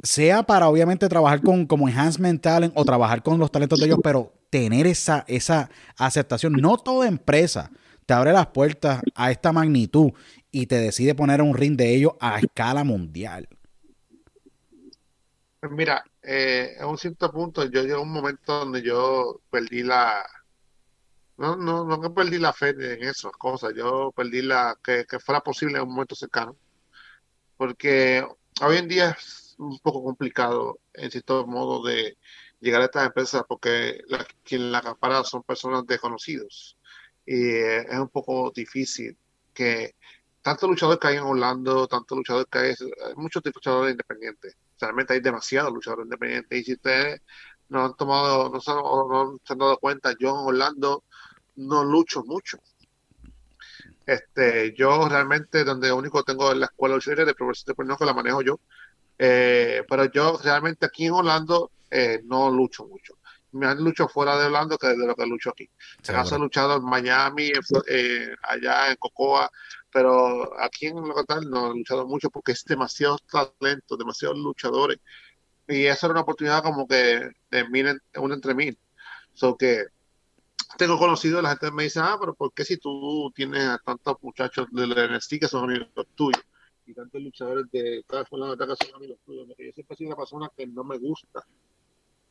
Sea 0.03 0.43
para 0.43 0.67
obviamente 0.67 1.07
trabajar 1.07 1.41
con 1.41 1.65
como 1.65 1.87
enhancement 1.87 2.41
talent 2.41 2.73
o 2.75 2.83
trabajar 2.83 3.23
con 3.23 3.39
los 3.39 3.51
talentos 3.51 3.79
de 3.79 3.85
ellos, 3.85 3.99
pero 4.03 4.33
tener 4.49 4.85
esa, 4.85 5.23
esa 5.27 5.69
aceptación. 5.97 6.53
No 6.53 6.77
toda 6.77 7.07
empresa 7.07 7.71
te 8.05 8.13
abre 8.13 8.33
las 8.33 8.47
puertas 8.47 9.01
a 9.15 9.31
esta 9.31 9.51
magnitud 9.51 10.11
y 10.51 10.67
te 10.67 10.75
decide 10.75 11.15
poner 11.15 11.41
un 11.41 11.55
ring 11.55 11.75
de 11.75 11.95
ellos 11.95 12.13
a 12.19 12.39
escala 12.39 12.83
mundial. 12.83 13.47
Pues 15.59 15.71
mira, 15.71 16.03
eh, 16.21 16.75
en 16.77 16.85
un 16.85 16.97
cierto 16.97 17.31
punto 17.31 17.63
yo 17.63 17.81
llegué 17.81 17.93
a 17.93 17.99
un 17.99 18.11
momento 18.11 18.59
donde 18.59 18.81
yo 18.81 19.41
perdí 19.49 19.81
la, 19.81 20.25
no, 21.37 21.55
no, 21.55 21.85
no 21.85 22.01
que 22.01 22.09
perdí 22.09 22.37
la 22.37 22.53
fe 22.53 22.69
en 22.69 23.03
esas 23.03 23.31
cosas, 23.31 23.73
yo 23.75 24.11
perdí 24.15 24.41
la, 24.41 24.77
que, 24.83 25.05
que 25.05 25.19
fuera 25.19 25.41
posible 25.41 25.77
en 25.77 25.83
un 25.83 25.93
momento 25.93 26.15
cercano, 26.15 26.55
porque 27.57 28.27
hoy 28.61 28.77
en 28.77 28.87
día 28.87 29.17
un 29.57 29.79
poco 29.79 30.03
complicado 30.03 30.79
en 30.93 31.11
cierto 31.11 31.45
modo 31.47 31.83
de 31.83 32.17
llegar 32.59 32.81
a 32.81 32.85
estas 32.85 33.07
empresas 33.07 33.43
porque 33.47 34.01
la, 34.07 34.25
quien 34.43 34.71
la 34.71 34.79
acapara 34.79 35.23
son 35.23 35.43
personas 35.43 35.85
desconocidos 35.85 36.77
y 37.25 37.49
es 37.55 37.99
un 37.99 38.09
poco 38.09 38.51
difícil 38.55 39.17
que 39.53 39.95
tantos 40.43 40.69
luchadores 40.69 40.99
que 40.99 41.07
hay 41.07 41.17
en 41.17 41.23
Orlando, 41.23 41.87
tantos 41.87 42.17
luchadores 42.17 42.47
que 42.51 42.59
hay, 42.59 42.69
hay 42.69 43.15
muchos 43.15 43.41
luchadores 43.45 43.91
independientes. 43.91 44.57
Realmente 44.79 45.13
hay 45.13 45.21
demasiados 45.21 45.73
luchadores 45.73 46.05
independientes. 46.05 46.59
Y 46.59 46.63
si 46.63 46.73
ustedes 46.73 47.21
no 47.69 47.85
han 47.85 47.95
tomado, 47.95 48.49
no 48.49 48.59
se 48.59 48.71
han, 48.71 49.57
dado 49.57 49.77
cuenta, 49.77 50.13
yo 50.19 50.29
en 50.29 50.47
Orlando 50.47 51.03
no 51.55 51.83
lucho 51.85 52.23
mucho. 52.25 52.59
Este, 54.05 54.73
yo 54.77 55.07
realmente 55.07 55.63
donde 55.63 55.91
único 55.93 56.23
tengo 56.23 56.53
la 56.53 56.65
escuela 56.65 56.95
de 56.95 57.33
profesor 57.33 57.75
de 57.75 57.97
que 57.97 58.05
la 58.05 58.13
manejo 58.13 58.41
yo. 58.41 58.59
Eh, 59.17 59.83
pero 59.87 60.05
yo 60.11 60.39
realmente 60.43 60.85
aquí 60.85 61.05
en 61.05 61.13
Orlando 61.13 61.71
eh, 61.91 62.21
no 62.25 62.49
lucho 62.49 62.85
mucho 62.85 63.15
me 63.53 63.67
han 63.67 63.83
luchado 63.83 64.09
fuera 64.09 64.37
de 64.37 64.47
Orlando 64.47 64.77
que 64.77 64.87
de 64.87 65.07
lo 65.07 65.15
que 65.15 65.25
lucho 65.25 65.51
aquí. 65.51 65.69
Se 66.01 66.11
ha 66.11 66.37
luchado 66.37 66.77
en 66.77 66.83
Miami, 66.83 67.51
eh, 67.87 68.35
allá 68.43 68.89
en 68.89 68.95
Cocoa, 68.97 69.49
pero 69.91 70.59
aquí 70.59 70.87
en 70.87 70.95
local 70.95 71.49
no 71.49 71.71
he 71.71 71.77
luchado 71.77 72.05
mucho 72.07 72.29
porque 72.29 72.51
es 72.53 72.65
demasiado 72.65 73.17
talento, 73.19 73.95
demasiados 73.95 74.37
luchadores. 74.37 74.97
Y 75.67 75.85
esa 75.85 76.07
era 76.07 76.13
una 76.13 76.21
oportunidad 76.21 76.63
como 76.63 76.87
que 76.87 77.29
de 77.51 77.69
mil, 77.69 78.01
un 78.17 78.33
entre 78.33 78.55
mil. 78.55 78.77
So 79.33 79.55
que 79.55 79.85
tengo 80.77 80.97
conocido, 80.97 81.41
la 81.41 81.49
gente 81.49 81.71
me 81.71 81.83
dice, 81.83 81.99
ah, 82.01 82.17
pero 82.19 82.33
¿por 82.33 82.53
qué 82.53 82.65
si 82.65 82.77
tú 82.77 83.31
tienes 83.35 83.63
a 83.67 83.77
tantos 83.77 84.17
muchachos 84.21 84.67
del 84.71 84.91
NXT 84.91 85.39
que 85.39 85.47
son 85.47 85.65
amigos 85.65 85.89
tuyos? 86.15 86.43
Y 86.85 86.93
tantos 86.93 87.21
luchadores 87.21 87.65
de 87.71 88.03
cada 88.07 88.25
una 88.31 88.57
que 88.57 88.85
son 88.85 88.95
amigos 88.95 89.19
tuyos. 89.25 89.47
Yo 89.47 89.71
siempre 89.73 89.95
sido 89.95 90.09
una 90.09 90.17
persona 90.17 90.49
que 90.55 90.67
no 90.67 90.83
me 90.83 90.97
gusta 90.97 91.45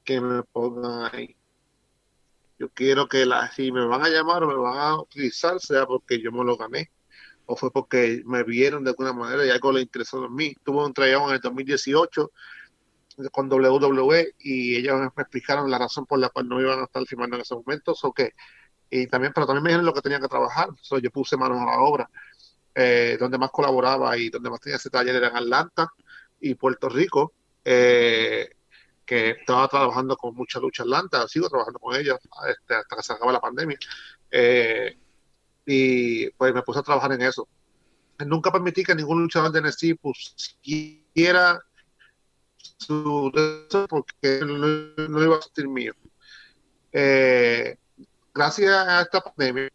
que 0.05 0.20
me 0.20 0.43
pongan 0.43 1.11
ahí. 1.12 1.37
Yo 2.59 2.69
quiero 2.70 3.09
que 3.09 3.24
la, 3.24 3.51
si 3.51 3.73
me 3.73 3.87
van 3.87 4.03
a 4.03 4.09
llamar 4.09 4.45
o 4.45 4.49
me 4.49 4.55
van 4.55 4.79
a 4.79 5.01
utilizar, 5.01 5.59
sea 5.61 5.87
porque 5.87 6.20
yo 6.20 6.31
me 6.33 6.45
lo 6.45 6.57
gané 6.57 6.91
o 7.47 7.57
fue 7.57 7.70
porque 7.70 8.23
me 8.24 8.45
vieron 8.45 8.85
de 8.85 8.91
alguna 8.91 9.12
manera 9.12 9.45
y 9.45 9.51
algo 9.51 9.73
le 9.73 9.83
interesó 9.83 10.24
en 10.24 10.35
mí. 10.35 10.55
Tuve 10.65 10.85
un 10.85 10.95
tryout 10.95 11.29
en 11.29 11.35
el 11.35 11.41
2018 11.41 12.31
con 13.31 13.53
WWE 13.53 14.35
y 14.39 14.77
ellos 14.77 15.01
me 15.01 15.23
explicaron 15.23 15.70
la 15.70 15.79
razón 15.79 16.07
por 16.07 16.19
la 16.19 16.31
cual 16.31 16.49
no 16.49 16.61
iban 16.61 16.81
a 16.81 16.85
estar 16.85 17.05
firmando 17.05 17.37
en 17.37 17.43
ese 17.43 17.55
momento. 17.55 17.95
So 17.95 18.12
que, 18.12 18.31
y 18.91 19.07
también, 19.07 19.33
pero 19.35 19.47
también 19.47 19.65
me 19.65 19.70
dijeron 19.70 19.87
lo 19.87 19.93
que 19.93 20.03
tenía 20.03 20.20
que 20.20 20.29
trabajar. 20.29 20.70
So 20.81 20.99
yo 20.99 21.11
puse 21.11 21.37
manos 21.37 21.61
a 21.61 21.66
la 21.66 21.81
obra. 21.81 22.11
Eh, 22.74 23.16
donde 23.20 23.39
más 23.39 23.51
colaboraba 23.51 24.16
y 24.16 24.31
donde 24.31 24.49
más 24.49 24.61
tenía 24.61 24.77
ese 24.77 24.89
taller 24.89 25.16
era 25.16 25.28
en 25.28 25.36
Atlanta 25.36 25.93
y 26.40 26.55
Puerto 26.55 26.89
Rico. 26.89 27.32
Eh, 27.65 28.49
que 29.05 29.31
estaba 29.31 29.69
trabajando 29.69 30.16
con 30.16 30.35
mucha 30.35 30.59
lucha 30.61 30.85
Atlanta, 30.85 31.27
sigo 31.28 31.49
trabajando 31.49 31.78
con 31.78 31.94
ellos 31.97 32.19
este, 32.49 32.74
hasta 32.74 32.97
que 32.97 33.03
se 33.03 33.12
acaba 33.12 33.32
la 33.32 33.40
pandemia. 33.40 33.78
Eh, 34.31 34.97
y 35.66 36.31
pues 36.31 36.55
me 36.55 36.62
puse 36.62 36.81
a 36.81 36.82
trabajar 36.82 37.12
en 37.12 37.23
eso. 37.23 37.49
Nunca 38.27 38.53
permití 38.53 38.85
que 38.85 38.94
ningún 38.94 39.23
luchador 39.23 39.53
de 39.53 39.61
NXT 39.61 40.01
pusiera 40.01 41.61
su 42.78 43.31
porque 43.89 44.40
no, 44.44 45.23
iba 45.23 45.36
a 45.36 45.43
sentir 45.43 45.69
mío. 45.69 45.93
Eh, 46.93 47.77
gracias 48.35 48.73
a 48.73 49.03
esta 49.03 49.20
pandemia 49.20 49.70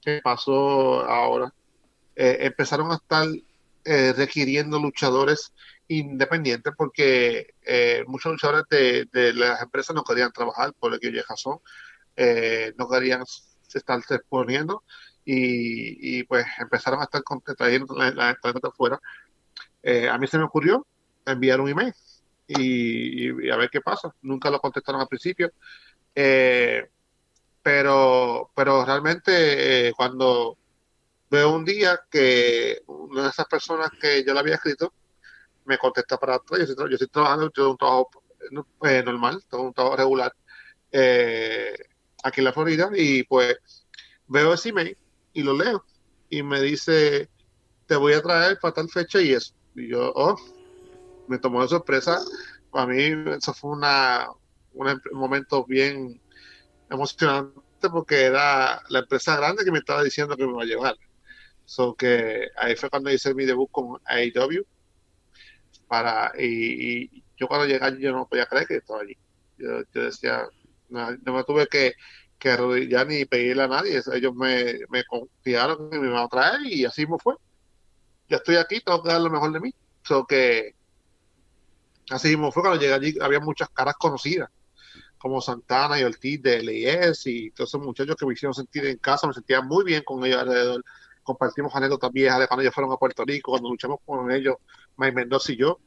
que 0.00 0.20
pasó 0.22 1.04
ahora, 1.04 1.52
eh, 2.18 2.38
empezaron 2.40 2.92
a 2.92 2.96
estar 2.96 3.26
requiriendo 4.16 4.78
luchadores 4.78 5.52
independiente 5.88 6.72
porque 6.72 7.54
eh, 7.62 8.04
muchos 8.06 8.32
luchadores 8.32 8.64
de, 8.70 9.32
las 9.32 9.62
empresas 9.62 9.96
no 9.96 10.04
querían 10.04 10.32
trabajar 10.32 10.72
por 10.74 10.92
el 10.92 11.00
que 11.00 11.22
razón, 11.26 11.58
eh, 12.16 12.74
no 12.76 12.88
querían 12.88 13.24
estarse 13.72 14.16
exponiendo 14.16 14.82
y, 15.24 16.22
pues 16.24 16.46
empezaron 16.58 17.00
a 17.00 17.04
estar 17.04 17.22
trayendo 17.56 17.94
la, 17.94 18.10
la, 18.10 18.38
de 18.42 18.60
afuera. 18.62 18.98
Eh, 19.82 20.08
a 20.08 20.16
mí 20.16 20.26
se 20.26 20.38
me 20.38 20.44
ocurrió 20.44 20.86
enviar 21.26 21.60
un 21.60 21.68
email 21.68 21.92
y, 22.46 23.50
a 23.50 23.56
ver 23.56 23.68
qué 23.70 23.80
pasa. 23.82 24.14
Nunca 24.22 24.50
lo 24.50 24.58
contestaron 24.58 25.00
al 25.02 25.08
principio, 25.08 25.52
pero, 27.62 28.50
pero 28.54 28.84
realmente 28.86 29.92
cuando 29.96 30.56
veo 31.30 31.54
un 31.54 31.64
día 31.64 32.00
que 32.10 32.82
una 32.86 33.24
de 33.24 33.28
esas 33.30 33.46
personas 33.46 33.90
que 34.00 34.24
yo 34.24 34.32
le 34.34 34.40
había 34.40 34.54
escrito 34.54 34.92
me 35.64 35.78
contesta 35.78 36.16
para 36.18 36.36
atrás. 36.36 36.66
Yo 36.66 36.86
estoy, 36.94 37.08
trabajando, 37.08 37.50
yo 37.54 37.70
un 37.70 37.76
trabajo 37.76 38.10
eh, 38.84 39.02
normal, 39.04 39.44
todo 39.48 39.62
un 39.62 39.74
trabajo 39.74 39.96
regular 39.96 40.32
eh, 40.90 41.76
aquí 42.24 42.40
en 42.40 42.44
la 42.44 42.52
Florida 42.52 42.90
y 42.94 43.22
pues 43.24 43.58
veo 44.26 44.54
ese 44.54 44.70
email 44.70 44.96
y 45.32 45.42
lo 45.42 45.54
leo 45.54 45.84
y 46.30 46.42
me 46.42 46.60
dice, 46.60 47.28
te 47.86 47.96
voy 47.96 48.14
a 48.14 48.22
traer 48.22 48.58
para 48.60 48.74
tal 48.74 48.88
fecha 48.88 49.20
y 49.20 49.32
eso. 49.32 49.54
Y 49.74 49.88
yo, 49.88 50.12
oh, 50.14 50.36
me 51.28 51.38
tomó 51.38 51.62
de 51.62 51.68
sorpresa. 51.68 52.20
Para 52.70 52.86
mí 52.86 53.14
eso 53.36 53.54
fue 53.54 53.70
una, 53.72 54.28
un 54.74 55.00
momento 55.12 55.64
bien 55.64 56.20
emocionante 56.90 57.60
porque 57.90 58.22
era 58.22 58.82
la 58.88 59.00
empresa 59.00 59.36
grande 59.36 59.64
que 59.64 59.70
me 59.70 59.78
estaba 59.78 60.02
diciendo 60.02 60.36
que 60.36 60.46
me 60.46 60.52
va 60.52 60.62
a 60.62 60.66
llevar. 60.66 60.96
So 61.68 61.94
que 61.94 62.48
ahí 62.56 62.76
fue 62.76 62.88
cuando 62.88 63.12
hice 63.12 63.34
mi 63.34 63.44
debut 63.44 63.68
con 63.70 64.00
AEW 64.06 64.64
para 65.86 66.32
y, 66.38 67.22
yo 67.36 67.46
cuando 67.46 67.66
llegué 67.66 67.84
allí 67.84 68.00
yo 68.00 68.12
no 68.12 68.26
podía 68.26 68.46
creer 68.46 68.66
que 68.66 68.76
estaba 68.76 69.02
allí. 69.02 69.14
Yo, 69.58 69.82
decía, 69.92 70.48
no, 70.88 71.10
me 71.10 71.44
tuve 71.44 71.66
que, 71.66 71.92
que 72.38 72.52
arrodillar 72.52 73.06
ni 73.06 73.26
pedirle 73.26 73.64
a 73.64 73.68
nadie, 73.68 74.00
ellos 74.14 74.34
me, 74.34 74.78
me 74.88 75.04
confiaron 75.04 75.90
y 75.92 75.98
me 75.98 76.06
iban 76.06 76.24
a 76.24 76.28
traer 76.28 76.62
y 76.64 76.86
así 76.86 77.06
me 77.06 77.18
fue. 77.18 77.34
Ya 78.30 78.38
estoy 78.38 78.56
aquí, 78.56 78.80
tengo 78.80 79.02
que 79.02 79.10
dar 79.10 79.20
lo 79.20 79.28
mejor 79.28 79.52
de 79.52 79.60
mí. 79.60 79.74
So 80.04 80.24
que 80.26 80.74
así 82.08 82.28
mismo 82.28 82.50
fue 82.50 82.62
cuando 82.62 82.80
llegué 82.80 82.94
allí, 82.94 83.14
había 83.20 83.40
muchas 83.40 83.68
caras 83.68 83.96
conocidas, 83.98 84.48
como 85.18 85.42
Santana 85.42 86.00
y 86.00 86.04
Ortiz 86.04 86.40
de 86.40 86.62
LIS 86.62 87.26
y 87.26 87.50
todos 87.50 87.68
esos 87.68 87.82
muchachos 87.82 88.16
que 88.16 88.24
me 88.24 88.32
hicieron 88.32 88.54
sentir 88.54 88.86
en 88.86 88.96
casa, 88.96 89.26
me 89.26 89.34
sentía 89.34 89.60
muy 89.60 89.84
bien 89.84 90.02
con 90.02 90.24
ellos 90.24 90.40
alrededor 90.40 90.82
compartimos 91.28 91.74
anécdotas 91.74 92.10
viejas 92.10 92.40
de 92.40 92.48
cuando 92.48 92.62
ellos 92.62 92.74
fueron 92.74 92.92
a 92.92 92.96
Puerto 92.96 93.24
Rico, 93.24 93.52
cuando 93.52 93.68
luchamos 93.68 93.98
con 94.04 94.30
ellos, 94.32 94.56
Mike 94.96 95.14
Mendoza 95.14 95.52
y 95.52 95.56
yo, 95.56 95.78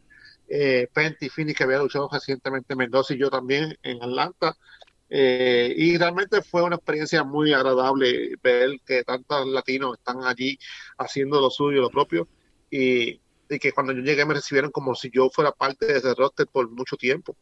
eh, 0.47 0.87
Penty 0.93 1.29
Phoenix 1.29 1.57
que 1.57 1.63
había 1.63 1.79
luchado 1.79 2.07
recientemente 2.11 2.75
Mendoza 2.75 3.13
y 3.13 3.17
yo 3.17 3.29
también 3.29 3.77
en 3.81 4.03
Atlanta. 4.03 4.55
Eh, 5.09 5.73
y 5.75 5.97
realmente 5.97 6.41
fue 6.41 6.61
una 6.61 6.75
experiencia 6.75 7.23
muy 7.23 7.53
agradable 7.53 8.35
ver 8.41 8.79
que 8.85 9.03
tantos 9.03 9.47
latinos 9.47 9.97
están 9.97 10.23
allí 10.23 10.57
haciendo 10.97 11.41
lo 11.41 11.49
suyo, 11.49 11.81
lo 11.81 11.89
propio, 11.89 12.27
y, 12.69 13.19
que 13.59 13.73
cuando 13.73 13.91
yo 13.91 14.01
llegué 14.01 14.25
me 14.25 14.35
recibieron 14.35 14.71
como 14.71 14.95
si 14.95 15.09
yo 15.11 15.29
fuera 15.29 15.51
parte 15.51 15.85
de 15.85 15.97
ese 15.97 16.13
roster 16.15 16.47
por 16.47 16.69
mucho 16.69 16.95
tiempo. 16.97 17.35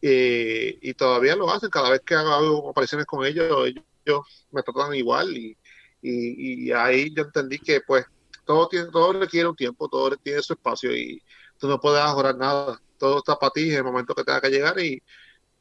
Eh, 0.00 0.78
y 0.80 0.94
todavía 0.94 1.36
lo 1.36 1.50
hacen, 1.50 1.68
cada 1.70 1.90
vez 1.90 2.00
que 2.00 2.14
hago 2.14 2.70
apariciones 2.70 3.06
con 3.06 3.26
ellos, 3.26 3.66
ellos 3.66 4.22
me 4.50 4.62
tratan 4.62 4.94
igual 4.94 5.36
y, 5.36 5.56
y, 6.02 6.72
ahí 6.72 7.12
yo 7.14 7.24
entendí 7.24 7.58
que 7.58 7.80
pues 7.86 8.04
todo 8.44 8.68
tiene 8.68 8.86
todo 8.90 9.12
requiere 9.12 9.48
un 9.48 9.56
tiempo, 9.56 9.88
todo 9.88 10.16
tiene 10.16 10.42
su 10.42 10.54
espacio 10.54 10.94
y 10.96 11.22
tú 11.58 11.68
no 11.68 11.80
puedes 11.80 12.02
mejorar 12.04 12.36
nada, 12.36 12.80
todo 12.98 13.18
está 13.18 13.36
para 13.36 13.52
ti 13.52 13.70
en 13.70 13.76
el 13.76 13.84
momento 13.84 14.14
que 14.14 14.24
tenga 14.24 14.40
que 14.40 14.50
llegar 14.50 14.78
y 14.80 15.02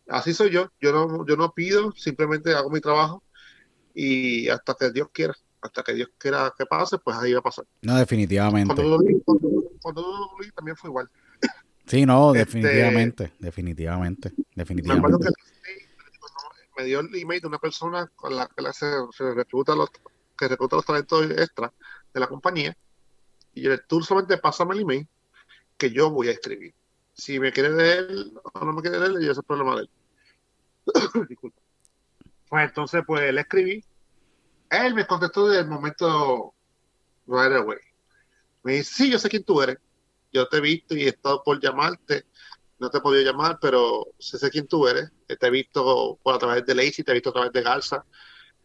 así 0.07 0.33
soy 0.33 0.49
yo, 0.49 0.71
yo 0.81 0.91
no, 0.91 1.25
yo 1.25 1.35
no 1.35 1.51
pido, 1.51 1.91
simplemente 1.91 2.53
hago 2.53 2.69
mi 2.69 2.79
trabajo 2.79 3.23
y 3.93 4.47
hasta 4.49 4.75
que 4.75 4.91
Dios 4.91 5.09
quiera, 5.11 5.33
hasta 5.61 5.83
que 5.83 5.93
Dios 5.93 6.09
quiera 6.17 6.53
que 6.57 6.65
pase, 6.65 6.97
pues 6.99 7.17
ahí 7.17 7.33
va 7.33 7.39
a 7.39 7.43
pasar. 7.43 7.65
No, 7.81 7.97
definitivamente. 7.97 8.73
Cuando, 9.81 10.29
también 10.55 10.77
fue 10.77 10.89
igual. 10.89 11.09
Sí, 11.85 12.05
no, 12.05 12.33
este, 12.33 12.45
definitivamente, 12.45 13.33
definitivamente, 13.39 14.31
definitivamente. 14.55 15.09
Me 15.09 15.15
acuerdo 15.15 15.19
que 15.19 16.81
me 16.81 16.85
dio 16.85 16.99
el 16.99 17.13
email 17.15 17.41
de 17.41 17.47
una 17.47 17.57
persona 17.57 18.09
con 18.15 18.35
la 18.35 18.47
que 18.47 18.63
se, 18.71 18.85
se 19.11 19.33
recluta 19.33 19.75
los, 19.75 19.89
que 20.39 20.47
recluta 20.47 20.77
los 20.77 20.85
talentos 20.85 21.29
extra 21.31 21.73
de 22.13 22.19
la 22.19 22.27
compañía. 22.27 22.75
Y 23.53 23.67
tú 23.87 24.01
solamente 24.01 24.37
pásame 24.37 24.75
el 24.75 24.81
email 24.81 25.07
que 25.77 25.91
yo 25.91 26.09
voy 26.09 26.29
a 26.29 26.31
escribir. 26.31 26.73
Si 27.13 27.39
me 27.39 27.51
quiere 27.51 27.71
leer 27.71 28.07
o 28.53 28.65
no 28.65 28.71
me 28.71 28.81
quiere 28.81 28.99
leer, 28.99 29.11
ese 29.21 29.31
es 29.31 29.37
el 29.37 29.43
problema 29.43 29.75
de 29.75 29.81
él. 29.81 29.89
Disculpa. 31.27 31.61
Pues 32.47 32.69
entonces, 32.69 33.03
pues 33.05 33.33
le 33.33 33.41
escribí. 33.41 33.83
Él 34.69 34.93
me 34.93 35.05
contestó 35.05 35.47
desde 35.47 35.63
el 35.63 35.67
momento 35.67 36.53
right 37.27 37.53
away. 37.53 37.79
Me 38.63 38.73
dice, 38.73 38.93
sí, 38.93 39.11
yo 39.11 39.19
sé 39.19 39.29
quién 39.29 39.43
tú 39.43 39.61
eres. 39.61 39.77
Yo 40.31 40.47
te 40.47 40.57
he 40.57 40.61
visto 40.61 40.95
y 40.95 41.03
he 41.03 41.09
estado 41.09 41.43
por 41.43 41.59
llamarte. 41.59 42.25
No 42.77 42.89
te 42.89 42.99
he 42.99 43.01
podido 43.01 43.29
llamar, 43.29 43.57
pero 43.59 44.07
sé, 44.17 44.37
sé 44.37 44.49
quién 44.49 44.67
tú 44.67 44.87
eres. 44.87 45.11
Te 45.27 45.47
he 45.47 45.49
visto 45.49 46.17
por 46.23 46.35
a 46.35 46.39
través 46.39 46.65
de 46.65 46.75
Lacey, 46.75 47.03
te 47.03 47.11
he 47.11 47.15
visto 47.15 47.31
a 47.31 47.33
través 47.33 47.51
de 47.51 47.61
Garza. 47.61 48.05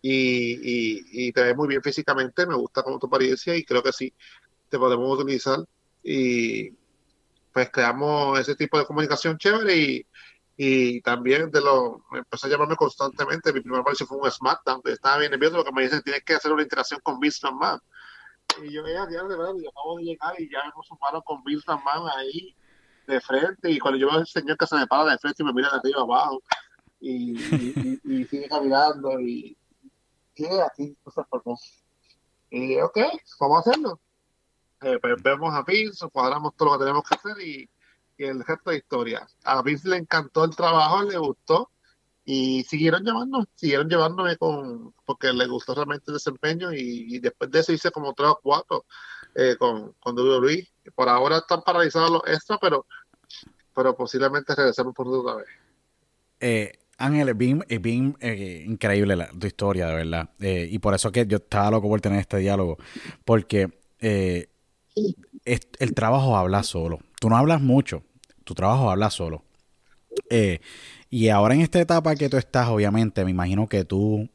Y, 0.07 1.29
y, 1.29 1.33
te 1.33 1.43
ves 1.43 1.57
muy 1.57 1.67
bien 1.67 1.83
físicamente. 1.83 2.47
Me 2.47 2.55
gusta 2.55 2.83
como 2.83 2.99
tu 2.99 3.07
apariencia 3.07 3.57
y 3.57 3.65
creo 3.65 3.83
que 3.83 3.91
sí, 3.91 4.13
te 4.69 4.79
podemos 4.79 5.19
utilizar. 5.19 5.61
Y 6.03 6.73
pues 7.51 7.71
creamos 7.71 8.39
ese 8.39 8.55
tipo 8.55 8.79
de 8.79 8.85
comunicación 8.85 9.39
chévere 9.39 9.75
y, 9.75 10.07
y 10.59 11.01
también 11.01 11.51
de 11.51 11.63
lo 11.63 12.05
empezó 12.13 12.47
a 12.47 12.51
llamarme 12.51 12.77
constantemente. 12.77 13.51
Mi 13.55 13.61
primer 13.61 13.81
aparición 13.81 14.07
fue 14.07 14.19
un 14.19 14.31
SmackDown. 14.31 14.83
Estaba 14.85 15.17
bien 15.19 15.31
nervioso 15.31 15.57
porque 15.57 15.73
me 15.73 15.85
dicen 15.85 16.03
tienes 16.03 16.23
que 16.23 16.35
hacer 16.35 16.53
una 16.53 16.63
interacción 16.63 17.01
con 17.03 17.19
Vince 17.19 17.41
McMahon. 17.43 17.81
Y 18.63 18.73
yo, 18.73 18.87
ya, 18.87 19.09
ya, 19.11 19.23
de 19.23 19.37
verdad, 19.39 19.55
yo 19.57 19.71
acabo 19.71 19.97
de 19.97 20.05
llegar 20.05 20.39
y 20.39 20.51
ya 20.51 20.59
hemos 20.71 20.87
sumado 20.87 21.23
con 21.23 21.43
Vince 21.45 21.65
McMahon 21.67 22.11
ahí 22.15 22.55
de 23.07 23.21
frente. 23.23 23.71
Y 23.71 23.79
cuando 23.79 23.99
yo 23.99 24.09
veo 24.09 24.19
al 24.19 24.27
señor 24.27 24.59
que 24.59 24.67
se 24.67 24.77
me 24.77 24.87
para 24.87 25.13
de 25.13 25.19
frente 25.19 25.43
y 25.43 25.47
me 25.47 25.55
mira 25.55 25.71
de 25.71 25.79
arriba 25.79 26.03
abajo 26.03 26.43
y 27.01 27.39
sigue 27.39 28.49
caminando 28.51 29.19
y 29.19 29.57
¿qué? 30.35 30.49
Aquí 30.63 30.97
cosas 31.03 31.27
por 31.29 31.43
Y 32.51 32.81
ok, 32.81 32.99
vamos 33.41 33.57
a 33.57 33.71
hacerlo. 33.71 34.01
Eh, 34.83 34.99
pues 35.01 35.23
vemos 35.23 35.55
a 35.55 35.63
Vince, 35.63 36.07
cuadramos 36.11 36.55
todo 36.57 36.73
lo 36.73 36.79
que 36.79 36.85
tenemos 36.85 37.05
que 37.09 37.15
hacer 37.15 37.41
y 37.41 37.69
y 38.17 38.25
el 38.25 38.45
resto 38.45 38.71
de 38.71 38.79
historia. 38.79 39.27
A 39.45 39.63
Vince 39.63 39.89
le 39.89 39.97
encantó 39.97 40.45
el 40.45 40.55
trabajo, 40.55 41.03
le 41.03 41.19
gustó 41.19 41.71
y 42.25 42.65
siguieron 42.65 43.05
llamando, 43.05 43.47
siguieron 43.55 43.89
llevándome 43.89 44.37
con, 44.37 44.95
porque 45.05 45.33
le 45.33 45.47
gustó 45.47 45.75
realmente 45.75 46.05
el 46.09 46.15
desempeño 46.15 46.73
y, 46.73 47.17
y 47.17 47.19
después 47.19 47.51
de 47.51 47.61
eso 47.61 47.73
hice 47.73 47.91
como 47.91 48.15
tres 48.15 48.31
o 48.31 48.41
cuatro 48.43 48.87
eh, 49.35 49.57
con, 49.59 49.93
con 49.95 50.19
WWE. 50.19 50.67
Por 50.95 51.09
ahora 51.09 51.39
están 51.39 51.63
paralizados 51.63 52.11
los 52.11 52.23
extras, 52.27 52.59
pero, 52.61 52.87
pero 53.75 53.97
posiblemente 53.97 54.55
regresemos 54.55 54.95
por 54.95 55.09
otra 55.09 55.37
vez. 55.37 55.49
Eh, 56.41 56.79
Ángel, 56.99 57.29
es 57.29 57.37
bien, 57.37 57.65
es 57.69 57.81
bien 57.81 58.17
eh, 58.21 58.65
increíble 58.67 59.17
la, 59.17 59.29
tu 59.29 59.47
historia, 59.47 59.89
de 59.89 59.95
verdad. 59.95 60.31
Eh, 60.41 60.69
y 60.71 60.79
por 60.79 60.95
eso 60.95 61.11
que 61.11 61.27
yo 61.27 61.39
estaba 61.39 61.71
loco 61.71 61.89
por 61.89 62.01
tener 62.01 62.21
este 62.21 62.39
diálogo, 62.39 62.79
porque 63.25 63.71
eh, 64.01 64.49
es, 65.45 65.61
el 65.79 65.95
trabajo 65.95 66.37
habla 66.37 66.63
solo. 66.63 67.01
Tú 67.21 67.29
no 67.29 67.37
hablas 67.37 67.61
mucho, 67.61 68.03
tu 68.45 68.55
trabajo 68.55 68.91
habla 68.91 69.11
solo. 69.11 69.45
Eh, 70.31 70.61
y 71.11 71.29
ahora 71.29 71.55
en 71.55 71.61
esta 71.61 71.81
etapa 71.81 72.15
que 72.15 72.29
tú 72.29 72.37
estás, 72.37 72.69
obviamente, 72.69 73.25
me 73.25 73.31
imagino 73.31 73.69
que 73.69 73.85
tú, 73.85 74.29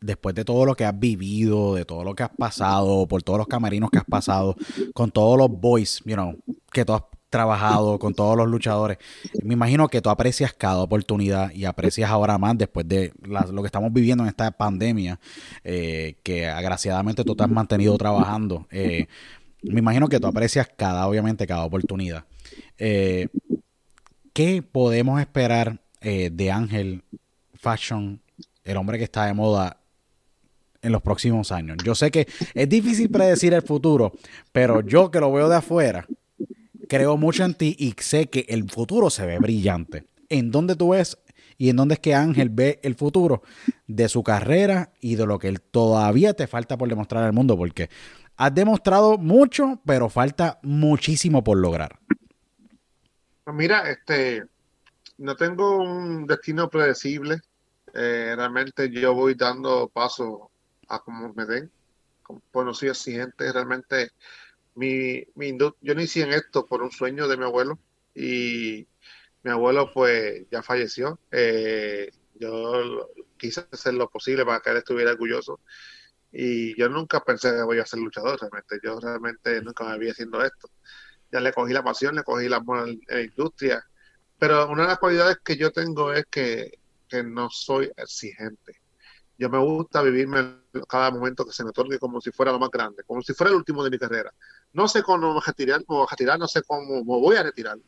después 0.00 0.34
de 0.34 0.44
todo 0.44 0.64
lo 0.66 0.74
que 0.74 0.84
has 0.84 0.98
vivido, 0.98 1.74
de 1.74 1.84
todo 1.84 2.04
lo 2.04 2.14
que 2.14 2.22
has 2.22 2.30
pasado, 2.36 3.06
por 3.06 3.22
todos 3.22 3.38
los 3.38 3.46
camerinos 3.46 3.90
que 3.90 3.98
has 3.98 4.04
pasado, 4.04 4.56
con 4.94 5.10
todos 5.10 5.38
los 5.38 5.50
boys, 5.50 6.02
you 6.04 6.14
know, 6.14 6.36
que 6.72 6.84
tú 6.84 6.94
has 6.94 7.02
trabajado, 7.36 7.98
con 7.98 8.14
todos 8.14 8.34
los 8.34 8.48
luchadores, 8.48 8.96
me 9.42 9.52
imagino 9.52 9.88
que 9.88 10.00
tú 10.00 10.08
aprecias 10.08 10.54
cada 10.54 10.78
oportunidad 10.78 11.52
y 11.52 11.66
aprecias 11.66 12.10
ahora 12.10 12.38
más 12.38 12.56
después 12.56 12.88
de 12.88 13.12
lo 13.26 13.60
que 13.62 13.66
estamos 13.66 13.92
viviendo 13.92 14.24
en 14.24 14.28
esta 14.30 14.50
pandemia, 14.52 15.20
eh, 15.62 16.16
que 16.22 16.46
agraciadamente 16.46 17.24
tú 17.24 17.36
te 17.36 17.44
has 17.44 17.50
mantenido 17.50 17.98
trabajando. 17.98 18.66
Eh, 18.70 19.06
me 19.62 19.80
imagino 19.80 20.08
que 20.08 20.18
tú 20.18 20.26
aprecias 20.26 20.66
cada, 20.74 21.06
obviamente, 21.06 21.46
cada 21.46 21.64
oportunidad. 21.64 22.24
Eh, 22.78 23.28
¿Qué 24.32 24.62
podemos 24.62 25.20
esperar 25.20 25.78
de 26.00 26.50
Ángel 26.50 27.02
Fashion, 27.54 28.18
el 28.64 28.76
hombre 28.78 28.96
que 28.96 29.04
está 29.04 29.26
de 29.26 29.34
moda 29.34 29.76
en 30.80 30.90
los 30.90 31.02
próximos 31.02 31.52
años? 31.52 31.76
Yo 31.84 31.94
sé 31.94 32.10
que 32.10 32.26
es 32.54 32.68
difícil 32.68 33.10
predecir 33.10 33.52
el 33.52 33.62
futuro, 33.62 34.14
pero 34.52 34.80
yo 34.80 35.10
que 35.10 35.20
lo 35.20 35.30
veo 35.32 35.50
de 35.50 35.56
afuera, 35.56 36.06
creo 36.86 37.16
mucho 37.16 37.44
en 37.44 37.54
ti 37.54 37.76
y 37.78 37.94
sé 37.98 38.28
que 38.28 38.46
el 38.48 38.70
futuro 38.70 39.10
se 39.10 39.26
ve 39.26 39.38
brillante. 39.38 40.06
¿En 40.28 40.50
dónde 40.50 40.76
tú 40.76 40.90
ves 40.90 41.18
y 41.58 41.70
en 41.70 41.76
dónde 41.76 41.94
es 41.94 42.00
que 42.00 42.14
Ángel 42.14 42.50
ve 42.50 42.80
el 42.82 42.94
futuro 42.94 43.42
de 43.86 44.08
su 44.08 44.22
carrera 44.22 44.92
y 45.00 45.16
de 45.16 45.26
lo 45.26 45.38
que 45.38 45.48
él 45.48 45.60
todavía 45.60 46.34
te 46.34 46.46
falta 46.46 46.76
por 46.76 46.88
demostrar 46.88 47.24
al 47.24 47.32
mundo? 47.32 47.56
Porque 47.56 47.88
has 48.36 48.54
demostrado 48.54 49.18
mucho, 49.18 49.80
pero 49.84 50.08
falta 50.08 50.58
muchísimo 50.62 51.42
por 51.42 51.56
lograr. 51.58 51.98
Pues 53.44 53.56
mira, 53.56 53.88
este, 53.90 54.44
no 55.18 55.36
tengo 55.36 55.78
un 55.78 56.26
destino 56.26 56.68
predecible. 56.68 57.40
Eh, 57.94 58.34
realmente 58.36 58.90
yo 58.90 59.14
voy 59.14 59.34
dando 59.34 59.88
paso 59.88 60.50
a 60.88 60.98
como 60.98 61.32
me 61.32 61.46
den. 61.46 61.70
Como 62.22 62.74
soy 62.74 62.88
exigente, 62.88 63.52
realmente 63.52 64.10
mi, 64.76 65.24
mi, 65.34 65.56
yo 65.58 65.74
inicié 65.80 66.24
en 66.24 66.32
esto 66.32 66.66
por 66.66 66.82
un 66.82 66.90
sueño 66.90 67.28
de 67.28 67.36
mi 67.36 67.44
abuelo 67.44 67.78
y 68.14 68.86
mi 69.42 69.50
abuelo 69.50 69.90
pues 69.92 70.46
ya 70.50 70.62
falleció. 70.62 71.18
Eh, 71.30 72.10
yo 72.34 73.10
quise 73.36 73.66
hacer 73.72 73.94
lo 73.94 74.08
posible 74.08 74.44
para 74.44 74.60
que 74.60 74.70
él 74.70 74.76
estuviera 74.78 75.12
orgulloso 75.12 75.60
y 76.32 76.78
yo 76.78 76.88
nunca 76.88 77.20
pensé 77.20 77.50
que 77.50 77.62
voy 77.62 77.78
a 77.78 77.86
ser 77.86 78.00
luchador 78.00 78.38
realmente. 78.40 78.78
Yo 78.82 79.00
realmente 79.00 79.60
nunca 79.62 79.84
me 79.84 79.98
vi 79.98 80.10
haciendo 80.10 80.44
esto 80.44 80.70
ya 81.30 81.40
le 81.40 81.52
cogí 81.52 81.72
la 81.72 81.82
pasión, 81.82 82.14
le 82.14 82.22
cogí 82.22 82.48
la 82.48 82.56
amor 82.56 82.88
en 82.88 83.00
la 83.08 83.20
industria. 83.20 83.84
Pero 84.38 84.68
una 84.68 84.82
de 84.82 84.88
las 84.88 84.98
cualidades 84.98 85.38
que 85.44 85.56
yo 85.56 85.70
tengo 85.70 86.12
es 86.12 86.26
que, 86.30 86.78
que 87.08 87.22
no 87.22 87.48
soy 87.50 87.90
exigente. 87.96 88.80
Yo 89.38 89.50
me 89.50 89.58
gusta 89.58 90.02
vivirme 90.02 90.56
cada 90.82 91.10
momento 91.10 91.44
que 91.44 91.52
se 91.52 91.64
me 91.64 91.70
otorgue 91.70 91.98
como 91.98 92.20
si 92.20 92.30
fuera 92.30 92.52
lo 92.52 92.58
más 92.58 92.70
grande, 92.70 93.02
como 93.04 93.22
si 93.22 93.32
fuera 93.34 93.50
el 93.50 93.56
último 93.56 93.82
de 93.84 93.90
mi 93.90 93.98
carrera. 93.98 94.32
No 94.72 94.88
sé 94.88 95.02
cómo 95.02 95.34
me 95.34 95.40
retirar, 95.44 95.84
cómo 95.84 96.06
retirar 96.06 96.38
no 96.38 96.48
sé 96.48 96.62
cómo 96.62 96.96
me 96.96 97.02
voy 97.02 97.36
a 97.36 97.42
retirar. 97.42 97.78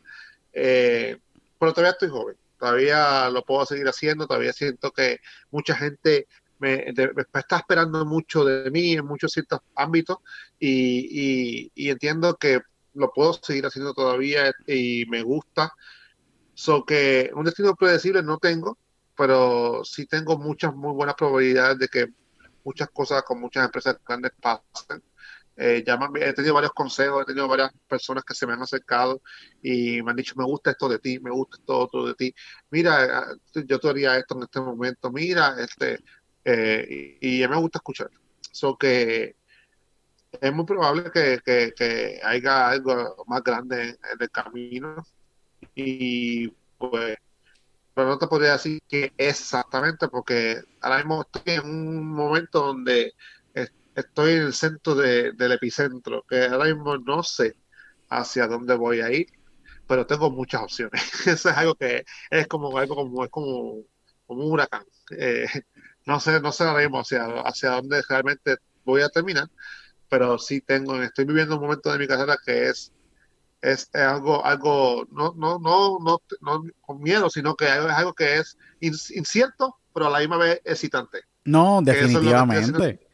Eh, 0.53 1.19
pero 1.59 1.73
todavía 1.73 1.93
estoy 1.93 2.09
joven, 2.09 2.37
todavía 2.59 3.31
lo 3.31 3.45
puedo 3.45 3.67
seguir 3.67 3.89
haciendo, 3.89 4.27
todavía 4.27 4.53
siento 4.53 4.91
que 4.93 5.19
mucha 5.51 5.75
gente 5.75 6.27
me, 6.59 6.93
de, 6.93 7.13
me, 7.15 7.23
está 7.23 7.59
esperando 7.59 8.05
mucho 8.05 8.45
de 8.45 8.71
mí 8.71 8.93
en 8.93 9.07
muchos 9.07 9.33
ciertos 9.33 9.61
ámbitos 9.75 10.19
y, 10.59 11.67
y, 11.67 11.73
y 11.75 11.91
entiendo 11.91 12.37
que 12.37 12.61
lo 12.95 13.13
puedo 13.13 13.35
seguir 13.35 13.67
haciendo 13.67 13.95
todavía 13.95 14.53
y 14.67 15.05
me 15.07 15.23
gusta. 15.23 15.73
So 16.55 16.85
que 16.85 17.31
un 17.35 17.45
destino 17.45 17.77
predecible 17.77 18.23
no 18.23 18.39
tengo, 18.39 18.79
pero 19.17 19.85
sí 19.85 20.07
tengo 20.07 20.39
muchas 20.39 20.75
muy 20.75 20.93
buenas 20.93 21.15
probabilidades 21.15 21.79
de 21.79 21.89
que 21.89 22.07
muchas 22.69 22.91
cosas 22.91 23.23
con 23.23 23.41
muchas 23.41 23.65
empresas 23.65 23.97
grandes 24.07 24.33
pasen. 24.41 25.03
Eh, 25.57 25.85
he 26.21 26.33
tenido 26.35 26.55
varios 26.55 26.73
consejos, 26.73 27.23
he 27.23 27.25
tenido 27.25 27.49
varias 27.49 27.73
personas 27.89 28.23
que 28.25 28.35
se 28.35 28.47
me 28.47 28.53
han 28.53 28.63
acercado 28.63 29.23
y 29.63 30.03
me 30.03 30.11
han 30.11 30.17
dicho, 30.17 30.35
me 30.37 30.45
gusta 30.45 30.71
esto 30.71 30.89
de 30.89 30.99
ti, 31.01 31.19
me 31.19 31.31
gusta 31.31 31.57
esto 31.57 31.79
otro 31.79 32.07
de 32.07 32.15
ti. 32.15 32.35
Mira, 32.71 33.27
yo 33.67 33.81
te 33.81 33.89
haría 33.89 34.17
esto 34.19 34.37
en 34.37 34.43
este 34.45 34.61
momento, 34.61 35.11
mira, 35.11 35.57
este, 35.59 35.99
eh, 36.45 37.19
y, 37.21 37.43
y 37.43 37.49
me 37.49 37.57
gusta 37.57 37.79
escuchar. 37.79 38.11
So 38.53 38.77
que 38.77 39.37
es 40.41 40.53
muy 40.53 40.67
probable 40.67 41.11
que, 41.13 41.41
que, 41.45 41.73
que, 41.77 42.21
haya 42.23 42.69
algo 42.69 43.25
más 43.27 43.43
grande 43.43 43.91
en, 43.91 43.97
el 44.21 44.31
camino 44.31 45.05
y 45.75 46.49
pues 46.79 47.17
pero 47.99 48.11
no 48.11 48.19
te 48.19 48.29
podría 48.29 48.53
decir 48.53 48.81
que 48.89 49.13
exactamente 49.19 50.07
porque 50.07 50.63
ahora 50.81 50.99
mismo 50.99 51.23
estoy 51.23 51.55
en 51.55 51.67
un 51.67 52.07
momento 52.07 52.67
donde 52.67 53.13
estoy 53.97 54.35
en 54.35 54.43
el 54.43 54.55
centro 54.55 54.95
de, 54.95 55.33
del 55.33 55.51
epicentro 55.51 56.25
que 56.29 56.45
ahora 56.45 56.67
mismo 56.67 56.97
no 56.99 57.25
sé 57.25 57.57
hacia 58.09 58.47
dónde 58.47 58.77
voy 58.77 59.01
a 59.01 59.11
ir 59.11 59.27
pero 59.89 60.07
tengo 60.07 60.31
muchas 60.31 60.63
opciones. 60.63 61.03
Eso 61.27 61.51
es 61.51 61.57
algo 61.57 61.75
que 61.75 62.05
es 62.31 62.47
como 62.47 62.79
algo 62.79 62.95
como 62.95 63.25
es 63.25 63.31
como, 63.31 63.83
como 64.29 64.45
un 64.45 64.53
huracán. 64.53 64.85
Eh, 65.11 65.49
no 66.07 66.21
sé 66.21 66.41
no 66.41 66.53
sé 66.53 66.63
ahora 66.63 66.83
mismo 66.83 67.01
hacia, 67.01 67.25
hacia 67.41 67.71
dónde 67.71 68.01
realmente 68.09 68.59
voy 68.85 69.03
a 69.03 69.09
terminar 69.09 69.49
pero 70.09 70.39
sí 70.39 70.61
tengo, 70.61 71.03
estoy 71.03 71.25
viviendo 71.25 71.57
un 71.57 71.63
momento 71.63 71.93
de 71.93 71.99
mi 71.99 72.07
carrera 72.07 72.39
que 72.45 72.69
es, 72.69 72.93
es, 73.63 73.91
es 73.93 74.01
algo, 74.01 74.45
algo 74.45 75.07
no, 75.11 75.35
no, 75.37 75.59
no, 75.59 75.99
no, 76.01 76.21
no, 76.41 76.65
con 76.81 77.03
miedo, 77.03 77.31
sino 77.31 77.55
que 77.55 77.67
es 77.67 77.71
algo 77.71 78.13
que 78.15 78.39
es 78.39 78.57
incierto, 78.81 79.77
pero 79.93 80.07
a 80.07 80.11
la 80.11 80.21
misma 80.21 80.37
vez 80.37 80.61
excitante. 80.65 81.21
No, 81.45 81.81
definitivamente. 81.83 83.08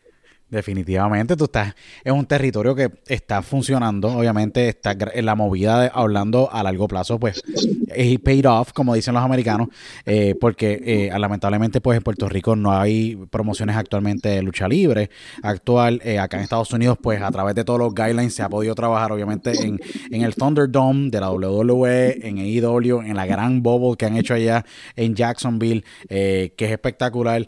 Definitivamente, 0.55 1.35
tú 1.35 1.47
estás 1.47 1.75
es 2.05 2.13
un 2.13 2.27
territorio 2.27 2.77
que 2.77 2.89
está 3.09 3.43
funcionando, 3.43 4.07
obviamente 4.17 4.69
está 4.69 4.97
en 5.13 5.27
la 5.27 5.35
movida 5.35 5.89
hablando 5.89 6.49
a 6.53 6.63
largo 6.63 6.87
plazo, 6.87 7.19
pues 7.19 7.43
es 7.89 8.21
paid 8.21 8.49
off, 8.49 8.73
como 8.73 8.95
dicen 8.95 9.15
los 9.15 9.25
americanos, 9.25 9.67
eh, 10.07 10.37
porque 10.41 11.11
eh, 11.11 11.19
lamentablemente 11.19 11.81
pues 11.81 11.97
en 11.97 12.05
Puerto 12.05 12.29
Rico 12.29 12.55
no 12.55 12.73
hay 12.73 13.17
promociones 13.31 13.75
actualmente 13.75 14.29
de 14.29 14.43
lucha 14.43 14.69
libre 14.69 15.11
actual, 15.43 16.01
eh, 16.05 16.21
acá 16.21 16.37
en 16.37 16.45
Estados 16.45 16.73
Unidos 16.73 16.99
pues 17.03 17.21
a 17.21 17.33
través 17.33 17.57
de 17.57 17.65
todos 17.65 17.81
los 17.81 17.93
guidelines 17.93 18.33
se 18.33 18.45
ha 18.45 18.49
podido 18.49 18.77
trabajar 18.77 19.11
obviamente 19.11 19.61
en, 19.61 19.81
en 20.13 20.23
el 20.23 20.37
Thunderdome 20.37 21.11
de 21.11 21.21
la 21.21 21.33
WWE, 21.33 22.29
en 22.29 22.39
AEW, 22.39 23.01
en 23.01 23.17
la 23.17 23.27
gran 23.27 23.61
bubble 23.61 23.97
que 23.97 24.07
han 24.07 24.17
hecho 24.17 24.35
allá 24.35 24.65
en 24.95 25.17
Jacksonville, 25.17 25.85
que 26.09 26.55
es 26.57 26.71
espectacular. 26.71 27.45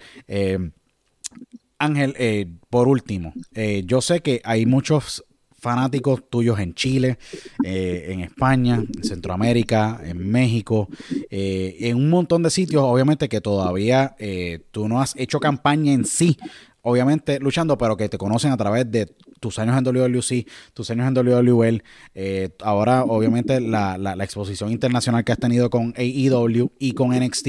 Ángel, 1.79 2.15
eh, 2.19 2.47
por 2.71 2.89
último, 2.89 3.35
eh, 3.55 3.83
yo 3.87 4.01
sé 4.01 4.21
que 4.21 4.41
hay 4.45 4.67
muchos 4.67 5.25
fanáticos 5.59 6.29
tuyos 6.31 6.59
en 6.61 6.75
Chile, 6.75 7.19
eh, 7.65 8.09
en 8.11 8.21
España, 8.21 8.77
en 8.77 9.05
Centroamérica, 9.05 10.01
en 10.05 10.31
México, 10.31 10.89
en 11.31 11.97
un 11.97 12.09
montón 12.09 12.43
de 12.43 12.51
sitios, 12.51 12.83
obviamente 12.83 13.29
que 13.29 13.41
todavía 13.41 14.15
tú 14.71 14.87
no 14.87 15.01
has 15.01 15.17
hecho 15.17 15.41
campaña 15.41 15.93
en 15.93 16.05
sí, 16.05 16.37
obviamente 16.83 17.41
luchando, 17.41 17.77
pero 17.77 17.97
que 17.97 18.09
te 18.09 18.19
conocen 18.19 18.53
a 18.53 18.57
través 18.57 18.89
de 18.91 19.07
tus 19.41 19.59
años 19.59 19.77
en 19.77 19.85
WWC, 19.85 20.47
tus 20.73 20.91
años 20.91 21.09
en 21.09 21.15
WWL, 21.15 21.83
ahora 22.63 23.03
obviamente 23.03 23.61
la, 23.61 23.99
la, 23.99 24.13
exposición 24.23 24.71
internacional 24.71 25.25
que 25.25 25.33
has 25.33 25.39
tenido 25.39 25.69
con 25.69 25.95
AEW 25.97 26.71
y 26.79 26.93
con 26.93 27.11
NXT. 27.11 27.49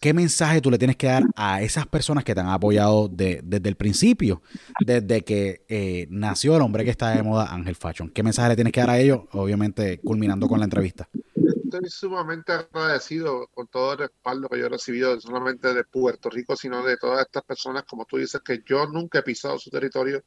¿Qué 0.00 0.14
mensaje 0.14 0.60
tú 0.62 0.70
le 0.70 0.78
tienes 0.78 0.96
que 0.96 1.06
dar 1.06 1.22
a 1.36 1.60
esas 1.60 1.86
personas 1.86 2.24
que 2.24 2.34
te 2.34 2.40
han 2.40 2.48
apoyado 2.48 3.08
desde 3.08 3.68
el 3.68 3.76
principio, 3.76 4.42
desde 4.80 5.22
que 5.22 5.64
eh, 5.68 6.06
nació 6.10 6.56
el 6.56 6.62
hombre 6.62 6.84
que 6.84 6.90
está 6.90 7.10
de 7.10 7.22
moda, 7.22 7.52
Ángel 7.52 7.76
Fashion? 7.76 8.10
¿Qué 8.10 8.22
mensaje 8.22 8.48
le 8.48 8.54
tienes 8.56 8.72
que 8.72 8.80
dar 8.80 8.90
a 8.90 8.98
ellos, 8.98 9.20
obviamente 9.32 10.00
culminando 10.00 10.48
con 10.48 10.58
la 10.58 10.64
entrevista? 10.64 11.08
Estoy 11.34 11.88
sumamente 11.88 12.52
agradecido 12.52 13.46
con 13.48 13.68
todo 13.68 13.92
el 13.92 13.98
respaldo 13.98 14.48
que 14.48 14.58
yo 14.58 14.66
he 14.66 14.70
recibido, 14.70 15.14
no 15.14 15.20
solamente 15.20 15.72
de 15.72 15.84
Puerto 15.84 16.30
Rico, 16.30 16.56
sino 16.56 16.82
de 16.82 16.96
todas 16.96 17.20
estas 17.26 17.44
personas, 17.44 17.84
como 17.84 18.06
tú 18.06 18.16
dices, 18.16 18.40
que 18.40 18.62
yo 18.66 18.86
nunca 18.86 19.20
he 19.20 19.22
pisado 19.22 19.58
su 19.58 19.70
territorio, 19.70 20.24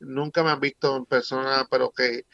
nunca 0.00 0.42
me 0.42 0.50
han 0.50 0.58
visto 0.58 0.96
en 0.96 1.04
persona, 1.04 1.68
pero 1.70 1.92
que 1.92 2.24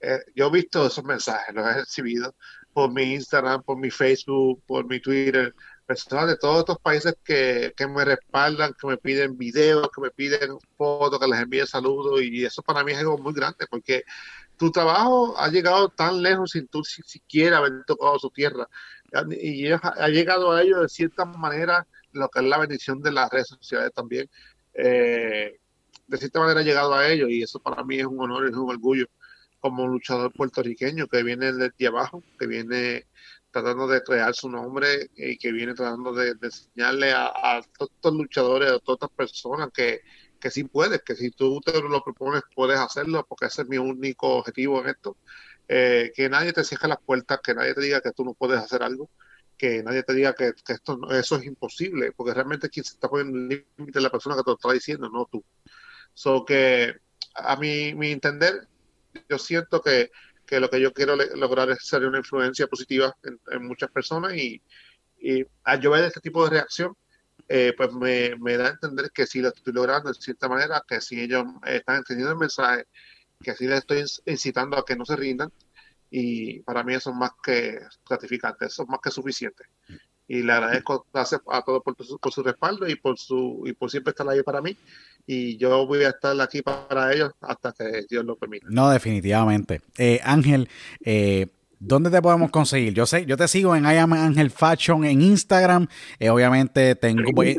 eh, 0.00 0.20
yo 0.36 0.48
he 0.48 0.50
visto 0.50 0.86
esos 0.86 1.04
mensajes, 1.04 1.54
los 1.54 1.66
he 1.66 1.74
recibido 1.74 2.36
por 2.72 2.92
mi 2.92 3.14
Instagram, 3.14 3.62
por 3.62 3.78
mi 3.78 3.90
Facebook, 3.90 4.62
por 4.66 4.86
mi 4.86 5.00
Twitter, 5.00 5.54
personas 5.86 6.26
de 6.28 6.36
todos 6.36 6.60
estos 6.60 6.78
países 6.78 7.14
que, 7.24 7.74
me 7.88 8.04
respaldan, 8.04 8.74
que 8.74 8.86
me 8.86 8.96
piden 8.96 9.36
videos, 9.36 9.88
que 9.94 10.00
me 10.00 10.10
piden 10.10 10.58
fotos, 10.76 11.18
que 11.20 11.28
les 11.28 11.40
envíen 11.40 11.66
saludos 11.66 12.22
y 12.22 12.44
eso 12.44 12.62
para 12.62 12.82
mí 12.84 12.92
es 12.92 12.98
algo 12.98 13.18
muy 13.18 13.34
grande 13.34 13.66
porque 13.70 14.04
tu 14.56 14.70
trabajo 14.70 15.38
ha 15.38 15.48
llegado 15.48 15.88
tan 15.88 16.22
lejos 16.22 16.52
sin 16.52 16.68
tú 16.68 16.82
siquiera 16.84 17.58
haber 17.58 17.84
tocado 17.86 18.18
su 18.18 18.30
tierra 18.30 18.68
y 19.30 19.70
ha 19.70 20.08
llegado 20.08 20.52
a 20.52 20.62
ellos 20.62 20.80
de 20.82 20.88
cierta 20.88 21.24
manera 21.24 21.86
lo 22.12 22.28
que 22.28 22.40
es 22.40 22.46
la 22.46 22.58
bendición 22.58 23.02
de 23.02 23.12
las 23.12 23.30
redes 23.30 23.48
sociales 23.48 23.92
también. 23.94 24.28
Eh, 24.72 25.58
de 26.06 26.16
cierta 26.18 26.40
manera 26.40 26.60
ha 26.60 26.64
llegado 26.64 26.94
a 26.94 27.08
ellos 27.08 27.30
y 27.30 27.42
eso 27.42 27.60
para 27.60 27.84
mí 27.84 27.98
es 27.98 28.06
un 28.06 28.20
honor, 28.20 28.46
es 28.46 28.56
un 28.56 28.70
orgullo 28.70 29.06
como 29.60 29.84
un 29.84 29.92
luchador 29.92 30.32
puertorriqueño 30.32 31.06
que 31.06 31.22
viene 31.22 31.52
desde 31.52 31.86
abajo, 31.86 32.22
que 32.38 32.46
viene 32.46 33.06
tratando 33.54 33.86
de 33.86 34.02
crear 34.02 34.34
su 34.34 34.50
nombre 34.50 35.10
y 35.14 35.38
que 35.38 35.52
viene 35.52 35.74
tratando 35.74 36.12
de, 36.12 36.34
enseñarle 36.42 37.12
a, 37.12 37.62
todos 37.78 37.92
estos 37.94 38.12
luchadores, 38.12 38.72
a 38.72 38.80
todas 38.80 38.96
estas 38.96 39.16
personas 39.16 39.68
que, 39.72 40.00
que 40.40 40.50
sí 40.50 40.64
puedes, 40.64 41.02
que 41.02 41.14
si 41.14 41.30
tú 41.30 41.60
te 41.60 41.80
lo 41.80 42.02
propones 42.02 42.42
puedes 42.52 42.80
hacerlo, 42.80 43.24
porque 43.28 43.46
ese 43.46 43.62
es 43.62 43.68
mi 43.68 43.78
único 43.78 44.38
objetivo 44.38 44.80
en 44.80 44.88
esto. 44.88 45.16
Eh, 45.68 46.12
que 46.16 46.28
nadie 46.28 46.52
te 46.52 46.64
cierre 46.64 46.88
las 46.88 46.98
puertas, 47.00 47.38
que 47.42 47.54
nadie 47.54 47.74
te 47.74 47.80
diga 47.80 48.00
que 48.00 48.10
tú 48.10 48.24
no 48.24 48.34
puedes 48.34 48.58
hacer 48.58 48.82
algo, 48.82 49.08
que 49.56 49.84
nadie 49.84 50.02
te 50.02 50.14
diga 50.14 50.34
que, 50.34 50.52
esto 50.66 50.98
eso 51.12 51.36
es 51.36 51.44
imposible, 51.44 52.10
porque 52.10 52.34
realmente 52.34 52.68
quien 52.68 52.84
se 52.84 52.94
está 52.94 53.08
poniendo 53.08 53.38
el 53.38 53.66
límite 53.78 53.98
es 54.00 54.02
la 54.02 54.10
persona 54.10 54.34
que 54.34 54.42
te 54.42 54.50
lo 54.50 54.56
está 54.56 54.72
diciendo, 54.72 55.08
no 55.08 55.26
tú. 55.30 55.44
So 56.12 56.44
que 56.44 56.96
a 57.36 57.54
mi, 57.56 57.94
mi 57.94 58.10
entender, 58.10 58.66
yo 59.28 59.38
siento 59.38 59.80
que 59.80 60.10
que 60.46 60.60
lo 60.60 60.68
que 60.68 60.80
yo 60.80 60.92
quiero 60.92 61.16
lograr 61.16 61.70
es 61.70 61.86
ser 61.86 62.06
una 62.06 62.18
influencia 62.18 62.66
positiva 62.66 63.14
en, 63.50 63.66
muchas 63.66 63.90
personas 63.90 64.34
y, 64.34 64.62
y 65.20 65.44
al 65.64 65.80
yo 65.80 65.90
ver 65.90 66.04
este 66.04 66.20
tipo 66.20 66.44
de 66.44 66.50
reacción, 66.50 66.96
eh, 67.48 67.74
pues 67.76 67.92
me, 67.92 68.36
me, 68.36 68.56
da 68.56 68.66
a 68.66 68.70
entender 68.70 69.10
que 69.12 69.26
sí 69.26 69.40
lo 69.40 69.48
estoy 69.48 69.72
logrando 69.72 70.08
de 70.08 70.14
cierta 70.14 70.48
manera, 70.48 70.82
que 70.86 71.00
si 71.00 71.20
ellos 71.20 71.44
están 71.66 71.96
entendiendo 71.96 72.32
el 72.32 72.38
mensaje, 72.38 72.84
que 73.42 73.54
sí 73.54 73.66
les 73.66 73.78
estoy 73.80 74.04
incitando 74.26 74.78
a 74.78 74.84
que 74.84 74.96
no 74.96 75.04
se 75.04 75.16
rindan 75.16 75.52
y 76.10 76.60
para 76.60 76.84
mí 76.84 76.94
eso 76.94 77.10
es 77.10 77.16
más 77.16 77.32
que 77.42 77.80
gratificante, 78.08 78.66
eso 78.66 78.84
es 78.84 78.88
más 78.88 79.00
que 79.02 79.10
suficiente. 79.10 79.64
Y 80.26 80.42
le 80.42 80.52
agradezco 80.52 81.06
a, 81.12 81.62
todos 81.62 81.82
por, 81.82 81.94
por, 81.96 82.32
su 82.32 82.42
respaldo 82.42 82.88
y 82.88 82.96
por, 82.96 83.18
su, 83.18 83.62
y 83.66 83.72
por 83.72 83.90
siempre 83.90 84.10
estar 84.10 84.28
ahí 84.28 84.42
para 84.42 84.62
mí 84.62 84.76
y 85.26 85.56
yo 85.56 85.86
voy 85.86 86.04
a 86.04 86.10
estar 86.10 86.38
aquí 86.40 86.62
para 86.62 87.12
ellos 87.12 87.32
hasta 87.40 87.72
que 87.72 88.04
Dios 88.08 88.24
lo 88.24 88.36
permita. 88.36 88.66
No, 88.68 88.90
definitivamente. 88.90 89.80
Eh, 89.96 90.20
Ángel, 90.22 90.68
eh, 91.04 91.46
¿Dónde 91.78 92.10
te 92.10 92.20
podemos 92.22 92.50
conseguir? 92.50 92.94
Yo 92.94 93.04
sé, 93.06 93.26
yo 93.26 93.36
te 93.36 93.46
sigo 93.48 93.76
en 93.76 93.84
I 93.84 93.98
am 93.98 94.12
Angel 94.12 94.50
Fashion 94.50 95.04
en 95.04 95.22
Instagram. 95.22 95.86
Eh, 96.18 96.30
obviamente 96.30 96.94
tengo, 96.94 97.42
eh, 97.42 97.56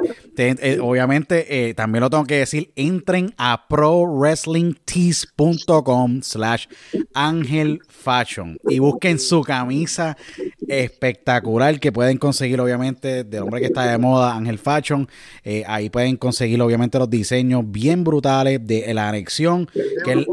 obviamente 0.82 1.70
eh, 1.70 1.74
también 1.74 2.02
lo 2.02 2.10
tengo 2.10 2.24
que 2.26 2.40
decir. 2.40 2.72
Entren 2.76 3.34
a 3.38 3.68
prowrestlingtees.com 3.68 6.22
slash 6.22 6.68
Angel 7.14 7.82
Fashion 7.88 8.58
y 8.68 8.80
busquen 8.80 9.20
su 9.20 9.42
camisa 9.42 10.18
espectacular 10.68 11.80
que 11.80 11.92
pueden 11.92 12.18
conseguir 12.18 12.60
obviamente 12.60 13.24
del 13.24 13.44
hombre 13.44 13.62
que 13.62 13.68
está 13.68 13.92
de 13.92 13.98
moda, 13.98 14.36
Ángel 14.36 14.58
Fashion. 14.58 15.08
ahí 15.68 15.90
pueden 15.90 16.18
conseguir 16.18 16.62
obviamente 16.62 17.00
los 17.00 17.10
diseños 17.10 17.64
bien 17.66 18.04
brutales 18.04 18.60
de 18.66 18.94
la 18.94 19.08
anexión. 19.10 19.68
Que 20.04 20.26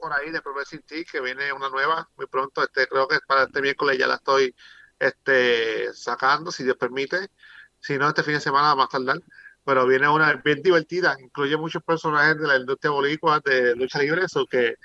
por 0.00 0.12
ahí 0.12 0.30
de 0.30 0.42
Progressive 0.42 0.82
Tea, 0.86 1.04
que 1.10 1.20
viene 1.20 1.52
una 1.52 1.68
nueva 1.68 2.08
muy 2.16 2.26
pronto. 2.26 2.62
Este, 2.62 2.86
creo 2.86 3.08
que 3.08 3.18
para 3.26 3.44
este 3.44 3.60
miércoles 3.60 3.98
ya 3.98 4.06
la 4.06 4.16
estoy 4.16 4.54
este, 4.98 5.92
sacando, 5.94 6.52
si 6.52 6.64
Dios 6.64 6.76
permite. 6.76 7.28
Si 7.80 7.98
no, 7.98 8.08
este 8.08 8.22
fin 8.22 8.34
de 8.34 8.40
semana 8.40 8.74
más 8.74 8.88
tardar. 8.88 9.20
Pero 9.64 9.86
viene 9.86 10.08
una 10.08 10.32
bien 10.34 10.62
divertida, 10.62 11.16
incluye 11.20 11.56
muchos 11.56 11.82
personajes 11.82 12.38
de 12.38 12.48
la 12.48 12.56
industria 12.56 12.90
bolicua 12.90 13.40
de 13.44 13.76
lucha 13.76 14.00
libre, 14.00 14.24
eso 14.24 14.44
que 14.46 14.76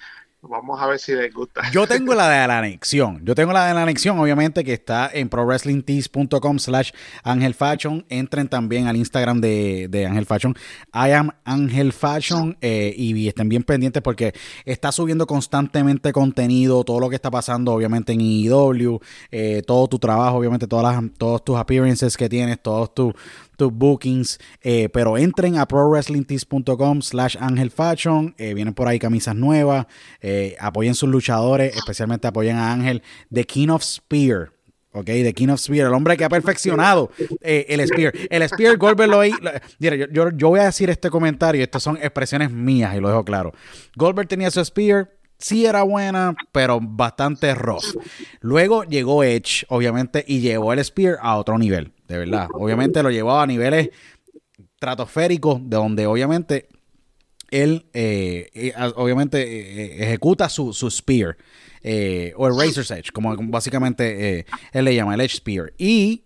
Vamos 0.47 0.81
a 0.81 0.87
ver 0.87 0.99
si 0.99 1.13
les 1.13 1.33
gusta. 1.33 1.69
Yo 1.71 1.87
tengo 1.87 2.13
la 2.13 2.29
de 2.29 2.47
la 2.47 2.59
anexión. 2.59 3.21
Yo 3.23 3.35
tengo 3.35 3.53
la 3.53 3.67
de 3.67 3.73
la 3.73 3.83
anexión, 3.83 4.17
obviamente, 4.19 4.63
que 4.63 4.73
está 4.73 5.09
en 5.13 5.29
prowrestlingtees.com 5.29 6.59
slash 6.59 6.91
Angel 7.23 7.53
Fashion. 7.53 8.05
Entren 8.09 8.47
también 8.47 8.87
al 8.87 8.95
Instagram 8.95 9.41
de, 9.41 9.87
de 9.89 10.05
Angel 10.05 10.25
Fashion. 10.25 10.55
I 10.93 11.11
am 11.11 11.31
Angel 11.45 11.91
Fashion. 11.93 12.57
Eh, 12.61 12.93
y 12.97 13.27
estén 13.27 13.49
bien 13.49 13.63
pendientes 13.63 14.01
porque 14.01 14.33
está 14.65 14.91
subiendo 14.91 15.27
constantemente 15.27 16.11
contenido, 16.11 16.83
todo 16.83 16.99
lo 16.99 17.09
que 17.09 17.15
está 17.15 17.31
pasando, 17.31 17.73
obviamente, 17.73 18.13
en 18.13 18.21
IW, 18.21 18.99
eh, 19.31 19.61
todo 19.65 19.87
tu 19.87 19.99
trabajo, 19.99 20.37
obviamente, 20.37 20.67
todas 20.67 20.95
las, 20.95 21.03
todos 21.17 21.43
tus 21.43 21.57
appearances 21.57 22.17
que 22.17 22.29
tienes, 22.29 22.61
todos 22.61 22.93
tus 22.93 23.13
tus 23.57 23.73
bookings. 23.73 24.39
Eh, 24.61 24.87
pero 24.93 25.17
entren 25.17 25.57
a 25.57 25.67
prowrestlingtees.com 25.67 27.01
slash 27.01 27.35
Angel 27.39 27.71
Fashion. 27.71 28.33
Eh, 28.37 28.53
vienen 28.53 28.73
por 28.73 28.87
ahí 28.87 28.99
camisas 28.99 29.35
nuevas. 29.35 29.87
Eh, 30.21 30.55
apoyen 30.59 30.95
sus 30.95 31.09
luchadores, 31.09 31.75
especialmente 31.75 32.27
apoyen 32.27 32.55
a 32.55 32.71
Ángel. 32.71 33.03
The 33.33 33.43
King 33.43 33.69
of 33.69 33.83
Spear. 33.83 34.51
Ok, 34.93 35.05
The 35.05 35.33
King 35.33 35.49
of 35.49 35.59
Spear, 35.59 35.87
el 35.87 35.93
hombre 35.93 36.17
que 36.17 36.23
ha 36.23 36.29
perfeccionado 36.29 37.11
el 37.41 37.87
Spear. 37.87 38.13
El 38.31 38.49
Spear, 38.49 38.77
Goldberg 38.77 39.11
lo, 39.11 39.21
mira, 39.77 39.95
yo, 40.11 40.31
yo, 40.31 40.49
voy 40.49 40.59
a 40.59 40.63
decir 40.63 40.89
este 40.89 41.11
comentario, 41.11 41.61
estas 41.61 41.83
son 41.83 41.97
expresiones 41.97 42.49
mías 42.49 42.95
y 42.95 42.99
lo 42.99 43.09
dejo 43.09 43.23
claro. 43.23 43.53
Goldberg 43.95 44.27
tenía 44.27 44.49
su 44.49 44.63
Spear, 44.63 45.11
sí 45.37 45.67
era 45.67 45.83
buena, 45.83 46.35
pero 46.51 46.79
bastante 46.81 47.53
rough. 47.53 47.95
Luego 48.39 48.85
llegó 48.85 49.23
Edge, 49.23 49.65
obviamente, 49.69 50.25
y 50.27 50.39
llevó 50.39 50.73
el 50.73 50.83
Spear 50.83 51.19
a 51.21 51.37
otro 51.37 51.59
nivel 51.59 51.93
de 52.07 52.17
verdad. 52.17 52.47
Obviamente 52.53 53.03
lo 53.03 53.11
llevaba 53.11 53.43
a 53.43 53.47
niveles 53.47 53.89
estratosféricos, 54.57 55.59
de 55.63 55.77
donde 55.77 56.07
obviamente 56.07 56.67
él, 57.49 57.85
eh, 57.93 58.49
eh, 58.53 58.73
obviamente, 58.95 59.41
eh, 59.41 60.03
ejecuta 60.03 60.49
su, 60.49 60.73
su 60.73 60.89
spear, 60.91 61.37
o 62.35 62.47
el 62.47 62.57
Razor's 62.57 62.91
Edge, 62.91 63.11
como 63.13 63.35
básicamente 63.37 64.45
él 64.73 64.85
le 64.85 64.95
llama, 64.95 65.15
el 65.15 65.21
Edge 65.21 65.37
Spear. 65.37 65.73
Y 65.77 66.23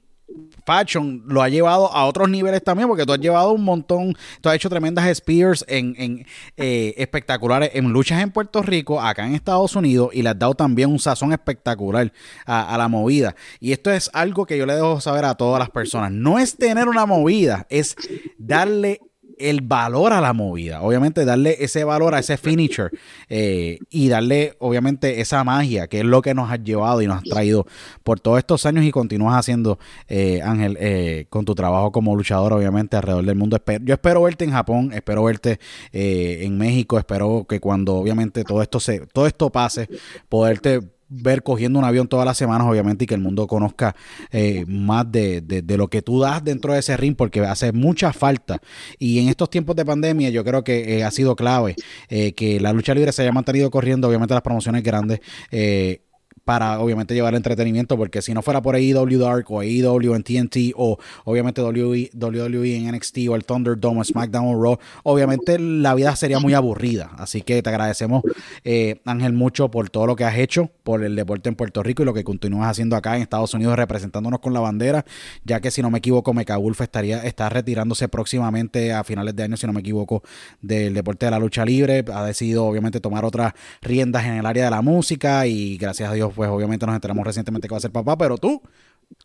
Fashion 0.72 1.24
lo 1.28 1.42
ha 1.42 1.50
llevado 1.50 1.92
a 1.92 2.06
otros 2.06 2.30
niveles 2.30 2.64
también, 2.64 2.88
porque 2.88 3.06
tú 3.06 3.12
has 3.12 3.20
llevado 3.20 3.52
un 3.52 3.64
montón, 3.64 4.16
tú 4.40 4.48
has 4.48 4.56
hecho 4.56 4.70
tremendas 4.70 5.06
spears 5.08 5.66
en, 5.68 6.26
eh, 6.56 6.94
espectaculares 6.96 7.72
en 7.74 7.92
luchas 7.92 8.22
en 8.22 8.32
Puerto 8.32 8.62
Rico, 8.62 9.02
acá 9.02 9.28
en 9.28 9.36
Estados 9.36 9.76
Unidos, 9.76 10.12
y 10.14 10.22
le 10.22 10.30
has 10.30 10.40
dado 10.40 10.56
también 10.56 10.90
un 10.90 11.00
sazón 11.00 11.34
espectacular 11.34 12.14
a, 12.46 12.78
la 12.78 12.88
movida. 12.88 13.36
Y 13.60 13.74
esto 13.74 13.92
es 13.92 14.10
algo 14.14 14.46
que 14.46 14.58
yo 14.58 14.66
le 14.66 14.76
dejo 14.76 15.02
saber 15.02 15.26
a 15.26 15.36
todas 15.36 15.60
las 15.60 15.70
personas. 15.70 16.12
No 16.12 16.40
es 16.40 16.56
tener 16.56 16.88
una 16.88 17.06
movida, 17.06 17.68
es 17.70 17.96
darle 18.38 19.02
el 19.50 19.62
valor 19.62 20.14
a 20.14 20.22
la 20.22 20.34
movida. 20.34 20.82
Obviamente, 20.82 21.26
darle 21.26 21.58
ese 21.60 21.84
valor 21.84 22.16
a 22.16 22.20
ese 22.20 22.38
finisher 22.38 22.92
eh, 23.30 23.80
y 23.90 24.10
darle, 24.10 24.56
obviamente, 24.60 25.22
esa 25.22 25.44
magia 25.44 25.88
que 25.88 26.00
es 26.00 26.06
lo 26.06 26.22
que 26.22 26.34
nos 26.34 26.52
has 26.52 26.64
llevado 26.64 27.02
y 27.02 27.08
nos 27.08 27.18
has 27.18 27.24
traído 27.24 27.66
por 28.04 28.20
todos 28.20 28.38
estos 28.40 28.66
años 28.66 28.86
y 28.86 28.92
continúas 28.92 29.36
haciendo, 29.36 29.80
eh, 30.08 30.42
Ángel, 30.44 30.78
eh, 30.80 31.26
con 31.30 31.46
tu 31.46 31.56
trabajo 31.56 31.92
como 31.92 32.16
luchador, 32.16 32.54
obviamente, 32.54 32.98
alrededor 32.98 33.26
del 33.26 33.36
mundo. 33.36 33.58
Yo 33.84 33.94
espero 33.94 34.24
verte 34.24 34.46
en 34.46 34.52
Japón, 34.52 34.92
espero 34.94 35.24
verte 35.24 35.60
en 35.92 36.58
México, 36.58 36.98
espero 36.98 37.46
que 37.48 37.60
cuando, 37.60 37.96
obviamente, 37.96 38.44
todo 38.44 38.62
esto 38.62 38.80
se, 38.80 39.00
todo 39.08 39.28
esto 39.28 39.50
pase, 39.50 39.88
poderte 40.30 40.82
ver 41.12 41.44
cogiendo 41.44 41.78
un 41.78 41.86
avión 41.86 42.08
todas 42.08 42.26
las 42.26 42.38
semanas, 42.38 42.68
obviamente, 42.68 43.04
y 43.04 43.08
que 43.08 43.16
el 43.16 43.22
mundo 43.22 43.46
conozca 43.46 43.96
eh, 44.32 44.66
más 44.68 45.12
de, 45.12 45.42
de, 45.42 45.78
lo 45.78 45.90
que 45.90 46.02
tú 46.02 46.22
das 46.22 46.44
dentro 46.44 46.74
de 46.74 46.80
ese 46.80 46.96
ring, 46.98 47.16
porque 47.16 47.42
hace 47.42 47.72
mucha 47.74 48.14
falta. 48.14 48.62
Y 48.98 49.20
en 49.20 49.28
estos 49.28 49.50
tiempos 49.50 49.76
de 49.76 49.86
pandemia, 49.86 50.30
yo 50.30 50.44
creo 50.44 50.64
que 50.64 50.98
eh, 50.98 51.04
ha 51.04 51.12
sido 51.12 51.36
clave 51.36 51.76
eh, 52.10 52.34
que 52.34 52.60
la 52.60 52.74
lucha 52.74 52.94
libre 52.94 53.12
se 53.12 53.22
haya 53.22 53.32
mantenido 53.32 53.70
corriendo, 53.70 54.08
obviamente, 54.08 54.34
las 54.34 54.44
promociones 54.44 54.84
grandes 54.84 55.20
para 56.46 56.80
obviamente 56.80 57.14
llevar 57.14 57.36
entretenimiento, 57.36 57.98
porque 57.98 58.22
si 58.22 58.34
no 58.34 58.42
fuera 58.42 58.62
por 58.62 58.76
AEW 58.76 59.20
Dark 59.20 59.46
o 59.50 59.62
AEW 59.62 60.16
en 60.16 60.24
TNT 60.24 60.74
o 60.76 60.98
obviamente 61.26 61.62
WWE, 61.62 62.12
WWE 62.14 62.76
en 62.76 62.96
NXT 62.96 63.18
o 63.30 63.36
el 63.36 63.46
Thunderdome 63.46 64.02
o 64.02 64.04
SmackDown 64.04 64.56
o 64.56 64.62
Raw, 64.62 64.78
obviamente 65.04 65.60
la 65.60 65.94
vida 65.96 66.16
sería 66.16 66.40
muy 66.40 66.54
aburrida. 66.54 67.12
Así 67.18 67.42
que 67.42 67.62
te 67.62 67.70
agradecemos, 67.70 68.24
eh, 68.64 69.02
Ángel, 69.06 69.34
mucho 69.34 69.70
por 69.70 69.90
todo 69.90 70.08
lo 70.08 70.16
que 70.16 70.26
has 70.26 70.38
hecho 70.38 70.70
por 70.84 71.04
el 71.04 71.16
deporte 71.16 71.50
en 71.50 71.56
Puerto 71.56 71.84
Rico 71.84 72.04
y 72.04 72.06
lo 72.06 72.14
que 72.14 72.24
continúas 72.24 72.70
haciendo 72.70 72.96
acá 72.96 73.16
en 73.16 73.22
Estados 73.22 73.54
Unidos 73.54 73.76
representándonos 73.76 74.40
con 74.40 74.54
la 74.54 74.60
bandera, 74.60 75.06
ya 75.44 75.60
que 75.60 75.72
si 75.72 75.82
no 75.82 75.90
me 75.90 76.00
equivoco, 76.00 76.34
Mecha 76.34 76.58
Wolf 76.58 76.82
estaría, 76.82 77.24
está 77.24 77.50
retirándose 77.50 78.08
próximamente 78.08 78.94
a 78.94 79.04
finales 79.04 79.36
de 79.36 79.44
año, 79.44 79.58
si 79.58 79.68
no 79.68 79.74
me 79.74 79.82
equivoco, 79.82 80.24
del 80.62 80.94
deporte 80.94 81.26
de 81.26 81.32
la 81.32 81.40
lucha 81.40 81.66
libre. 81.66 82.04
Ha 82.14 82.26
decidido 82.26 82.66
obviamente 82.66 83.00
tomar 83.00 83.26
otras 83.26 83.54
riendas 83.82 84.26
en 84.26 84.34
el 84.34 84.46
área 84.46 84.66
de 84.66 84.72
la 84.72 84.82
música 84.82 85.46
y 85.48 85.78
gracias 85.78 86.10
a 86.10 86.14
Dios 86.14 86.31
pues 86.32 86.50
obviamente 86.50 86.86
nos 86.86 86.96
enteramos 86.96 87.26
recientemente 87.26 87.68
que 87.68 87.74
va 87.74 87.78
a 87.78 87.82
ser 87.82 87.92
papá, 87.92 88.18
pero 88.18 88.38
tú 88.38 88.62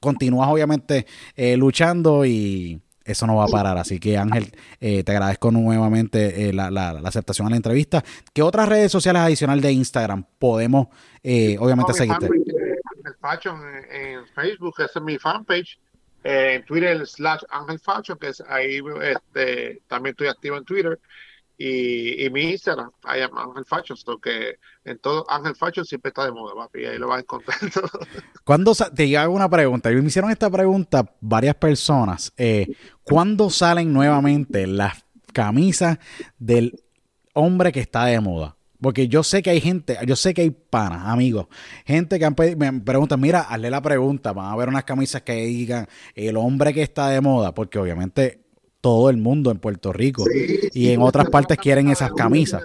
continúas 0.01 0.49
obviamente 0.49 1.07
eh, 1.35 1.57
luchando 1.57 2.25
y 2.25 2.81
eso 3.05 3.27
no 3.27 3.37
va 3.37 3.45
a 3.45 3.49
parar. 3.49 3.79
Así 3.79 4.01
que 4.01 4.19
Ángel, 4.19 4.53
eh, 4.81 5.05
te 5.05 5.13
agradezco 5.13 5.51
nuevamente 5.51 6.49
eh, 6.49 6.53
la, 6.53 6.91
aceptación 7.05 7.47
a 7.47 7.51
la 7.51 7.57
entrevista. 7.57 8.03
¿Qué 8.33 8.43
otras 8.43 8.69
redes 8.69 8.91
sociales 8.91 9.23
adicional 9.23 9.61
de 9.61 9.73
Instagram 9.73 10.25
podemos 10.39 10.89
obviamente 11.59 11.93
seguirte? 11.93 12.27
Ángel 12.27 13.15
Fashion 13.21 13.61
en 13.91 14.27
Facebook, 14.35 14.75
esa 14.79 14.99
es 14.99 15.05
mi 15.05 15.19
fanpage. 15.19 15.79
en 16.25 16.65
Twitter, 16.65 17.07
slash 17.07 17.43
Ángel 17.51 17.79
Fashion, 17.79 18.19
que 18.19 18.29
es 18.29 18.41
ahí 18.49 18.81
este, 19.03 19.81
también 19.87 20.13
estoy 20.13 20.29
activo 20.29 20.57
en 20.57 20.65
Twitter 20.65 20.99
y, 21.59 22.29
mi 22.31 22.51
Instagram, 22.51 22.91
I 23.05 23.23
am 23.23 23.37
Ángel 23.37 23.65
Fashion, 23.65 23.97
que 24.23 24.59
en 24.85 24.99
todo 24.99 25.25
Ángel 25.31 25.55
Fashion 25.55 25.87
siempre 25.87 26.11
está 26.11 26.27
de 26.27 26.33
moda, 26.33 26.55
papi, 26.55 26.83
y 26.83 26.85
ahí 26.85 26.99
lo 26.99 27.09
vas 27.09 27.19
a 27.19 27.21
encontrar 27.21 27.59
todo. 27.75 27.89
Cuando 28.45 28.75
te 28.75 29.17
hago 29.17 29.35
una 29.35 29.49
pregunta, 29.49 29.91
me 29.91 30.07
hicieron 30.07 30.31
esta 30.31 30.51
pregunta 30.51 31.15
varias 31.21 31.55
personas, 31.55 32.33
eh, 32.37 32.77
¿cuándo 33.05 33.49
salen 33.49 33.93
nuevamente 33.93 34.67
las 34.67 35.05
camisas 35.33 35.99
del 36.39 36.79
hombre 37.33 37.73
que 37.73 37.81
está 37.81 38.05
de 38.05 38.21
moda? 38.21 38.57
Porque 38.79 39.09
yo 39.09 39.23
sé 39.23 39.43
que 39.43 39.49
hay 39.49 39.61
gente, 39.63 39.97
yo 40.07 40.15
sé 40.15 40.35
que 40.35 40.43
hay 40.43 40.51
panas, 40.51 41.07
amigos, 41.07 41.47
gente 41.87 42.19
que 42.19 42.57
me 42.57 42.81
preguntan, 42.81 43.19
mira, 43.19 43.41
hazle 43.41 43.71
la 43.71 43.81
pregunta, 43.81 44.35
van 44.35 44.53
a 44.53 44.57
ver 44.57 44.69
unas 44.69 44.85
camisas 44.85 45.23
que 45.23 45.33
digan 45.47 45.89
el 46.15 46.37
hombre 46.37 46.75
que 46.75 46.83
está 46.83 47.09
de 47.09 47.23
moda, 47.23 47.55
porque 47.55 47.79
obviamente 47.79 48.46
todo 48.87 49.11
el 49.11 49.17
mundo 49.17 49.51
en 49.51 49.59
Puerto 49.59 49.93
Rico. 49.93 50.25
y 50.73 50.93
en 50.93 51.03
otras 51.03 51.29
partes 51.29 51.59
quieren 51.59 51.89
esas 51.89 52.13
camisas. 52.13 52.63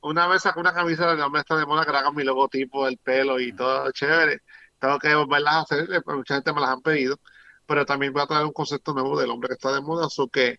Una 0.00 0.26
vez 0.26 0.42
saco 0.42 0.58
una 0.58 0.74
camisa 0.74 1.14
de 1.14 1.22
hombre 1.22 1.42
está 1.42 1.56
de 1.56 1.64
moda 1.64 1.84
que 1.84 1.92
haga 1.92 2.10
mi 2.10 2.24
logotipo, 2.24 2.88
el 2.88 2.98
pelo 2.98 3.38
y 3.38 3.52
todo 3.52 3.92
chévere. 3.92 4.40
Tengo 4.80 4.98
que 4.98 5.14
volverlas 5.14 5.54
a 5.54 5.60
hacer, 5.60 5.88
eh, 5.92 6.00
mucha 6.04 6.34
gente 6.34 6.52
me 6.52 6.60
las 6.60 6.70
han 6.70 6.82
pedido, 6.82 7.20
pero 7.64 7.86
también 7.86 8.12
voy 8.12 8.22
a 8.22 8.26
traer 8.26 8.44
un 8.44 8.52
concepto 8.52 8.92
nuevo 8.92 9.16
del 9.20 9.30
hombre 9.30 9.46
que 9.50 9.54
está 9.54 9.72
de 9.72 9.80
moda, 9.80 10.08
so 10.10 10.26
que 10.26 10.58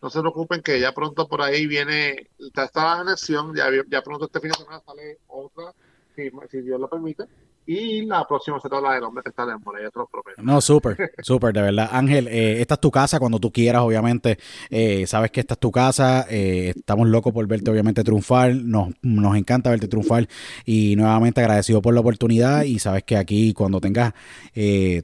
no 0.00 0.08
se 0.08 0.20
preocupen 0.20 0.62
que 0.62 0.78
ya 0.78 0.92
pronto 0.92 1.26
por 1.26 1.42
ahí 1.42 1.66
viene, 1.66 2.30
está 2.38 3.00
anexión, 3.00 3.56
ya, 3.56 3.66
ya 3.88 4.02
pronto 4.02 4.26
este 4.26 4.38
fin 4.38 4.52
de 4.52 4.58
semana 4.58 4.80
sale 4.86 5.18
otra, 5.26 5.72
si, 6.14 6.30
si 6.48 6.60
Dios 6.60 6.78
lo 6.78 6.88
permite, 6.88 7.24
y 7.70 8.06
la 8.06 8.26
próxima 8.26 8.58
será 8.60 8.80
la 8.80 9.06
hombre 9.06 9.22
que 9.22 9.28
está 9.28 9.44
de 9.44 9.54
moda, 9.58 9.78
ya 9.82 9.90
te 9.90 9.98
lo. 9.98 10.08
No, 10.38 10.58
súper, 10.62 11.12
súper, 11.20 11.52
de 11.52 11.60
verdad. 11.60 11.90
Ángel, 11.92 12.26
eh, 12.28 12.62
esta 12.62 12.74
es 12.74 12.80
tu 12.80 12.90
casa 12.90 13.18
cuando 13.18 13.38
tú 13.38 13.52
quieras, 13.52 13.82
obviamente. 13.82 14.38
Eh, 14.70 15.06
sabes 15.06 15.30
que 15.30 15.40
esta 15.40 15.52
es 15.52 15.60
tu 15.60 15.70
casa. 15.70 16.26
Eh, 16.30 16.72
estamos 16.74 17.06
locos 17.08 17.30
por 17.34 17.46
verte, 17.46 17.70
obviamente, 17.70 18.02
triunfar. 18.02 18.54
Nos, 18.54 18.94
nos 19.02 19.36
encanta 19.36 19.68
verte 19.68 19.86
triunfar. 19.86 20.26
Y 20.64 20.96
nuevamente 20.96 21.42
agradecido 21.42 21.82
por 21.82 21.92
la 21.92 22.00
oportunidad. 22.00 22.62
Y 22.62 22.78
sabes 22.78 23.02
que 23.04 23.18
aquí, 23.18 23.52
cuando 23.52 23.82
tengas 23.82 24.14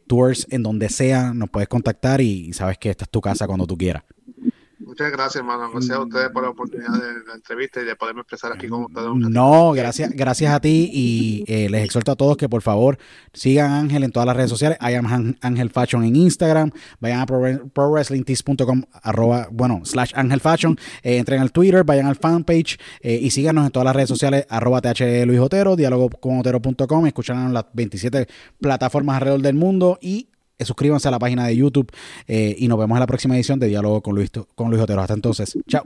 tours 0.07 0.47
en 0.51 0.63
donde 0.63 0.89
sea, 0.89 1.35
nos 1.35 1.51
puedes 1.51 1.69
contactar. 1.69 2.23
y 2.23 2.55
sabes 2.55 2.79
que 2.79 2.89
esta 2.89 3.05
es 3.05 3.11
tu 3.11 3.21
casa 3.21 3.47
cuando 3.47 3.67
tú 3.67 3.77
quieras. 3.77 4.05
Muchas 4.95 5.11
gracias, 5.11 5.37
hermano. 5.41 5.69
Gracias 5.73 5.99
a 5.99 6.03
ustedes 6.03 6.31
por 6.31 6.45
la 6.45 6.51
oportunidad 6.51 6.93
de 6.93 7.27
la 7.27 7.35
entrevista 7.35 7.81
y 7.81 7.85
de 7.85 7.97
poderme 7.97 8.21
expresar 8.21 8.53
aquí 8.53 8.69
con 8.69 8.85
ustedes. 8.85 9.09
No, 9.13 9.73
gracias, 9.73 10.13
gracias 10.13 10.55
a 10.55 10.61
ti 10.61 10.89
y 10.93 11.45
eh, 11.49 11.69
les 11.69 11.85
exhorto 11.85 12.13
a 12.13 12.15
todos 12.15 12.37
que 12.37 12.49
por 12.49 12.63
favor 12.63 12.97
sigan 13.33 13.73
a 13.73 13.81
Ángel 13.81 14.05
en 14.05 14.13
todas 14.13 14.25
las 14.25 14.37
redes 14.37 14.51
sociales. 14.51 14.79
I 14.81 14.95
am 14.95 15.35
Ángel 15.41 15.71
Fashion 15.71 16.05
en 16.05 16.15
Instagram. 16.15 16.71
Vayan 17.01 17.19
a 17.19 17.27
prowrestlingtees.com 17.27 18.85
arroba, 19.03 19.49
bueno, 19.51 19.81
slash 19.85 20.13
Ángel 20.15 20.39
Fashion. 20.39 20.79
Eh, 21.03 21.17
entren 21.17 21.41
al 21.41 21.51
Twitter, 21.51 21.83
vayan 21.83 22.07
al 22.07 22.15
fanpage 22.15 22.79
eh, 23.01 23.19
y 23.21 23.31
síganos 23.31 23.67
en 23.67 23.73
todas 23.73 23.87
las 23.87 23.97
redes 23.97 24.11
sociales 24.11 24.47
arroba 24.49 24.81
TH 24.81 25.27
Luis 25.27 25.41
Otero, 25.41 25.75
diálogo 25.75 26.09
con 26.09 26.39
Otero.com. 26.39 27.07
Escuchan 27.09 27.53
las 27.53 27.65
27 27.73 28.29
plataformas 28.61 29.17
alrededor 29.17 29.43
del 29.43 29.57
mundo 29.57 29.99
y 30.01 30.29
suscríbanse 30.59 31.09
a 31.09 31.11
la 31.11 31.19
página 31.19 31.47
de 31.47 31.57
YouTube 31.57 31.91
eh, 32.27 32.55
y 32.59 32.69
nos 32.69 32.79
vemos 32.79 32.97
en 32.97 33.01
la 33.01 33.07
próxima 33.07 33.35
edición 33.35 33.59
de 33.59 33.69
Diálogo 33.69 34.03
con 34.03 34.15
Luis, 34.15 34.31
con 34.55 34.71
Luis 34.71 34.83
Otero. 34.83 35.01
Hasta 35.01 35.15
entonces, 35.15 35.57
chao. 35.69 35.85